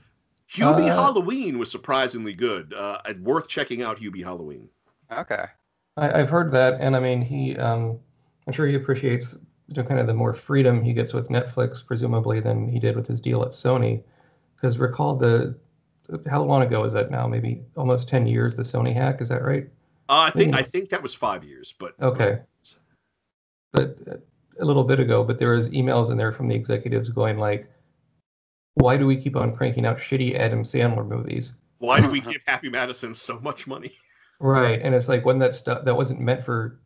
Hubie 0.53 0.91
Uh, 0.91 0.95
Halloween 0.95 1.59
was 1.59 1.71
surprisingly 1.71 2.35
good. 2.35 2.75
Uh, 2.75 2.99
worth 3.21 3.49
checking 3.49 3.83
out 3.83 3.99
Hubie 3.99 4.23
Halloween. 4.23 4.69
Okay. 5.13 5.45
I, 5.97 6.21
I've 6.21 6.29
heard 6.29 6.51
that, 6.53 6.81
and 6.81 6.97
I 6.97 7.01
mean, 7.01 7.23
he. 7.23 7.57
Um, 7.57 7.99
I'm 8.47 8.53
sure 8.53 8.67
he 8.67 8.75
appreciates 8.75 9.35
you 9.69 9.75
know, 9.75 9.85
kind 9.85 10.01
of 10.01 10.07
the 10.07 10.15
more 10.15 10.35
freedom 10.35 10.83
he 10.83 10.93
gets 10.93 11.15
with 11.15 11.29
Netflix, 11.29 11.85
presumably, 11.87 12.41
than 12.41 12.69
he 12.69 12.79
did 12.79 12.97
with 12.97 13.07
his 13.07 13.21
deal 13.21 13.43
at 13.43 13.51
Sony. 13.51 14.03
Because 14.57 14.77
recall 14.79 15.17
the, 15.17 15.57
how 16.29 16.43
long 16.43 16.63
ago 16.63 16.85
is 16.85 16.93
that 16.93 17.11
now? 17.11 17.27
Maybe 17.27 17.63
almost 17.77 18.09
ten 18.09 18.27
years. 18.27 18.57
The 18.57 18.63
Sony 18.63 18.95
hack, 18.95 19.21
is 19.23 19.29
that 19.29 19.43
right? 19.43 19.69
Uh, 20.09 20.29
I 20.29 20.31
think 20.31 20.53
Yeah. 20.53 20.59
I 20.59 20.63
think 20.63 20.91
that 20.91 21.03
was 21.03 21.15
five 21.15 21.45
years, 21.45 21.75
but 21.79 21.95
Okay. 22.03 22.41
But 23.73 23.97
uh, 24.11 24.17
a 24.61 24.65
little 24.65 24.85
bit 24.85 25.01
ago, 25.01 25.25
but 25.25 25.39
there 25.39 25.53
was 25.53 25.69
emails 25.71 26.11
in 26.11 26.19
there 26.19 26.33
from 26.33 26.49
the 26.49 26.55
executives 26.55 27.09
going 27.09 27.39
like, 27.39 27.71
"Why 28.75 28.97
do 28.97 29.07
we 29.07 29.17
keep 29.17 29.37
on 29.37 29.57
cranking 29.57 29.87
out 29.87 29.99
shitty 29.99 30.39
Adam 30.39 30.63
Sandler 30.63 31.07
movies?" 31.07 31.55
why 31.85 32.01
do 32.01 32.09
we 32.09 32.21
give 32.33 32.43
Happy 32.47 32.69
Madison 32.69 33.15
so 33.15 33.39
much 33.41 33.67
money? 33.67 33.93
Right, 34.41 34.81
and 34.83 34.95
it's 34.95 35.09
like 35.09 35.25
when 35.25 35.39
that 35.39 35.55
stuff 35.55 35.85
that 35.85 35.95
wasn't 35.95 36.21
meant 36.21 36.45
for. 36.45 36.81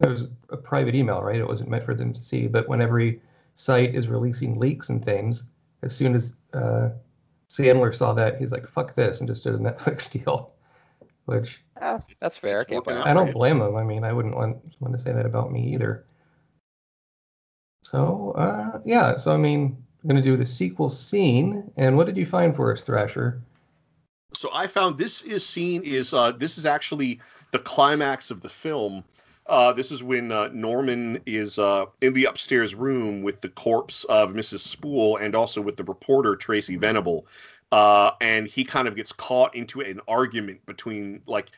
It 0.00 0.08
was 0.08 0.28
a 0.50 0.56
private 0.56 0.96
email, 0.96 1.22
right? 1.22 1.38
It 1.38 1.46
wasn't 1.46 1.70
meant 1.70 1.84
for 1.84 1.94
them 1.94 2.12
to 2.12 2.24
see. 2.24 2.48
But 2.48 2.68
when 2.68 2.80
every 2.80 3.22
site 3.54 3.94
is 3.94 4.08
releasing 4.08 4.58
leaks 4.58 4.88
and 4.88 5.04
things, 5.04 5.44
as 5.84 5.94
soon 5.94 6.16
as 6.16 6.34
uh, 6.54 6.88
Sandler 7.48 7.94
saw 7.94 8.12
that, 8.14 8.38
he's 8.38 8.50
like, 8.50 8.66
"Fuck 8.66 8.94
this," 8.94 9.20
and 9.20 9.28
just 9.28 9.44
did 9.44 9.54
a 9.54 9.58
Netflix 9.58 10.10
deal. 10.10 10.54
Which 11.26 11.62
Yeah, 11.76 12.00
that's 12.18 12.36
fair. 12.36 12.60
I 12.60 12.64
can't 12.64 12.84
working 12.84 12.94
blame 12.94 12.98
out. 12.98 13.06
I 13.06 13.14
don't 13.14 13.32
blame 13.32 13.60
him. 13.60 13.76
I 13.76 13.84
mean, 13.84 14.02
I 14.02 14.12
wouldn't 14.12 14.34
want 14.34 14.58
want 14.80 14.96
to 14.96 15.00
say 15.00 15.12
that 15.12 15.26
about 15.26 15.52
me 15.52 15.72
either. 15.72 16.04
So, 17.92 18.32
uh, 18.38 18.80
yeah. 18.86 19.18
So, 19.18 19.32
I 19.32 19.36
mean, 19.36 19.76
I'm 20.02 20.08
going 20.08 20.20
to 20.20 20.28
do 20.28 20.36
the 20.36 20.46
sequel 20.46 20.88
scene. 20.88 21.70
And 21.76 21.96
what 21.96 22.06
did 22.06 22.16
you 22.16 22.24
find 22.24 22.56
for 22.56 22.72
us, 22.72 22.84
Thrasher? 22.84 23.40
So 24.34 24.48
I 24.54 24.66
found 24.66 24.96
this 24.96 25.20
is 25.22 25.46
scene 25.46 25.82
is 25.82 26.14
uh, 26.14 26.32
this 26.32 26.56
is 26.56 26.64
actually 26.64 27.20
the 27.52 27.58
climax 27.58 28.30
of 28.30 28.40
the 28.40 28.48
film. 28.48 29.04
Uh, 29.46 29.74
this 29.74 29.92
is 29.92 30.02
when 30.02 30.32
uh, 30.32 30.48
Norman 30.54 31.20
is 31.26 31.58
uh, 31.58 31.84
in 32.00 32.14
the 32.14 32.24
upstairs 32.24 32.74
room 32.74 33.22
with 33.22 33.42
the 33.42 33.50
corpse 33.50 34.04
of 34.04 34.32
Mrs. 34.32 34.60
Spool 34.60 35.18
and 35.18 35.34
also 35.34 35.60
with 35.60 35.76
the 35.76 35.84
reporter 35.84 36.34
Tracy 36.34 36.76
Venable, 36.76 37.26
uh, 37.72 38.12
and 38.20 38.46
he 38.46 38.64
kind 38.64 38.88
of 38.88 38.96
gets 38.96 39.12
caught 39.12 39.54
into 39.54 39.82
an 39.82 40.00
argument 40.08 40.64
between 40.64 41.20
like 41.26 41.50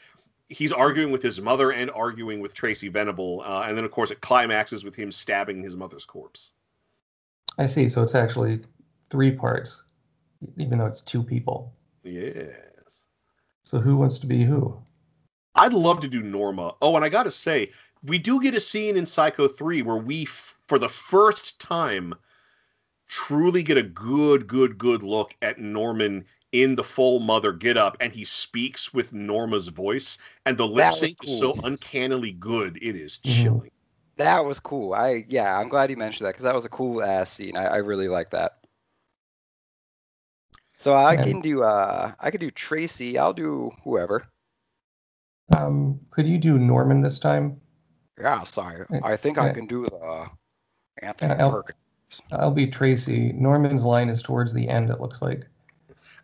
he's 0.55 0.73
arguing 0.73 1.11
with 1.11 1.23
his 1.23 1.41
mother 1.41 1.73
and 1.73 1.91
arguing 1.91 2.41
with 2.41 2.55
Tracy 2.55 2.89
Venable, 2.89 3.43
uh, 3.45 3.65
and 3.67 3.77
then 3.77 3.85
of 3.85 3.91
course 3.91 4.11
it 4.11 4.21
climaxes 4.21 4.85
with 4.85 4.95
him 4.95 5.11
stabbing 5.11 5.63
his 5.63 5.77
mother's 5.77 6.05
corpse. 6.05 6.53
I 7.59 7.67
see. 7.67 7.89
So 7.89 8.03
it's 8.03 8.15
actually 8.15 8.61
three 9.11 9.33
parts, 9.33 9.83
even 10.57 10.79
though 10.79 10.87
it's 10.87 11.01
two 11.01 11.23
people. 11.23 11.75
Yes. 12.03 13.05
So 13.65 13.81
who 13.81 13.97
wants 13.97 14.19
to 14.21 14.27
be 14.27 14.45
who? 14.45 14.79
I'd 15.57 15.73
love 15.73 16.01
to 16.01 16.09
do 16.09 16.23
Norma. 16.23 16.75
Oh, 16.83 16.97
and 16.97 17.05
I 17.05 17.09
got 17.09 17.25
to 17.25 17.31
say, 17.31 17.71
we 18.03 18.19
do 18.19 18.41
get 18.41 18.55
a 18.55 18.61
scene 18.61 18.97
in 18.97 19.07
Psycho 19.07 19.49
3 19.49 19.83
where 19.83 19.97
we, 19.97 20.23
f- 20.23 20.57
for 20.69 20.79
the 20.79 20.89
first 20.89 21.59
time, 21.61 22.15
truly 23.07 23.63
get 23.63 23.79
a 23.79 23.83
good, 23.83 24.47
good, 24.47 24.79
good 24.79 25.03
look 25.03 25.37
at 25.43 25.61
Norman 25.61 26.25
in 26.55 26.77
the 26.77 26.85
full 26.85 27.19
mother 27.19 27.53
get 27.53 27.77
up 27.77 27.97
and 28.01 28.13
he 28.13 28.25
speaks 28.25 28.95
with 28.95 29.13
Norma's 29.13 29.67
voice 29.69 30.19
and 30.47 30.57
the 30.57 30.65
lip 30.67 30.77
That 30.77 30.91
was 30.93 31.01
sync 31.01 31.25
is 31.25 31.39
so 31.39 31.55
uncannily 31.65 32.31
good 32.33 32.79
it 32.81 32.95
is 32.95 33.19
Mhm. 33.25 33.43
chilling. 33.43 33.71
That 34.19 34.45
was 34.45 34.61
cool. 34.61 34.95
I 34.95 35.25
yeah, 35.29 35.59
I'm 35.59 35.69
glad 35.69 35.91
you 35.91 35.97
mentioned 35.97 36.27
that 36.27 36.31
because 36.35 36.45
that 36.45 36.55
was 36.55 36.65
a 36.65 36.69
cool 36.69 37.03
ass 37.03 37.29
scene. 37.31 37.57
I, 37.57 37.65
I 37.65 37.77
really 37.79 38.07
like 38.07 38.31
that. 38.31 38.59
So 40.79 40.93
I 40.95 41.15
Yeah. 41.15 41.25
can 41.25 41.41
do 41.41 41.65
uh 41.65 42.13
I 42.21 42.31
could 42.31 42.41
do 42.41 42.53
Tracy. 42.53 43.19
I'll 43.19 43.33
do 43.33 43.73
whoever. 43.83 44.25
Um, 45.57 45.99
could 46.11 46.27
you 46.29 46.39
do 46.39 46.57
Norman 46.57 47.01
this 47.03 47.19
time? 47.19 47.61
Yeah, 48.17 48.45
sorry. 48.45 48.87
Uh, 48.93 49.01
I 49.03 49.17
think 49.17 49.39
I 49.39 49.51
uh, 49.51 49.55
can 49.55 49.67
do 49.67 49.87
the 49.87 50.27
Anthony 51.03 51.35
I'll- 51.35 51.51
Perkins. 51.51 51.79
I'll 52.31 52.53
be 52.53 52.69
Tracy. 52.69 53.33
Norman's 53.33 53.85
line 53.85 54.09
is 54.09 54.23
towards 54.23 54.55
the 54.55 54.69
end. 54.69 54.89
It 54.91 55.01
looks 55.01 55.21
like. 55.21 55.45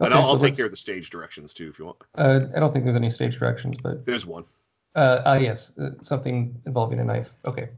Okay, 0.00 0.14
I'll, 0.14 0.22
so 0.22 0.28
I'll 0.30 0.38
take 0.38 0.56
care 0.56 0.64
of 0.64 0.70
the 0.70 0.76
stage 0.76 1.10
directions 1.10 1.52
too 1.52 1.68
if 1.68 1.78
you 1.78 1.84
want. 1.86 1.98
Uh, 2.16 2.40
I 2.56 2.60
don't 2.60 2.72
think 2.72 2.84
there's 2.84 2.96
any 2.96 3.10
stage 3.10 3.38
directions, 3.38 3.76
but 3.82 4.06
There's 4.06 4.24
one. 4.26 4.44
uh, 4.94 5.20
ah, 5.26 5.34
yes, 5.34 5.72
uh, 5.78 5.90
something 6.02 6.54
involving 6.66 7.00
a 7.00 7.04
knife. 7.04 7.34
Okay. 7.44 7.68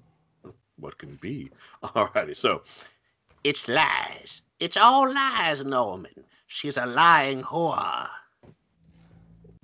What 0.77 0.99
can 0.99 1.11
it 1.11 1.21
be? 1.21 1.51
Alrighty, 1.83 2.37
so 2.37 2.63
It's 3.45 3.69
lies. 3.69 4.43
It's 4.61 4.77
all 4.77 5.13
lies, 5.13 5.65
Norman. 5.65 6.13
She's 6.47 6.77
a 6.77 6.87
lying 6.87 7.43
whore. 7.43 8.09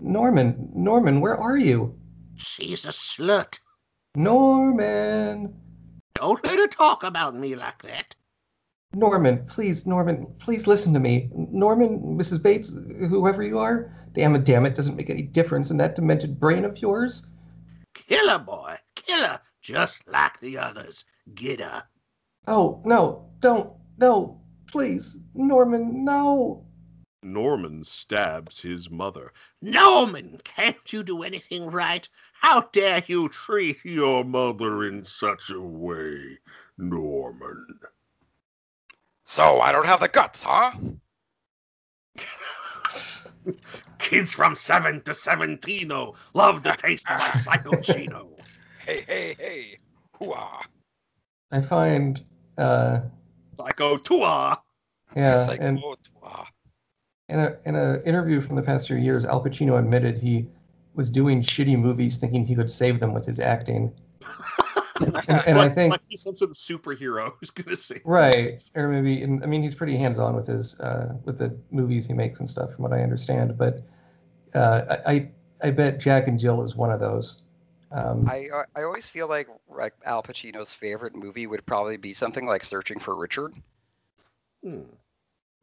Norman, 0.01 0.71
Norman, 0.75 1.21
where 1.21 1.37
are 1.37 1.57
you? 1.57 1.95
She's 2.37 2.85
a 2.85 2.89
slut. 2.89 3.59
Norman, 4.17 5.55
Don't 6.15 6.45
let 6.45 6.59
her 6.59 6.67
talk 6.67 7.03
about 7.05 7.37
me 7.37 7.55
like 7.55 7.83
that. 7.83 8.15
Norman, 8.95 9.45
please, 9.45 9.87
Norman, 9.87 10.27
please 10.39 10.67
listen 10.67 10.95
to 10.95 11.01
me. 11.01 11.29
Norman, 11.35 12.01
Mrs. 12.17 12.43
Bates, 12.43 12.71
whoever 12.71 13.43
you 13.43 13.59
are. 13.59 13.93
Damn 14.15 14.35
it, 14.35 14.45
damn 14.45 14.65
it, 14.65 14.75
doesn't 14.75 14.97
make 14.97 15.11
any 15.11 15.23
difference 15.23 15.71
in 15.71 15.77
that 15.77 15.95
demented 15.95 16.41
brain 16.41 16.65
of 16.65 16.81
yours. 16.81 17.27
Kill 17.93 18.31
her, 18.31 18.39
boy. 18.39 18.77
Kill 18.95 19.23
her. 19.25 19.41
Just 19.61 20.09
like 20.09 20.41
the 20.41 20.57
others. 20.57 21.05
Get 21.35 21.61
her. 21.61 21.85
Oh, 22.47 22.81
no, 22.87 23.29
don't, 23.41 23.75
no, 23.99 24.41
please, 24.67 25.19
Norman, 25.35 26.05
no. 26.05 26.65
Norman 27.23 27.85
stabs 27.85 28.61
his 28.61 28.89
mother. 28.91 29.33
Norman, 29.61 30.41
can't 30.45 30.93
you 30.93 31.03
do 31.03 31.23
anything 31.25 31.71
right? 31.71 32.09
How 32.33 32.63
dare 32.73 33.03
you 33.07 33.29
treat 33.29 33.85
Your 33.85 34.25
mother 34.25 34.85
in 34.85 35.05
such 35.05 35.51
a 35.51 35.61
way, 35.61 36.39
Norman. 36.79 37.67
So 39.31 39.61
I 39.61 39.73
don't 39.73 39.85
have 39.85 40.01
the 40.01 40.09
guts, 40.09 40.43
huh? 40.43 40.73
kids 43.99 44.33
from 44.33 44.55
7 44.57 45.03
to 45.03 45.15
17 45.15 45.93
oh, 45.93 46.15
love 46.33 46.63
the 46.63 46.73
taste 46.73 47.11
of 47.11 47.19
my 47.19 47.31
psycho 47.33 47.77
chino? 47.83 48.31
Hey, 48.87 49.05
hey, 49.07 49.37
hey. 49.39 49.77
Hooah. 50.19 50.65
I 51.53 51.61
find, 51.61 52.25
uh, 52.57 53.01
Psycho 53.55 53.99
Tua. 53.99 54.63
yeah, 55.15 55.47
Psycho 55.47 55.63
and 55.63 55.79
Hooah. 55.79 56.47
in 57.29 57.39
a 57.39 57.57
in 57.67 57.75
an 57.75 58.03
interview 58.05 58.41
from 58.41 58.57
the 58.57 58.63
past 58.63 58.87
few 58.87 58.97
years, 58.97 59.27
Al 59.27 59.45
Pacino 59.45 59.79
admitted 59.79 60.17
he 60.17 60.47
was 60.95 61.11
doing 61.11 61.43
shitty 61.43 61.79
movies 61.79 62.17
thinking 62.17 62.47
he 62.47 62.55
could 62.55 62.71
save 62.71 62.99
them 62.99 63.13
with 63.13 63.27
his 63.27 63.41
acting. 63.41 63.93
And, 65.01 65.17
and 65.47 65.59
I 65.59 65.69
think 65.69 65.93
like 65.93 66.01
he's 66.09 66.23
some 66.23 66.35
sort 66.35 66.51
of 66.51 66.57
superhero 66.57 67.33
who's 67.41 67.51
gonna 67.51 67.77
say 67.77 68.01
right, 68.05 68.63
or 68.75 68.89
maybe 68.89 69.23
and, 69.23 69.43
I 69.43 69.47
mean 69.47 69.63
he's 69.63 69.75
pretty 69.75 69.97
hands 69.97 70.19
on 70.19 70.35
with 70.35 70.47
his 70.47 70.79
uh, 70.81 71.15
with 71.25 71.39
the 71.39 71.57
movies 71.71 72.07
he 72.07 72.13
makes 72.13 72.41
and 72.41 72.49
stuff, 72.49 72.75
from 72.75 72.83
what 72.83 72.93
I 72.93 73.03
understand. 73.03 73.57
But 73.57 73.83
uh, 74.55 74.97
I, 75.07 75.13
I 75.13 75.31
I 75.63 75.71
bet 75.71 75.99
Jack 75.99 76.29
and 76.29 76.39
Jill 76.39 76.63
is 76.63 76.77
one 76.77 76.91
of 76.91 77.01
those. 77.01 77.37
Um, 77.91 78.29
I 78.29 78.49
uh, 78.55 78.65
I 78.77 78.83
always 78.83 79.07
feel 79.07 79.29
like 79.29 79.49
like 79.69 79.95
Al 80.05 80.23
Pacino's 80.23 80.73
favorite 80.73 81.17
movie 81.17 81.47
would 81.47 81.65
probably 81.65 81.97
be 81.97 82.13
something 82.13 82.47
like 82.47 82.65
Searching 82.65 82.99
for 82.99 83.15
Richard. 83.15 83.55
Hmm. 84.63 84.83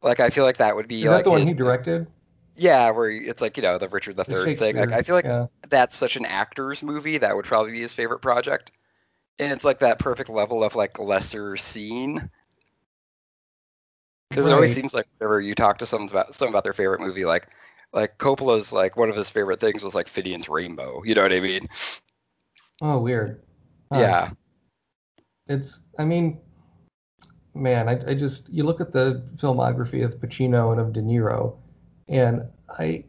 Like 0.02 0.20
I 0.20 0.30
feel 0.30 0.44
like 0.44 0.56
that 0.58 0.74
would 0.74 0.88
be 0.88 0.98
is 0.98 1.04
that 1.04 1.10
like 1.10 1.24
the 1.24 1.30
one 1.30 1.40
his- 1.40 1.48
he 1.48 1.54
directed? 1.54 2.06
Yeah, 2.56 2.90
where 2.90 3.10
it's 3.10 3.42
like 3.42 3.56
you 3.56 3.62
know 3.62 3.78
the 3.78 3.88
Richard 3.88 4.16
the 4.16 4.24
The 4.24 4.32
Third 4.32 4.58
thing. 4.58 4.76
Like 4.76 4.92
I 4.92 5.02
feel 5.02 5.14
like 5.14 5.26
yeah. 5.26 5.46
that's 5.68 5.96
such 5.96 6.16
an 6.16 6.24
actor's 6.24 6.82
movie 6.82 7.18
that 7.18 7.36
would 7.36 7.44
probably 7.44 7.72
be 7.72 7.80
his 7.80 7.92
favorite 7.92 8.20
project, 8.20 8.72
and 9.38 9.52
it's 9.52 9.64
like 9.64 9.78
that 9.80 9.98
perfect 9.98 10.30
level 10.30 10.64
of 10.64 10.74
like 10.74 10.98
lesser 10.98 11.56
seen. 11.56 12.30
Because 14.30 14.46
it 14.46 14.52
always 14.52 14.74
seems 14.74 14.92
like 14.92 15.06
whenever 15.18 15.40
you 15.40 15.54
talk 15.54 15.78
to 15.78 15.86
someone 15.86 16.10
about 16.10 16.34
someone 16.34 16.52
about 16.52 16.64
their 16.64 16.72
favorite 16.72 17.00
movie, 17.00 17.24
like 17.24 17.48
like 17.92 18.18
Coppola's 18.18 18.72
like 18.72 18.96
one 18.96 19.08
of 19.08 19.16
his 19.16 19.30
favorite 19.30 19.60
things 19.60 19.82
was 19.82 19.94
like 19.94 20.08
Finian's 20.08 20.48
Rainbow. 20.48 21.02
You 21.04 21.14
know 21.14 21.22
what 21.22 21.32
I 21.32 21.40
mean? 21.40 21.68
Oh, 22.82 22.98
weird. 22.98 23.42
Huh. 23.92 24.00
Yeah. 24.00 24.30
It's, 25.48 25.80
I 25.98 26.04
mean, 26.04 26.40
man, 27.54 27.88
I, 27.88 28.10
I 28.10 28.14
just, 28.14 28.48
you 28.50 28.64
look 28.64 28.80
at 28.80 28.92
the 28.92 29.22
filmography 29.36 30.04
of 30.04 30.20
Pacino 30.20 30.72
and 30.72 30.80
of 30.80 30.92
De 30.92 31.00
Niro, 31.00 31.56
and 32.08 32.42
I, 32.78 33.04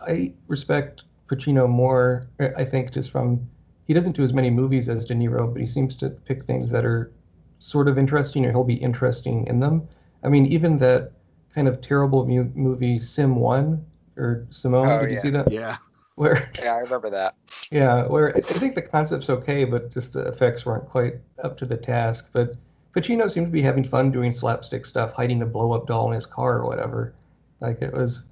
I 0.00 0.32
respect 0.48 1.04
Pacino 1.28 1.68
more, 1.68 2.26
uh, 2.40 2.48
I 2.56 2.64
think, 2.64 2.92
just 2.92 3.12
from, 3.12 3.46
he 3.86 3.94
doesn't 3.94 4.16
do 4.16 4.22
as 4.22 4.32
many 4.32 4.50
movies 4.50 4.88
as 4.88 5.04
De 5.04 5.14
Niro, 5.14 5.52
but 5.52 5.60
he 5.60 5.66
seems 5.66 5.94
to 5.96 6.10
pick 6.10 6.44
things 6.44 6.70
that 6.70 6.84
are 6.84 7.12
sort 7.58 7.88
of 7.88 7.98
interesting, 7.98 8.44
or 8.46 8.50
he'll 8.50 8.64
be 8.64 8.74
interesting 8.74 9.46
in 9.46 9.60
them. 9.60 9.86
I 10.22 10.28
mean, 10.28 10.46
even 10.46 10.76
that 10.78 11.12
kind 11.54 11.68
of 11.68 11.80
terrible 11.80 12.26
mu- 12.26 12.50
movie, 12.54 12.98
Sim 12.98 13.36
1, 13.36 13.84
or 14.16 14.46
Simone, 14.50 14.88
Oh, 14.88 15.00
did 15.02 15.10
you 15.10 15.16
see 15.16 15.30
that? 15.30 15.50
Yeah. 15.50 15.76
Where 16.16 16.50
Yeah, 16.58 16.74
I 16.74 16.78
remember 16.78 17.08
that. 17.10 17.34
yeah, 17.70 18.06
where 18.06 18.36
I 18.36 18.38
I 18.38 18.58
think 18.58 18.74
the 18.74 18.82
concept's 18.82 19.30
okay, 19.30 19.64
but 19.64 19.90
just 19.90 20.12
the 20.12 20.26
effects 20.28 20.66
weren't 20.66 20.88
quite 20.88 21.14
up 21.42 21.56
to 21.58 21.66
the 21.66 21.76
task. 21.76 22.28
But 22.32 22.56
Pacino 22.94 23.30
seemed 23.30 23.46
to 23.46 23.52
be 23.52 23.62
having 23.62 23.82
fun 23.84 24.10
doing 24.10 24.30
slapstick 24.30 24.84
stuff, 24.84 25.14
hiding 25.14 25.40
a 25.40 25.46
blow 25.46 25.72
up 25.72 25.86
doll 25.86 26.08
in 26.08 26.14
his 26.14 26.26
car 26.26 26.58
or 26.58 26.66
whatever. 26.66 27.14
Like 27.60 27.80
it 27.80 27.94
was, 27.94 28.26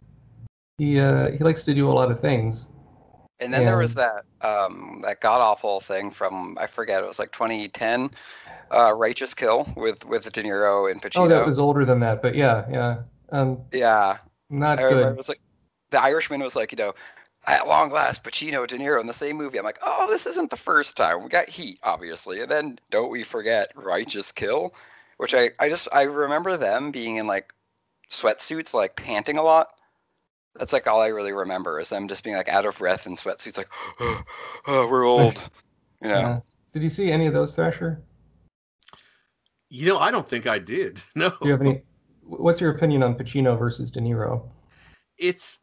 he 0.77 1.01
uh, 1.01 1.31
he 1.31 1.39
likes 1.39 1.63
to 1.65 1.75
do 1.75 1.89
a 1.91 1.93
lot 1.93 2.11
of 2.11 2.21
things. 2.21 2.67
And 3.41 3.53
then 3.53 3.65
there 3.65 3.79
was 3.79 3.95
that 3.95 4.25
um 4.43 5.01
that 5.03 5.21
god 5.21 5.41
awful 5.41 5.81
thing 5.81 6.11
from 6.11 6.57
I 6.61 6.67
forget 6.67 7.03
it 7.03 7.07
was 7.07 7.19
like 7.19 7.33
2010, 7.33 8.11
uh, 8.71 8.93
Righteous 8.95 9.35
Kill 9.35 9.67
with 9.77 10.05
with 10.05 10.31
De 10.31 10.43
Niro 10.43 10.91
and 10.91 11.01
Pacino. 11.03 11.25
Oh, 11.25 11.29
that 11.29 11.47
was 11.47 11.59
older 11.59 11.85
than 11.85 12.01
that, 12.01 12.23
but 12.23 12.35
yeah, 12.35 12.65
yeah, 12.71 13.03
um, 13.31 13.61
yeah. 13.73 14.19
not 14.51 14.79
I 14.79 14.83
good. 14.83 15.09
it 15.09 15.17
was 15.17 15.29
like 15.29 15.41
the 15.91 16.01
Irishman 16.01 16.41
was 16.41 16.57
like 16.57 16.73
you 16.73 16.77
know. 16.77 16.95
At 17.47 17.67
long 17.67 17.91
last, 17.91 18.23
Pacino, 18.23 18.67
De 18.67 18.77
Niro 18.77 19.01
in 19.01 19.07
the 19.07 19.15
same 19.15 19.37
movie. 19.37 19.57
I'm 19.57 19.65
like, 19.65 19.79
oh, 19.83 20.07
this 20.11 20.27
isn't 20.27 20.51
the 20.51 20.59
first 20.59 20.95
time. 20.95 21.23
We 21.23 21.31
got 21.31 21.49
Heat, 21.49 21.81
obviously, 21.83 22.43
and 22.43 22.51
then 22.51 22.79
don't 22.91 23.11
we 23.11 23.23
forget 23.25 23.73
Righteous 23.75 24.31
Kill, 24.31 24.75
which 25.17 25.33
I, 25.33 25.51
I 25.59 25.71
just 25.71 25.89
I 25.91 26.03
remember 26.03 26.59
them 26.59 26.91
being 26.91 27.17
in 27.17 27.27
like 27.27 27.55
sweatsuits, 28.11 28.75
like 28.75 28.95
panting 28.97 29.39
a 29.39 29.43
lot. 29.43 29.73
That's 30.59 30.73
like 30.73 30.87
all 30.87 31.01
I 31.01 31.09
really 31.09 31.33
remember 31.33 31.81
is 31.81 31.89
them 31.89 32.09
just 32.09 32.25
being 32.25 32.37
like 32.37 32.49
out 32.49 32.67
of 32.67 32.79
breath 32.79 33.07
in 33.07 33.17
sweatsuits, 33.17 33.57
like, 33.57 33.69
oh, 34.67 34.89
we're 34.91 35.05
old, 35.05 35.41
you 36.03 36.09
know. 36.09 36.15
Yeah. 36.15 36.41
Did 36.73 36.83
you 36.83 36.91
see 36.91 37.11
any 37.11 37.27
of 37.27 37.35
those, 37.35 37.55
Thrasher? 37.55 38.03
You 39.69 39.87
know, 39.87 39.99
I 39.99 40.11
don't 40.11 40.29
think 40.29 40.47
I 40.47 40.59
did. 40.59 41.03
No. 41.15 41.31
Do 41.31 41.37
you 41.43 41.51
have 41.53 41.61
any? 41.61 41.83
What's 42.23 42.61
your 42.61 42.71
opinion 42.71 43.03
on 43.03 43.17
Pacino 43.17 43.59
versus 43.59 43.91
De 43.91 44.01
Niro? 44.01 44.49
It's 45.19 45.59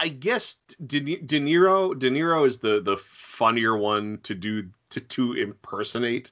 I 0.00 0.08
guess 0.08 0.56
De, 0.86 1.00
De 1.00 1.38
Niro 1.38 1.96
De 1.96 2.10
Niro 2.10 2.46
is 2.46 2.58
the 2.58 2.80
the 2.80 2.96
funnier 2.96 3.76
one 3.76 4.18
to 4.22 4.34
do 4.34 4.68
to 4.90 5.00
to 5.00 5.34
impersonate. 5.34 6.30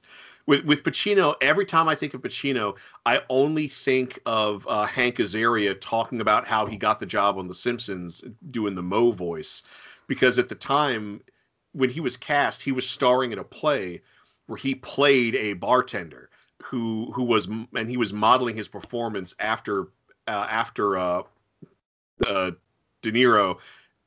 With 0.49 0.65
with 0.65 0.81
Pacino, 0.81 1.35
every 1.41 1.63
time 1.63 1.87
I 1.87 1.93
think 1.93 2.15
of 2.15 2.23
Pacino, 2.23 2.75
I 3.05 3.21
only 3.29 3.67
think 3.67 4.19
of 4.25 4.65
uh, 4.67 4.87
Hank 4.87 5.17
Azaria 5.17 5.79
talking 5.79 6.21
about 6.21 6.47
how 6.47 6.65
he 6.65 6.75
got 6.75 6.99
the 6.99 7.05
job 7.05 7.37
on 7.37 7.47
The 7.47 7.53
Simpsons 7.53 8.23
doing 8.49 8.73
the 8.73 8.81
Moe 8.81 9.11
voice, 9.11 9.61
because 10.07 10.39
at 10.39 10.49
the 10.49 10.55
time 10.55 11.21
when 11.73 11.91
he 11.91 11.99
was 11.99 12.17
cast, 12.17 12.63
he 12.63 12.71
was 12.71 12.89
starring 12.89 13.31
in 13.31 13.37
a 13.37 13.43
play 13.43 14.01
where 14.47 14.57
he 14.57 14.73
played 14.73 15.35
a 15.35 15.53
bartender 15.53 16.31
who 16.63 17.11
who 17.13 17.25
was 17.25 17.47
and 17.75 17.87
he 17.87 17.97
was 17.97 18.11
modeling 18.11 18.55
his 18.55 18.67
performance 18.67 19.35
after 19.37 19.89
uh, 20.27 20.47
after 20.49 20.97
uh, 20.97 21.21
uh, 22.25 22.51
De 23.03 23.11
Niro, 23.11 23.59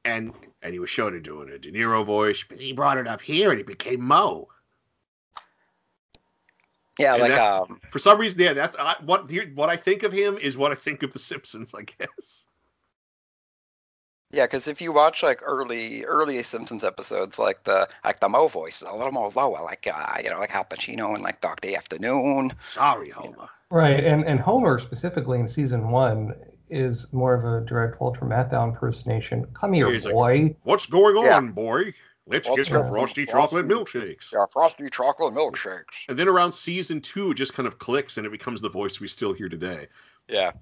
and 0.05 0.33
and 0.61 0.73
he 0.73 0.81
was 0.81 0.91
shown 0.91 1.15
it 1.15 1.23
doing 1.23 1.51
a 1.51 1.59
De 1.61 1.71
Niro 1.71 2.05
voice, 2.05 2.45
but 2.49 2.59
he 2.59 2.73
brought 2.73 2.99
it 2.99 3.07
up 3.07 3.21
here 3.21 3.53
and 3.53 3.61
it 3.61 3.67
became 3.67 4.01
Moe. 4.01 4.49
Yeah, 6.99 7.15
And 7.15 7.23
like 7.23 7.33
um, 7.33 7.81
For 7.91 7.99
some 7.99 8.19
reason, 8.19 8.39
yeah, 8.39 8.53
that's 8.53 8.77
I, 8.79 8.97
what 9.05 9.31
here- 9.31 9.51
what 9.55 9.69
I 9.71 9.77
think 9.77 10.03
of 10.03 10.13
him 10.13 10.37
is 10.39 10.57
what 10.57 10.73
I 10.73 10.75
think 10.75 11.03
of 11.03 11.13
The 11.13 11.19
Simpsons, 11.19 11.73
I 11.75 11.83
guess. 11.83 12.47
yeah, 14.31 14.45
because 14.47 14.67
if 14.69 14.81
you 14.81 14.93
watch 14.93 15.23
like 15.23 15.41
early 15.45 16.05
early 16.05 16.43
Simpsons 16.43 16.85
episodes, 16.85 17.39
like 17.39 17.65
the 17.65 17.89
like 18.05 18.21
the 18.21 18.29
Moe 18.29 18.49
voice 18.49 18.77
is 18.83 18.89
a 18.89 18.93
little 18.95 19.13
more 19.13 19.31
lower, 19.35 19.63
like 19.63 19.87
uh, 19.93 20.17
you 20.23 20.31
know, 20.31 20.39
like 20.39 20.55
Al 20.55 20.65
Pacino 20.65 21.15
and 21.15 21.23
like 21.23 21.41
Dog 21.41 21.61
Day 21.61 21.75
Afternoon. 21.77 22.53
Sorry, 22.73 23.11
Homer. 23.11 23.49
Right, 23.71 24.05
and 24.05 24.25
and 24.25 24.39
Homer 24.41 24.79
specifically 24.79 25.39
in 25.41 25.49
season 25.49 25.91
one 25.91 26.35
is 26.71 27.07
more 27.13 27.35
of 27.35 27.45
a 27.45 27.67
direct 27.67 28.01
Walter 28.01 28.25
Matthau 28.25 28.65
impersonation. 28.69 29.47
Come 29.53 29.75
here, 29.75 29.91
He's 29.91 30.05
like, 30.07 30.15
boy. 30.15 30.57
What's 30.63 30.87
going 30.87 31.17
on, 31.17 31.25
Yeah. 31.25 31.41
boy? 31.41 31.93
Let's 32.27 32.49
What's 32.49 32.57
get 32.61 32.67
some 32.69 32.83
going 32.83 32.93
frosty 32.93 33.27
chocolate 33.27 33.67
milkshakes. 33.67 34.33
Yeah, 34.33 34.47
frosty 34.51 34.89
chocolate 34.89 35.35
milkshakes. 35.35 36.07
And 36.09 36.17
then 36.19 36.29
around 36.29 36.53
season 36.53 37.01
two, 37.01 37.33
it 37.33 37.35
just 37.35 37.53
kind 37.53 37.67
of 37.67 37.79
clicks 37.81 38.17
and 38.17 38.25
it 38.27 38.31
becomes 38.31 38.61
the 38.61 38.71
voice 38.71 39.01
we 39.01 39.09
still 39.09 39.33
hear 39.33 39.49
today. 39.49 39.89
Yeah. 40.29 40.53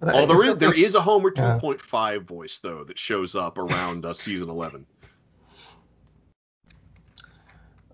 But 0.00 0.14
Oh, 0.14 0.22
I- 0.22 0.26
there 0.26 0.36
I 0.36 0.48
is 0.48 0.56
there 0.56 0.70
think- 0.72 0.84
is 0.86 0.94
a 0.94 1.00
Homer 1.02 1.30
Yeah. 1.36 1.58
2.5 1.60 2.22
voice 2.24 2.58
though 2.62 2.82
that 2.84 2.98
shows 2.98 3.34
up 3.34 3.58
around 3.58 4.06
uh, 4.06 4.12
season 4.14 4.48
11. 4.48 4.86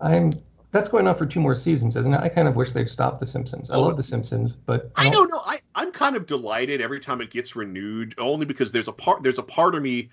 I'm. 0.01 0.31
That's 0.71 0.87
going 0.87 1.07
on 1.07 1.15
for 1.15 1.25
two 1.25 1.39
more 1.39 1.55
seasons, 1.55 1.95
isn't 1.97 2.13
it? 2.13 2.19
I 2.21 2.29
kind 2.29 2.47
of 2.47 2.55
wish 2.55 2.73
they'd 2.73 2.87
stop 2.87 3.19
The 3.19 3.25
Simpsons. 3.25 3.71
I 3.71 3.75
Oh, 3.75 3.81
love 3.81 3.97
The 3.97 4.03
Simpsons, 4.03 4.55
but 4.55 4.91
I 4.95 5.09
don't 5.09 5.27
know. 5.27 5.41
I 5.43 5.59
I'm 5.73 5.91
kind 5.91 6.15
of 6.15 6.27
delighted 6.27 6.79
every 6.79 6.99
time 6.99 7.21
it 7.21 7.31
gets 7.31 7.55
renewed, 7.55 8.13
only 8.19 8.45
because 8.45 8.71
there's 8.71 8.87
a 8.87 8.91
part 8.93 9.23
there's 9.23 9.39
a 9.39 9.43
part 9.43 9.73
of 9.73 9.81
me 9.81 10.09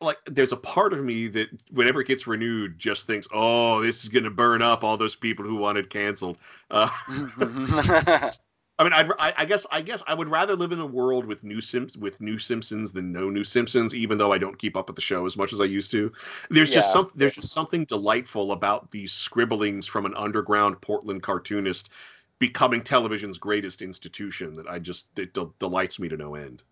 like 0.00 0.18
there's 0.26 0.52
a 0.52 0.56
part 0.56 0.92
of 0.92 1.04
me 1.04 1.28
that 1.28 1.48
whenever 1.72 2.00
it 2.00 2.08
gets 2.08 2.26
renewed 2.26 2.78
just 2.78 3.06
thinks, 3.06 3.28
oh, 3.32 3.80
this 3.80 4.02
is 4.02 4.08
gonna 4.08 4.30
burn 4.30 4.62
up 4.62 4.82
all 4.84 4.96
those 4.96 5.14
people 5.16 5.44
who 5.44 5.56
wanted 5.56 5.90
canceled. 5.90 6.38
Uh, 6.70 6.88
I 8.78 8.84
mean, 8.84 8.94
I'd, 8.94 9.10
I, 9.18 9.34
I 9.38 9.44
guess 9.44 9.66
I 9.70 9.82
guess 9.82 10.02
I 10.06 10.14
would 10.14 10.28
rather 10.28 10.56
live 10.56 10.72
in 10.72 10.80
a 10.80 10.86
world 10.86 11.26
with 11.26 11.44
new 11.44 11.60
Simps 11.60 11.96
with 11.98 12.20
new 12.22 12.38
Simpsons 12.38 12.92
than 12.92 13.12
no 13.12 13.28
new 13.28 13.44
Simpsons, 13.44 13.94
even 13.94 14.16
though 14.18 14.32
I 14.32 14.38
don't 14.38 14.58
keep 14.58 14.76
up 14.76 14.88
with 14.88 14.96
the 14.96 15.02
show 15.02 15.26
as 15.26 15.36
much 15.36 15.52
as 15.52 15.60
I 15.60 15.64
used 15.64 15.90
to. 15.92 16.10
There's 16.50 16.70
just 16.70 16.88
Yeah. 16.88 16.92
some 16.92 17.12
there's 17.14 17.34
just 17.34 17.52
something 17.52 17.84
delightful 17.84 18.52
about 18.52 18.90
these 18.90 19.12
scribblings 19.12 19.86
from 19.86 20.06
an 20.06 20.14
underground 20.16 20.80
Portland 20.80 21.22
cartoonist 21.22 21.90
becoming 22.38 22.82
television's 22.82 23.36
greatest 23.38 23.82
institution 23.82 24.54
that 24.54 24.66
I 24.66 24.78
just 24.78 25.08
it 25.18 25.34
del- 25.34 25.54
delights 25.58 25.98
me 25.98 26.08
to 26.08 26.16
no 26.16 26.34
end. 26.34 26.62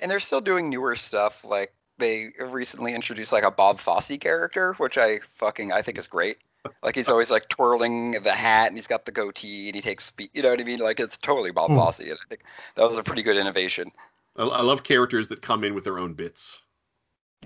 and 0.00 0.10
they're 0.10 0.20
still 0.20 0.40
doing 0.40 0.68
newer 0.70 0.96
stuff. 0.96 1.44
Like 1.44 1.72
they 1.98 2.30
recently 2.38 2.94
introduced 2.94 3.32
like 3.32 3.44
a 3.44 3.50
Bob 3.50 3.80
Fosse 3.80 4.16
character, 4.20 4.74
which 4.74 4.98
I 4.98 5.20
fucking 5.36 5.72
I 5.72 5.82
think 5.82 5.98
is 5.98 6.06
great. 6.06 6.38
Like 6.82 6.96
he's 6.96 7.08
always 7.08 7.30
like 7.30 7.48
twirling 7.48 8.12
the 8.22 8.32
hat 8.32 8.68
and 8.68 8.76
he's 8.76 8.88
got 8.88 9.06
the 9.06 9.12
goatee 9.12 9.68
and 9.68 9.76
he 9.76 9.80
takes 9.80 10.04
speed. 10.04 10.30
You 10.32 10.42
know 10.42 10.50
what 10.50 10.60
I 10.60 10.64
mean? 10.64 10.80
Like 10.80 10.98
it's 10.98 11.16
totally 11.16 11.52
Bob 11.52 11.70
Hmm. 11.70 11.76
Fosse, 11.76 12.00
and 12.00 12.12
I 12.12 12.28
think 12.28 12.42
that 12.74 12.88
was 12.88 12.98
a 12.98 13.02
pretty 13.04 13.22
good 13.22 13.36
innovation. 13.36 13.90
I, 14.36 14.42
I 14.44 14.62
love 14.62 14.82
characters 14.82 15.28
that 15.28 15.42
come 15.42 15.64
in 15.64 15.74
with 15.74 15.84
their 15.84 15.98
own 15.98 16.14
bits. 16.14 16.62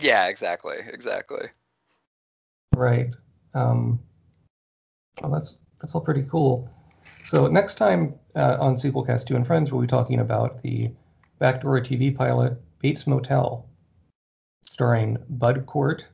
Yeah, 0.00 0.28
exactly, 0.28 0.76
exactly. 0.86 1.48
Right. 2.74 3.10
Um, 3.54 4.00
well, 5.20 5.30
that's 5.32 5.56
that's 5.80 5.94
all 5.94 6.00
pretty 6.00 6.22
cool. 6.30 6.70
So 7.26 7.46
next 7.46 7.74
time 7.74 8.14
uh, 8.34 8.56
on 8.58 8.76
Sequelcast 8.76 9.26
Two 9.26 9.36
and 9.36 9.46
Friends, 9.46 9.70
we'll 9.70 9.82
be 9.82 9.86
talking 9.86 10.20
about 10.20 10.62
the 10.62 10.90
backdoor 11.38 11.80
TV 11.80 12.14
pilot 12.14 12.56
Bates 12.80 13.06
Motel, 13.06 13.66
starring 14.62 15.18
Bud 15.28 15.66
Cort, 15.66 16.06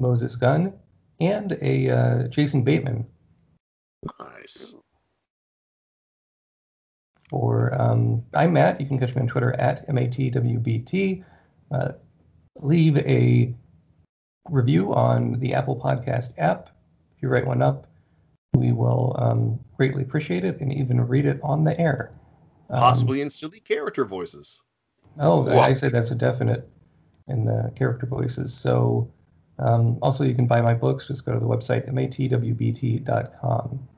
Moses 0.00 0.36
Gunn, 0.36 0.72
and 1.20 1.56
a 1.62 1.90
uh, 1.90 2.28
Jason 2.28 2.62
Bateman 2.62 3.06
Nice. 4.20 4.74
for 7.28 7.74
um, 7.80 8.22
I'm 8.34 8.52
Matt. 8.52 8.80
You 8.80 8.86
can 8.86 8.98
catch 8.98 9.14
me 9.14 9.22
on 9.22 9.28
Twitter 9.28 9.52
at 9.54 9.88
matwbt. 9.88 11.24
Uh, 11.70 11.88
leave 12.60 12.96
a 12.98 13.54
review 14.48 14.94
on 14.94 15.38
the 15.40 15.54
Apple 15.54 15.76
Podcast 15.76 16.34
app. 16.38 16.70
If 17.16 17.22
you 17.22 17.28
write 17.28 17.46
one 17.46 17.62
up, 17.62 17.86
we 18.54 18.72
will 18.72 19.14
um, 19.18 19.58
greatly 19.76 20.02
appreciate 20.02 20.44
it 20.44 20.60
and 20.60 20.72
even 20.72 21.00
read 21.00 21.26
it 21.26 21.40
on 21.42 21.64
the 21.64 21.78
air. 21.78 22.12
Um, 22.70 22.80
Possibly 22.80 23.20
in 23.20 23.30
silly 23.30 23.60
character 23.60 24.04
voices. 24.04 24.62
Oh. 25.18 25.58
I 25.58 25.72
say 25.72 25.88
that's 25.88 26.10
a 26.10 26.14
definite 26.14 26.68
in 27.28 27.44
the 27.44 27.72
character 27.76 28.06
voices. 28.06 28.54
So 28.54 29.08
um, 29.58 29.98
also 30.02 30.24
you 30.24 30.34
can 30.34 30.46
buy 30.46 30.60
my 30.60 30.74
books. 30.74 31.08
Just 31.08 31.24
go 31.24 31.32
to 31.32 31.40
the 31.40 31.46
website 31.46 31.88
matwbt.com. 31.92 33.88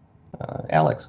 Uh, 0.40 0.62
Alex. 0.70 1.08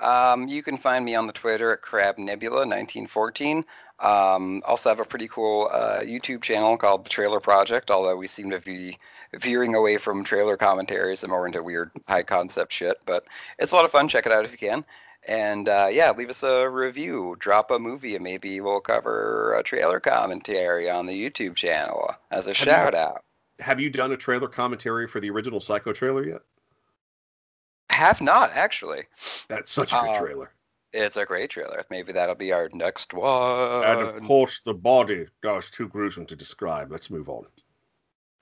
Um, 0.00 0.48
you 0.48 0.64
can 0.64 0.78
find 0.78 1.04
me 1.04 1.14
on 1.14 1.28
the 1.28 1.32
Twitter 1.32 1.72
at 1.72 1.82
Crab 1.82 2.18
Nebula 2.18 2.66
1914. 2.66 3.64
Um, 4.00 4.60
also 4.66 4.88
have 4.88 4.98
a 4.98 5.04
pretty 5.04 5.28
cool 5.28 5.70
uh, 5.72 6.00
YouTube 6.00 6.42
channel 6.42 6.76
called 6.76 7.04
The 7.04 7.08
Trailer 7.08 7.38
Project, 7.38 7.88
although 7.88 8.16
we 8.16 8.26
seem 8.26 8.50
to 8.50 8.58
be 8.58 8.98
veering 9.38 9.76
away 9.76 9.98
from 9.98 10.24
trailer 10.24 10.56
commentaries 10.56 11.22
and 11.22 11.30
more 11.30 11.46
into 11.46 11.62
weird 11.62 11.92
high 12.08 12.24
concept 12.24 12.72
shit. 12.72 12.96
But 13.06 13.24
it's 13.60 13.70
a 13.70 13.76
lot 13.76 13.84
of 13.84 13.92
fun. 13.92 14.08
Check 14.08 14.26
it 14.26 14.32
out 14.32 14.44
if 14.44 14.50
you 14.50 14.58
can. 14.58 14.84
And 15.28 15.68
uh, 15.68 15.88
yeah, 15.90 16.10
leave 16.10 16.30
us 16.30 16.42
a 16.42 16.68
review, 16.68 17.36
drop 17.38 17.70
a 17.70 17.78
movie, 17.78 18.14
and 18.16 18.24
maybe 18.24 18.60
we'll 18.60 18.80
cover 18.80 19.54
a 19.56 19.62
trailer 19.62 20.00
commentary 20.00 20.90
on 20.90 21.06
the 21.06 21.14
YouTube 21.30 21.54
channel 21.54 22.14
as 22.30 22.46
a 22.46 22.50
you- 22.50 22.54
shout 22.54 22.94
out. 22.94 23.22
Have 23.60 23.78
you 23.78 23.90
done 23.90 24.10
a 24.10 24.16
trailer 24.16 24.48
commentary 24.48 25.06
for 25.06 25.20
the 25.20 25.30
original 25.30 25.60
Psycho 25.60 25.92
trailer 25.92 26.26
yet? 26.26 26.40
Have 27.90 28.20
not 28.20 28.50
actually. 28.54 29.02
That's 29.48 29.70
such 29.70 29.92
a 29.92 30.00
good 30.00 30.16
Uh, 30.16 30.18
trailer. 30.20 30.52
It's 30.92 31.16
a 31.16 31.24
great 31.24 31.50
trailer. 31.50 31.84
Maybe 31.88 32.12
that'll 32.12 32.34
be 32.34 32.52
our 32.52 32.68
next 32.72 33.14
one. 33.14 33.84
And 33.84 34.00
of 34.00 34.22
course, 34.24 34.60
the 34.64 34.74
body 34.74 35.26
is 35.44 35.70
too 35.70 35.88
gruesome 35.88 36.26
to 36.26 36.36
describe. 36.36 36.90
Let's 36.90 37.10
move 37.10 37.28
on. 37.28 37.46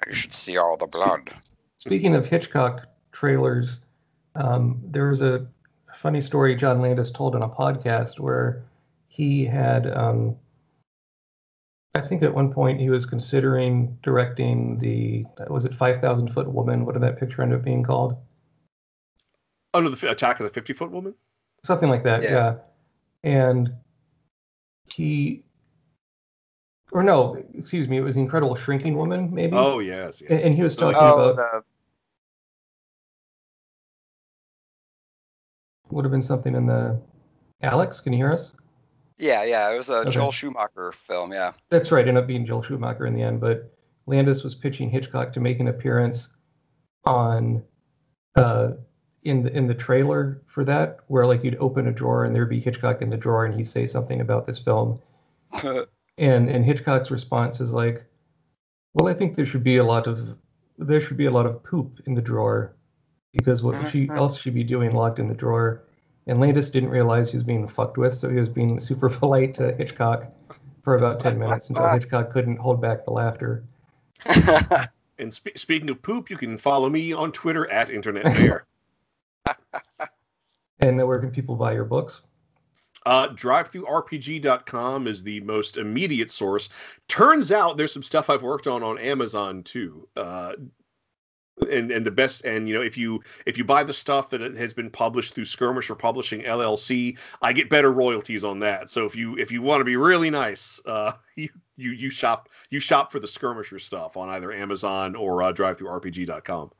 You 0.07 0.15
should 0.15 0.33
see 0.33 0.57
all 0.57 0.77
the 0.77 0.87
blood. 0.87 1.31
Speaking 1.79 2.15
of 2.15 2.25
Hitchcock 2.27 2.87
trailers, 3.13 3.79
um, 4.37 4.81
there 4.85 5.09
was 5.09 5.21
a 5.21 5.47
funny 5.97 6.21
story 6.21 6.55
John 6.57 6.81
Landis 6.81 7.11
told 7.11 7.35
on 7.35 7.43
a 7.43 7.49
podcast 7.49 8.19
where 8.19 8.63
he 9.09 9.45
had, 9.45 9.91
um, 9.97 10.37
I 11.95 12.01
think 12.01 12.23
at 12.23 12.33
one 12.35 12.53
point 12.53 12.81
he 12.81 12.91
was 12.91 13.05
considering 13.05 13.99
directing 14.03 14.79
the, 14.79 15.25
was 15.49 15.65
it 15.65 15.75
5,000 15.75 16.33
Foot 16.33 16.49
Woman? 16.49 16.85
What 16.87 16.93
did 16.93 17.03
that 17.03 17.19
picture 17.19 17.43
end 17.43 17.53
up 17.53 17.63
being 17.65 17.83
called? 17.83 18.17
Under 19.75 19.91
the 19.91 20.11
attack 20.11 20.41
of 20.41 20.45
the 20.45 20.53
50 20.53 20.73
foot 20.73 20.91
woman? 20.91 21.15
Something 21.65 21.89
like 21.91 22.03
that, 22.05 22.23
Yeah. 22.23 22.31
yeah. 22.31 22.55
And 23.23 23.75
he, 24.93 25.45
or 26.93 27.03
no, 27.03 27.45
excuse 27.55 27.87
me, 27.87 27.99
it 27.99 28.01
was 28.01 28.15
the 28.17 28.21
Incredible 28.21 28.57
Shrinking 28.57 28.97
Woman, 28.97 29.33
maybe? 29.33 29.57
Oh, 29.57 29.79
yes. 29.79 30.21
yes. 30.21 30.31
And, 30.31 30.41
and 30.41 30.55
he 30.55 30.63
was 30.63 30.77
Oh, 30.79 30.93
talking 30.93 31.01
Oh, 31.03 31.31
about 31.31 31.37
the, 31.37 31.65
would 35.93 36.05
have 36.05 36.13
been 36.13 36.23
something 36.23 36.55
in 36.55 36.67
the 36.67 37.01
Alex. 37.63 38.01
Can 38.01 38.13
you 38.13 38.19
hear 38.19 38.33
us? 38.33 38.55
yeah, 39.19 39.43
yeah. 39.45 39.71
It 39.71 39.77
was 39.77 39.91
a 39.91 39.97
Okay. 39.97 40.11
Joel 40.11 40.33
Schumacher 40.33 40.93
film. 40.93 41.31
Yeah. 41.33 41.53
That's 41.69 41.93
right. 41.93 42.09
Ended 42.09 42.23
up 42.23 42.27
being 42.27 42.47
Joel 42.47 42.63
Schumacher 42.63 43.05
in 43.07 43.15
the 43.15 43.23
end, 43.23 43.39
but 43.41 43.71
Landis 44.07 44.43
was 44.43 44.55
pitching 44.55 44.89
Hitchcock 44.89 45.31
to 45.35 45.41
make 45.41 45.61
an 45.61 45.69
appearance 45.69 46.35
on 47.05 47.63
uh, 48.37 48.71
in 49.25 49.43
the 49.43 49.55
in 49.55 49.67
the 49.67 49.75
trailer 49.75 50.41
for 50.47 50.65
that, 50.65 51.01
where 51.09 51.27
like 51.27 51.45
you'd 51.45 51.57
open 51.61 51.87
a 51.87 51.93
drawer 51.93 52.25
and 52.25 52.35
there'd 52.35 52.49
be 52.49 52.61
Hitchcock 52.61 53.03
in 53.03 53.11
the 53.11 53.17
drawer, 53.19 53.45
and 53.45 53.55
he'd 53.55 53.69
say 53.69 53.87
something 53.87 54.23
about 54.23 54.47
this 54.47 54.59
film, 54.59 54.99
and 55.63 56.49
and 56.49 56.65
Hitchcock's 56.65 57.11
response 57.11 57.61
is 57.61 57.75
like, 57.75 58.05
"Well, 58.95 59.07
I 59.07 59.13
think 59.15 59.37
there 59.37 59.45
should 59.45 59.63
be 59.65 59.77
a 59.77 59.85
lot 59.85 60.07
of 60.07 60.35
there 60.79 61.01
should 61.01 61.19
be 61.19 61.27
a 61.27 61.31
lot 61.31 61.45
of 61.45 61.63
poop 61.63 62.01
in 62.07 62.15
the 62.15 62.23
drawer, 62.23 62.75
because 63.33 63.63
what 63.63 63.91
she 63.91 64.09
else 64.11 64.39
should 64.41 64.55
be 64.55 64.65
doing 64.65 64.93
locked 64.93 65.19
in 65.19 65.29
the 65.29 65.35
drawer." 65.35 65.83
And 66.27 66.39
Landis 66.39 66.71
didn't 66.71 66.91
realize 66.91 67.31
he 67.31 67.37
was 67.37 67.45
being 67.45 67.67
fucked 67.67 67.99
with, 67.99 68.15
so 68.15 68.29
he 68.29 68.37
was 68.37 68.49
being 68.49 68.79
super 68.79 69.09
polite 69.19 69.55
to 69.55 69.75
Hitchcock 69.75 70.33
for 70.83 70.97
about 70.97 71.21
ten 71.21 71.39
minutes 71.39 71.69
until 71.69 71.89
Hitchcock 71.89 72.31
couldn't 72.31 72.57
hold 72.57 72.81
back 72.81 73.05
the 73.05 73.13
laughter. 73.13 73.65
And 75.21 75.33
spe- 75.33 75.57
speaking 75.57 75.91
of 75.91 76.01
poop, 76.01 76.31
you 76.31 76.39
can 76.39 76.57
follow 76.57 76.89
me 76.89 77.13
on 77.13 77.31
Twitter 77.31 77.71
at 77.71 77.91
Internet 77.91 78.25
Bear. 78.25 78.67
And 80.83 80.97
where 81.07 81.19
can 81.19 81.31
people 81.31 81.57
buy 81.57 81.75
your 81.75 81.85
books? 81.85 82.23
Uh, 83.05 83.29
DriveThruRPG.com 83.29 85.07
is 85.07 85.23
the 85.23 85.41
most 85.41 85.77
immediate 85.77 86.31
source. 86.31 86.71
Turns 87.07 87.53
out 87.53 87.77
there's 87.77 87.93
some 87.93 88.03
stuff 88.03 88.31
I've 88.31 88.43
worked 88.43 88.67
on 88.67 88.83
on 88.83 88.97
Amazon 88.97 89.63
too. 89.63 90.09
Uh, 90.17 90.55
and 91.71 91.91
and 91.91 92.05
the 92.05 92.11
best 92.11 92.45
and 92.45 92.69
you 92.69 92.75
know 92.75 92.83
if 92.83 92.97
you 92.97 93.23
if 93.47 93.59
you 93.59 93.65
buy 93.65 93.83
the 93.83 93.93
stuff 93.93 94.31
that 94.31 94.41
has 94.41 94.73
been 94.73 94.91
published 94.91 95.35
through 95.35 95.45
Skirmisher 95.45 95.95
Publishing 95.95 96.43
LLC, 96.43 97.19
I 97.43 97.53
get 97.53 97.69
better 97.69 97.93
royalties 97.93 98.45
on 98.45 98.59
that. 98.61 98.91
So 98.91 99.05
if 99.05 99.15
you 99.15 99.37
if 99.39 99.51
you 99.51 99.63
want 99.63 99.81
to 99.81 99.85
be 99.85 99.97
really 99.97 100.31
nice, 100.31 100.81
uh, 100.87 101.13
you 101.37 101.49
you 101.77 101.91
you 101.91 102.11
shop 102.11 102.49
you 102.71 102.81
shop 102.81 103.13
for 103.13 103.21
the 103.21 103.29
Skirmisher 103.29 103.79
stuff 103.79 104.17
on 104.17 104.29
either 104.29 104.53
Amazon 104.53 105.15
or 105.15 105.43
uh, 105.43 105.53
DriveThruRPG.com. 105.53 106.71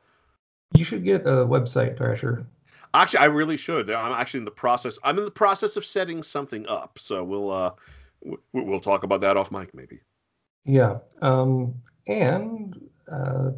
You 0.75 0.85
should 0.85 1.05
get 1.05 1.23
a 1.23 1.45
website, 1.45 1.97
Thrasher. 1.97 2.47
Actually, 2.95 3.21
I 3.21 3.27
really 3.27 3.57
should. 3.57 3.91
I'm 3.91 4.13
actually 4.13 4.39
in 4.39 4.45
the 4.45 4.51
process. 4.51 4.99
I'm 5.05 5.19
in 5.19 5.25
the 5.25 5.31
process 5.31 5.77
of 5.77 5.85
setting 5.85 6.23
something 6.23 6.67
up. 6.69 6.99
So 6.99 7.23
we'll 7.25 7.51
uh, 7.51 7.73
we'll 8.53 8.81
talk 8.81 9.03
about 9.03 9.21
that 9.21 9.37
off 9.37 9.51
mic 9.51 9.75
maybe. 9.75 10.01
Yeah. 10.65 10.99
Um, 11.23 11.75
and 12.07 12.89
uh, 13.11 13.51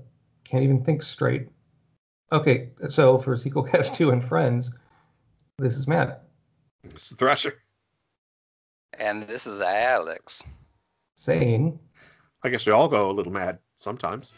can't 0.52 0.64
even 0.64 0.84
think 0.84 1.00
straight. 1.00 1.48
Okay, 2.30 2.68
so 2.90 3.16
for 3.16 3.34
Sequel 3.38 3.62
Cast 3.62 3.94
2 3.94 4.10
and 4.10 4.22
Friends, 4.22 4.70
this 5.58 5.78
is 5.78 5.88
Matt 5.88 6.24
It's 6.84 7.08
the 7.08 7.16
Thrasher. 7.16 7.54
And 8.98 9.22
this 9.22 9.46
is 9.46 9.62
Alex. 9.62 10.42
saying, 11.16 11.78
I 12.42 12.50
guess 12.50 12.66
we 12.66 12.72
all 12.72 12.88
go 12.88 13.10
a 13.10 13.12
little 13.12 13.32
mad 13.32 13.60
sometimes. 13.76 14.32